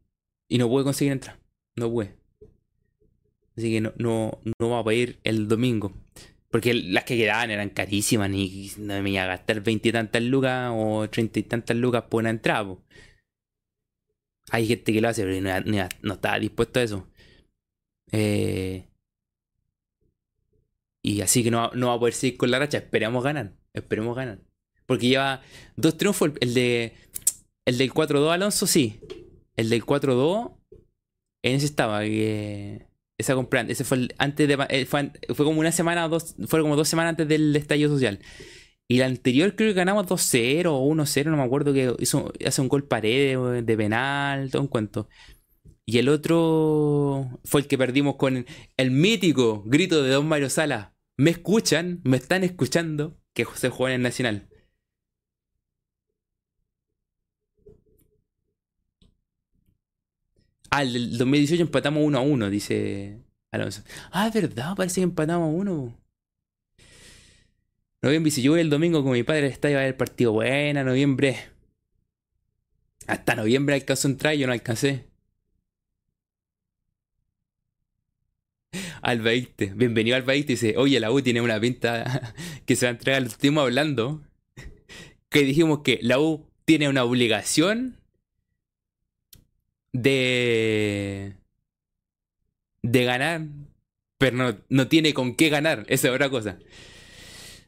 y 0.48 0.58
no 0.58 0.68
pude 0.68 0.84
conseguir 0.84 1.12
entrar. 1.12 1.38
No 1.76 1.90
pude. 1.90 2.14
Así 3.56 3.72
que 3.72 3.80
no, 3.80 3.92
no, 3.96 4.40
no 4.60 4.84
va 4.84 4.90
a 4.90 4.94
ir 4.94 5.18
el 5.24 5.48
domingo. 5.48 5.92
Porque 6.50 6.72
las 6.72 7.04
que 7.04 7.16
quedaban 7.16 7.50
eran 7.50 7.70
carísimas, 7.70 8.30
ni 8.30 8.70
no 8.78 9.02
me 9.02 9.10
iba 9.10 9.22
a 9.22 9.26
gastar 9.26 9.60
veinte 9.62 9.90
y 9.90 9.92
tantas 9.92 10.22
lucas 10.22 10.72
o 10.74 11.08
treinta 11.10 11.38
y 11.38 11.42
tantas 11.42 11.76
lucas 11.76 12.04
por 12.04 12.22
una 12.22 12.30
entrada. 12.30 12.76
Hay 14.50 14.66
gente 14.66 14.92
que 14.92 15.00
lo 15.00 15.08
hace, 15.08 15.24
pero 15.24 15.62
no, 16.02 16.14
estaba 16.14 16.38
dispuesto 16.38 16.80
a 16.80 16.82
eso. 16.82 17.10
Eh, 18.12 18.88
y 21.02 21.20
así 21.20 21.44
que 21.44 21.50
no, 21.50 21.70
no 21.72 21.88
va 21.88 21.94
a 21.94 21.98
poder 21.98 22.14
seguir 22.14 22.38
con 22.38 22.50
la 22.50 22.58
racha. 22.58 22.78
Esperemos 22.78 23.22
ganar. 23.22 23.52
Esperemos 23.74 24.16
ganar. 24.16 24.40
Porque 24.88 25.06
lleva 25.06 25.42
dos 25.76 25.96
triunfos. 25.96 26.32
El 26.40 26.54
de. 26.54 26.94
El 27.66 27.76
del 27.76 27.92
4-2 27.92 28.32
Alonso, 28.32 28.66
sí. 28.66 28.98
El 29.54 29.68
del 29.68 29.84
4-2. 29.84 30.56
En 31.44 31.54
ese 31.54 31.66
estaba. 31.66 32.00
Que 32.00 32.88
esa 33.18 33.34
compra, 33.34 33.62
ese 33.62 33.84
fue 33.84 34.08
antes 34.18 34.48
de 34.48 34.56
eh, 34.70 34.86
fue, 34.86 35.10
como 35.36 35.58
una 35.60 35.72
semana 35.72 36.06
o 36.06 36.08
dos, 36.08 36.36
fue 36.46 36.62
como 36.62 36.76
dos 36.76 36.88
semanas 36.88 37.10
antes 37.10 37.28
del 37.28 37.54
estallido 37.56 37.90
social. 37.90 38.20
Y 38.86 38.98
la 38.98 39.06
anterior 39.06 39.54
creo 39.56 39.70
que 39.70 39.74
ganamos 39.74 40.06
2-0 40.06 40.66
o 40.68 40.88
1-0, 40.88 41.24
no 41.26 41.36
me 41.36 41.42
acuerdo 41.42 41.74
que 41.74 41.94
hizo 41.98 42.32
hace 42.46 42.60
un 42.60 42.68
gol 42.68 42.84
pared 42.86 43.62
de 43.62 43.76
penal, 43.76 44.50
todo 44.50 44.62
un 44.62 44.68
cuento. 44.68 45.08
Y 45.84 45.98
el 45.98 46.08
otro 46.08 47.40
fue 47.44 47.62
el 47.62 47.66
que 47.66 47.76
perdimos 47.76 48.16
con 48.16 48.46
el 48.76 48.90
mítico 48.90 49.62
grito 49.66 50.02
de 50.02 50.10
Don 50.10 50.28
Mario 50.28 50.48
Sala. 50.48 50.94
¿Me 51.16 51.30
escuchan? 51.30 52.00
¿Me 52.04 52.16
están 52.16 52.44
escuchando? 52.44 53.18
Que 53.34 53.44
José 53.44 53.68
juega 53.68 53.94
en 53.94 54.00
el 54.00 54.04
Nacional. 54.04 54.47
Ah, 60.70 60.82
el 60.82 61.16
2018 61.16 61.62
empatamos 61.62 62.02
1 62.04 62.18
a 62.18 62.20
1, 62.20 62.50
dice 62.50 63.18
Alonso. 63.50 63.82
Ah, 64.10 64.28
es 64.28 64.34
verdad, 64.34 64.74
parece 64.76 65.00
que 65.00 65.04
empatamos 65.04 65.50
1. 65.54 65.98
Noviembre, 68.02 68.30
si 68.30 68.42
yo 68.42 68.52
voy 68.52 68.60
el 68.60 68.70
domingo 68.70 69.02
con 69.02 69.12
mi 69.12 69.22
padre 69.22 69.46
al 69.46 69.52
estadio 69.52 69.78
a 69.78 69.80
ver 69.80 69.88
el 69.88 69.96
partido. 69.96 70.32
Buena, 70.32 70.84
noviembre. 70.84 71.36
Hasta 73.06 73.34
noviembre 73.34 73.74
alcanzó 73.74 74.06
entrar 74.08 74.34
y 74.34 74.38
yo 74.38 74.46
no 74.46 74.52
alcancé. 74.52 75.06
Albaíste, 79.02 79.72
bienvenido 79.74 80.16
Albaíste. 80.16 80.52
Dice, 80.52 80.74
oye, 80.76 81.00
la 81.00 81.10
U 81.10 81.22
tiene 81.22 81.40
una 81.40 81.58
pinta 81.58 82.34
que 82.66 82.76
se 82.76 82.86
va 82.86 82.90
a 82.90 82.92
entregar. 82.92 83.22
Estuvimos 83.22 83.62
hablando. 83.62 84.22
Que 85.30 85.40
dijimos 85.40 85.80
que 85.82 85.98
la 86.02 86.20
U 86.20 86.46
tiene 86.64 86.88
una 86.88 87.04
obligación 87.04 87.97
de. 89.92 91.36
de 92.82 93.04
ganar, 93.04 93.46
pero 94.18 94.56
no, 94.68 94.88
tiene 94.88 95.14
con 95.14 95.34
qué 95.34 95.48
ganar. 95.48 95.84
Esa 95.88 96.08
es 96.08 96.14
otra 96.14 96.30
cosa. 96.30 96.58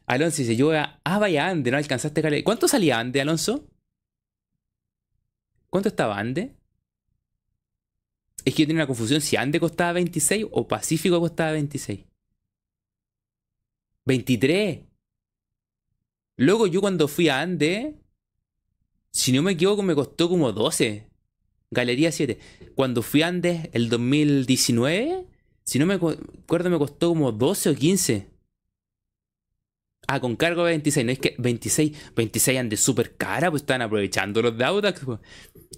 Alonso 0.05 0.37
dice: 0.37 0.55
Yo 0.55 0.71
a. 0.71 0.99
Ah, 1.03 1.19
vaya 1.19 1.47
Ande, 1.47 1.71
no 1.71 1.77
alcanzaste 1.77 2.25
a 2.25 2.43
¿Cuánto 2.43 2.67
salía 2.67 2.99
Ande, 2.99 3.21
Alonso? 3.21 3.67
¿Cuánto 5.69 5.89
estaba 5.89 6.17
Ande? 6.19 6.55
Es 8.43 8.55
que 8.55 8.63
yo 8.63 8.67
tenía 8.67 8.81
una 8.83 8.87
confusión 8.87 9.21
si 9.21 9.35
Ande 9.35 9.59
costaba 9.59 9.93
26 9.93 10.47
o 10.51 10.67
Pacífico 10.67 11.19
costaba 11.19 11.51
26. 11.51 12.05
23. 14.05 14.81
Luego 16.37 16.67
yo 16.67 16.81
cuando 16.81 17.07
fui 17.07 17.29
a 17.29 17.39
Ande, 17.39 18.01
si 19.11 19.31
no 19.31 19.43
me 19.43 19.51
equivoco, 19.51 19.83
me 19.83 19.95
costó 19.95 20.27
como 20.27 20.51
12. 20.51 21.10
Galería 21.71 22.11
7. 22.11 22.37
Cuando 22.75 23.01
fui 23.01 23.21
Andes 23.21 23.69
el 23.71 23.89
2019, 23.89 25.25
si 25.63 25.79
no 25.79 25.85
me 25.85 25.93
acuerdo, 25.93 26.69
me 26.69 26.77
costó 26.77 27.09
como 27.09 27.31
12 27.31 27.69
o 27.69 27.75
15. 27.75 28.27
Ah, 30.07 30.19
con 30.19 30.35
cargo 30.35 30.65
de 30.65 30.71
26. 30.71 31.05
No 31.05 31.11
es 31.13 31.19
que 31.19 31.35
26, 31.37 32.13
26 32.13 32.59
Andes 32.59 32.81
súper 32.81 33.15
cara, 33.15 33.49
pues 33.49 33.61
estaban 33.61 33.81
aprovechando 33.83 34.41
los 34.41 34.57
de 34.57 34.65
Audax. 34.65 35.05
Pues. 35.05 35.19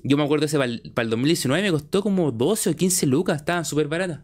Yo 0.03 0.18
me 0.18 0.24
acuerdo 0.24 0.48
ese 0.48 0.57
para 0.57 0.72
el, 0.72 0.94
el 0.95 1.10
2019 1.10 1.61
me 1.64 1.72
costó 1.72 2.02
como 2.02 2.32
12 2.32 2.72
o 2.72 2.76
15 2.76 3.06
lucas, 3.06 3.38
estaban 3.38 3.64
súper 3.64 3.88
baratas. 3.88 4.22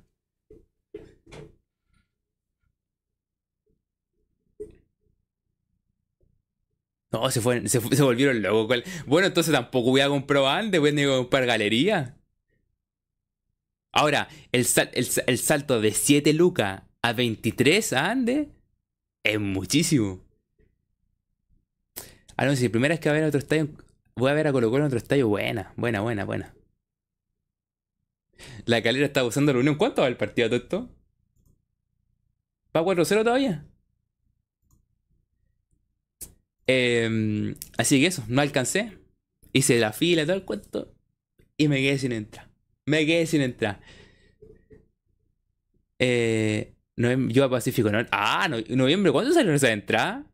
No, 7.11 7.29
se, 7.31 7.41
fue, 7.41 7.67
se, 7.67 7.79
volvieron 8.03 8.41
locos. 8.41 8.83
Bueno, 9.05 9.27
entonces 9.27 9.53
tampoco 9.53 9.91
voy 9.91 10.01
a 10.01 10.09
comprar 10.09 10.45
antes, 10.45 10.79
voy 10.79 11.01
a 11.01 11.07
comprar 11.07 11.45
galería. 11.45 12.15
Ahora, 13.91 14.27
el, 14.51 14.67
el, 15.25 15.37
salto 15.39 15.81
de 15.81 15.91
7 15.91 16.33
lucas 16.33 16.83
a 17.01 17.13
23 17.13 17.93
a 17.93 18.11
Ande 18.11 18.49
es 19.23 19.39
muchísimo. 19.39 20.23
Ah, 22.37 22.45
no, 22.45 22.55
si 22.55 22.69
primera 22.69 22.93
vez 22.93 22.99
que 22.99 23.09
voy 23.09 23.17
a 23.17 23.21
ver 23.21 23.27
otro 23.27 23.39
estadio, 23.39 23.69
voy 24.15 24.31
a 24.31 24.33
ver 24.35 24.47
a 24.47 24.51
Colo 24.51 24.69
Colo 24.69 24.83
en 24.83 24.87
otro 24.87 24.99
estadio, 24.99 25.27
buena, 25.27 25.73
buena, 25.75 26.01
buena, 26.01 26.23
buena. 26.25 26.53
La 28.65 28.81
calera 28.81 29.05
está 29.05 29.23
usando 29.23 29.51
la 29.53 29.59
unión. 29.59 29.75
¿Cuánto 29.75 30.03
va 30.03 30.07
el 30.07 30.17
partido 30.17 30.49
todo 30.49 30.59
esto? 30.59 30.89
¿Va 32.75 32.83
4-0 32.83 33.23
todavía? 33.23 33.65
Em, 36.71 37.55
así 37.79 37.99
que 37.99 38.05
eso, 38.05 38.23
no 38.27 38.41
alcancé. 38.41 38.99
Hice 39.53 39.79
la 39.79 39.91
fila, 39.91 40.23
todo 40.23 40.35
el 40.35 40.45
cuento. 40.45 40.93
Y 41.57 41.67
me 41.67 41.77
quedé 41.77 41.97
sin 41.97 42.11
entrar. 42.11 42.47
Me 42.85 43.07
quedé 43.07 43.25
sin 43.25 43.41
entrar. 43.41 43.81
Eh, 45.97 46.75
yo 46.95 47.43
a 47.43 47.49
Pacífico, 47.49 47.91
no, 47.91 48.05
ah, 48.11 48.47
noviembre, 48.69 49.11
¿cuándo 49.11 49.33
salió 49.33 49.51
esa 49.53 49.71
entrada? 49.71 50.27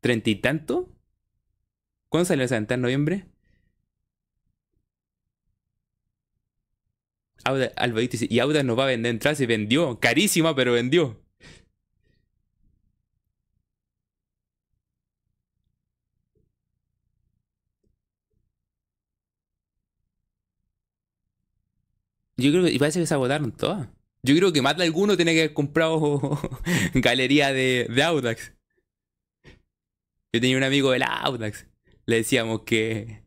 ¿Treinta 0.00 0.28
y 0.28 0.36
tanto? 0.36 0.94
¿Cuándo 2.10 2.26
salió 2.26 2.44
esa 2.44 2.58
entrada 2.58 2.76
en 2.76 2.82
noviembre? 2.82 3.26
Auda, 7.44 7.72
dice, 8.00 8.26
y 8.28 8.40
Auda 8.40 8.62
nos 8.62 8.78
va 8.78 8.84
a 8.84 8.88
vender 8.88 9.10
entradas 9.10 9.40
y 9.40 9.46
vendió. 9.46 10.00
Carísima, 10.00 10.54
pero 10.54 10.72
vendió. 10.74 11.25
Yo 22.36 22.50
creo 22.50 22.64
que, 22.64 22.72
y 22.72 22.78
parece 22.78 23.00
que 23.00 23.06
se 23.06 23.14
agotaron 23.14 23.52
todas. 23.52 23.88
Yo 24.22 24.36
creo 24.36 24.52
que 24.52 24.62
más 24.62 24.76
de 24.76 24.84
alguno 24.84 25.16
tiene 25.16 25.34
que 25.34 25.40
haber 25.40 25.54
comprado 25.54 26.20
galería 26.94 27.52
de, 27.52 27.86
de 27.88 28.02
Audax. 28.02 28.52
Yo 30.32 30.40
tenía 30.40 30.56
un 30.56 30.64
amigo 30.64 30.90
del 30.90 31.02
Audax. 31.04 31.66
Le 32.06 32.16
decíamos 32.16 32.62
que. 32.62 33.22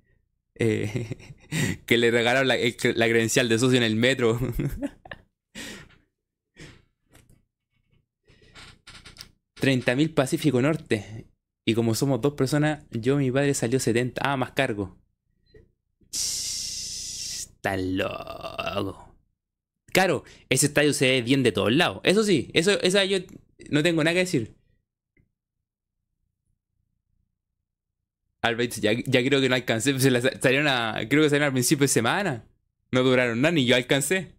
eh, 0.56 1.36
que 1.86 1.98
le 1.98 2.12
regalaron 2.12 2.48
la, 2.48 2.56
credencial 2.56 3.50
de 3.50 3.60
socio 3.60 3.78
en 3.78 3.84
el 3.84 3.96
metro. 3.96 4.40
$30.000 9.62 10.14
Pacífico 10.14 10.62
Norte. 10.62 11.28
Y 11.66 11.74
como 11.76 11.94
somos 11.96 12.22
dos 12.22 12.34
personas, 12.34 12.86
yo 12.92 13.18
mi 13.18 13.32
padre 13.32 13.54
salió 13.54 13.80
70. 13.80 14.22
Ah, 14.24 14.38
más 14.38 14.52
cargo. 14.52 14.98
Está 17.62 17.76
loco. 17.78 19.16
Claro, 19.92 20.24
ese 20.50 20.68
estadio 20.68 20.94
se 20.94 21.08
ve 21.10 21.22
bien 21.22 21.44
de 21.44 21.52
todos 21.52 21.72
lados. 21.74 22.00
Eso 22.04 22.24
sí, 22.24 22.50
eso, 22.54 22.80
esa 22.82 23.04
yo 23.06 23.18
no 23.70 23.84
tengo 23.84 24.04
nada 24.04 24.14
que 24.14 24.20
decir. 24.20 24.56
Albert, 28.42 28.74
ya, 28.80 28.92
ya 28.94 29.24
creo 29.24 29.42
que 29.42 29.50
no 29.50 29.56
alcancé. 29.56 30.00
Se 30.00 30.10
la 30.12 30.22
sa- 30.22 30.40
salieron 30.40 30.68
a, 30.68 30.96
creo 31.10 31.24
que 31.24 31.30
salieron 31.30 31.48
al 31.48 31.54
principio 31.54 31.84
de 31.84 31.88
semana. 31.90 32.46
No 32.92 33.04
duraron 33.04 33.42
nada, 33.42 33.52
ni 33.52 33.66
yo 33.66 33.76
alcancé. 33.76 34.34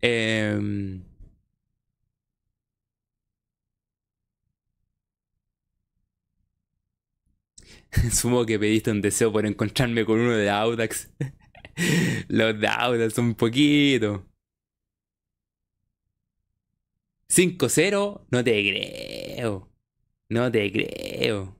Em, 0.00 1.02
supongo 8.12 8.46
que 8.46 8.58
pediste 8.58 8.90
un 8.90 9.00
deseo 9.02 9.32
por 9.32 9.46
encontrarme 9.46 10.04
con 10.04 10.20
uno 10.20 10.32
de 10.32 10.50
Audax. 10.50 11.10
Los 12.28 12.58
de 12.60 12.68
Audax 12.68 13.14
son 13.14 13.34
poquitos. 13.34 14.20
5-0, 17.28 18.26
no 18.30 18.42
te 18.44 18.52
creo. 18.62 19.68
No 20.30 20.50
te 20.52 20.72
creo. 20.72 21.56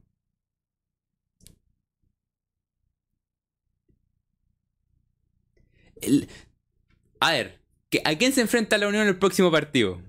El- 6.00 6.28
A 7.20 7.32
ver, 7.32 7.60
¿qué- 7.90 8.02
¿a 8.04 8.16
quién 8.18 8.32
se 8.32 8.42
enfrenta 8.42 8.78
la 8.78 8.88
Unión 8.88 9.04
en 9.04 9.08
el 9.10 9.18
próximo 9.18 9.50
partido? 9.52 10.00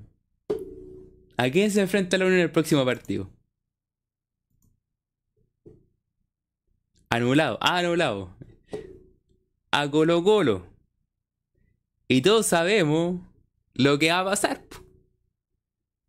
¿A 1.38 1.50
quién 1.50 1.72
se 1.72 1.82
enfrenta 1.82 2.18
la 2.18 2.26
Unión 2.26 2.40
en 2.40 2.44
el 2.46 2.52
próximo 2.52 2.86
partido? 2.86 3.30
Anulado. 7.10 7.58
Ah, 7.62 7.78
anulado. 7.78 8.36
A 9.72 9.90
Colo 9.90 10.24
Colo. 10.24 10.68
Y 12.08 12.22
todos 12.22 12.46
sabemos 12.48 13.22
lo 13.74 14.00
que 14.00 14.12
va 14.12 14.20
a 14.20 14.26
pasar. 14.26 14.66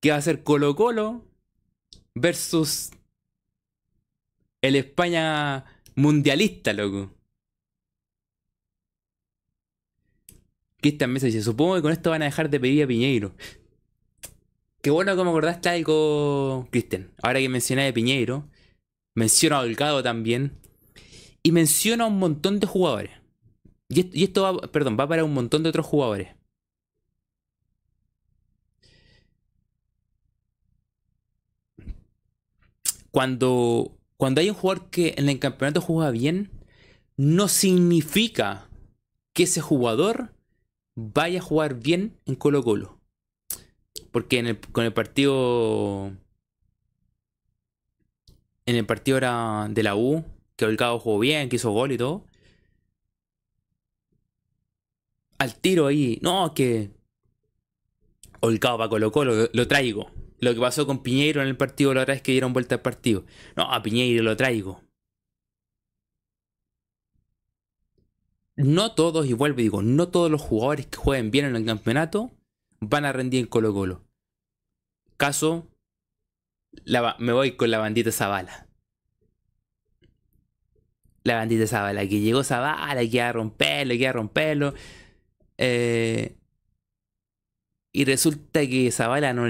Que 0.00 0.10
va 0.10 0.16
a 0.16 0.22
ser 0.22 0.42
Colo 0.42 0.74
Colo 0.76 1.24
versus 2.14 2.90
el 4.62 4.76
España 4.76 5.64
mundialista, 5.94 6.72
loco. 6.72 7.14
Cristian 10.80 11.12
Mesa 11.12 11.26
dice, 11.26 11.42
supongo 11.42 11.74
que 11.76 11.82
con 11.82 11.92
esto 11.92 12.10
van 12.10 12.22
a 12.22 12.26
dejar 12.26 12.50
de 12.50 12.60
pedir 12.60 12.84
a 12.84 12.86
Piñeiro. 12.86 13.34
Qué 14.80 14.90
bueno 14.90 15.16
que 15.16 15.24
me 15.24 15.30
acordaste 15.30 15.68
algo, 15.68 16.68
Cristian. 16.70 17.12
Ahora 17.20 17.40
que 17.40 17.48
mencioné 17.48 17.88
a 17.88 17.92
Piñeiro, 17.92 18.48
menciono 19.14 19.56
a 19.56 19.60
Holgado 19.60 20.02
también. 20.04 20.56
Y 21.42 21.52
menciono 21.52 22.04
a 22.04 22.06
un 22.08 22.18
montón 22.18 22.60
de 22.60 22.66
jugadores. 22.66 23.10
Y 23.88 24.00
esto, 24.00 24.16
y 24.16 24.24
esto 24.24 24.42
va, 24.42 24.68
perdón, 24.68 24.96
va 24.98 25.08
para 25.08 25.24
un 25.24 25.34
montón 25.34 25.62
de 25.62 25.70
otros 25.70 25.86
jugadores. 25.86 26.28
Cuando, 33.10 33.96
cuando 34.16 34.40
hay 34.40 34.50
un 34.50 34.56
jugador 34.56 34.90
que 34.90 35.14
en 35.16 35.28
el 35.28 35.38
campeonato 35.38 35.80
juega 35.80 36.10
bien, 36.10 36.50
no 37.16 37.48
significa 37.48 38.68
que 39.32 39.44
ese 39.44 39.60
jugador 39.60 40.34
vaya 40.94 41.38
a 41.38 41.42
jugar 41.42 41.74
bien 41.74 42.18
en 42.26 42.34
Colo 42.34 42.62
Colo. 42.62 42.98
Porque 44.10 44.38
en 44.38 44.46
el, 44.46 44.58
con 44.58 44.84
el 44.84 44.92
partido. 44.92 46.12
En 48.66 48.76
el 48.76 48.84
partido 48.84 49.16
era 49.16 49.68
de 49.70 49.82
la 49.82 49.96
U, 49.96 50.24
que 50.58 50.64
Holgado 50.64 50.98
jugó 50.98 51.20
bien, 51.20 51.48
que 51.48 51.56
hizo 51.56 51.70
gol 51.70 51.92
y 51.92 51.96
todo. 51.96 52.26
Al 55.38 55.54
tiro 55.54 55.86
ahí, 55.86 56.18
no, 56.20 56.52
que. 56.52 56.90
Holgado 58.40 58.76
para 58.78 58.90
Colo 58.90 59.12
Colo, 59.12 59.48
lo, 59.52 59.68
traigo. 59.68 60.10
Lo 60.40 60.52
que 60.52 60.60
pasó 60.60 60.84
con 60.84 61.02
Piñeiro 61.02 61.42
en 61.42 61.48
el 61.48 61.56
partido 61.56 61.94
la 61.94 62.02
otra 62.02 62.14
vez 62.14 62.22
que 62.22 62.32
dieron 62.32 62.52
vuelta 62.52 62.74
al 62.74 62.82
partido. 62.82 63.24
No, 63.56 63.72
a 63.72 63.82
Piñeiro 63.82 64.24
lo 64.24 64.36
traigo. 64.36 64.82
No 68.56 68.94
todos, 68.96 69.26
y 69.26 69.32
vuelvo 69.34 69.60
y 69.60 69.62
digo, 69.62 69.82
no 69.82 70.08
todos 70.08 70.28
los 70.28 70.42
jugadores 70.42 70.86
que 70.86 70.98
jueguen 70.98 71.30
bien 71.30 71.44
en 71.44 71.54
el 71.54 71.64
campeonato 71.64 72.32
van 72.80 73.04
a 73.04 73.12
rendir 73.12 73.40
en 73.40 73.46
Colo 73.46 73.72
Colo. 73.72 74.04
Caso, 75.16 75.68
me 77.18 77.32
voy 77.32 77.52
con 77.56 77.70
la 77.70 77.78
bandita 77.78 78.10
Zavala. 78.10 78.67
La 81.24 81.36
bandita 81.36 81.66
Zavala, 81.66 82.06
que 82.06 82.20
llegó 82.20 82.44
Zavala, 82.44 83.00
que 83.00 83.16
iba 83.16 83.28
a 83.28 83.32
romperlo, 83.32 83.92
que 83.92 84.00
iba 84.00 84.10
a 84.10 84.12
romperlo. 84.12 84.74
Eh, 85.58 86.36
y 87.92 88.04
resulta 88.04 88.66
que 88.66 88.90
Zavala 88.90 89.32
no 89.32 89.48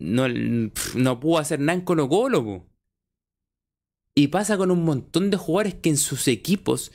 no, 0.00 0.28
no 0.28 1.20
pudo 1.20 1.38
hacer 1.38 1.60
nada 1.60 1.78
en 1.78 1.84
Colo 1.84 2.08
Colo. 2.08 2.66
Y 4.14 4.28
pasa 4.28 4.56
con 4.56 4.70
un 4.70 4.84
montón 4.84 5.30
de 5.30 5.36
jugadores 5.36 5.74
que 5.74 5.90
en 5.90 5.96
sus 5.96 6.26
equipos 6.28 6.90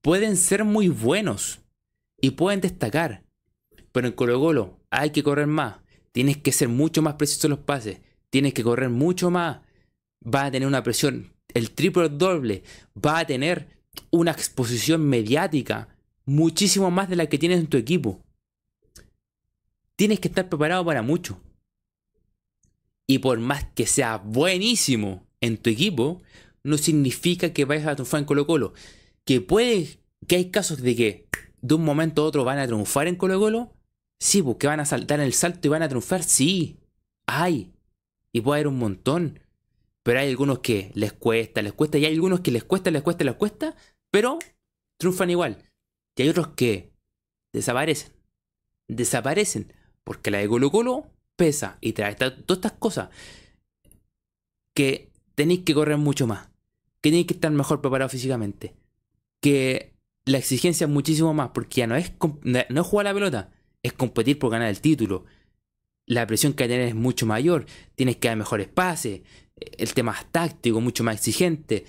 pueden 0.00 0.36
ser 0.36 0.64
muy 0.64 0.88
buenos 0.88 1.60
y 2.20 2.30
pueden 2.30 2.60
destacar. 2.60 3.24
Pero 3.92 4.08
en 4.08 4.12
Colo 4.14 4.40
Colo 4.40 4.80
hay 4.90 5.10
que 5.10 5.22
correr 5.22 5.46
más. 5.46 5.76
Tienes 6.12 6.36
que 6.38 6.52
ser 6.52 6.68
mucho 6.68 7.02
más 7.02 7.14
preciso 7.14 7.46
en 7.46 7.52
los 7.52 7.60
pases. 7.60 8.00
Tienes 8.30 8.54
que 8.54 8.62
correr 8.62 8.88
mucho 8.88 9.30
más. 9.30 9.60
Va 10.24 10.46
a 10.46 10.50
tener 10.50 10.66
una 10.66 10.82
presión 10.82 11.33
el 11.54 11.70
triple 11.70 12.08
doble. 12.08 12.62
Va 12.94 13.20
a 13.20 13.26
tener 13.26 13.68
una 14.10 14.32
exposición 14.32 15.08
mediática 15.08 15.88
muchísimo 16.26 16.90
más 16.90 17.08
de 17.08 17.16
la 17.16 17.26
que 17.26 17.38
tienes 17.38 17.60
en 17.60 17.68
tu 17.68 17.76
equipo. 17.76 18.20
Tienes 19.96 20.20
que 20.20 20.28
estar 20.28 20.48
preparado 20.48 20.84
para 20.84 21.02
mucho. 21.02 21.40
Y 23.06 23.18
por 23.18 23.38
más 23.38 23.64
que 23.74 23.86
sea 23.86 24.18
buenísimo 24.18 25.26
en 25.40 25.56
tu 25.58 25.70
equipo, 25.70 26.22
no 26.62 26.78
significa 26.78 27.52
que 27.52 27.64
vayas 27.64 27.86
a 27.86 27.94
triunfar 27.94 28.20
en 28.20 28.26
Colo 28.26 28.46
Colo. 28.46 28.72
Que 29.24 29.40
puede, 29.40 29.98
que 30.26 30.36
hay 30.36 30.50
casos 30.50 30.80
de 30.80 30.96
que 30.96 31.28
de 31.60 31.74
un 31.74 31.84
momento 31.84 32.22
a 32.22 32.24
otro 32.26 32.44
van 32.44 32.58
a 32.58 32.66
triunfar 32.66 33.06
en 33.06 33.16
Colo 33.16 33.38
Colo. 33.38 33.72
Sí, 34.18 34.42
porque 34.42 34.66
van 34.66 34.80
a 34.80 34.86
saltar 34.86 35.20
el 35.20 35.34
salto 35.34 35.68
y 35.68 35.70
van 35.70 35.82
a 35.82 35.88
triunfar. 35.88 36.22
Sí, 36.22 36.78
hay. 37.26 37.72
Y 38.32 38.40
puede 38.40 38.60
haber 38.60 38.68
un 38.68 38.78
montón. 38.78 39.40
Pero 40.04 40.20
hay 40.20 40.28
algunos 40.28 40.58
que 40.58 40.92
les 40.94 41.14
cuesta, 41.14 41.62
les 41.62 41.72
cuesta. 41.72 41.96
Y 41.98 42.04
hay 42.04 42.12
algunos 42.12 42.40
que 42.40 42.50
les 42.50 42.62
cuesta, 42.62 42.90
les 42.90 43.02
cuesta, 43.02 43.24
les 43.24 43.34
cuesta. 43.34 43.74
Pero 44.10 44.38
triunfan 44.98 45.30
igual. 45.30 45.58
Y 46.14 46.22
hay 46.22 46.28
otros 46.28 46.48
que 46.48 46.92
desaparecen. 47.54 48.12
Desaparecen. 48.86 49.72
Porque 50.04 50.30
la 50.30 50.38
de 50.38 50.48
Colo 50.48 50.70
Colo 50.70 51.06
pesa 51.36 51.78
y 51.80 51.94
trae 51.94 52.14
todas 52.14 52.34
estas 52.48 52.72
cosas. 52.72 53.08
Que 54.74 55.10
tenéis 55.34 55.60
que 55.60 55.72
correr 55.72 55.96
mucho 55.96 56.26
más. 56.26 56.48
Que 57.00 57.08
tenéis 57.08 57.26
que 57.26 57.34
estar 57.34 57.50
mejor 57.50 57.80
preparado 57.80 58.10
físicamente. 58.10 58.74
Que 59.40 59.94
la 60.26 60.36
exigencia 60.36 60.84
es 60.84 60.90
muchísimo 60.90 61.32
más. 61.32 61.48
Porque 61.54 61.80
ya 61.80 61.86
no 61.86 61.96
es, 61.96 62.12
no 62.42 62.80
es 62.82 62.86
jugar 62.86 63.06
la 63.06 63.14
pelota. 63.14 63.52
Es 63.82 63.94
competir 63.94 64.38
por 64.38 64.50
ganar 64.50 64.68
el 64.68 64.82
título. 64.82 65.24
La 66.04 66.26
presión 66.26 66.52
que 66.52 66.68
tener 66.68 66.88
es 66.88 66.94
mucho 66.94 67.24
mayor. 67.24 67.64
Tienes 67.94 68.16
que 68.16 68.28
dar 68.28 68.36
mejores 68.36 68.68
pases. 68.68 69.22
El 69.76 69.94
tema 69.94 70.16
táctico, 70.30 70.80
mucho 70.80 71.04
más 71.04 71.16
exigente. 71.16 71.84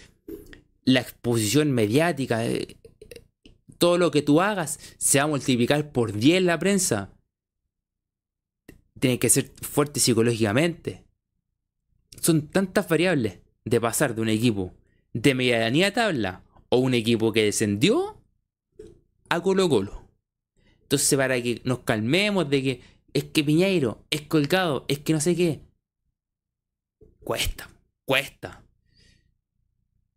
La 0.83 1.01
exposición 1.01 1.71
mediática. 1.71 2.45
eh, 2.45 2.77
todo 3.77 3.97
lo 3.97 4.11
que 4.11 4.21
tú 4.21 4.41
hagas 4.41 4.79
se 4.97 5.17
va 5.17 5.25
a 5.25 5.27
multiplicar 5.27 5.91
por 5.91 6.13
10 6.13 6.37
en 6.37 6.45
la 6.45 6.59
prensa. 6.59 7.11
Tienes 8.99 9.19
que 9.19 9.29
ser 9.29 9.51
fuerte 9.61 9.99
psicológicamente. 9.99 11.03
Son 12.21 12.47
tantas 12.47 12.87
variables 12.87 13.39
de 13.65 13.81
pasar 13.81 14.15
de 14.15 14.21
un 14.21 14.29
equipo 14.29 14.73
de 15.13 15.33
medianía 15.33 15.93
tabla 15.93 16.43
o 16.69 16.77
un 16.77 16.93
equipo 16.93 17.31
que 17.31 17.43
descendió 17.43 18.21
a 19.29 19.41
Colo 19.41 19.69
Colo. 19.69 20.03
Entonces 20.83 21.17
para 21.17 21.41
que 21.41 21.61
nos 21.63 21.79
calmemos 21.79 22.49
de 22.49 22.63
que 22.63 22.81
es 23.13 23.23
que 23.23 23.43
Piñeiro 23.43 24.03
es 24.09 24.21
colgado, 24.21 24.85
es 24.87 24.99
que 24.99 25.13
no 25.13 25.21
sé 25.21 25.35
qué. 25.35 25.61
Cuesta, 27.25 27.67
cuesta. 28.05 28.63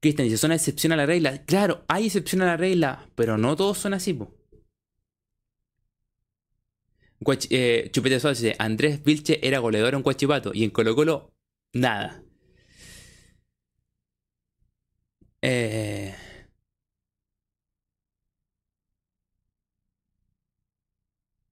Cristian 0.01 0.27
dice, 0.27 0.37
son 0.37 0.53
excepción 0.53 0.93
a 0.93 0.97
la 0.97 1.07
regla. 1.07 1.43
Claro, 1.47 1.85
hay 1.89 2.07
excepción 2.07 2.43
a 2.43 2.47
la 2.47 2.57
regla, 2.59 3.09
pero 3.15 3.39
no 3.39 3.57
todos 3.57 3.79
son 3.79 3.95
así, 3.95 4.13
po. 4.13 4.35
Eh, 7.51 7.89
Chupete 7.93 8.21
Suárez 8.21 8.41
dice, 8.43 8.57
Andrés 8.59 9.03
Vilche 9.03 9.41
era 9.47 9.59
goleador 9.59 9.95
en 9.95 10.03
Guachipato 10.03 10.53
y 10.55 10.65
en 10.65 10.71
Colo 10.71 10.95
Colo 10.95 11.33
Nada. 11.73 12.23
Eh... 15.43 16.15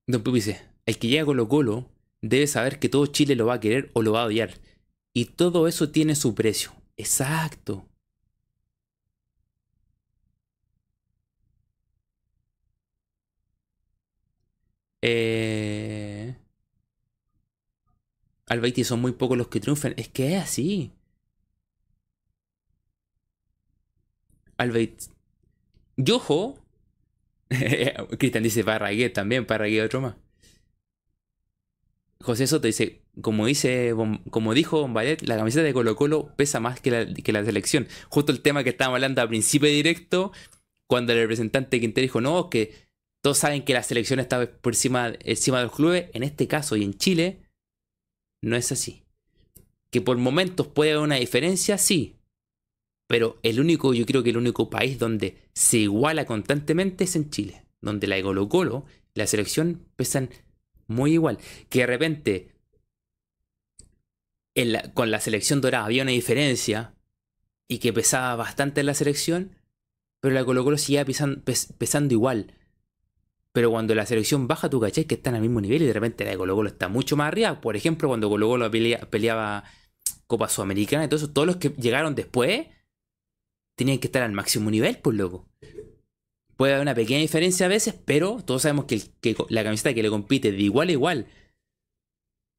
Don 0.07 0.23
Pupi 0.23 0.37
dice, 0.37 0.61
el 0.85 0.99
que 0.99 1.09
llega 1.09 1.23
a 1.23 1.27
Colo 1.27 1.49
Colo 1.49 1.91
debe 2.21 2.47
saber 2.47 2.79
que 2.79 2.89
todo 2.91 3.07
Chile 3.07 3.35
lo 3.37 3.47
va 3.47 3.55
a 3.55 3.61
querer 3.61 3.91
o 3.95 4.03
lo 4.03 4.13
va 4.13 4.23
a 4.23 4.27
odiar. 4.27 4.51
Y 5.17 5.25
todo 5.25 5.67
eso 5.67 5.89
tiene 5.91 6.15
su 6.15 6.35
precio. 6.35 6.73
Exacto. 6.99 7.89
Eh... 15.01 16.37
Albaiti 18.47 18.85
son 18.85 19.01
muy 19.01 19.13
pocos 19.13 19.39
los 19.39 19.49
que 19.49 19.61
triunfan. 19.61 19.95
Es 19.97 20.09
que 20.11 20.37
es 20.37 20.43
así. 20.43 20.93
Albait. 24.59 25.01
Yojo. 25.97 26.59
Cristian 28.19 28.43
dice 28.43 28.65
Parragué 28.65 29.09
también, 29.09 29.47
Parragué 29.47 29.83
otro 29.83 30.03
más. 30.03 30.26
José 32.21 32.47
Soto 32.47 32.67
dice, 32.67 33.03
como 33.21 33.47
dice, 33.47 33.95
como 34.31 34.55
dijo 34.55 34.81
Bombalet, 34.81 35.23
la 35.23 35.37
camiseta 35.37 35.63
de 35.63 35.73
Colo 35.73 35.97
Colo 35.97 36.33
pesa 36.37 36.61
más 36.61 36.81
que 36.81 36.91
la, 36.91 37.45
selección. 37.45 37.89
Justo 38.09 38.33
el 38.33 38.41
tema 38.41 38.65
que 38.65 38.71
estábamos 38.71 38.97
hablando 38.97 39.23
a 39.23 39.29
principio 39.29 39.69
directo, 39.69 40.33
cuando 40.87 41.13
el 41.13 41.21
representante 41.21 41.81
Quintero 41.81 42.03
dijo, 42.03 42.21
no, 42.21 42.49
que 42.49 42.87
todos 43.23 43.39
saben 43.39 43.65
que 43.65 43.75
la 43.75 43.83
selección 43.83 44.21
está 44.21 44.51
por 44.51 44.73
encima, 44.73 45.13
encima 45.21 45.59
de 45.59 45.65
los 45.65 45.75
clubes. 45.75 46.07
En 46.15 46.23
este 46.23 46.47
caso 46.47 46.77
y 46.77 46.85
en 46.85 46.95
Chile, 46.95 47.41
no 48.43 48.57
es 48.57 48.73
así. 48.73 49.03
Que 49.91 50.01
por 50.01 50.17
momentos 50.17 50.67
puede 50.67 50.93
haber 50.93 51.03
una 51.03 51.17
diferencia, 51.17 51.79
sí. 51.79 52.17
Pero 53.09 53.39
el 53.43 53.61
único, 53.61 53.95
yo 53.95 54.07
creo 54.07 54.23
que 54.23 54.31
el 54.31 54.37
único 54.37 54.71
país 54.71 54.99
donde 54.99 55.37
se 55.55 55.79
iguala 55.79 56.25
constantemente 56.25 57.05
es 57.05 57.17
en 57.17 57.31
Chile. 57.31 57.63
Donde 57.81 58.07
la 58.07 58.17
de 58.17 58.23
Colo 58.23 58.49
Colo, 58.49 58.85
la 59.15 59.27
selección 59.27 59.83
pesan 59.97 60.31
muy 60.87 61.13
igual. 61.13 61.39
Que 61.69 61.81
de 61.81 61.87
repente 61.87 62.57
con 64.95 65.11
la 65.11 65.21
selección 65.21 65.61
dorada 65.61 65.85
había 65.85 66.03
una 66.03 66.13
diferencia 66.13 66.95
y 67.69 67.79
que 67.79 67.93
pesaba 67.93 68.35
bastante 68.37 68.81
en 68.81 68.87
la 68.87 68.95
selección, 68.95 69.57
pero 70.21 70.35
la 70.35 70.45
Colo 70.45 70.65
Colo 70.65 70.79
seguía 70.79 71.05
pesando, 71.05 72.15
igual. 72.15 72.55
Pero 73.53 73.71
cuando 73.71 73.95
la 73.95 74.07
selección 74.07 74.49
baja, 74.49 74.71
tú 74.71 74.81
caché 74.81 75.07
que 75.07 75.17
están 75.17 75.35
al 75.35 75.43
mismo 75.43 75.61
nivel 75.61 75.83
y 75.83 75.87
de 75.87 75.93
repente 75.93 76.25
la 76.25 76.31
de 76.31 76.39
Colo 76.39 76.55
Colo 76.55 76.69
está 76.69 76.89
mucho 76.89 77.17
más 77.17 77.29
arriba. 77.29 77.61
Por 77.61 77.77
ejemplo, 77.77 78.09
cuando 78.09 78.29
Colo 78.29 78.49
Colo 78.49 78.71
peleaba 78.71 79.65
Copa 80.27 80.49
Sudamericana 80.49 81.05
eso, 81.05 81.31
todos 81.31 81.47
los 81.47 81.57
que 81.57 81.71
llegaron 81.71 82.15
después 82.15 82.67
tenían 83.75 83.99
que 83.99 84.09
estar 84.09 84.23
al 84.23 84.33
máximo 84.33 84.71
nivel, 84.71 84.99
pues 84.99 85.17
loco. 85.17 85.49
Puede 86.57 86.73
haber 86.73 86.83
una 86.83 86.95
pequeña 86.95 87.21
diferencia 87.21 87.67
a 87.67 87.69
veces, 87.69 87.95
pero 88.05 88.43
todos 88.45 88.63
sabemos 88.63 88.87
que, 88.87 89.37
la 89.51 89.63
camiseta 89.63 89.93
que 89.93 90.03
le 90.03 90.09
compite 90.09 90.53
de 90.53 90.63
igual 90.63 90.89
a 90.89 90.93
igual. 90.93 91.27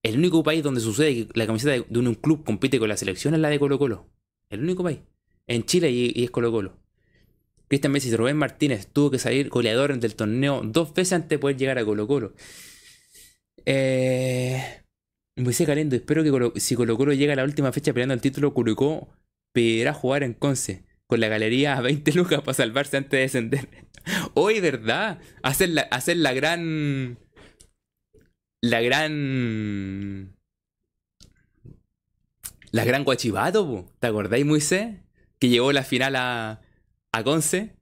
El 0.03 0.19
único 0.19 0.43
país 0.43 0.63
donde 0.63 0.81
sucede 0.81 1.27
que 1.27 1.39
la 1.39 1.47
camiseta 1.47 1.71
de, 1.71 1.99
un, 1.99 2.13
club 2.15 2.43
compite 2.45 2.77
con 2.79 2.89
la 2.89 2.97
selección 2.97 3.33
es 3.33 3.39
la 3.39 3.49
de 3.49 3.57
Colo 3.57 3.79
Colo. 3.79 4.07
El 4.49 4.61
único 4.63 4.83
país. 4.83 4.99
En 5.47 5.65
Chile 5.65 5.89
y, 5.89 6.23
es 6.23 6.29
Colo 6.29 6.51
Colo. 6.51 6.77
Cristian 7.67 7.91
Messi 7.91 8.09
y 8.09 8.15
Rubén 8.15 8.37
Martínez 8.37 8.87
tuvo 8.87 9.11
que 9.11 9.19
salir 9.19 9.49
goleador 9.49 9.99
del 9.99 10.15
torneo 10.15 10.61
dos 10.63 10.93
veces 10.93 11.13
antes 11.13 11.29
de 11.29 11.39
poder 11.39 11.57
llegar 11.57 11.79
a 11.79 11.83
Colo 11.83 12.07
Colo. 12.07 12.33
Eh, 13.65 14.63
Moisés 15.35 15.67
Calendo, 15.67 15.95
espero 15.95 16.23
que 16.23 16.59
si 16.59 16.75
Colo 16.75 16.95
Colo 16.95 17.13
llega 17.13 17.33
a 17.33 17.35
la 17.35 17.43
última 17.43 17.73
fecha 17.73 17.93
peleando 17.93 18.13
el 18.13 18.21
título, 18.21 18.53
Curicó 18.53 19.09
pedirá 19.51 19.93
jugar 19.93 20.23
en 20.23 20.33
Conce 20.33 20.86
con 21.07 21.19
la 21.19 21.29
galería 21.29 21.77
a 21.77 21.81
20 21.81 22.11
lucas 22.13 22.41
para 22.41 22.53
salvarse 22.53 22.97
antes 22.97 23.11
de 23.11 23.19
descender. 23.19 23.69
Hoy, 24.33 24.59
¿verdad? 24.59 25.19
Hacer 25.41 25.69
la, 25.69 25.87
la 25.89 26.33
gran. 26.33 27.17
La 28.61 28.81
gran. 28.81 30.35
La 32.71 32.83
gran 32.83 33.05
guachivato, 33.05 33.91
¿te 33.99 34.07
acordáis, 34.07 34.45
Moisés? 34.45 34.97
Que 35.39 35.49
llevó 35.49 35.71
la 35.71 35.83
final 35.83 36.15
a, 36.15 36.61
a 37.11 37.23
Conce. 37.23 37.77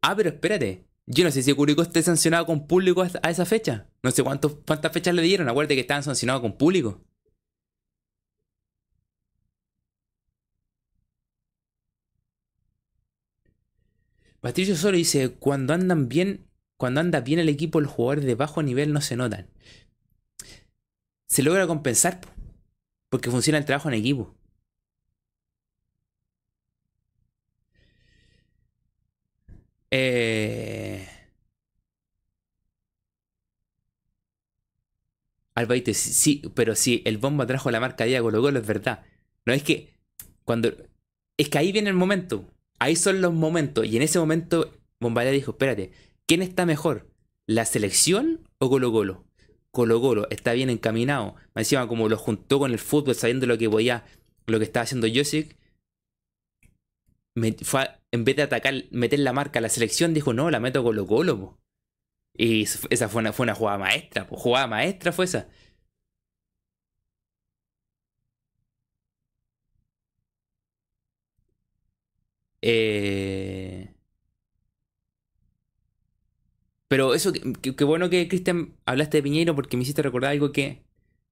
Ah, 0.00 0.14
pero 0.16 0.30
espérate. 0.30 0.86
Yo 1.06 1.24
no 1.24 1.30
sé 1.30 1.42
si 1.42 1.52
Curicó 1.54 1.82
esté 1.82 2.02
sancionado 2.02 2.46
con 2.46 2.66
público 2.66 3.02
a 3.02 3.30
esa 3.30 3.46
fecha. 3.46 3.88
No 4.02 4.10
sé 4.10 4.22
cuántos, 4.22 4.58
cuántas 4.66 4.92
fechas 4.92 5.14
le 5.14 5.22
dieron. 5.22 5.48
Acuérdate 5.48 5.74
que 5.74 5.80
estaban 5.80 6.02
sancionados 6.02 6.42
con 6.42 6.56
público. 6.56 7.02
Patricio 14.48 14.76
Solo 14.76 14.96
dice, 14.96 15.34
cuando 15.34 15.74
andan 15.74 16.08
bien, 16.08 16.46
cuando 16.78 17.00
anda 17.00 17.20
bien 17.20 17.38
el 17.38 17.50
equipo, 17.50 17.82
los 17.82 17.92
jugadores 17.92 18.24
de 18.24 18.34
bajo 18.34 18.62
nivel 18.62 18.94
no 18.94 19.02
se 19.02 19.14
notan. 19.14 19.46
Se 21.26 21.42
logra 21.42 21.66
compensar 21.66 22.22
porque 23.10 23.30
funciona 23.30 23.58
el 23.58 23.66
trabajo 23.66 23.88
en 23.90 23.94
equipo. 23.96 24.34
Eh... 29.90 31.06
Albaite, 35.54 35.92
sí, 35.92 36.40
pero 36.54 36.74
sí, 36.74 37.02
el 37.04 37.18
bomba 37.18 37.46
trajo 37.46 37.70
la 37.70 37.80
marca 37.80 38.04
Diego 38.04 38.28
Colo 38.28 38.40
Colo, 38.40 38.58
es 38.60 38.66
verdad. 38.66 39.04
No 39.44 39.52
es 39.52 39.62
que 39.62 39.92
cuando. 40.44 40.72
Es 41.36 41.50
que 41.50 41.58
ahí 41.58 41.70
viene 41.70 41.90
el 41.90 41.96
momento. 41.96 42.46
Ahí 42.78 42.96
son 42.96 43.20
los 43.20 43.32
momentos. 43.32 43.86
Y 43.86 43.96
en 43.96 44.02
ese 44.02 44.18
momento, 44.18 44.72
Bombardier 45.00 45.34
dijo: 45.34 45.52
Espérate, 45.52 45.92
¿quién 46.26 46.42
está 46.42 46.66
mejor? 46.66 47.08
¿La 47.46 47.64
selección 47.64 48.48
o 48.58 48.68
Colo 48.68 48.92
Colo? 48.92 49.24
Colo 49.70 50.00
Colo 50.00 50.26
está 50.30 50.52
bien 50.52 50.70
encaminado. 50.70 51.34
Encima, 51.54 51.88
como 51.88 52.08
lo 52.08 52.16
juntó 52.16 52.58
con 52.58 52.72
el 52.72 52.78
fútbol, 52.78 53.14
sabiendo 53.14 53.46
lo 53.46 53.58
que 53.58 53.68
podía, 53.68 54.04
lo 54.46 54.58
que 54.58 54.64
estaba 54.64 54.84
haciendo 54.84 55.06
Josic, 55.12 55.56
en 57.36 58.24
vez 58.24 58.36
de 58.36 58.42
atacar, 58.42 58.74
meter 58.90 59.20
la 59.20 59.32
marca 59.32 59.58
a 59.58 59.62
la 59.62 59.68
selección, 59.68 60.14
dijo: 60.14 60.32
No, 60.32 60.50
la 60.50 60.60
meto 60.60 60.82
Colo 60.82 61.06
Colo. 61.06 61.58
Y 62.36 62.62
esa 62.62 63.08
fue 63.08 63.20
una, 63.20 63.32
fue 63.32 63.44
una 63.44 63.54
jugada 63.54 63.78
maestra. 63.78 64.26
Jugada 64.30 64.66
maestra 64.66 65.12
fue 65.12 65.24
esa. 65.24 65.48
Eh... 72.62 73.94
Pero 76.88 77.14
eso, 77.14 77.32
qué 77.32 77.84
bueno 77.84 78.08
que 78.08 78.28
Cristian 78.28 78.74
hablaste 78.86 79.18
de 79.18 79.22
Piñeiro 79.22 79.54
porque 79.54 79.76
me 79.76 79.82
hiciste 79.82 80.02
recordar 80.02 80.30
algo 80.32 80.52
que 80.52 80.82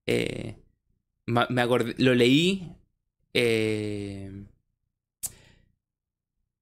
eh, 0.07 0.57
me 1.27 1.67
lo 1.99 2.15
leí. 2.15 2.73
Eh, 3.35 4.45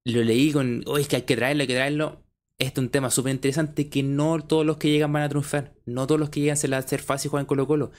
lo 0.05 0.23
leí 0.23 0.53
con, 0.53 0.83
oh, 0.87 0.99
es 0.99 1.09
que 1.09 1.17
hay 1.17 1.23
que 1.23 1.37
traerlo, 1.37 1.63
hay 1.63 1.67
que 1.67 1.75
traerlo. 1.75 2.23
Este 2.59 2.81
es 2.81 2.85
un 2.85 2.91
tema 2.91 3.11
súper 3.11 3.33
interesante 3.35 3.89
que 3.91 4.03
no 4.03 4.41
todos 4.47 4.65
los 4.67 4.77
que 4.77 4.91
llegan 4.91 5.13
van 5.13 5.25
a 5.25 5.29
triunfar. 5.29 5.75
No 5.87 6.07
todos 6.07 6.21
los 6.21 6.31
que 6.31 6.41
llegan 6.41 6.57
se 6.57 6.69
les 6.69 6.75
va 6.75 6.83
a 6.83 6.87
hacer 6.87 7.01
fácil 7.01 7.31
jugar 7.31 7.43
en 7.43 7.47
Colo 7.47 7.67
Colo. 7.67 7.91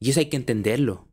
Y 0.00 0.10
eso 0.10 0.20
hay 0.20 0.26
que 0.30 0.36
entenderlo. 0.36 1.08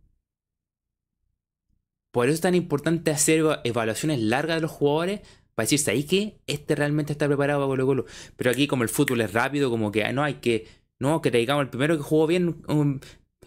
Por 2.12 2.28
eso 2.28 2.36
es 2.36 2.42
tan 2.42 2.56
importante 2.56 3.12
hacer 3.12 3.44
evaluaciones 3.64 4.20
largas 4.20 4.58
de 4.58 4.62
los 4.62 4.72
jugadores 4.72 5.22
para 5.54 5.66
decirse 5.66 5.92
ahí 5.92 6.04
que 6.04 6.40
este 6.48 6.76
realmente 6.76 7.12
está 7.12 7.28
preparado 7.28 7.60
para 7.60 7.68
Colo 7.68 7.86
Colo. 7.86 8.06
Pero 8.36 8.52
aquí 8.52 8.68
como 8.68 8.84
el 8.84 8.90
fútbol 8.90 9.22
es 9.22 9.34
rápido, 9.34 9.70
como 9.70 9.92
que 9.92 10.12
no 10.14 10.24
hay 10.24 10.36
que, 10.36 10.68
no, 11.00 11.22
que 11.22 11.32
traigamos 11.32 11.64
el 11.64 11.70
primero 11.70 11.98
que 11.98 12.04
jugó 12.04 12.28
bien, 12.28 12.64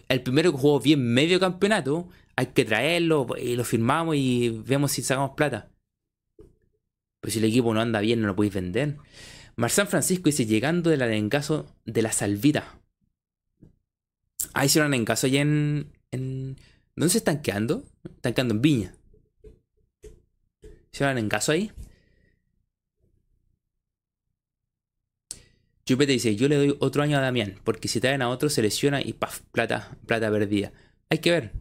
el 0.07 0.21
primero 0.21 0.51
que 0.51 0.57
jugó 0.57 0.79
bien 0.79 1.13
medio 1.13 1.39
campeonato, 1.39 2.07
hay 2.35 2.47
que 2.47 2.65
traerlo 2.65 3.27
y 3.37 3.55
lo 3.55 3.63
firmamos 3.63 4.15
y 4.15 4.49
vemos 4.65 4.91
si 4.91 5.01
sacamos 5.01 5.31
plata. 5.31 5.69
Pero 7.19 7.31
si 7.31 7.39
el 7.39 7.45
equipo 7.45 7.73
no 7.73 7.81
anda 7.81 7.99
bien, 7.99 8.21
no 8.21 8.27
lo 8.27 8.35
podéis 8.35 8.53
vender. 8.53 8.97
Marzán 9.55 9.87
Francisco 9.87 10.25
dice, 10.25 10.45
llegando 10.45 10.89
de 10.89 10.97
la 10.97 11.07
de 11.07 12.01
la 12.01 12.11
Salvita. 12.11 12.79
Ah, 14.53 14.65
hicieron 14.65 14.93
encaso 14.93 15.27
allá 15.27 15.41
en, 15.41 15.87
en... 16.11 16.57
¿Dónde 16.95 17.11
se 17.11 17.17
están 17.19 17.41
quedando? 17.41 17.83
Están 18.03 18.33
quedando 18.33 18.53
en 18.53 18.61
Viña. 18.61 18.95
¿Hicieron 20.91 21.17
encaso 21.17 21.51
ahí? 21.51 21.71
Chupete 25.85 26.13
dice, 26.13 26.35
yo 26.35 26.47
le 26.47 26.55
doy 26.55 26.77
otro 26.79 27.03
año 27.03 27.17
a 27.17 27.21
Damián, 27.21 27.59
porque 27.63 27.87
si 27.87 27.99
traen 27.99 28.21
a 28.21 28.29
otro 28.29 28.49
se 28.49 28.61
lesiona 28.61 29.01
y 29.01 29.13
paf, 29.13 29.41
plata, 29.51 29.97
plata 30.05 30.31
perdida. 30.31 30.71
Hay 31.09 31.17
que 31.17 31.31
ver. 31.31 31.51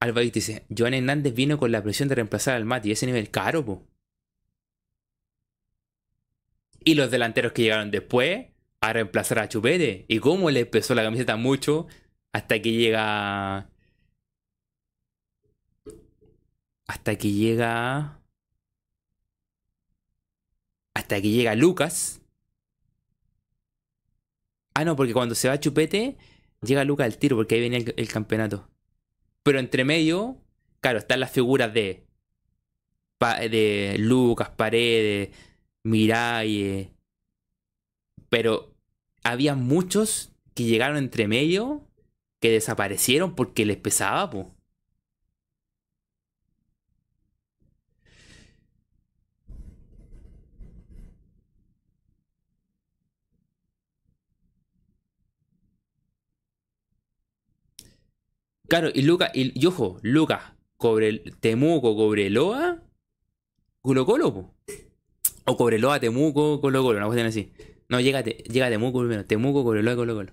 Alvarito 0.00 0.34
dice, 0.34 0.64
Joan 0.76 0.94
Hernández 0.94 1.34
vino 1.34 1.58
con 1.58 1.72
la 1.72 1.82
presión 1.82 2.08
de 2.08 2.14
reemplazar 2.14 2.54
al 2.54 2.64
Mati, 2.64 2.92
ese 2.92 3.06
nivel 3.06 3.30
caro, 3.30 3.64
po. 3.64 3.86
Y 6.84 6.94
los 6.94 7.10
delanteros 7.10 7.52
que 7.52 7.62
llegaron 7.62 7.90
después, 7.90 8.46
a 8.80 8.92
reemplazar 8.92 9.40
a 9.40 9.48
Chupete. 9.48 10.06
¿Y 10.08 10.20
cómo 10.20 10.50
le 10.50 10.64
pesó 10.66 10.94
la 10.94 11.02
camiseta 11.02 11.36
mucho 11.36 11.88
hasta 12.32 12.60
que 12.60 12.72
llega... 12.72 13.70
Hasta 16.86 17.16
que 17.16 17.32
llega... 17.32 18.20
Hasta 20.94 21.20
que 21.20 21.30
llega 21.30 21.54
Lucas. 21.54 22.20
Ah, 24.74 24.84
no, 24.84 24.96
porque 24.96 25.12
cuando 25.12 25.34
se 25.34 25.48
va 25.48 25.60
Chupete, 25.60 26.16
llega 26.62 26.84
Lucas 26.84 27.06
al 27.06 27.18
tiro, 27.18 27.36
porque 27.36 27.56
ahí 27.56 27.60
venía 27.60 27.78
el, 27.96 28.08
campeonato. 28.08 28.68
Pero 29.42 29.58
entre 29.58 29.84
medio, 29.84 30.40
claro, 30.80 30.98
están 30.98 31.20
las 31.20 31.32
figuras 31.32 31.72
de, 31.72 32.06
de 33.20 33.96
Lucas, 33.98 34.50
Paredes, 34.50 35.30
Mirai. 35.82 36.92
Pero 38.28 38.74
había 39.24 39.54
muchos 39.54 40.32
que 40.54 40.64
llegaron 40.64 40.96
entre 40.96 41.28
medio 41.28 41.87
que 42.40 42.50
desaparecieron 42.50 43.34
porque 43.34 43.64
les 43.66 43.76
pesaba, 43.78 44.30
po. 44.30 44.54
Claro, 58.68 58.90
y 58.94 59.02
Lucas, 59.02 59.30
y, 59.34 59.64
ojo, 59.66 59.98
Lucas, 60.02 60.42
Cobre, 60.76 61.20
Temuco, 61.40 61.96
Cobreloa, 61.96 62.82
Colo 63.82 64.06
Colo, 64.06 64.34
po. 64.34 64.54
O 65.46 65.56
Cobreloa, 65.56 66.00
Temuco, 66.00 66.60
Colo 66.60 66.82
Colo, 66.82 66.98
una 66.98 67.06
cuestión 67.06 67.28
así. 67.28 67.52
No, 67.88 68.00
llega, 68.00 68.22
llega 68.22 68.70
Temuco 68.70 69.00
primero. 69.00 69.24
Temuco, 69.26 69.64
Cobreloa, 69.64 69.96
Colo 69.96 70.14
Colo. 70.14 70.32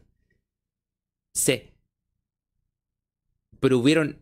Sí. 1.33 1.74
Pero 3.65 3.79
hubieron. 3.79 4.19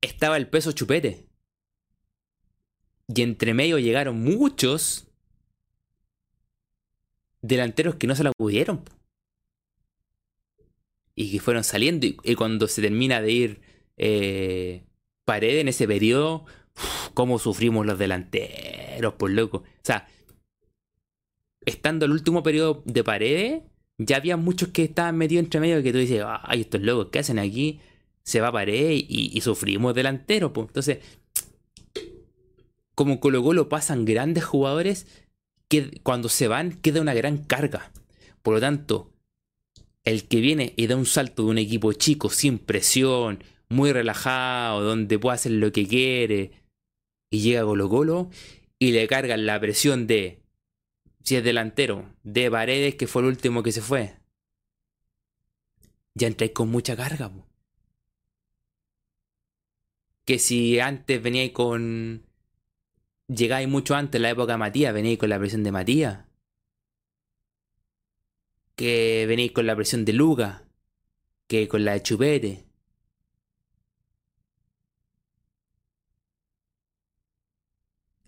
Estaba 0.00 0.38
el 0.38 0.48
peso 0.48 0.72
chupete. 0.72 1.26
Y 3.14 3.20
entre 3.20 3.52
medio 3.52 3.78
llegaron 3.78 4.22
muchos 4.22 5.06
delanteros 7.42 7.96
que 7.96 8.06
no 8.06 8.16
se 8.16 8.24
la 8.24 8.32
pudieron. 8.32 8.82
Y 11.14 11.30
que 11.30 11.40
fueron 11.40 11.62
saliendo. 11.62 12.06
Y, 12.06 12.34
cuando 12.36 12.68
se 12.68 12.80
termina 12.80 13.20
de 13.20 13.30
ir 13.30 13.60
eh, 13.98 14.86
Pared 15.26 15.58
en 15.58 15.68
ese 15.68 15.86
periodo, 15.86 16.46
cómo 17.12 17.38
sufrimos 17.38 17.84
los 17.84 17.98
delanteros, 17.98 19.12
por 19.12 19.30
loco. 19.30 19.58
O 19.58 19.82
sea, 19.82 20.08
estando 21.66 22.06
el 22.06 22.12
último 22.12 22.42
periodo 22.42 22.82
de 22.86 23.04
Paredes, 23.04 23.62
ya 23.98 24.16
había 24.16 24.38
muchos 24.38 24.70
que 24.70 24.84
estaban 24.84 25.18
metidos 25.18 25.44
entre 25.44 25.60
medio 25.60 25.82
que 25.82 25.92
tú 25.92 25.98
dices, 25.98 26.24
ay, 26.24 26.62
estos 26.62 26.80
locos, 26.80 27.08
¿qué 27.12 27.18
hacen 27.18 27.38
aquí? 27.38 27.78
Se 28.22 28.40
va 28.40 28.48
a 28.48 28.52
Paredes 28.52 29.04
y, 29.08 29.40
sufrimos 29.40 29.94
delantero, 29.94 30.52
pues. 30.52 30.68
Entonces, 30.68 30.98
como 32.94 33.20
Colo 33.20 33.42
Colo 33.42 33.68
pasan 33.68 34.04
grandes 34.04 34.44
jugadores, 34.44 35.06
que 35.68 36.00
cuando 36.02 36.28
se 36.28 36.48
van 36.48 36.72
queda 36.72 37.00
una 37.00 37.14
gran 37.14 37.38
carga. 37.38 37.92
Por 38.42 38.54
lo 38.54 38.60
tanto, 38.60 39.10
el 40.04 40.28
que 40.28 40.40
viene 40.40 40.74
y 40.76 40.86
da 40.86 40.96
un 40.96 41.06
salto 41.06 41.44
de 41.44 41.50
un 41.50 41.58
equipo 41.58 41.92
chico, 41.92 42.30
sin 42.30 42.58
presión, 42.58 43.42
muy 43.68 43.92
relajado, 43.92 44.82
donde 44.82 45.18
puede 45.18 45.34
hacer 45.36 45.52
lo 45.52 45.72
que 45.72 45.86
quiere, 45.86 46.52
y 47.30 47.40
llega 47.40 47.64
Colo 47.64 47.88
Colo 47.88 48.30
y 48.78 48.92
le 48.92 49.06
cargan 49.06 49.46
la 49.46 49.60
presión 49.60 50.06
de 50.06 50.40
si 51.22 51.36
es 51.36 51.44
delantero, 51.44 52.12
de 52.22 52.50
Paredes, 52.50 52.94
que 52.94 53.06
fue 53.06 53.22
el 53.22 53.28
último 53.28 53.62
que 53.62 53.72
se 53.72 53.82
fue. 53.82 54.16
Ya 56.14 56.26
entráis 56.26 56.52
con 56.52 56.68
mucha 56.70 56.96
carga. 56.96 57.30
Que 60.24 60.38
si 60.38 60.80
antes 60.80 61.22
veníais 61.22 61.52
con. 61.52 62.26
Llegáis 63.28 63.68
mucho 63.68 63.94
antes, 63.94 64.20
la 64.20 64.30
época 64.30 64.52
de 64.52 64.58
Matías, 64.58 64.94
veníais 64.94 65.18
con 65.18 65.28
la 65.30 65.38
presión 65.38 65.62
de 65.62 65.72
Matías. 65.72 66.24
Que 68.76 69.26
veníais 69.28 69.52
con 69.52 69.66
la 69.66 69.76
presión 69.76 70.04
de 70.04 70.12
Luca. 70.12 70.64
Que 71.46 71.68
con 71.68 71.84
la 71.84 71.92
de 71.92 72.02
Chupete. 72.02 72.64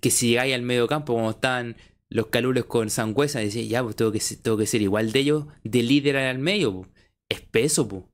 Que 0.00 0.10
si 0.10 0.30
llegáis 0.30 0.54
al 0.54 0.62
medio 0.62 0.88
campo, 0.88 1.14
como 1.14 1.30
están 1.30 1.76
los 2.12 2.26
calules 2.26 2.64
con 2.64 2.90
Sangüesa, 2.90 3.40
decía, 3.40 3.62
ya, 3.62 3.82
pues 3.82 3.96
tengo 3.96 4.12
que, 4.12 4.18
que 4.18 4.66
ser 4.66 4.82
igual 4.82 5.12
de 5.12 5.20
ellos, 5.20 5.46
de 5.64 5.82
líder 5.82 6.18
al 6.18 6.38
medio, 6.38 6.90
es 7.28 7.40
peso, 7.40 7.88
pues. 7.88 8.04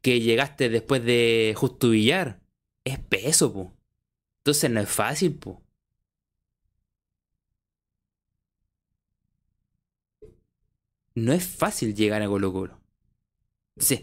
Que 0.00 0.20
llegaste 0.20 0.68
después 0.68 1.04
de 1.04 1.54
Justo 1.56 1.90
Villar, 1.90 2.43
es 2.84 2.98
peso, 2.98 3.52
pues. 3.52 3.68
Entonces 4.40 4.70
no 4.70 4.80
es 4.80 4.88
fácil, 4.90 5.36
pues. 5.38 5.58
No 11.16 11.32
es 11.32 11.44
fácil 11.44 11.94
llegar 11.94 12.22
a 12.22 12.26
Colo 12.28 12.52
Colo. 12.52 12.80
Entonces, 13.76 14.02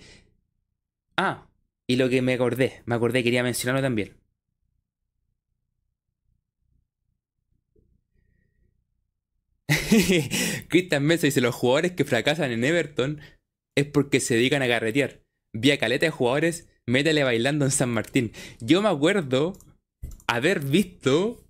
ah, 1.17 1.47
y 1.87 1.95
lo 1.95 2.09
que 2.09 2.21
me 2.21 2.33
acordé, 2.33 2.81
me 2.85 2.95
acordé, 2.95 3.23
quería 3.23 3.43
mencionarlo 3.43 3.81
también. 3.81 4.17
Cristian 10.69 11.03
Mesa 11.03 11.27
dice: 11.27 11.41
Los 11.41 11.55
jugadores 11.55 11.93
que 11.93 12.05
fracasan 12.05 12.51
en 12.51 12.63
Everton 12.63 13.21
es 13.75 13.85
porque 13.85 14.19
se 14.19 14.35
dedican 14.35 14.61
a 14.61 14.67
carretear. 14.67 15.21
Vía 15.53 15.77
caleta 15.77 16.05
de 16.05 16.11
jugadores, 16.11 16.67
métele 16.91 17.23
bailando 17.23 17.65
en 17.65 17.71
San 17.71 17.89
Martín. 17.89 18.31
Yo 18.59 18.81
me 18.81 18.89
acuerdo 18.89 19.53
haber 20.27 20.59
visto. 20.59 21.43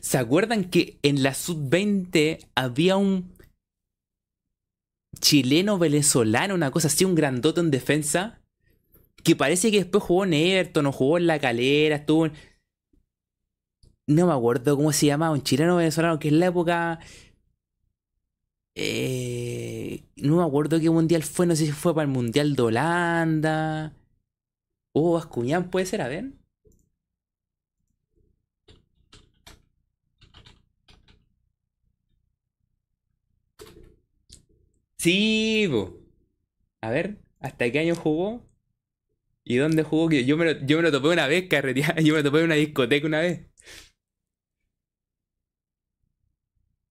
¿Se 0.00 0.16
acuerdan 0.16 0.64
que 0.64 0.98
en 1.02 1.22
la 1.22 1.34
sub-20 1.34 2.38
había 2.54 2.96
un 2.96 3.34
chileno 5.20 5.78
venezolano, 5.78 6.54
una 6.54 6.70
cosa 6.70 6.86
así, 6.86 7.04
un 7.04 7.14
grandote 7.14 7.60
en 7.60 7.70
defensa? 7.70 8.40
Que 9.24 9.34
parece 9.34 9.70
que 9.70 9.78
después 9.78 10.04
jugó 10.04 10.24
en 10.24 10.34
Everton 10.34 10.86
o 10.86 10.92
jugó 10.92 11.18
en 11.18 11.26
la 11.26 11.40
calera, 11.40 11.96
estuvo 11.96 12.26
en 12.26 12.32
no 14.06 14.26
me 14.26 14.32
acuerdo 14.32 14.76
cómo 14.76 14.92
se 14.92 15.06
llamaba, 15.06 15.32
un 15.32 15.42
chileno 15.42 15.76
venezolano 15.76 16.18
que 16.18 16.28
en 16.28 16.38
la 16.38 16.46
época. 16.46 17.00
Eh, 18.78 20.04
no 20.16 20.36
me 20.36 20.44
acuerdo 20.44 20.78
qué 20.80 20.90
mundial 20.90 21.22
fue, 21.22 21.46
no 21.46 21.56
sé 21.56 21.66
si 21.66 21.72
fue 21.72 21.94
para 21.94 22.04
el 22.04 22.10
mundial 22.12 22.54
de 22.54 22.62
Holanda. 22.62 23.96
O 24.92 25.10
oh, 25.10 25.14
Bascuñán 25.14 25.70
puede 25.70 25.86
ser, 25.86 26.02
a 26.02 26.08
ver. 26.08 26.32
Sí, 34.98 35.68
a 36.80 36.90
ver, 36.90 37.18
¿hasta 37.40 37.70
qué 37.70 37.78
año 37.80 37.94
jugó? 37.94 38.42
¿Y 39.44 39.56
dónde 39.56 39.82
jugó? 39.82 40.10
Yo 40.10 40.36
me 40.36 40.44
lo, 40.44 40.66
yo 40.66 40.76
me 40.78 40.82
lo 40.84 40.92
topé 40.92 41.08
una 41.08 41.26
vez, 41.26 41.48
carreteada. 41.48 42.00
Yo 42.02 42.14
me 42.14 42.22
lo 42.22 42.24
topé 42.24 42.40
en 42.40 42.44
una 42.46 42.54
discoteca 42.56 43.06
una 43.06 43.20
vez. 43.20 43.46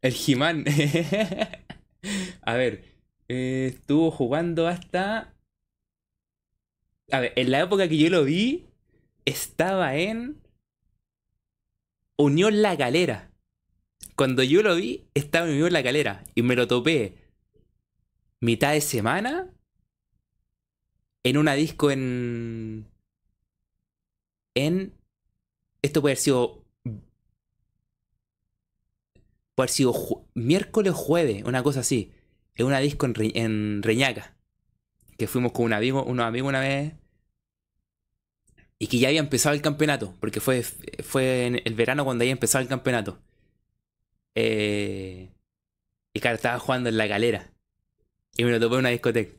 El 0.02 0.16
He-Man. 0.16 0.64
a 2.42 2.54
ver, 2.56 2.84
eh, 3.28 3.72
estuvo 3.74 4.12
jugando 4.12 4.68
hasta... 4.68 5.34
A 7.12 7.20
ver, 7.20 7.34
en 7.36 7.52
la 7.52 7.62
época 7.62 7.88
que 7.88 7.98
yo 7.98 8.10
lo 8.10 8.24
vi, 8.24 8.66
estaba 9.26 9.96
en 9.96 10.42
Unión 12.18 12.62
La 12.62 12.76
Galera. 12.76 13.32
Cuando 14.16 14.44
yo 14.44 14.64
lo 14.64 14.76
vi, 14.76 15.08
estaba 15.14 15.48
en 15.48 15.54
Unión 15.54 15.74
La 15.74 15.82
Galera. 15.82 16.24
Y 16.34 16.42
me 16.42 16.56
lo 16.56 16.68
topé 16.68 17.18
mitad 18.40 18.74
de 18.74 18.82
semana 18.82 19.52
en 21.24 21.38
una 21.38 21.54
disco 21.54 21.92
en... 21.92 22.88
En... 24.56 24.94
Esto 25.82 26.02
puede 26.02 26.14
haber 26.14 26.24
sido 26.24 26.65
puede 29.56 29.66
haber 29.66 29.70
sido 29.70 30.28
miércoles 30.34 30.94
o 30.94 30.96
jueves, 30.96 31.44
una 31.46 31.64
cosa 31.64 31.80
así. 31.80 32.12
En 32.56 32.66
una 32.66 32.80
disco 32.80 33.08
en, 33.08 33.84
Reñaca. 33.84 34.36
Que 35.18 35.28
fuimos 35.28 35.54
con 35.54 35.66
un 35.66 35.74
amigo, 35.74 36.04
unos 36.04 36.26
amigos 36.26 36.50
una 36.50 36.60
vez. 36.60 36.94
Y 38.78 38.88
que 38.88 39.00
ya 39.00 39.08
había 39.08 39.22
empezado 39.22 39.56
el 39.56 39.62
campeonato. 39.62 40.14
Porque 40.20 40.40
fue, 40.40 40.62
fue 40.62 41.48
en 41.48 41.62
el 41.64 41.74
verano 41.74 42.04
cuando 42.06 42.24
había 42.24 42.34
empezado 42.34 42.62
el 42.62 42.68
campeonato. 42.68 43.20
Eh, 44.36 45.32
y 46.14 46.20
claro, 46.20 46.36
estaba 46.36 46.60
jugando 46.60 46.90
en 46.90 46.98
la 46.98 47.08
galera. 47.08 47.52
Y 48.38 48.44
me 48.44 48.52
lo 48.52 48.60
topé 48.60 48.76
en 48.76 48.80
una 48.80 48.90
discoteca. 48.90 49.34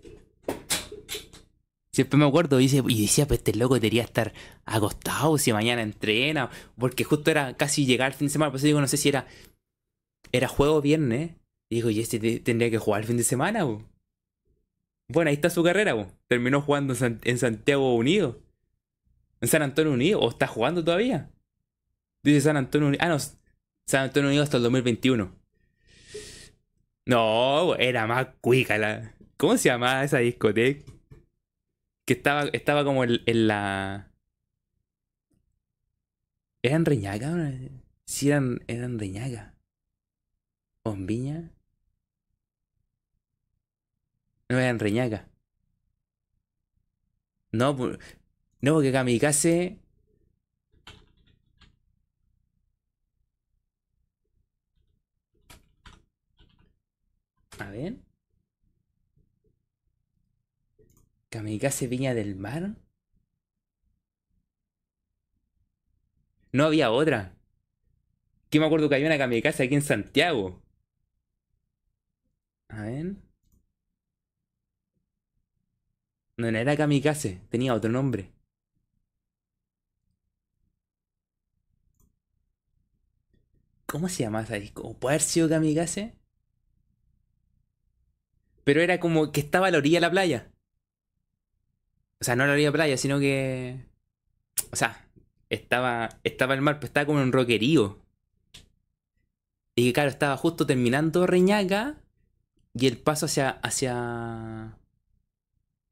Siempre 1.93 2.19
me 2.19 2.27
acuerdo 2.27 2.61
y, 2.61 2.69
decía, 2.69 3.27
pues 3.27 3.41
este 3.41 3.55
loco 3.55 3.75
debería 3.75 4.03
estar 4.03 4.35
acostado 4.67 5.39
si 5.39 5.53
mañana 5.53 5.81
entrena. 5.81 6.51
Porque 6.79 7.05
justo 7.05 7.31
era 7.31 7.57
casi 7.57 7.87
llegar 7.87 8.09
al 8.09 8.13
fin 8.13 8.29
de 8.29 8.33
semana. 8.33 8.51
Por 8.51 8.59
eso 8.59 8.67
digo, 8.67 8.81
no 8.81 8.89
sé 8.89 8.99
si 8.99 9.09
era 9.09 9.27
era 10.33 10.49
juego 10.49 10.81
viernes. 10.81 11.33
Y 11.69 11.77
digo, 11.77 11.91
y 11.91 12.01
este 12.01 12.19
te- 12.19 12.41
tendría 12.41 12.71
que 12.71 12.79
jugar 12.79 13.01
el 13.03 13.07
fin 13.07 13.17
de 13.17 13.25
semana. 13.25 13.65
Bueno, 15.09 15.29
ahí 15.29 15.35
está 15.35 15.51
su 15.51 15.63
carrera, 15.63 15.95
po. 15.95 16.11
Terminó 16.29 16.61
jugando 16.61 16.93
en, 16.93 16.99
San- 16.99 17.21
en 17.25 17.39
Santiago 17.39 17.95
Unido. 17.95 18.41
En 19.41 19.49
San 19.49 19.63
Antonio 19.63 19.93
Unido. 19.93 20.21
¿O 20.21 20.29
está 20.31 20.47
jugando 20.47 20.85
todavía? 20.85 21.31
Dice 22.23 22.41
San 22.41 22.57
Antonio 22.57 22.89
Unido. 22.89 23.03
Ah, 23.05 23.09
no. 23.09 23.19
San 23.19 24.03
Antonio 24.03 24.29
Unido 24.29 24.43
hasta 24.43 24.57
el 24.57 24.63
2021. 24.65 25.33
No, 27.07 27.77
era 27.77 28.07
más 28.07 28.29
cuica 28.41 28.79
la. 28.79 29.15
¿Cómo 29.37 29.57
se 29.57 29.69
llamaba 29.69 30.03
esa 30.05 30.19
discoteca? 30.19 30.91
Que 32.05 32.15
estaba, 32.15 32.45
estaba 32.53 32.85
como 32.85 33.05
en, 33.05 33.21
en 33.27 33.47
la. 33.47 34.11
¿Eran 36.63 36.85
Reñaca? 36.85 37.53
Sí, 38.07 38.31
eran, 38.31 38.61
eran 38.67 38.99
Reñaca. 38.99 39.55
¿O 40.87 40.93
en 40.93 41.05
Viña? 41.11 41.39
No 44.49 44.59
eran 44.59 44.79
Reñaca. 44.79 45.29
No, 47.53 47.75
no, 48.61 48.73
porque 48.75 48.93
Kamikaze. 48.93 49.81
A 57.59 57.71
ver. 57.71 57.97
Kamikaze 61.31 61.87
Viña 61.89 62.15
del 62.15 62.37
Mar. 62.37 62.77
No 66.53 66.65
había 66.65 66.91
otra. 66.91 67.37
Que 68.51 68.61
me 68.61 68.67
acuerdo 68.67 68.89
que 68.89 68.95
había 68.97 69.09
una 69.09 69.19
Kamikaze 69.19 69.65
aquí 69.65 69.75
en 69.75 69.83
Santiago. 69.83 70.66
A 72.69 72.83
ver. 72.83 73.17
No, 76.39 76.51
no 76.51 76.59
era 76.59 76.77
Kamikaze, 76.77 77.41
tenía 77.51 77.75
otro 77.75 77.91
nombre. 77.91 78.33
¿Cómo 83.87 84.09
se 84.09 84.23
llama 84.23 84.43
esa 84.43 84.55
disco? 84.57 84.83
¿O 84.83 84.95
¿Puede 84.95 85.15
haber 85.15 85.23
sido 85.23 85.49
Kamikaze? 85.49 86.15
Pero 88.65 88.81
era 88.83 89.01
como 89.01 89.33
que 89.33 89.41
estaba 89.41 89.69
a 89.69 89.71
la 89.71 89.79
orilla 89.79 89.97
de 89.97 90.01
la 90.03 90.11
playa. 90.11 90.51
O 92.21 92.25
sea, 92.25 92.37
no 92.37 92.45
a 92.45 92.47
la 92.47 92.53
orilla 92.55 92.69
de 92.69 92.73
la 92.73 92.77
playa, 92.77 92.97
sino 92.97 93.19
que. 93.19 93.87
O 94.73 94.77
sea, 94.77 95.07
estaba, 95.51 96.11
estaba 96.25 96.55
el 96.55 96.63
mar, 96.63 96.77
pero 96.77 96.87
estaba 96.89 97.07
como 97.07 97.21
en 97.21 97.27
un 97.27 97.33
roquerío. 97.33 98.01
Y 99.77 99.87
que 99.87 99.93
claro, 99.93 100.11
estaba 100.11 100.37
justo 100.37 100.67
terminando 100.67 101.27
Reñaca 101.27 101.97
y 102.79 102.87
el 102.87 102.99
paso 102.99 103.27
hacia. 103.27 103.51
hacia. 103.51 104.77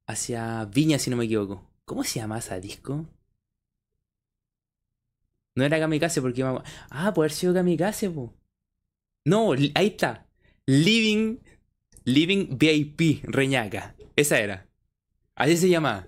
hacia 0.06 0.65
Viña, 0.66 0.98
si 0.98 1.11
no 1.11 1.16
me 1.16 1.24
equivoco. 1.24 1.70
¿Cómo 1.85 2.05
se 2.05 2.20
llama 2.20 2.39
esa 2.39 2.61
disco? 2.61 3.06
No 5.56 5.65
era 5.65 5.78
Kamikaze 5.78 6.20
porque 6.20 6.44
acu- 6.44 6.62
Ah, 6.90 7.12
puede 7.15 7.27
haber 7.28 7.32
sido 7.36 7.55
Kamikaze, 7.55 8.11
po. 8.11 8.35
No, 9.24 9.52
ahí 9.52 9.86
está. 9.86 10.27
Living. 10.66 11.39
Living 12.05 12.59
VIP 12.59 13.23
Reñaca. 13.24 13.94
Esa 14.16 14.39
era. 14.40 14.66
Así 15.36 15.56
se 15.56 15.69
llamaba. 15.69 16.06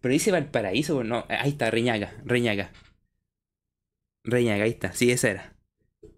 Pero 0.00 0.12
dice 0.12 0.30
Valparaíso, 0.32 1.02
no. 1.02 1.24
Ahí 1.28 1.50
está, 1.50 1.70
Reñaca, 1.70 2.12
Reñaca. 2.24 2.70
Reñaca, 4.24 4.64
ahí 4.64 4.70
está. 4.70 4.92
Sí, 4.92 5.10
esa 5.10 5.30
era. 5.30 5.53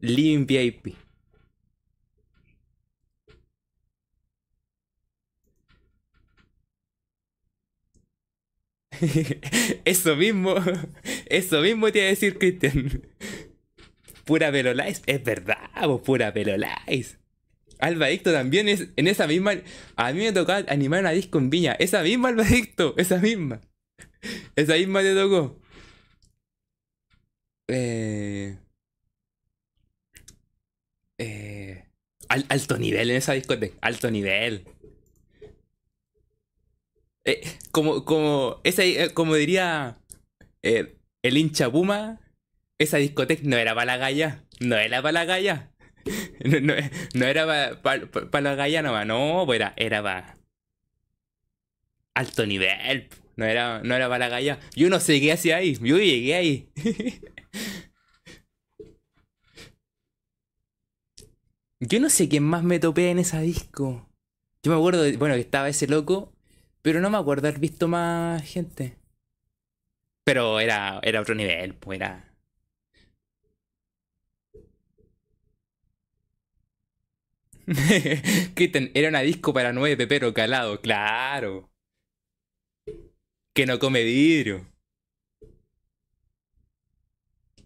Living 0.01 0.47
VIP. 0.47 0.95
Eso 9.85 10.17
mismo, 10.17 10.55
eso 11.27 11.61
mismo 11.61 11.91
te 11.93 11.99
iba 11.99 12.07
a 12.07 12.11
decir, 12.11 12.39
Cristian. 12.39 13.03
Pura 14.25 14.51
Pelolais, 14.51 15.03
es 15.07 15.23
verdad, 15.23 15.57
pues, 15.85 16.01
pura 16.03 16.33
Pelolais. 16.33 17.19
Alba 17.79 18.07
Dicto 18.07 18.33
también 18.33 18.69
es 18.69 18.89
en 18.97 19.07
esa 19.07 19.27
misma. 19.27 19.53
A 19.97 20.13
mí 20.13 20.21
me 20.21 20.33
tocó 20.33 20.53
animar 20.69 21.01
una 21.01 21.11
disco 21.11 21.39
en 21.39 21.51
Viña. 21.51 21.73
Esa 21.79 22.03
misma 22.03 22.29
Alba 22.29 22.45
Dicto, 22.45 22.95
esa 22.97 23.19
misma. 23.19 23.61
Esa 24.57 24.75
misma 24.75 25.03
te 25.03 25.15
tocó. 25.15 25.61
Eh, 27.69 28.57
eh, 31.19 31.85
al- 32.29 32.47
alto 32.49 32.79
nivel 32.79 33.11
en 33.11 33.17
esa 33.17 33.33
discoteca, 33.35 33.77
alto 33.81 34.11
nivel. 34.11 34.65
Eh, 37.25 37.43
como, 37.73 38.05
como, 38.05 38.61
esa, 38.65 38.85
eh, 38.85 39.11
como 39.13 39.35
diría 39.35 39.99
eh, 40.63 40.97
el 41.23 41.39
hincha 41.39 41.71
Puma, 41.71 42.21
esa 42.79 42.99
discoteca 42.99 43.43
no 43.47 43.57
era 43.57 43.75
para 43.75 43.87
la 43.87 43.97
galla, 43.99 44.45
no 44.61 44.77
era 44.77 45.03
para 45.03 45.13
la 45.13 45.25
galla. 45.27 45.73
No, 46.45 46.61
no- 46.61 46.75
no 47.15 47.27
era 47.27 47.47
para 47.83 48.41
la 48.43 48.55
galla 48.57 48.83
nomás, 48.83 49.07
no, 49.07 49.45
pues 49.47 49.59
era, 49.61 49.75
era 49.77 50.03
para 50.03 50.37
alto 52.15 52.47
nivel. 52.47 53.09
No 53.37 53.45
era, 53.45 53.81
no 53.83 53.95
era 53.95 54.09
para 54.09 54.27
la 54.27 54.29
galla. 54.31 54.59
Yo 54.75 54.89
no 54.89 54.99
sé 55.01 55.21
qué 55.21 55.33
hacía 55.33 55.57
ahí, 55.57 55.75
yo 55.81 55.99
llegué 55.99 56.35
ahí. 56.35 56.69
Yo 61.81 62.01
no 62.01 62.11
sé 62.11 62.29
quién 62.29 62.43
más 62.45 62.63
me 62.65 62.79
topé 62.79 63.11
en 63.11 63.19
esa 63.19 63.41
disco. 63.41 64.07
Yo 64.63 64.73
me 64.73 64.79
acuerdo, 64.79 65.03
de- 65.03 65.17
bueno, 65.17 65.35
que 65.35 65.41
estaba 65.41 65.69
ese 65.69 65.87
loco, 65.87 66.33
pero 66.83 67.01
no 67.01 67.11
me 67.11 67.19
acuerdo 67.19 67.49
haber 67.49 67.61
visto 67.61 67.89
más 67.89 68.43
gente. 68.43 68.97
Pero 70.25 70.61
era, 70.61 71.01
era 71.03 71.23
otro 71.23 71.35
nivel, 71.35 71.75
pues 71.75 71.97
era. 71.97 72.37
Cristian, 78.55 78.91
era 78.95 79.09
una 79.09 79.21
disco 79.21 79.53
para 79.53 79.73
nueve 79.73 79.97
pepero 79.97 80.33
calado, 80.35 80.81
claro. 80.81 81.71
Que 83.55 83.67
no 83.67 83.81
come 83.81 84.05
vidrio. 84.05 84.57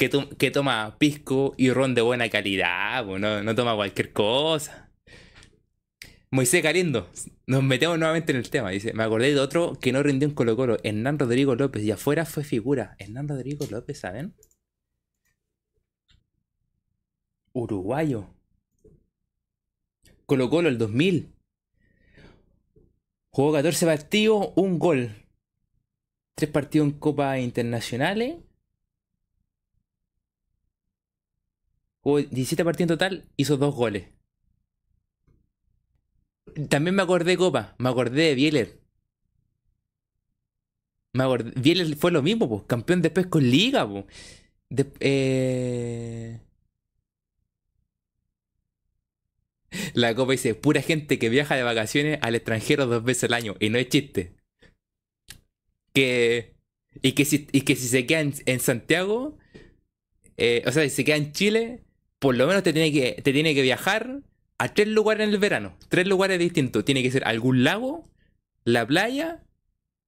Que, 0.00 0.08
to- 0.08 0.30
que 0.38 0.50
toma 0.50 0.96
pisco 0.98 1.54
y 1.58 1.70
ron 1.70 1.94
de 1.94 2.00
buena 2.00 2.30
calidad, 2.30 3.04
no, 3.04 3.42
no 3.42 3.54
toma 3.54 3.76
cualquier 3.76 4.14
cosa. 4.14 4.90
Moisés 6.30 6.62
Galindo, 6.62 7.10
nos 7.46 7.62
metemos 7.62 7.98
nuevamente 7.98 8.32
en 8.32 8.38
el 8.38 8.48
tema. 8.48 8.70
Dice, 8.70 8.94
me 8.94 9.02
acordé 9.02 9.34
de 9.34 9.40
otro 9.40 9.74
que 9.78 9.92
no 9.92 10.02
rindió 10.02 10.26
en 10.26 10.34
Colo 10.34 10.56
Colo, 10.56 10.78
Hernán 10.84 11.18
Rodrigo 11.18 11.54
López, 11.54 11.82
y 11.82 11.90
afuera 11.90 12.24
fue 12.24 12.44
figura. 12.44 12.96
Hernán 12.98 13.28
Rodrigo 13.28 13.66
López, 13.70 14.00
¿saben? 14.00 14.34
Uruguayo. 17.52 18.26
Colo 20.24 20.48
Colo 20.48 20.70
el 20.70 20.78
2000. 20.78 21.34
Jugó 23.32 23.52
14 23.52 23.84
partidos, 23.84 24.48
un 24.56 24.78
gol. 24.78 25.14
Tres 26.36 26.50
partidos 26.50 26.88
en 26.88 26.98
Copas 26.98 27.38
Internacionales. 27.40 28.36
Jugó 32.02 32.20
17 32.20 32.62
partidos 32.64 32.90
en 32.90 32.98
total, 32.98 33.28
hizo 33.38 33.56
dos 33.56 33.74
goles. 33.74 34.08
También 36.68 36.94
me 36.94 37.02
acordé 37.02 37.32
de 37.32 37.36
Copa, 37.36 37.74
me 37.78 37.88
acordé 37.88 38.22
de 38.28 38.34
Bieler. 38.36 38.80
Me 41.12 41.24
acordé, 41.24 41.52
Bieler 41.60 41.96
fue 41.96 42.10
lo 42.12 42.22
mismo, 42.22 42.48
pues, 42.48 42.62
campeón 42.66 43.02
después 43.02 43.26
con 43.26 43.42
Liga. 43.48 43.86
De- 44.70 44.92
eh, 45.00 46.40
La 49.94 50.14
Copa 50.16 50.32
dice, 50.32 50.56
pura 50.56 50.82
gente 50.82 51.18
que 51.20 51.28
viaja 51.28 51.54
de 51.54 51.62
vacaciones 51.62 52.18
al 52.22 52.34
extranjero 52.34 52.86
dos 52.86 53.04
veces 53.04 53.24
al 53.24 53.34
año, 53.34 53.54
y 53.60 53.70
no 53.70 53.78
es 53.78 53.88
chiste. 53.88 54.34
Que... 55.92 56.54
Y 57.02 57.12
que 57.12 57.24
si, 57.24 57.46
y 57.52 57.60
que 57.62 57.76
si 57.76 57.86
se 57.88 58.04
queda 58.06 58.20
en, 58.20 58.34
en 58.46 58.58
Santiago, 58.60 59.38
eh, 60.36 60.62
o 60.66 60.72
sea, 60.72 60.82
si 60.84 60.90
se 60.90 61.04
queda 61.04 61.16
en 61.16 61.32
Chile, 61.32 61.84
por 62.20 62.36
lo 62.36 62.46
menos 62.46 62.62
te 62.62 62.72
tiene 62.72 62.92
que, 62.92 63.20
te 63.22 63.32
tiene 63.32 63.54
que 63.54 63.62
viajar 63.62 64.20
a 64.58 64.68
tres 64.74 64.88
lugares 64.88 65.26
en 65.26 65.32
el 65.32 65.40
verano. 65.40 65.76
Tres 65.88 66.06
lugares 66.06 66.38
distintos. 66.38 66.84
Tiene 66.84 67.02
que 67.02 67.10
ser 67.10 67.24
algún 67.26 67.64
lago, 67.64 68.04
la 68.64 68.86
playa 68.86 69.42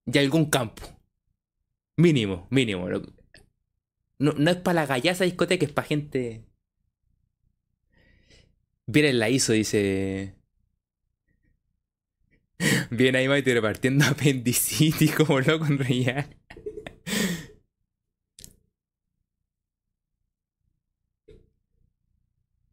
y 0.07 0.19
algún 0.19 0.51
campo. 0.51 0.83
Mínimo, 1.97 2.47
mínimo. 2.51 2.87
No, 4.19 4.33
no, 4.33 4.51
es 4.51 4.57
para 4.59 4.83
la 4.83 4.87
gallaza 4.87 5.25
discoteca, 5.25 5.65
es 5.65 5.73
para 5.73 5.89
gente. 5.89 6.45
Bien 8.87 9.19
la 9.19 9.31
hizo, 9.31 9.55
dice. 9.55 10.35
Bien 12.91 13.17
ahí 13.17 13.27
Maite 13.27 13.55
repartiendo 13.55 14.05
apendicitis 14.11 15.15
como 15.15 15.41
loco 15.41 15.65
en 15.65 15.79
Reñaca. 15.79 16.29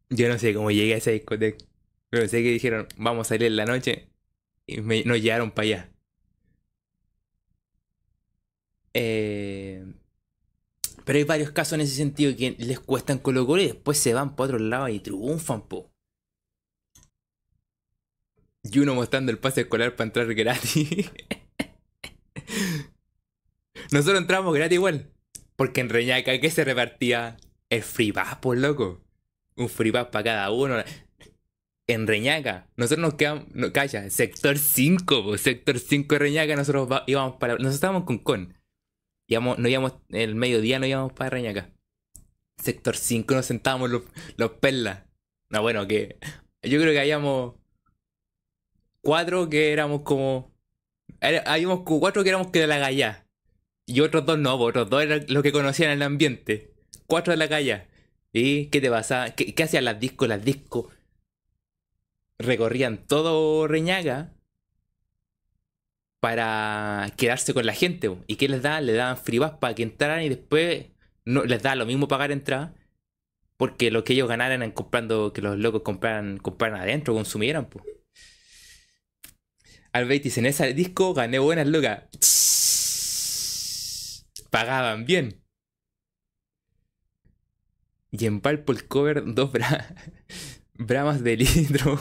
Yo 0.10 0.28
no 0.28 0.38
sé 0.40 0.54
cómo 0.54 0.72
llegué 0.72 0.96
a 0.96 0.98
esa 0.98 1.12
discoteca. 1.12 1.64
Pero 2.10 2.28
sé 2.28 2.42
que 2.44 2.52
dijeron, 2.52 2.88
vamos 2.98 3.28
a 3.28 3.30
salir 3.30 3.48
en 3.48 3.56
la 3.56 3.66
noche. 3.66 4.10
Y 4.66 4.82
nos 4.82 5.22
llevaron 5.22 5.52
para 5.52 5.64
allá. 5.66 5.92
Eh, 8.94 9.86
pero 11.06 11.18
hay 11.18 11.24
varios 11.24 11.52
casos 11.52 11.74
en 11.74 11.82
ese 11.82 11.96
sentido 11.96 12.36
que 12.36 12.56
les 12.60 12.80
cuestan 12.80 13.20
Colo 13.20 13.46
Colo 13.46 13.62
y 13.62 13.68
después 13.68 13.98
se 13.98 14.14
van 14.14 14.36
para 14.36 14.46
otro 14.46 14.60
lado 14.60 14.88
y 14.90 15.00
triunfan, 15.00 15.68
po. 15.68 15.92
Y 18.64 18.80
uno 18.80 18.94
mostrando 18.94 19.32
el 19.32 19.40
pase 19.40 19.62
escolar 19.62 19.96
para 19.96 20.08
entrar 20.08 20.34
gratis. 20.34 20.90
Nosotros 23.92 24.20
entramos 24.20 24.54
gratis 24.54 24.76
igual. 24.76 25.12
Porque 25.56 25.82
en 25.82 25.90
Reñaca, 25.90 26.40
¿qué 26.40 26.50
se 26.52 26.64
repartía? 26.64 27.38
El 27.70 27.84
free 27.84 28.12
pass, 28.12 28.38
por 28.38 28.58
loco. 28.58 29.02
Un 29.60 29.68
pass 29.68 30.08
para 30.08 30.24
cada 30.24 30.52
uno. 30.52 30.82
En 31.88 32.08
Reñaca, 32.08 32.70
nosotros 32.78 33.00
nos 33.00 33.14
quedamos, 33.16 33.46
no, 33.54 33.74
calla, 33.74 34.10
sector 34.10 34.58
5, 34.58 35.38
sector 35.38 35.80
5 35.80 36.16
de 36.16 36.20
Reñaca, 36.20 36.56
nosotros 36.56 36.88
íbamos 37.08 37.38
para, 37.38 37.54
nosotros 37.54 37.76
estábamos 37.76 38.04
con 38.06 38.20
Con. 38.20 38.54
Íbamos, 39.28 39.60
no 39.60 39.68
íbamos, 39.68 39.96
el 40.10 40.36
mediodía 40.36 40.80
no 40.80 40.86
íbamos 40.86 41.14
para 41.14 41.32
Reñaca. 41.32 41.72
Sector 42.58 42.96
5 42.96 43.36
nos 43.36 43.46
sentábamos 43.46 43.90
los, 43.90 44.04
los 44.38 44.52
perlas. 44.52 45.04
No, 45.50 45.62
bueno, 45.62 45.88
que 45.88 46.20
yo 46.64 46.80
creo 46.80 46.94
que 46.94 47.00
habíamos 47.00 47.56
cuatro 49.02 49.50
que 49.50 49.74
éramos 49.74 50.04
como. 50.04 50.54
Habíamos 51.22 51.82
cuatro 51.82 52.24
que 52.24 52.30
éramos 52.30 52.48
que 52.52 52.60
de 52.60 52.68
la 52.68 52.78
galla. 52.78 53.26
Y 53.86 54.02
otros 54.02 54.26
dos 54.26 54.38
no, 54.38 54.56
otros 54.56 54.90
dos 54.90 55.02
eran 55.02 55.26
los 55.28 55.44
que 55.44 55.52
conocían 55.52 55.92
el 55.92 56.04
ambiente. 56.04 56.72
Cuatro 57.08 57.32
de 57.32 57.38
la 57.38 57.50
calle. 57.50 57.89
¿Y 58.34 58.68
qué 58.68 58.82
te 58.82 58.90
pasa? 58.90 59.34
¿Qué, 59.36 59.64
hacían 59.64 59.86
las 59.86 60.00
discos? 60.00 60.28
Las 60.28 60.44
discos 60.44 60.94
recorrían 62.38 63.06
todo 63.06 63.68
Reñaga 63.68 64.34
para 66.20 67.12
quedarse 67.18 67.54
con 67.54 67.66
la 67.66 67.74
gente. 67.74 68.16
¿Y 68.28 68.36
qué 68.36 68.48
les 68.48 68.62
da? 68.62 68.82
Le 68.82 68.94
daban 68.94 69.18
free 69.18 69.40
para 69.60 69.74
que 69.74 69.84
entraran 69.84 70.24
y 70.24 70.30
después 70.30 70.88
no 71.26 71.44
les 71.44 71.62
da 71.64 71.76
lo 71.76 71.86
mismo 71.86 72.08
pagar 72.08 72.32
entrada. 72.32 72.76
Porque 73.58 73.92
lo 73.92 74.04
que 74.04 74.14
ellos 74.14 74.30
ganaran 74.30 74.64
en 74.64 74.72
comprando, 74.72 75.34
que 75.34 75.42
los 75.42 75.58
locos 75.58 75.82
compraran, 75.82 76.38
compraran 76.38 76.80
adentro, 76.80 77.14
consumieran. 77.14 77.66
Pues. 77.70 77.86
En 79.92 80.46
ese 80.46 80.74
disco 80.74 81.14
gané 81.14 81.40
buenas 81.40 81.68
lucas. 81.68 82.04
Pagaban 84.50 85.06
bien. 85.06 85.42
Y 88.12 88.26
en 88.26 88.42
Palpo 88.42 88.72
el 88.72 88.88
cover, 88.88 89.24
dos 89.34 89.52
bramas 90.74 91.24
de 91.24 91.38
litro. 91.38 92.00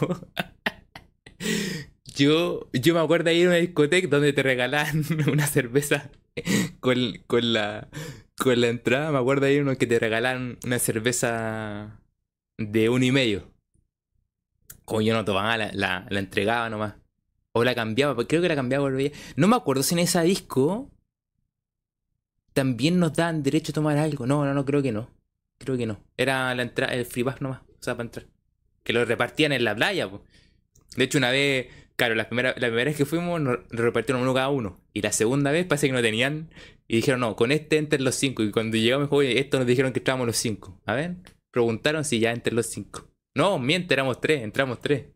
yo, 2.06 2.68
yo 2.72 2.94
me 2.94 3.00
acuerdo 3.00 3.26
de 3.26 3.34
ir 3.34 3.46
a 3.46 3.50
una 3.50 3.58
discoteca 3.58 4.08
donde 4.08 4.32
te 4.32 4.42
regalaban 4.42 5.04
una 5.32 5.46
cerveza 5.46 6.10
con, 6.80 6.96
con, 7.26 7.52
la, 7.52 7.88
con 8.36 8.60
la 8.60 8.68
entrada. 8.68 9.12
Me 9.12 9.18
acuerdo 9.18 9.46
de 9.46 9.54
ir 9.54 9.62
uno 9.62 9.76
que 9.76 9.86
te 9.86 9.98
regalaban 9.98 10.58
una 10.64 10.78
cerveza 10.78 12.00
de 12.56 12.88
uno 12.88 13.04
y 13.04 13.12
medio. 13.12 13.52
Como 14.84 15.02
yo 15.02 15.12
no 15.12 15.24
tomaba, 15.24 15.56
la, 15.58 15.70
la, 15.74 16.06
la 16.08 16.18
entregaba 16.18 16.70
nomás. 16.70 16.94
O 17.52 17.64
la 17.64 17.74
cambiaba, 17.74 18.14
creo 18.26 18.40
que 18.40 18.48
la 18.48 18.56
cambiaba. 18.56 18.90
No 19.36 19.48
me 19.48 19.56
acuerdo 19.56 19.82
si 19.82 19.94
en 19.94 19.98
esa 20.00 20.22
disco 20.22 20.90
también 22.52 22.98
nos 22.98 23.12
dan 23.14 23.42
derecho 23.42 23.72
a 23.72 23.74
tomar 23.74 23.98
algo. 23.98 24.26
No, 24.26 24.44
no, 24.44 24.54
no, 24.54 24.64
creo 24.64 24.82
que 24.82 24.92
no. 24.92 25.17
Creo 25.58 25.76
que 25.76 25.86
no. 25.86 26.00
Era 26.16 26.54
la 26.54 26.62
entrada, 26.62 26.94
el 26.94 27.04
free 27.04 27.24
pass 27.24 27.40
nomás. 27.40 27.60
O 27.62 27.82
sea, 27.82 27.96
para 27.96 28.06
entrar. 28.06 28.26
Que 28.84 28.92
lo 28.92 29.04
repartían 29.04 29.52
en 29.52 29.64
la 29.64 29.74
playa, 29.74 30.08
De 30.96 31.04
hecho, 31.04 31.18
una 31.18 31.30
vez, 31.30 31.66
claro, 31.96 32.14
la 32.14 32.28
primera, 32.28 32.50
la 32.50 32.68
primera 32.68 32.84
vez 32.84 32.96
que 32.96 33.04
fuimos, 33.04 33.40
nos 33.40 33.58
repartieron 33.70 34.22
uno 34.22 34.34
cada 34.34 34.48
uno. 34.48 34.80
Y 34.94 35.02
la 35.02 35.12
segunda 35.12 35.50
vez 35.50 35.66
parece 35.66 35.88
que 35.88 35.92
no 35.92 36.02
tenían. 36.02 36.50
Y 36.86 36.96
dijeron, 36.96 37.20
no, 37.20 37.36
con 37.36 37.52
este 37.52 37.76
entren 37.76 38.04
los 38.04 38.14
cinco. 38.14 38.42
Y 38.42 38.50
cuando 38.50 38.76
llegamos, 38.76 39.10
esto 39.24 39.58
nos 39.58 39.66
dijeron 39.66 39.92
que 39.92 40.00
entrábamos 40.00 40.26
los 40.26 40.36
cinco. 40.36 40.80
A 40.86 40.94
ver, 40.94 41.16
preguntaron 41.50 42.04
si 42.04 42.18
ya 42.18 42.32
entren 42.32 42.56
los 42.56 42.66
cinco. 42.66 43.10
No, 43.34 43.58
miente, 43.58 43.94
éramos 43.94 44.20
tres, 44.20 44.42
entramos 44.42 44.80
tres. 44.80 45.06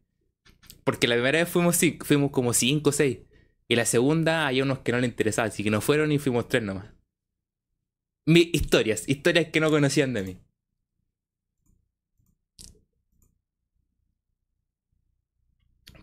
Porque 0.85 1.07
la 1.09 1.15
primera 1.15 1.39
vez 1.39 1.49
fuimos, 1.49 1.79
fuimos 2.05 2.31
como 2.31 2.53
5 2.53 2.91
o 2.91 2.93
6. 2.93 3.19
Y 3.69 3.77
la 3.77 3.87
segunda 3.87 4.47
hay 4.47 4.61
unos 4.63 4.81
que 4.81 4.93
no 4.93 4.99
les 4.99 5.09
interesaba, 5.09 5.49
así 5.49 5.63
que 5.63 5.71
no 5.71 5.81
fueron 5.81 6.13
y 6.13 6.19
fuimos 6.19 6.49
tres 6.49 6.63
nomás. 6.63 6.87
Mi, 8.27 8.51
historias, 8.53 9.09
historias 9.09 9.49
que 9.49 9.61
no 9.61 9.71
conocían 9.71 10.13
de 10.15 10.23
mí. 10.23 10.39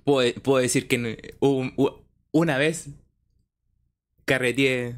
Puedo, 0.04 0.58
decir 0.58 0.88
que 0.88 1.38
una 2.32 2.58
vez 2.58 2.90
carreteé 4.26 4.96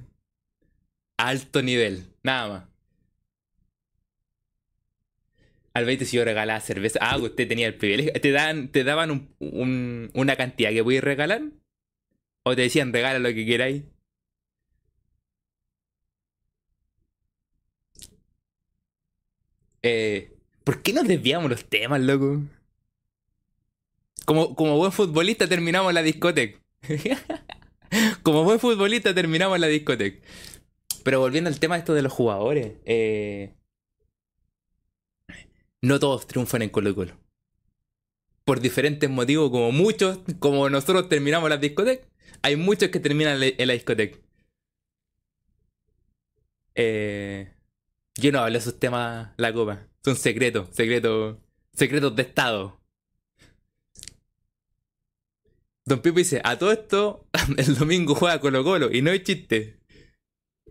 a 1.17 1.27
alto 1.27 1.61
nivel, 1.61 2.05
nada 2.23 2.47
más. 2.47 2.71
Al 5.73 5.85
20 5.85 6.05
si 6.05 6.17
yo 6.17 6.25
regalaba 6.25 6.59
cerveza. 6.59 6.99
Ah, 7.01 7.17
usted 7.17 7.47
tenía 7.47 7.67
el 7.67 7.75
privilegio. 7.75 8.13
¿Te, 8.13 8.31
dan, 8.31 8.69
te 8.69 8.83
daban 8.83 9.29
una 9.39 10.35
cantidad 10.35 10.71
que 10.71 10.83
podías 10.83 11.03
regalar? 11.03 11.41
¿O 12.43 12.55
te 12.55 12.63
decían 12.63 12.91
regala 12.91 13.19
lo 13.19 13.29
que 13.29 13.45
queráis? 13.45 13.83
Eh, 19.83 20.31
¿Por 20.63 20.81
qué 20.81 20.93
nos 20.93 21.07
desviamos 21.07 21.49
los 21.49 21.65
temas, 21.65 22.01
loco? 22.01 22.41
Como, 24.25 24.55
como 24.55 24.77
buen 24.77 24.91
futbolista 24.91 25.47
terminamos 25.47 25.93
la 25.93 26.03
discoteca. 26.03 26.59
como 28.23 28.43
buen 28.43 28.59
futbolista 28.59 29.13
terminamos 29.13 29.59
la 29.59 29.67
discoteca. 29.67 30.25
Pero 31.03 31.19
volviendo 31.19 31.49
al 31.49 31.59
tema 31.59 31.77
esto 31.77 31.93
de 31.93 32.03
los 32.03 32.13
jugadores. 32.13 32.73
Eh, 32.85 33.53
no 35.81 35.99
todos 35.99 36.27
triunfan 36.27 36.61
en 36.61 36.69
Colo 36.69 36.93
Colo. 36.93 37.17
Por 38.45 38.59
diferentes 38.59 39.09
motivos, 39.09 39.49
como 39.49 39.71
muchos, 39.71 40.19
como 40.39 40.69
nosotros 40.69 41.09
terminamos 41.09 41.49
la 41.49 41.57
discoteca, 41.57 42.07
hay 42.43 42.55
muchos 42.55 42.89
que 42.89 42.99
terminan 42.99 43.41
en 43.41 43.67
la 43.67 43.73
discoteca. 43.73 44.17
Eh, 46.75 47.51
yo 48.21 48.31
no 48.31 48.39
hablo 48.39 48.53
de 48.53 48.59
esos 48.59 48.79
temas, 48.79 49.31
la 49.37 49.51
copa. 49.51 49.87
Son 50.03 50.15
secretos, 50.15 50.69
secretos, 50.71 51.37
secretos 51.73 52.15
de 52.15 52.21
Estado. 52.21 52.79
Don 55.85 56.01
Pipo 56.01 56.19
dice, 56.19 56.39
a 56.43 56.57
todo 56.57 56.71
esto, 56.71 57.27
el 57.57 57.75
domingo 57.75 58.15
juega 58.15 58.39
Colo 58.39 58.63
Colo 58.63 58.91
y 58.91 59.01
no 59.01 59.11
hay 59.11 59.23
chiste. 59.23 59.79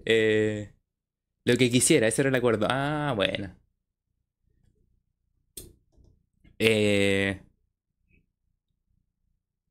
Eh, 0.05 0.73
lo 1.45 1.57
que 1.57 1.71
quisiera, 1.71 2.07
ese 2.07 2.23
era 2.23 2.29
el 2.29 2.35
acuerdo. 2.37 2.67
Ah, 2.71 3.13
bueno. 3.17 3.55
Eh, 6.59 7.41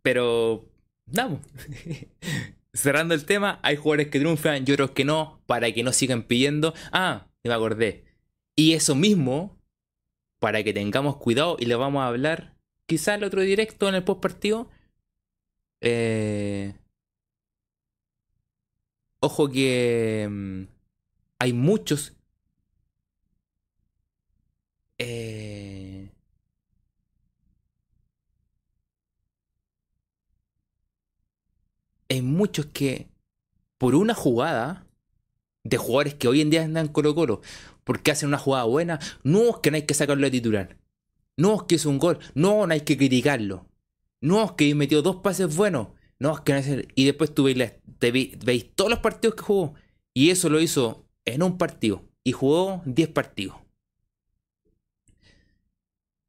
pero, 0.01 0.69
vamos. 1.06 1.39
Cerrando 2.73 3.14
el 3.14 3.26
tema, 3.26 3.60
hay 3.64 3.77
jugadores 3.77 4.07
que 4.07 4.19
triunfan 4.19 4.64
y 4.68 4.72
otros 4.72 4.91
que 4.91 5.06
no, 5.06 5.41
para 5.47 5.72
que 5.72 5.84
no 5.84 5.93
sigan 5.93 6.23
pidiendo. 6.23 6.73
Ah, 6.91 7.28
acordé. 7.54 8.06
Y 8.56 8.74
eso 8.74 8.96
mismo, 8.96 9.58
para 10.40 10.64
que 10.64 10.74
tengamos 10.74 11.18
cuidado, 11.18 11.58
y 11.60 11.66
lo 11.66 11.80
vamos 11.80 12.02
a 12.02 12.08
hablar 12.08 12.56
quizá 12.90 13.16
el 13.16 13.24
otro 13.24 13.42
directo 13.42 13.88
en 13.88 13.96
el 13.96 14.04
post 14.04 14.22
partido. 14.22 14.70
Eh, 15.82 16.74
ojo 19.22 19.50
que 19.50 20.28
mm, 20.30 20.64
hay 21.40 21.54
muchos 21.54 22.14
eh, 24.98 26.12
hay 32.10 32.22
muchos 32.22 32.66
que 32.68 33.08
por 33.78 33.96
una 33.96 34.14
jugada 34.14 34.89
de 35.64 35.77
jugadores 35.77 36.15
que 36.15 36.27
hoy 36.27 36.41
en 36.41 36.49
día 36.49 36.64
andan 36.64 36.88
Colo 36.88 37.15
Colo, 37.15 37.41
porque 37.84 38.11
hacen 38.11 38.30
una 38.30 38.38
jugada 38.38 38.65
buena, 38.65 38.99
no 39.23 39.49
es 39.49 39.56
que 39.57 39.72
no 39.72 39.76
hay 39.76 39.84
que 39.84 39.94
sacarlo 39.94 40.23
de 40.26 40.31
titular, 40.31 40.77
no 41.38 41.56
es 41.56 41.64
que 41.64 41.76
es 41.76 41.86
un 41.86 41.99
gol, 41.99 42.19
no, 42.34 42.68
no 42.68 42.73
hay 42.73 42.81
que 42.81 42.98
criticarlo, 42.98 43.68
no 44.22 44.44
es 44.44 44.52
que 44.53 44.73
metió 44.76 45.02
dos 45.02 45.18
pases 45.18 45.56
buenos, 45.56 45.90
no 46.19 46.34
es 46.34 46.41
que 46.41 46.53
no 46.53 46.60
es... 46.60 46.88
Y 46.95 47.06
después 47.06 47.34
tú 47.34 47.44
veis, 47.44 47.57
veis 47.99 48.76
todos 48.76 48.90
los 48.90 48.99
partidos 48.99 49.36
que 49.36 49.44
jugó, 49.44 49.73
y 50.14 50.30
eso 50.30 50.49
lo 50.49 50.60
hizo 50.60 51.06
en 51.26 51.44
un 51.44 51.57
partido, 51.57 52.03
y 52.23 52.31
jugó 52.31 52.81
10 52.86 53.10
partidos. 53.10 53.56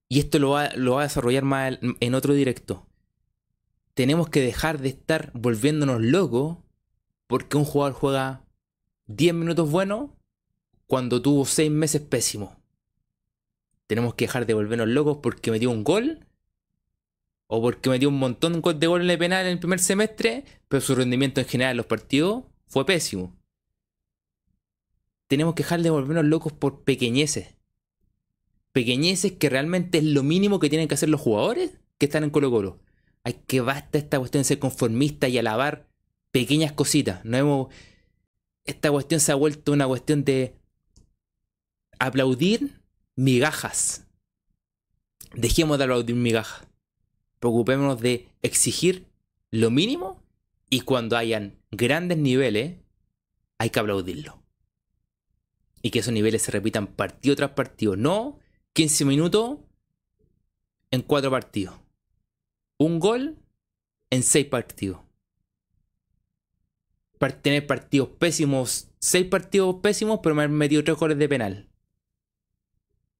Y 0.09 0.19
esto 0.19 0.39
lo 0.39 0.51
va, 0.51 0.71
lo 0.75 0.95
va 0.95 1.03
a 1.03 1.05
desarrollar 1.05 1.45
más 1.45 1.79
en 1.81 2.15
otro 2.15 2.35
directo. 2.35 2.87
Tenemos 3.95 4.29
que 4.29 4.41
dejar 4.41 4.81
de 4.81 4.89
estar 4.89 5.31
volviéndonos 5.35 6.01
locos 6.01 6.59
porque 7.29 7.57
un 7.57 7.65
jugador 7.65 7.93
juega 7.93 8.45
10 9.17 9.35
minutos 9.35 9.69
buenos 9.69 10.11
cuando 10.87 11.21
tuvo 11.21 11.45
6 11.45 11.71
meses 11.71 12.01
pésimos. 12.01 12.51
Tenemos 13.89 14.15
que 14.15 14.27
dejar 14.27 14.47
de 14.47 14.55
volvernos 14.55 14.89
locos 14.89 15.19
porque 15.21 15.51
metió 15.51 15.71
un 15.71 15.83
gol. 15.83 16.27
O 17.49 17.61
porque 17.61 17.91
metió 17.91 18.09
un 18.09 18.19
montón 18.19 18.63
de 18.63 18.87
goles 18.87 19.05
en 19.05 19.11
el 19.11 19.19
penal 19.19 19.47
en 19.47 19.53
el 19.53 19.59
primer 19.59 19.81
semestre. 19.81 20.45
Pero 20.69 20.81
su 20.81 20.95
rendimiento 20.95 21.41
en 21.41 21.49
general 21.49 21.73
en 21.73 21.79
los 21.79 21.87
partidos 21.87 22.45
fue 22.67 22.87
pésimo. 22.87 23.37
Tenemos 25.27 25.55
que 25.55 25.65
dejar 25.65 25.83
de 25.83 25.91
volvernos 25.91 26.27
locos 26.27 26.53
por 26.53 26.85
pequeñeces. 26.85 27.57
Pequeñeces 28.71 29.33
que 29.33 29.49
realmente 29.49 29.99
es 29.99 30.05
lo 30.05 30.23
mínimo 30.23 30.61
que 30.61 30.69
tienen 30.69 30.87
que 30.87 30.95
hacer 30.95 31.09
los 31.09 31.21
jugadores 31.21 31.73
que 31.99 32.07
están 32.07 32.23
en 32.23 32.31
Colo 32.31 32.53
Colo. 32.53 32.79
Hay 33.25 33.35
que 33.49 33.61
basta 33.61 33.99
esta 33.99 34.21
cuestión 34.21 34.43
de 34.43 34.45
ser 34.45 34.61
conformista 34.61 35.27
y 35.27 35.37
alabar 35.37 35.89
pequeñas 36.31 36.71
cositas. 36.71 37.25
No 37.25 37.37
hemos. 37.37 37.69
Esta 38.65 38.91
cuestión 38.91 39.21
se 39.21 39.33
ha 39.33 39.35
vuelto 39.35 39.73
una 39.73 39.87
cuestión 39.87 40.25
de 40.25 40.55
aplaudir 41.99 42.81
migajas. 43.17 44.07
Dejemos 45.35 45.79
de 45.79 45.85
aplaudir 45.85 46.17
migajas. 46.17 46.67
Preocupémonos 47.39 48.01
de 48.01 48.29
exigir 48.43 49.07
lo 49.51 49.71
mínimo 49.71 50.23
y 50.69 50.83
cuando 50.83 51.17
hayan 51.17 51.59
grandes 51.71 52.19
niveles, 52.19 52.77
hay 53.59 53.71
que 53.71 53.81
aplaudirlo. 53.81 54.43
Y 55.83 55.91
que 55.91 56.01
esos 56.01 56.13
niveles 56.13 56.43
se 56.43 56.53
repitan 56.53 56.87
partido 56.87 57.37
tras 57.37 57.51
partido. 57.53 57.97
No 57.97 58.39
15 58.75 59.05
minutos 59.05 59.59
en 60.91 61.03
4 61.03 61.31
partidos. 61.31 61.75
Un 62.79 63.01
gol 63.01 63.39
en 64.11 64.23
6 64.23 64.47
partidos 64.47 65.10
tener 67.29 67.67
partidos 67.67 68.09
pésimos, 68.19 68.89
seis 68.99 69.27
partidos 69.27 69.77
pésimos, 69.83 70.21
pero 70.23 70.35
me 70.35 70.43
han 70.43 70.53
metido 70.53 70.83
tres 70.83 70.97
goles 70.97 71.19
de 71.19 71.29
penal. 71.29 71.69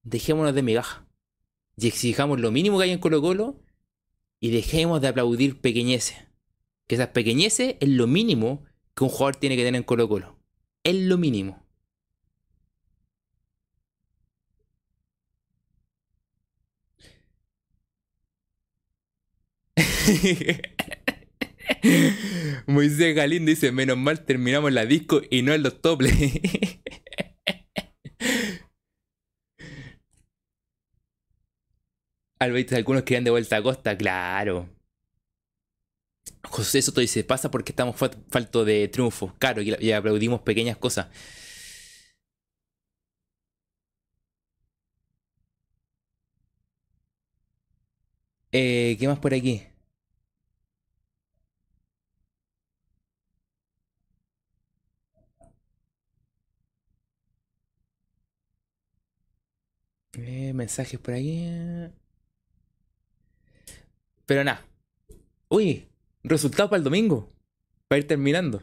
Dejémonos 0.03 0.55
de 0.55 0.63
migaja. 0.63 1.07
Y 1.77 1.87
exijamos 1.87 2.41
lo 2.41 2.51
mínimo 2.51 2.79
que 2.79 2.85
hay 2.85 2.91
en 2.93 2.99
Colo 2.99 3.21
Colo 3.21 3.61
y 4.41 4.51
dejemos 4.51 5.01
de 5.01 5.09
aplaudir 5.09 5.61
pequeñeces. 5.61 6.17
Que 6.87 6.95
esas 6.95 7.09
pequeñeces 7.09 7.77
es 7.79 7.89
lo 7.89 8.07
mínimo 8.07 8.65
que 8.95 9.05
un 9.05 9.11
jugador 9.11 9.37
tiene 9.37 9.57
que 9.57 9.65
tener 9.65 9.79
en 9.79 9.85
Colo 9.85 10.09
Colo. 10.09 10.39
Es 10.83 10.95
lo 10.97 11.19
mínimo. 11.19 11.63
Moisés 22.67 23.15
Galindo 23.15 23.51
dice, 23.51 23.73
menos 23.73 23.97
mal 23.97 24.25
terminamos 24.25 24.73
la 24.73 24.87
disco 24.87 25.23
y 25.31 25.43
no 25.43 25.53
en 25.53 25.63
los 25.63 25.81
toples. 25.81 26.13
Alberto, 32.39 32.75
algunos 32.77 33.03
querían 33.03 33.25
de 33.25 33.31
vuelta 33.31 33.57
a 33.57 33.63
Costa, 33.63 33.97
claro. 33.97 34.69
José 36.45 36.83
Soto 36.83 37.01
dice, 37.01 37.23
pasa 37.25 37.51
porque 37.51 37.73
estamos 37.73 37.97
falto 37.97 38.65
de 38.65 38.89
triunfo. 38.89 39.35
Claro, 39.39 39.63
y, 39.63 39.93
aplaudimos 39.93 40.41
pequeñas 40.41 40.77
cosas. 40.77 41.09
Eh, 48.53 48.97
¿Qué 48.99 49.07
más 49.09 49.19
por 49.19 49.35
aquí? 49.35 49.63
Eh, 60.51 60.53
mensajes 60.53 60.99
por 60.99 61.15
ahí. 61.15 61.91
Pero 64.27 64.45
nada. 64.45 64.67
Uy, 65.49 65.89
resultado 66.25 66.71
para 66.71 66.79
el 66.79 66.85
domingo. 66.85 67.33
Para 67.89 68.01
ir 68.01 68.07
terminando. 68.07 68.63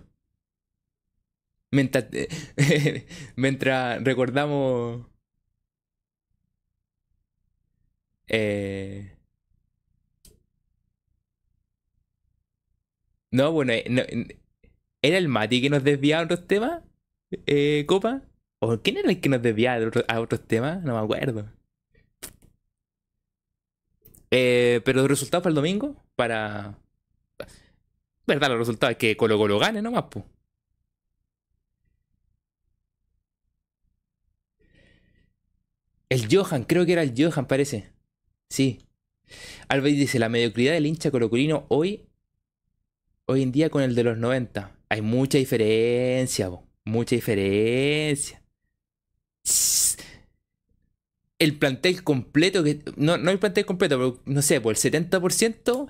Mientras, 1.71 2.05
recordamos. 4.03 5.07
Eh, 8.27 9.15
no, 13.31 13.51
bueno, 13.53 13.71
eh, 13.73 14.39
¿era 15.01 15.17
el 15.17 15.29
Mati 15.29 15.61
que 15.61 15.69
nos 15.69 15.83
desviaba 15.83 16.21
a 16.23 16.25
otros 16.25 16.47
temas? 16.47 16.83
Eh, 17.45 17.85
Copa. 17.87 18.23
¿O 18.59 18.81
quién 18.81 18.97
era 18.97 19.09
el 19.09 19.21
que 19.21 19.29
nos 19.29 19.41
desviaba 19.41 19.91
a 20.07 20.19
otros 20.21 20.45
temas? 20.47 20.83
No 20.83 20.93
me 20.95 20.99
acuerdo. 20.99 21.56
Eh, 24.31 24.81
pero 24.83 25.01
los 25.01 25.09
resultados 25.09 25.43
para 25.43 25.51
el 25.51 25.55
domingo, 25.55 25.95
para. 26.15 26.77
¿Verdad? 28.25 28.49
Los 28.49 28.59
resultados 28.59 28.91
es 28.91 28.97
que 28.97 29.15
Colo 29.15 29.37
Colo 29.37 29.59
gane 29.59 29.81
nomás, 29.81 30.05
pues. 30.11 30.25
El 36.09 36.27
Johan, 36.31 36.63
creo 36.63 36.85
que 36.85 36.93
era 36.93 37.03
el 37.03 37.13
Johan, 37.17 37.47
parece. 37.47 37.91
Sí. 38.49 38.79
Alves 39.69 39.95
dice: 39.95 40.19
La 40.19 40.29
mediocridad 40.29 40.73
del 40.73 40.85
hincha 40.85 41.11
colocolino 41.11 41.65
hoy, 41.69 42.07
hoy 43.25 43.43
en 43.43 43.51
día 43.51 43.69
con 43.69 43.83
el 43.83 43.95
de 43.95 44.03
los 44.03 44.17
90. 44.17 44.73
Hay 44.89 45.01
mucha 45.01 45.37
diferencia, 45.37 46.49
mucha 46.85 47.15
diferencia 47.15 48.41
el 51.39 51.57
plantel 51.57 52.03
completo, 52.03 52.63
que 52.63 52.83
no, 52.95 53.17
no 53.17 53.31
el 53.31 53.39
plantel 53.39 53.65
completo, 53.65 53.97
pero 53.97 54.21
no 54.25 54.41
sé, 54.41 54.59
por 54.61 54.75
el 54.75 54.81
70%, 54.81 55.89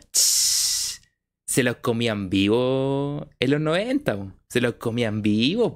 se 1.47 1.63
los 1.63 1.77
comían 1.77 2.29
vivos 2.29 3.27
en 3.39 3.51
los 3.51 3.61
90, 3.61 4.35
se 4.49 4.61
los 4.61 4.73
comían 4.75 5.21
vivos. 5.21 5.73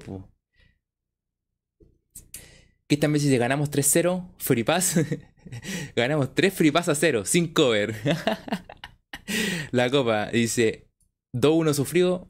Que 2.86 2.96
esta 2.96 3.08
vez 3.08 3.22
si 3.22 3.36
ganamos 3.38 3.70
3-0, 3.70 4.28
Free 4.38 4.64
Pass, 4.64 5.00
ganamos 5.96 6.34
3 6.34 6.52
Free 6.52 6.70
Pass 6.70 6.88
a 6.88 6.94
0, 6.94 7.24
sin 7.24 7.48
cover. 7.48 7.94
La 9.70 9.90
copa 9.90 10.30
dice 10.30 10.88
2-1 11.34 11.74
sufrió. 11.74 12.28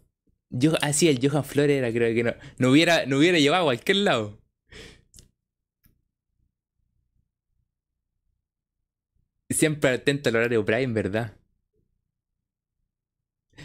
Yo, 0.54 0.72
así 0.82 1.08
ah, 1.08 1.10
el 1.10 1.18
Johan 1.26 1.44
Flores 1.44 1.78
era, 1.78 1.90
creo 1.90 2.14
que 2.14 2.22
no, 2.22 2.34
no, 2.58 2.70
hubiera, 2.70 3.06
no 3.06 3.16
hubiera 3.16 3.38
llevado 3.38 3.62
a 3.62 3.66
cualquier 3.66 3.96
lado. 3.98 4.41
Siempre 9.52 9.90
atento 9.90 10.28
al 10.28 10.36
horario 10.36 10.64
Prime, 10.64 10.92
¿verdad? 10.92 11.32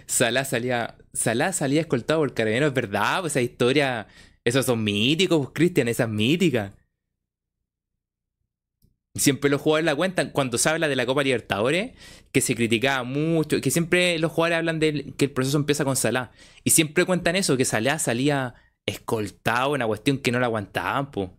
Salah 0.06 0.46
salía. 0.46 0.98
Salah 1.14 1.54
salía 1.54 1.82
escoltado 1.82 2.20
por 2.20 2.34
carabineros, 2.34 2.74
¿verdad? 2.74 3.22
Pues 3.22 3.34
esa 3.34 3.42
historia. 3.42 4.08
Esos 4.44 4.66
son 4.66 4.84
míticos, 4.84 5.40
pues, 5.40 5.52
Cristian, 5.54 5.88
esas 5.88 6.10
míticas. 6.10 6.74
Siempre 9.16 9.50
los 9.50 9.62
jugadores 9.62 9.86
la 9.86 9.96
cuentan 9.96 10.30
cuando 10.30 10.58
se 10.58 10.70
habla 10.70 10.88
de 10.88 10.96
la 10.96 11.06
Copa 11.06 11.24
Libertadores, 11.24 11.94
que 12.32 12.40
se 12.40 12.56
criticaba 12.56 13.04
mucho, 13.04 13.60
que 13.62 13.72
siempre 13.72 14.20
los 14.20 14.32
jugadores 14.32 14.60
hablan 14.60 14.80
de 14.80 15.14
que 15.18 15.26
el 15.26 15.32
proceso 15.32 15.58
empieza 15.58 15.84
con 15.84 15.96
Salah. 15.96 16.32
Y 16.64 16.70
siempre 16.70 17.06
cuentan 17.06 17.36
eso, 17.36 17.58
que 17.58 17.66
Salah 17.66 18.00
salía 18.00 18.56
escoltado, 18.86 19.72
una 19.72 19.88
cuestión 19.88 20.20
que 20.20 20.32
no 20.32 20.40
la 20.40 20.46
aguantaban, 20.46 21.12
pues. 21.12 21.30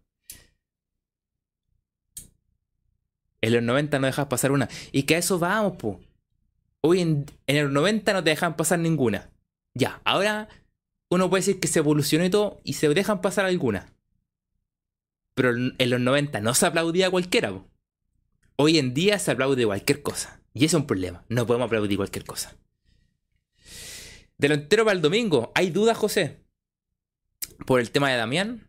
En 3.48 3.54
los 3.54 3.62
90 3.62 3.98
no 3.98 4.06
dejas 4.06 4.26
pasar 4.26 4.52
una. 4.52 4.68
Y 4.92 5.04
que 5.04 5.16
a 5.16 5.18
eso 5.18 5.38
vamos, 5.38 5.76
po. 5.76 6.00
Hoy 6.80 7.00
en, 7.00 7.26
en 7.46 7.64
los 7.64 7.72
90 7.72 8.12
no 8.12 8.22
te 8.22 8.30
dejan 8.30 8.56
pasar 8.56 8.78
ninguna. 8.78 9.30
Ya, 9.74 10.00
ahora 10.04 10.48
uno 11.08 11.30
puede 11.30 11.40
decir 11.40 11.60
que 11.60 11.68
se 11.68 11.78
evolucionó 11.78 12.28
todo 12.30 12.60
y 12.62 12.74
se 12.74 12.88
dejan 12.88 13.20
pasar 13.20 13.46
algunas. 13.46 13.86
Pero 15.34 15.50
en 15.50 15.90
los 15.90 16.00
90 16.00 16.40
no 16.40 16.54
se 16.54 16.66
aplaudía 16.66 17.10
cualquiera. 17.10 17.50
Po. 17.50 17.64
Hoy 18.56 18.78
en 18.78 18.92
día 18.92 19.18
se 19.18 19.30
aplaude 19.30 19.64
cualquier 19.64 20.02
cosa. 20.02 20.40
Y 20.52 20.64
eso 20.64 20.76
es 20.76 20.80
un 20.82 20.86
problema. 20.86 21.24
No 21.28 21.46
podemos 21.46 21.66
aplaudir 21.66 21.96
cualquier 21.96 22.24
cosa. 22.24 22.56
Delantero 24.36 24.84
para 24.84 24.96
el 24.96 25.02
domingo. 25.02 25.52
¿Hay 25.54 25.70
dudas, 25.70 25.96
José? 25.96 26.38
Por 27.66 27.80
el 27.80 27.90
tema 27.90 28.10
de 28.10 28.16
Damián. 28.16 28.68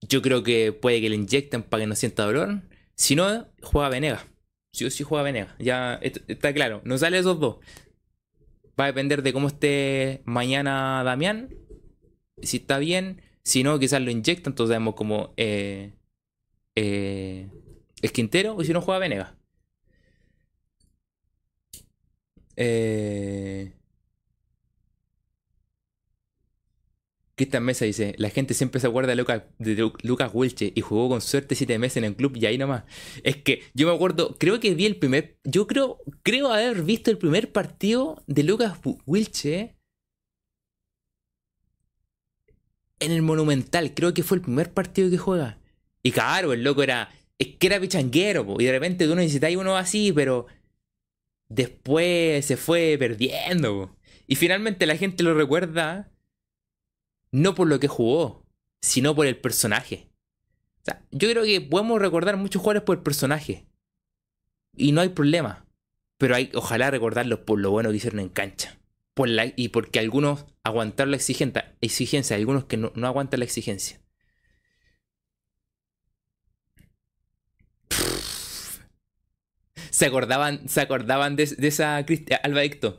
Yo 0.00 0.22
creo 0.22 0.42
que 0.42 0.72
puede 0.72 1.00
que 1.00 1.08
le 1.08 1.16
inyecten 1.16 1.62
para 1.62 1.82
que 1.82 1.86
no 1.86 1.94
sienta 1.94 2.24
dolor. 2.24 2.62
Si 3.00 3.16
no, 3.16 3.48
juega 3.62 3.88
Venega. 3.88 4.26
Si 4.72 4.84
o 4.84 4.90
sí 4.90 5.04
juega 5.04 5.24
Venega. 5.24 5.56
Ya 5.58 5.98
está 6.02 6.52
claro. 6.52 6.82
No 6.84 6.98
sale 6.98 7.18
esos 7.18 7.40
dos. 7.40 7.56
Va 8.78 8.84
a 8.84 8.88
depender 8.88 9.22
de 9.22 9.32
cómo 9.32 9.48
esté 9.48 10.20
mañana 10.26 11.02
Damián. 11.02 11.48
Si 12.42 12.58
está 12.58 12.76
bien. 12.76 13.22
Si 13.42 13.62
no, 13.62 13.78
quizás 13.78 14.02
lo 14.02 14.10
inyecta. 14.10 14.50
Entonces 14.50 14.74
vemos 14.74 14.96
como 14.96 15.32
eh, 15.38 15.94
eh, 16.74 17.48
es 18.02 18.12
Quintero. 18.12 18.54
O 18.54 18.64
si 18.64 18.74
no, 18.74 18.82
juega 18.82 18.98
Venega. 18.98 19.34
Eh, 22.56 23.72
Cristian 27.40 27.64
Mesa 27.64 27.86
dice, 27.86 28.14
la 28.18 28.28
gente 28.28 28.52
siempre 28.52 28.82
se 28.82 28.86
acuerda 28.86 29.08
de, 29.08 29.16
Lucas, 29.16 29.44
de 29.58 29.90
Lucas 30.02 30.30
Wilche 30.34 30.74
y 30.74 30.82
jugó 30.82 31.08
con 31.08 31.22
suerte 31.22 31.54
siete 31.54 31.78
meses 31.78 31.96
en 31.96 32.04
el 32.04 32.14
club 32.14 32.36
y 32.36 32.44
ahí 32.44 32.58
nomás. 32.58 32.84
Es 33.24 33.36
que 33.36 33.62
yo 33.72 33.86
me 33.88 33.94
acuerdo, 33.94 34.36
creo 34.38 34.60
que 34.60 34.74
vi 34.74 34.84
el 34.84 34.96
primer, 34.96 35.38
yo 35.44 35.66
creo, 35.66 35.96
creo 36.22 36.52
haber 36.52 36.82
visto 36.82 37.10
el 37.10 37.16
primer 37.16 37.50
partido 37.50 38.22
de 38.26 38.42
Lucas 38.42 38.78
Wilche 39.06 39.74
en 42.98 43.10
el 43.10 43.22
Monumental, 43.22 43.94
creo 43.94 44.12
que 44.12 44.22
fue 44.22 44.36
el 44.36 44.42
primer 44.42 44.74
partido 44.74 45.08
que 45.08 45.16
juega. 45.16 45.58
Y 46.02 46.12
claro, 46.12 46.52
el 46.52 46.62
loco 46.62 46.82
era, 46.82 47.08
es 47.38 47.56
que 47.56 47.68
era 47.68 47.80
pichanguero, 47.80 48.56
y 48.58 48.64
de 48.64 48.72
repente 48.72 49.06
tú 49.06 49.14
necesitáis 49.14 49.56
uno 49.56 49.78
así, 49.78 50.12
pero 50.12 50.44
después 51.48 52.44
se 52.44 52.58
fue 52.58 52.96
perdiendo. 52.98 53.96
Y 54.26 54.34
finalmente 54.36 54.84
la 54.84 54.98
gente 54.98 55.22
lo 55.22 55.32
recuerda 55.32 56.10
no 57.32 57.54
por 57.54 57.68
lo 57.68 57.80
que 57.80 57.88
jugó, 57.88 58.46
sino 58.82 59.14
por 59.14 59.26
el 59.26 59.36
personaje. 59.36 60.08
Yo 61.10 61.30
creo 61.30 61.44
que 61.44 61.60
podemos 61.60 62.00
recordar 62.00 62.36
muchos 62.36 62.60
jugadores 62.60 62.82
por 62.82 62.96
el 62.96 63.02
personaje. 63.02 63.66
Y 64.76 64.92
no 64.92 65.00
hay 65.00 65.10
problema. 65.10 65.66
Pero 66.18 66.36
ojalá 66.54 66.90
recordarlos 66.90 67.40
por 67.40 67.60
lo 67.60 67.70
bueno 67.70 67.90
que 67.90 67.96
hicieron 67.96 68.20
en 68.20 68.28
cancha. 68.28 68.80
Y 69.56 69.68
porque 69.68 69.98
algunos 69.98 70.46
aguantaron 70.64 71.10
la 71.10 71.18
exigencia, 71.18 71.74
exigencia 71.80 72.36
algunos 72.36 72.64
que 72.64 72.78
no, 72.78 72.92
aguantan 73.06 73.40
la 73.40 73.44
exigencia. 73.44 74.00
Se 79.90 80.06
acordaban, 80.06 80.68
se 80.68 80.80
acordaban 80.80 81.36
de, 81.36 81.42
esa 81.42 81.96
Alba 82.42 82.62
Hector. 82.62 82.98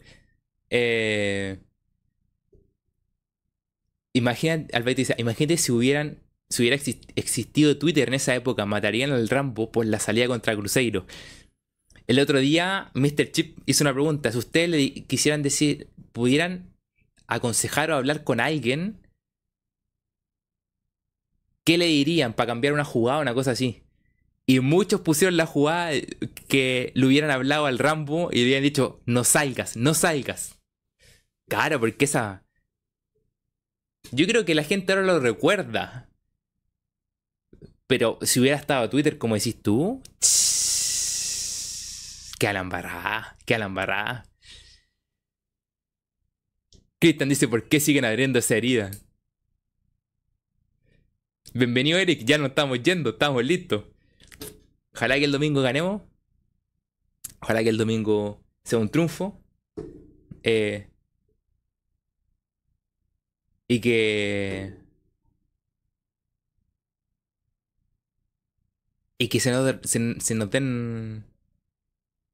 Eh, 0.69 1.59
imagínate, 4.13 5.57
si 5.57 5.71
hubieran 5.71 6.19
si 6.49 6.63
hubiera 6.63 6.75
existido 7.15 7.77
Twitter 7.77 8.09
en 8.09 8.13
esa 8.13 8.35
época, 8.35 8.65
matarían 8.65 9.11
al 9.11 9.29
Rambo 9.29 9.71
por 9.71 9.85
la 9.85 9.99
salida 9.99 10.27
contra 10.27 10.55
Cruzeiro. 10.55 11.05
El 12.07 12.19
otro 12.19 12.39
día, 12.39 12.91
Mr. 12.93 13.31
Chip 13.31 13.59
hizo 13.65 13.85
una 13.85 13.93
pregunta. 13.93 14.31
Si 14.31 14.37
ustedes 14.37 14.69
le 14.69 14.93
quisieran 15.05 15.43
decir, 15.43 15.87
pudieran 16.11 16.73
aconsejar 17.27 17.91
o 17.91 17.95
hablar 17.95 18.25
con 18.25 18.41
alguien, 18.41 18.99
¿qué 21.63 21.77
le 21.77 21.85
dirían 21.85 22.33
para 22.33 22.47
cambiar 22.47 22.73
una 22.73 22.83
jugada 22.83 23.19
o 23.19 23.21
una 23.21 23.33
cosa 23.33 23.51
así? 23.51 23.83
Y 24.45 24.59
muchos 24.59 24.99
pusieron 24.99 25.37
la 25.37 25.45
jugada 25.45 25.91
que 26.49 26.91
le 26.95 27.05
hubieran 27.05 27.31
hablado 27.31 27.65
al 27.65 27.79
Rambo 27.79 28.29
y 28.31 28.39
le 28.39 28.43
hubieran 28.43 28.63
dicho, 28.63 28.99
no 29.05 29.23
salgas, 29.23 29.77
no 29.77 29.93
salgas. 29.93 30.59
Claro, 31.47 31.79
porque 31.79 32.05
esa, 32.05 32.43
yo 34.11 34.25
creo 34.27 34.45
que 34.45 34.55
la 34.55 34.63
gente 34.63 34.91
ahora 34.91 35.05
lo 35.05 35.19
recuerda. 35.19 36.09
Pero 37.87 38.17
si 38.21 38.39
hubiera 38.39 38.57
estado 38.57 38.89
Twitter, 38.89 39.17
como 39.17 39.35
decís 39.35 39.61
tú, 39.61 40.01
qué 42.39 42.47
alambará, 42.47 43.37
qué 43.45 43.55
alambará. 43.55 44.25
Cristian 46.99 47.29
dice, 47.29 47.47
¿por 47.47 47.67
qué 47.67 47.79
siguen 47.79 48.05
abriendo 48.05 48.39
esa 48.39 48.55
herida? 48.55 48.91
Bienvenido 51.53 51.97
Eric, 51.99 52.23
ya 52.23 52.37
no 52.37 52.45
estamos 52.45 52.81
yendo, 52.81 53.09
estamos 53.09 53.43
listos. 53.43 53.85
Ojalá 54.93 55.17
que 55.17 55.25
el 55.25 55.31
domingo 55.31 55.61
ganemos. 55.61 56.03
Ojalá 57.41 57.63
que 57.63 57.69
el 57.69 57.77
domingo 57.77 58.41
sea 58.63 58.79
un 58.79 58.89
triunfo. 58.89 59.43
Eh, 60.43 60.90
y 63.71 63.79
que. 63.79 64.73
Y 69.17 69.29
que 69.29 69.39
se 69.39 69.51
nos, 69.51 69.75
se, 69.83 70.35
nos 70.35 70.51
den. 70.51 71.23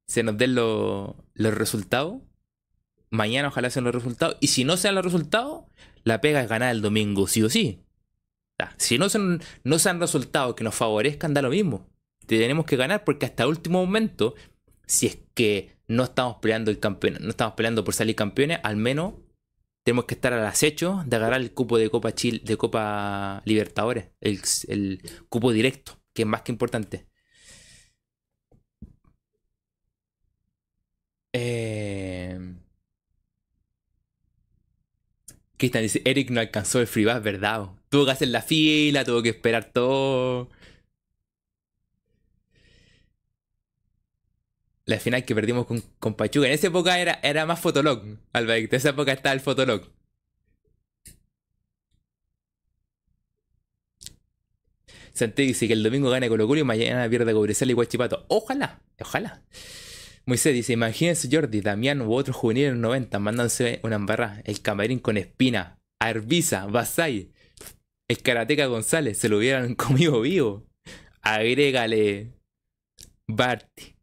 Se 0.08 0.24
nos 0.24 0.36
den 0.40 0.56
los 0.56 1.14
resultados. 1.36 2.24
Mañana 3.12 3.50
ojalá 3.50 3.70
sean 3.70 3.86
los 3.86 3.94
resultados. 3.94 4.38
Y 4.40 4.48
si 4.48 4.64
no 4.64 4.78
sean 4.78 4.96
los 4.96 5.06
resultados, 5.06 5.66
la 6.04 6.22
pega 6.22 6.42
es 6.42 6.50
ganar 6.50 6.72
el 6.72 6.82
domingo, 6.82 7.28
sí 7.28 7.44
o 7.44 7.52
sí. 7.52 7.84
Si 8.78 8.98
no 8.98 9.08
son, 9.08 9.40
no 9.64 9.78
sean 9.78 10.00
resultados 10.00 10.56
que 10.56 10.64
nos 10.64 10.74
favorezcan, 10.74 11.36
da 11.36 11.44
lo 11.44 11.52
mismo. 11.52 11.88
Tenemos 12.26 12.66
que 12.66 12.78
ganar 12.78 13.04
porque 13.04 13.28
hasta 13.28 13.44
el 13.44 13.50
último 13.50 13.86
momento, 13.86 14.34
si 14.88 15.06
es 15.06 15.20
que 15.36 15.78
no 15.88 16.06
estamos 16.06 16.38
peleando 16.38 16.72
el 16.72 16.80
campeón, 16.80 17.18
no 17.22 17.30
estamos 17.30 17.54
peleando 17.54 17.84
por 17.84 17.94
salir 17.94 18.16
campeones, 18.16 18.60
al 18.64 18.76
menos 18.76 19.14
tenemos 19.88 20.04
que 20.04 20.16
estar 20.16 20.34
al 20.34 20.46
acecho 20.46 21.02
de 21.06 21.16
agarrar 21.16 21.40
el 21.40 21.54
cupo 21.54 21.78
de 21.78 21.90
Copa 21.90 22.14
Chile, 22.14 22.42
de 22.44 22.58
Copa 22.58 23.42
Libertadores, 23.46 24.10
el, 24.20 25.00
cupo 25.30 25.54
directo, 25.54 26.02
que 26.14 26.24
es 26.24 26.28
más 26.28 26.42
que 26.42 26.52
importante. 26.52 27.08
Eh... 31.32 32.38
Dice, 35.58 36.02
Eric 36.04 36.32
no 36.32 36.42
alcanzó 36.42 36.82
el 36.82 36.88
free 36.88 37.06
¿verdad? 37.06 37.70
Tuvo 37.88 38.06
que 38.06 38.12
hacer 38.12 38.28
la 38.28 38.42
fila, 38.42 39.06
tuvo 39.06 39.22
que 39.24 39.30
esperar 39.30 39.72
todo. 39.72 40.50
La 44.88 45.00
final 45.00 45.26
que 45.26 45.36
perdimos 45.36 45.68
con, 46.00 46.14
Pachuca. 46.16 46.48
En 46.48 46.54
esa 46.54 46.68
época 46.68 47.00
era, 47.00 47.20
era 47.22 47.46
más 47.46 47.60
Fotolog, 47.60 48.04
Alba. 48.34 48.58
En 48.58 48.70
esa 48.72 48.90
época 48.90 49.12
estaba 49.12 49.34
el 49.34 49.42
Fotolog. 49.42 49.92
Santiago 55.14 55.48
dice 55.48 55.68
que 55.68 55.74
el 55.74 55.84
domingo 55.84 56.10
gane 56.10 56.30
Colo 56.30 56.48
Colo 56.48 56.62
y 56.62 56.64
mañana 56.64 57.10
pierde 57.10 57.34
Cobresal 57.34 57.70
y 57.70 57.74
Guachipato. 57.74 58.26
Ojalá, 58.30 58.82
ojalá. 59.00 59.44
Moisés 60.26 60.54
dice, 60.54 60.74
imagínense 60.74 61.28
Jordi, 61.30 61.62
Damián 61.62 62.02
u 62.02 62.14
otro 62.14 62.34
juvenil 62.34 62.66
en 62.66 62.74
los 62.74 62.82
90 62.82 63.20
mandándose 63.20 63.80
una 63.84 63.98
embarrada. 63.98 64.42
El 64.46 64.62
camarín 64.62 65.00
con 65.00 65.18
Espina, 65.18 65.80
Arbiza, 66.00 66.66
Basay, 66.68 67.32
el 68.08 68.22
Karateca 68.22 68.68
González, 68.68 69.18
se 69.18 69.28
lo 69.28 69.38
hubieran 69.40 69.76
comido 69.76 70.22
vivo. 70.22 70.66
Agrégale 71.22 72.32
Barty. 73.28 73.97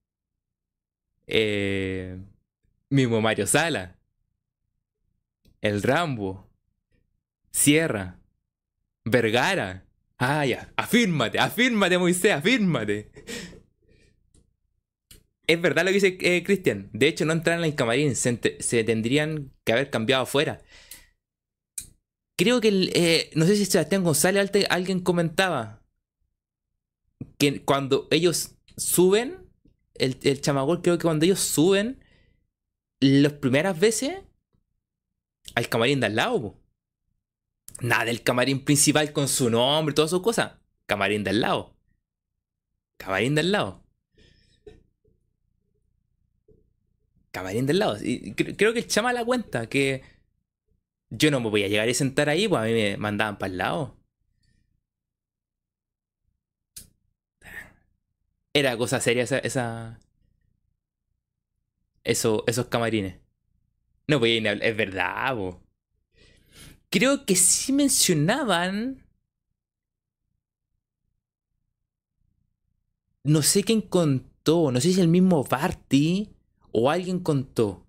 Eh, 1.36 2.16
mismo 2.90 3.20
Mario 3.20 3.48
Sala. 3.48 3.98
El 5.61 5.82
Rambo. 5.82 6.48
Sierra. 7.51 8.20
Vergara. 9.05 9.85
Ah, 10.16 10.47
ya. 10.47 10.73
Afírmate, 10.77 11.40
afírmate, 11.40 11.98
Moisés, 11.98 12.32
afírmate. 12.32 13.11
Es 15.48 15.61
verdad 15.61 15.82
lo 15.82 15.89
que 15.89 15.94
dice 15.94 16.19
eh, 16.20 16.44
Cristian. 16.44 16.89
De 16.93 17.09
hecho, 17.09 17.24
no 17.24 17.32
entran 17.32 17.59
en 17.59 17.65
el 17.65 17.74
camarín. 17.74 18.15
Se, 18.15 18.36
tendrían 18.85 19.51
que 19.65 19.73
haber 19.73 19.90
cambiado 19.90 20.23
afuera. 20.23 20.62
Creo 22.36 22.61
que, 22.61 22.69
eh, 22.94 23.31
no 23.35 23.44
sé 23.44 23.56
si 23.56 23.66
Sebastián 23.66 24.05
González 24.05 24.52
alguien 24.70 25.01
comentaba 25.01 25.82
que 27.39 27.65
cuando 27.65 28.06
ellos 28.12 28.55
suben, 28.77 29.43
el, 29.94 30.18
el 30.22 30.40
chamagol 30.40 30.82
creo 30.82 30.98
que 30.98 31.04
cuando 31.04 31.24
ellos 31.24 31.40
suben, 31.40 32.02
las 33.00 33.32
primeras 33.34 33.78
veces, 33.78 34.16
al 35.54 35.68
camarín 35.68 36.00
de 36.00 36.06
al 36.06 36.16
lado. 36.16 36.58
Nada 37.80 38.04
del 38.04 38.22
camarín 38.22 38.64
principal 38.64 39.12
con 39.12 39.28
su 39.28 39.50
nombre 39.50 39.92
y 39.92 39.94
todas 39.94 40.10
sus 40.10 40.22
cosas. 40.22 40.52
Camarín 40.86 41.24
del 41.24 41.40
lado. 41.40 41.76
Camarín 42.96 43.34
del 43.34 43.52
lado. 43.52 43.84
Camarín 47.30 47.66
del 47.66 47.80
lado. 47.80 47.96
Y 48.00 48.32
creo 48.34 48.72
que 48.72 48.78
el 48.80 48.86
chama 48.86 49.12
la 49.12 49.24
cuenta 49.24 49.68
que 49.68 50.02
yo 51.10 51.30
no 51.30 51.40
me 51.40 51.50
voy 51.50 51.64
a 51.64 51.68
llegar 51.68 51.88
a 51.88 51.94
sentar 51.94 52.28
ahí, 52.28 52.46
pues 52.48 52.62
a 52.62 52.64
mí 52.64 52.72
me 52.72 52.96
mandaban 52.96 53.38
para 53.38 53.50
el 53.50 53.58
lado. 53.58 53.96
Era 58.55 58.76
cosa 58.78 59.01
seria 59.01 59.24
esa. 59.24 59.39
esa 59.39 60.01
eso, 62.05 62.44
esos 62.47 62.66
camarines. 62.66 63.16
No 64.06 64.18
voy 64.18 64.32
a 64.32 64.36
ir 64.36 64.62
Es 64.62 64.76
verdad. 64.76 65.36
Creo 66.90 67.24
que 67.26 67.35
sí 67.35 67.72
mencionaban. 67.72 69.02
No 73.24 73.43
sé 73.43 73.64
quién 73.64 73.81
contó. 73.81 74.70
No 74.70 74.81
sé 74.81 74.93
si 74.93 75.01
el 75.01 75.09
mismo 75.09 75.43
Barty 75.44 76.31
o 76.72 76.90
alguien 76.90 77.20
contó. 77.20 77.86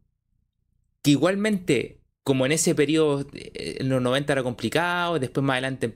Que 1.01 1.11
igualmente, 1.11 1.99
como 2.23 2.45
en 2.45 2.53
ese 2.53 2.73
periodo, 2.73 3.27
eh, 3.33 3.77
en 3.79 3.89
los 3.89 4.01
90 4.01 4.33
era 4.33 4.43
complicado, 4.43 5.19
después 5.19 5.43
más 5.43 5.55
adelante 5.55 5.89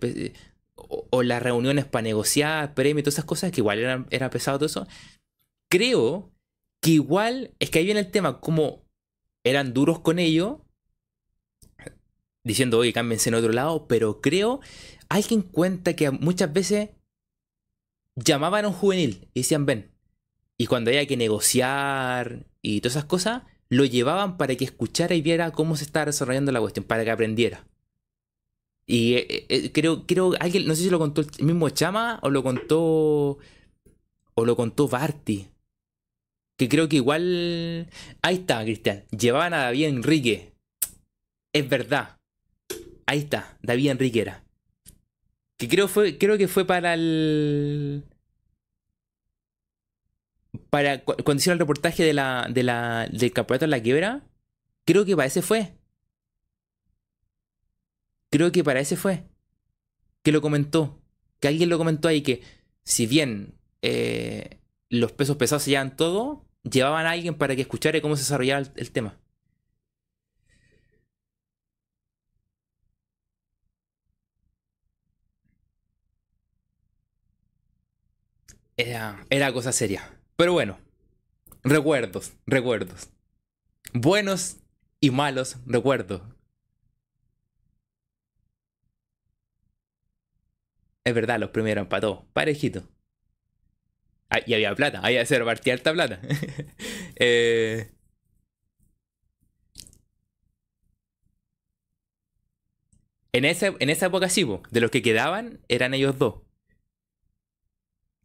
o, 0.89 1.23
las 1.23 1.41
reuniones 1.41 1.85
para 1.85 2.01
negociar 2.01 2.73
premios 2.73 3.03
todas 3.03 3.15
esas 3.15 3.25
cosas, 3.25 3.51
que 3.51 3.61
igual 3.61 3.79
era, 3.79 4.05
era 4.09 4.29
pesado 4.29 4.57
todo 4.57 4.65
eso. 4.65 4.87
Creo 5.69 6.31
que 6.81 6.91
igual, 6.91 7.53
es 7.59 7.69
que 7.69 7.79
ahí 7.79 7.85
viene 7.85 7.99
el 8.01 8.11
tema, 8.11 8.39
como 8.39 8.85
eran 9.43 9.73
duros 9.73 9.99
con 9.99 10.19
ello, 10.19 10.65
diciendo, 12.43 12.79
oye, 12.79 12.93
cámbiense 12.93 13.29
en 13.29 13.35
otro 13.35 13.51
lado, 13.51 13.87
pero 13.87 14.21
creo, 14.21 14.59
alguien 15.09 15.41
cuenta 15.41 15.95
que 15.95 16.09
muchas 16.11 16.51
veces 16.51 16.89
llamaban 18.15 18.65
a 18.65 18.69
un 18.69 18.73
juvenil 18.73 19.29
y 19.33 19.41
decían, 19.41 19.65
ven, 19.65 19.91
y 20.57 20.65
cuando 20.65 20.89
había 20.89 21.07
que 21.07 21.17
negociar 21.17 22.45
y 22.61 22.81
todas 22.81 22.97
esas 22.97 23.05
cosas, 23.05 23.43
lo 23.69 23.85
llevaban 23.85 24.37
para 24.37 24.55
que 24.55 24.65
escuchara 24.65 25.15
y 25.15 25.21
viera 25.21 25.51
cómo 25.51 25.77
se 25.77 25.83
estaba 25.83 26.07
desarrollando 26.07 26.51
la 26.51 26.59
cuestión, 26.59 26.85
para 26.85 27.03
que 27.03 27.11
aprendiera. 27.11 27.65
Y 28.91 29.13
eh, 29.13 29.45
eh, 29.49 29.71
creo, 29.71 30.07
creo, 30.07 30.33
alguien, 30.39 30.65
no 30.65 30.73
sé 30.73 30.81
si 30.81 30.89
lo 30.89 30.97
contó 30.97 31.21
el 31.21 31.45
mismo 31.45 31.69
Chama 31.69 32.19
o 32.23 32.31
lo 32.31 32.41
contó. 32.41 33.37
O 34.33 34.45
lo 34.45 34.55
contó 34.55 34.87
Barty. 34.87 35.47
Que 36.57 36.67
creo 36.67 36.89
que 36.89 36.95
igual. 36.95 37.87
Ahí 38.23 38.37
está, 38.37 38.63
Cristian. 38.63 39.05
Llevaban 39.11 39.53
a 39.53 39.65
David 39.65 39.85
Enrique. 39.85 40.53
Es 41.53 41.69
verdad. 41.69 42.17
Ahí 43.05 43.19
está, 43.19 43.59
David 43.61 43.91
Enrique 43.91 44.21
era. 44.21 44.43
Que 45.57 45.67
creo, 45.67 45.87
fue, 45.87 46.17
creo 46.17 46.39
que 46.39 46.47
fue 46.47 46.65
para 46.65 46.95
el. 46.95 48.05
Para 50.71 51.03
cuando 51.03 51.35
hicieron 51.35 51.57
el 51.57 51.59
reportaje 51.59 52.03
de 52.03 52.13
la, 52.13 52.47
de 52.49 52.63
la, 52.63 53.07
del 53.11 53.33
campeonato 53.33 53.65
en 53.65 53.71
la 53.71 53.83
quiebra. 53.83 54.23
Creo 54.83 55.05
que 55.05 55.15
para 55.15 55.27
ese 55.27 55.43
fue. 55.43 55.78
Creo 58.29 58.51
que 58.51 58.63
para 58.63 58.79
ese 58.79 58.95
fue. 58.95 59.25
Que 60.23 60.31
lo 60.31 60.41
comentó. 60.41 61.01
Que 61.39 61.47
alguien 61.47 61.69
lo 61.69 61.77
comentó 61.77 62.07
ahí 62.07 62.21
que 62.21 62.43
si 62.83 63.07
bien 63.07 63.55
eh, 63.81 64.59
los 64.89 65.11
pesos 65.11 65.37
pesados 65.37 65.63
se 65.63 65.71
llevan 65.71 65.95
todo, 65.95 66.45
llevaban 66.63 67.05
a 67.05 67.11
alguien 67.11 67.35
para 67.35 67.55
que 67.55 67.61
escuchara 67.61 68.01
cómo 68.01 68.15
se 68.15 68.23
desarrollaba 68.23 68.65
el, 68.75 68.91
tema. 68.91 69.17
Era, 78.77 79.25
era 79.29 79.53
cosa 79.53 79.71
seria. 79.71 80.17
Pero 80.35 80.53
bueno, 80.53 80.79
recuerdos, 81.63 82.33
recuerdos. 82.45 83.09
Buenos 83.93 84.57
y 84.99 85.11
malos 85.11 85.57
recuerdos. 85.65 86.21
Es 91.03 91.13
verdad, 91.13 91.39
los 91.39 91.49
primeros 91.49 91.83
empató. 91.83 92.25
Parejito. 92.33 92.87
Ah, 94.29 94.39
y 94.45 94.53
había 94.53 94.75
plata. 94.75 94.99
Había 95.03 95.25
ser 95.25 95.43
partida 95.45 95.73
alta 95.73 95.93
plata. 95.93 96.19
Eh, 97.21 97.91
en, 103.33 103.43
esa, 103.45 103.73
en 103.79 103.89
época 103.89 104.29
sí, 104.29 104.47
de 104.71 104.79
los 104.81 104.89
que 104.91 105.01
quedaban 105.01 105.59
eran 105.67 105.93
ellos 105.93 106.17
dos. 106.17 106.35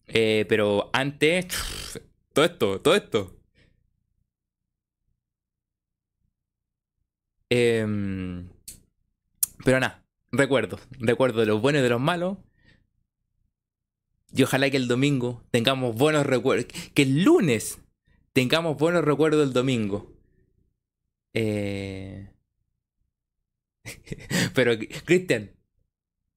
Eh, 0.07 0.47
pero 0.49 0.91
antes, 0.93 1.47
todo 2.33 2.45
esto, 2.45 2.81
todo 2.81 2.95
esto. 2.95 3.37
Em, 7.51 8.49
pero 9.65 9.81
nada, 9.81 10.05
recuerdo, 10.33 10.79
recuerdo 10.99 11.41
de 11.41 11.47
los 11.47 11.61
buenos 11.61 11.81
y 11.81 11.83
de 11.83 11.89
los 11.91 12.01
malos. 12.01 12.39
Y 14.35 14.43
ojalá 14.43 14.69
que 14.69 14.77
el 14.77 14.89
domingo 14.89 15.45
tengamos 15.51 15.95
buenos 15.95 16.27
recuerdos. 16.27 16.67
Que 16.93 17.03
el 17.03 17.23
lunes 17.23 17.79
tengamos 18.33 18.77
buenos 18.77 19.05
recuerdos 19.05 19.41
del 19.41 19.53
domingo. 19.53 20.13
Eh... 21.35 22.29
Pero, 24.55 24.73
Cristian, 25.05 25.53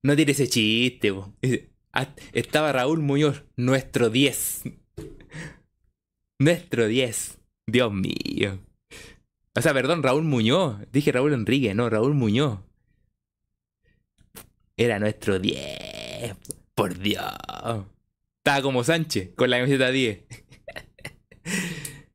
no 0.03 0.15
tires 0.15 0.39
ese 0.39 0.49
chiste. 0.49 1.13
Ah, 1.93 2.13
estaba 2.33 2.71
Raúl 2.71 2.99
Muñoz, 2.99 3.43
nuestro 3.55 4.11
10. 4.11 4.65
Nuestro 6.37 6.85
10. 6.85 7.39
Dios 7.65 7.91
mío. 7.91 8.59
O 9.55 9.61
sea, 9.63 9.73
perdón, 9.73 10.03
Raúl 10.03 10.23
Muñoz. 10.23 10.77
Dije 10.91 11.11
Raúl 11.11 11.33
Enrique, 11.33 11.73
no, 11.73 11.89
Raúl 11.89 12.13
Muñoz. 12.13 12.59
Era 14.75 14.99
nuestro 14.99 15.39
10. 15.39 16.35
Por 16.77 16.99
Dios. 16.99 17.25
Estaba 18.37 18.61
como 18.61 18.83
Sánchez, 18.83 19.31
con 19.35 19.49
la 19.49 19.57
camiseta 19.57 19.91
10. 19.91 20.19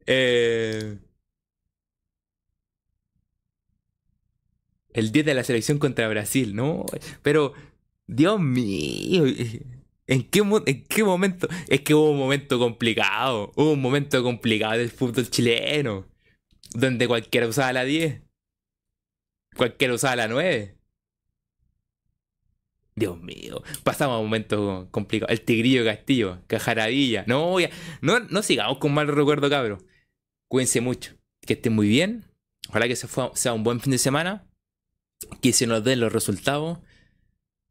Eh, 0.04 0.98
el 4.92 5.12
10 5.12 5.24
de 5.24 5.34
la 5.34 5.44
selección 5.44 5.78
contra 5.78 6.08
Brasil, 6.08 6.56
¿no? 6.56 6.84
Pero, 7.22 7.54
Dios 8.08 8.40
mío, 8.40 9.24
¿en 10.06 10.28
qué, 10.28 10.40
¿en 10.66 10.84
qué 10.84 11.04
momento? 11.04 11.48
Es 11.68 11.82
que 11.82 11.94
hubo 11.94 12.10
un 12.10 12.18
momento 12.18 12.58
complicado, 12.58 13.52
hubo 13.54 13.72
un 13.72 13.80
momento 13.80 14.22
complicado 14.24 14.76
del 14.76 14.90
fútbol 14.90 15.30
chileno, 15.30 16.06
donde 16.74 17.06
cualquiera 17.06 17.46
usaba 17.46 17.72
la 17.72 17.84
10, 17.84 18.20
cualquiera 19.56 19.94
usaba 19.94 20.16
la 20.16 20.28
9. 20.28 20.81
Dios 22.94 23.20
mío, 23.20 23.62
pasamos 23.84 24.20
momentos 24.22 24.88
complicados. 24.90 25.32
El 25.32 25.40
Tigrillo 25.40 25.84
Castillo, 25.84 26.42
Cajaradilla. 26.46 27.24
No, 27.26 27.56
no, 28.02 28.20
no 28.20 28.42
sigamos 28.42 28.78
con 28.78 28.92
mal 28.92 29.08
recuerdo, 29.08 29.48
cabros. 29.48 29.82
Cuídense 30.48 30.80
mucho. 30.80 31.14
Que 31.40 31.54
estén 31.54 31.72
muy 31.72 31.88
bien. 31.88 32.26
Ojalá 32.68 32.86
que 32.86 32.96
sea 32.96 33.52
un 33.52 33.64
buen 33.64 33.80
fin 33.80 33.92
de 33.92 33.98
semana. 33.98 34.46
Que 35.40 35.52
se 35.52 35.66
nos 35.66 35.82
den 35.82 36.00
los 36.00 36.12
resultados. 36.12 36.80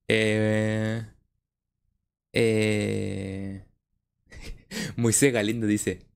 Eh, 0.07 1.05
eh, 2.33 3.63
Moisés 4.95 5.31
Galindo 5.31 5.67
dice: 5.67 6.07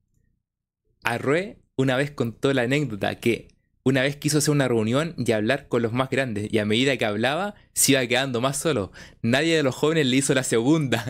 Arrué 1.04 1.60
una 1.76 1.96
vez 1.98 2.12
contó 2.12 2.52
la 2.54 2.64
anécdota 2.64 3.20
que 3.20 3.55
una 3.86 4.02
vez 4.02 4.18
quiso 4.18 4.40
hacer 4.40 4.52
una 4.52 4.68
reunión 4.68 5.14
y 5.18 5.32
hablar 5.32 5.68
con 5.68 5.84
los 5.84 5.94
más 5.94 6.10
grandes, 6.10 6.52
y 6.52 6.58
a 6.58 6.66
medida 6.66 6.98
que 6.98 7.06
hablaba, 7.06 7.54
se 7.74 7.92
iba 7.94 8.06
quedando 8.08 8.42
más 8.42 8.58
solo. 8.58 8.92
Nadie 9.22 9.56
de 9.56 9.64
los 9.64 9.76
jóvenes 9.76 10.08
le 10.08 10.18
hizo 10.18 10.34
la 10.34 10.44
segunda. 10.44 11.06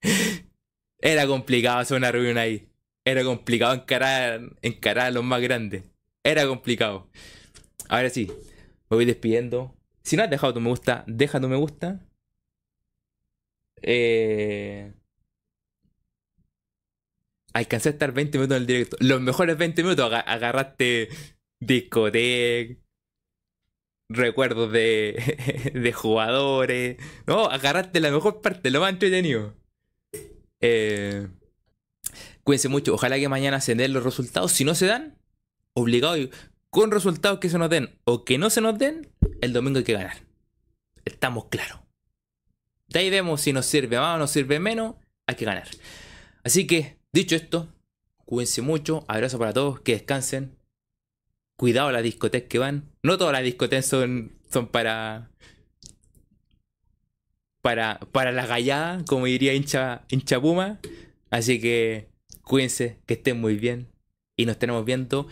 Era 1.00 1.26
complicado 1.26 1.78
hacer 1.78 1.96
una 1.96 2.12
reunión 2.12 2.38
ahí. 2.38 2.68
Era 3.04 3.24
complicado 3.24 3.74
encarar, 3.74 4.40
encarar 4.62 5.06
a 5.06 5.10
los 5.10 5.24
más 5.24 5.42
grandes. 5.42 5.82
Era 6.22 6.46
complicado. 6.46 7.10
Ahora 7.88 8.08
sí, 8.08 8.28
me 8.88 8.96
voy 8.96 9.04
despidiendo. 9.04 9.76
Si 10.04 10.16
no 10.16 10.22
has 10.22 10.30
dejado 10.30 10.54
tu 10.54 10.60
me 10.60 10.68
gusta, 10.68 11.02
deja 11.08 11.40
tu 11.40 11.48
me 11.48 11.56
gusta. 11.56 12.00
Eh... 13.82 14.92
Alcancé 17.56 17.88
a 17.88 17.92
estar 17.92 18.12
20 18.12 18.36
minutos 18.36 18.54
en 18.54 18.60
el 18.60 18.66
directo. 18.66 18.98
Los 19.00 19.18
mejores 19.22 19.56
20 19.56 19.82
minutos 19.82 20.12
agarraste 20.12 21.08
discoteca, 21.58 22.78
recuerdos 24.10 24.70
de, 24.70 25.72
de 25.74 25.92
jugadores. 25.94 26.98
No, 27.26 27.46
agarraste 27.46 28.00
la 28.00 28.10
mejor 28.10 28.42
parte, 28.42 28.70
lo 28.70 28.80
más 28.80 28.92
entretenido. 28.92 29.54
Eh, 30.60 31.28
cuídense 32.44 32.68
mucho. 32.68 32.92
Ojalá 32.92 33.18
que 33.18 33.30
mañana 33.30 33.62
se 33.62 33.74
den 33.74 33.94
los 33.94 34.04
resultados. 34.04 34.52
Si 34.52 34.66
no 34.66 34.74
se 34.74 34.84
dan, 34.84 35.16
obligado 35.72 36.28
con 36.68 36.90
resultados 36.90 37.38
que 37.38 37.48
se 37.48 37.56
nos 37.56 37.70
den 37.70 37.98
o 38.04 38.26
que 38.26 38.36
no 38.36 38.50
se 38.50 38.60
nos 38.60 38.78
den, 38.78 39.08
el 39.40 39.54
domingo 39.54 39.78
hay 39.78 39.84
que 39.84 39.94
ganar. 39.94 40.18
Estamos 41.06 41.46
claros. 41.46 41.78
De 42.88 42.98
ahí 42.98 43.08
vemos 43.08 43.40
si 43.40 43.54
nos 43.54 43.64
sirve 43.64 43.98
más 43.98 44.16
o 44.16 44.18
nos 44.18 44.30
sirve 44.30 44.60
menos. 44.60 44.96
Hay 45.26 45.36
que 45.36 45.46
ganar. 45.46 45.68
Así 46.44 46.66
que 46.66 46.98
Dicho 47.16 47.34
esto, 47.34 47.66
cuídense 48.26 48.60
mucho, 48.60 49.06
abrazo 49.08 49.38
para 49.38 49.54
todos, 49.54 49.80
que 49.80 49.92
descansen. 49.92 50.54
Cuidado 51.56 51.90
las 51.90 52.02
discotecas 52.02 52.50
que 52.50 52.58
van. 52.58 52.92
No 53.02 53.16
todas 53.16 53.32
las 53.32 53.42
discotecas 53.42 53.86
son, 53.86 54.32
son 54.50 54.66
para, 54.66 55.30
para. 57.62 58.00
Para 58.12 58.32
la 58.32 58.44
gallada, 58.44 59.02
como 59.06 59.24
diría 59.24 59.54
hincha, 59.54 60.04
hincha 60.10 60.38
Puma. 60.38 60.78
Así 61.30 61.58
que 61.58 62.10
cuídense, 62.42 62.98
que 63.06 63.14
estén 63.14 63.40
muy 63.40 63.56
bien. 63.56 63.88
Y 64.36 64.44
nos 64.44 64.58
tenemos 64.58 64.84
viendo 64.84 65.26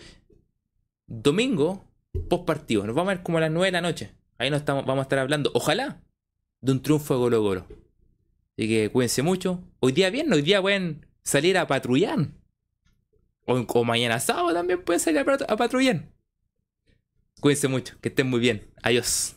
domingo, 1.05 1.85
post 2.31 2.45
partido. 2.45 2.87
Nos 2.87 2.95
vamos 2.95 3.11
a 3.11 3.13
ver 3.13 3.23
como 3.23 3.37
a 3.37 3.41
las 3.41 3.51
9 3.51 3.67
de 3.67 3.71
la 3.71 3.81
noche. 3.81 4.09
Ahí 4.39 4.49
nos 4.49 4.61
estamos, 4.61 4.87
vamos 4.87 5.01
a 5.01 5.05
estar 5.05 5.19
hablando, 5.19 5.51
ojalá, 5.53 6.01
de 6.61 6.71
un 6.71 6.81
triunfo 6.81 7.13
de 7.13 7.19
Golo 7.19 7.41
Golo. 7.43 7.67
Así 8.57 8.67
que 8.67 8.89
cuídense 8.89 9.21
mucho. 9.21 9.61
Hoy 9.81 9.91
día 9.91 10.09
bien, 10.09 10.33
hoy 10.33 10.41
día 10.41 10.59
buen 10.61 11.05
salir 11.25 11.57
a 11.57 11.67
patrullar. 11.67 12.29
O, 13.45 13.83
mañana 13.83 14.19
sábado 14.19 14.53
también 14.53 14.81
pueden 14.83 14.99
salir 14.99 15.19
a, 15.19 15.23
a 15.23 15.57
patrullar. 15.57 16.07
Cuídense 17.41 17.67
mucho, 17.67 17.99
que 17.99 18.09
estén 18.09 18.29
muy 18.29 18.39
bien. 18.39 18.71
Adiós. 18.81 19.35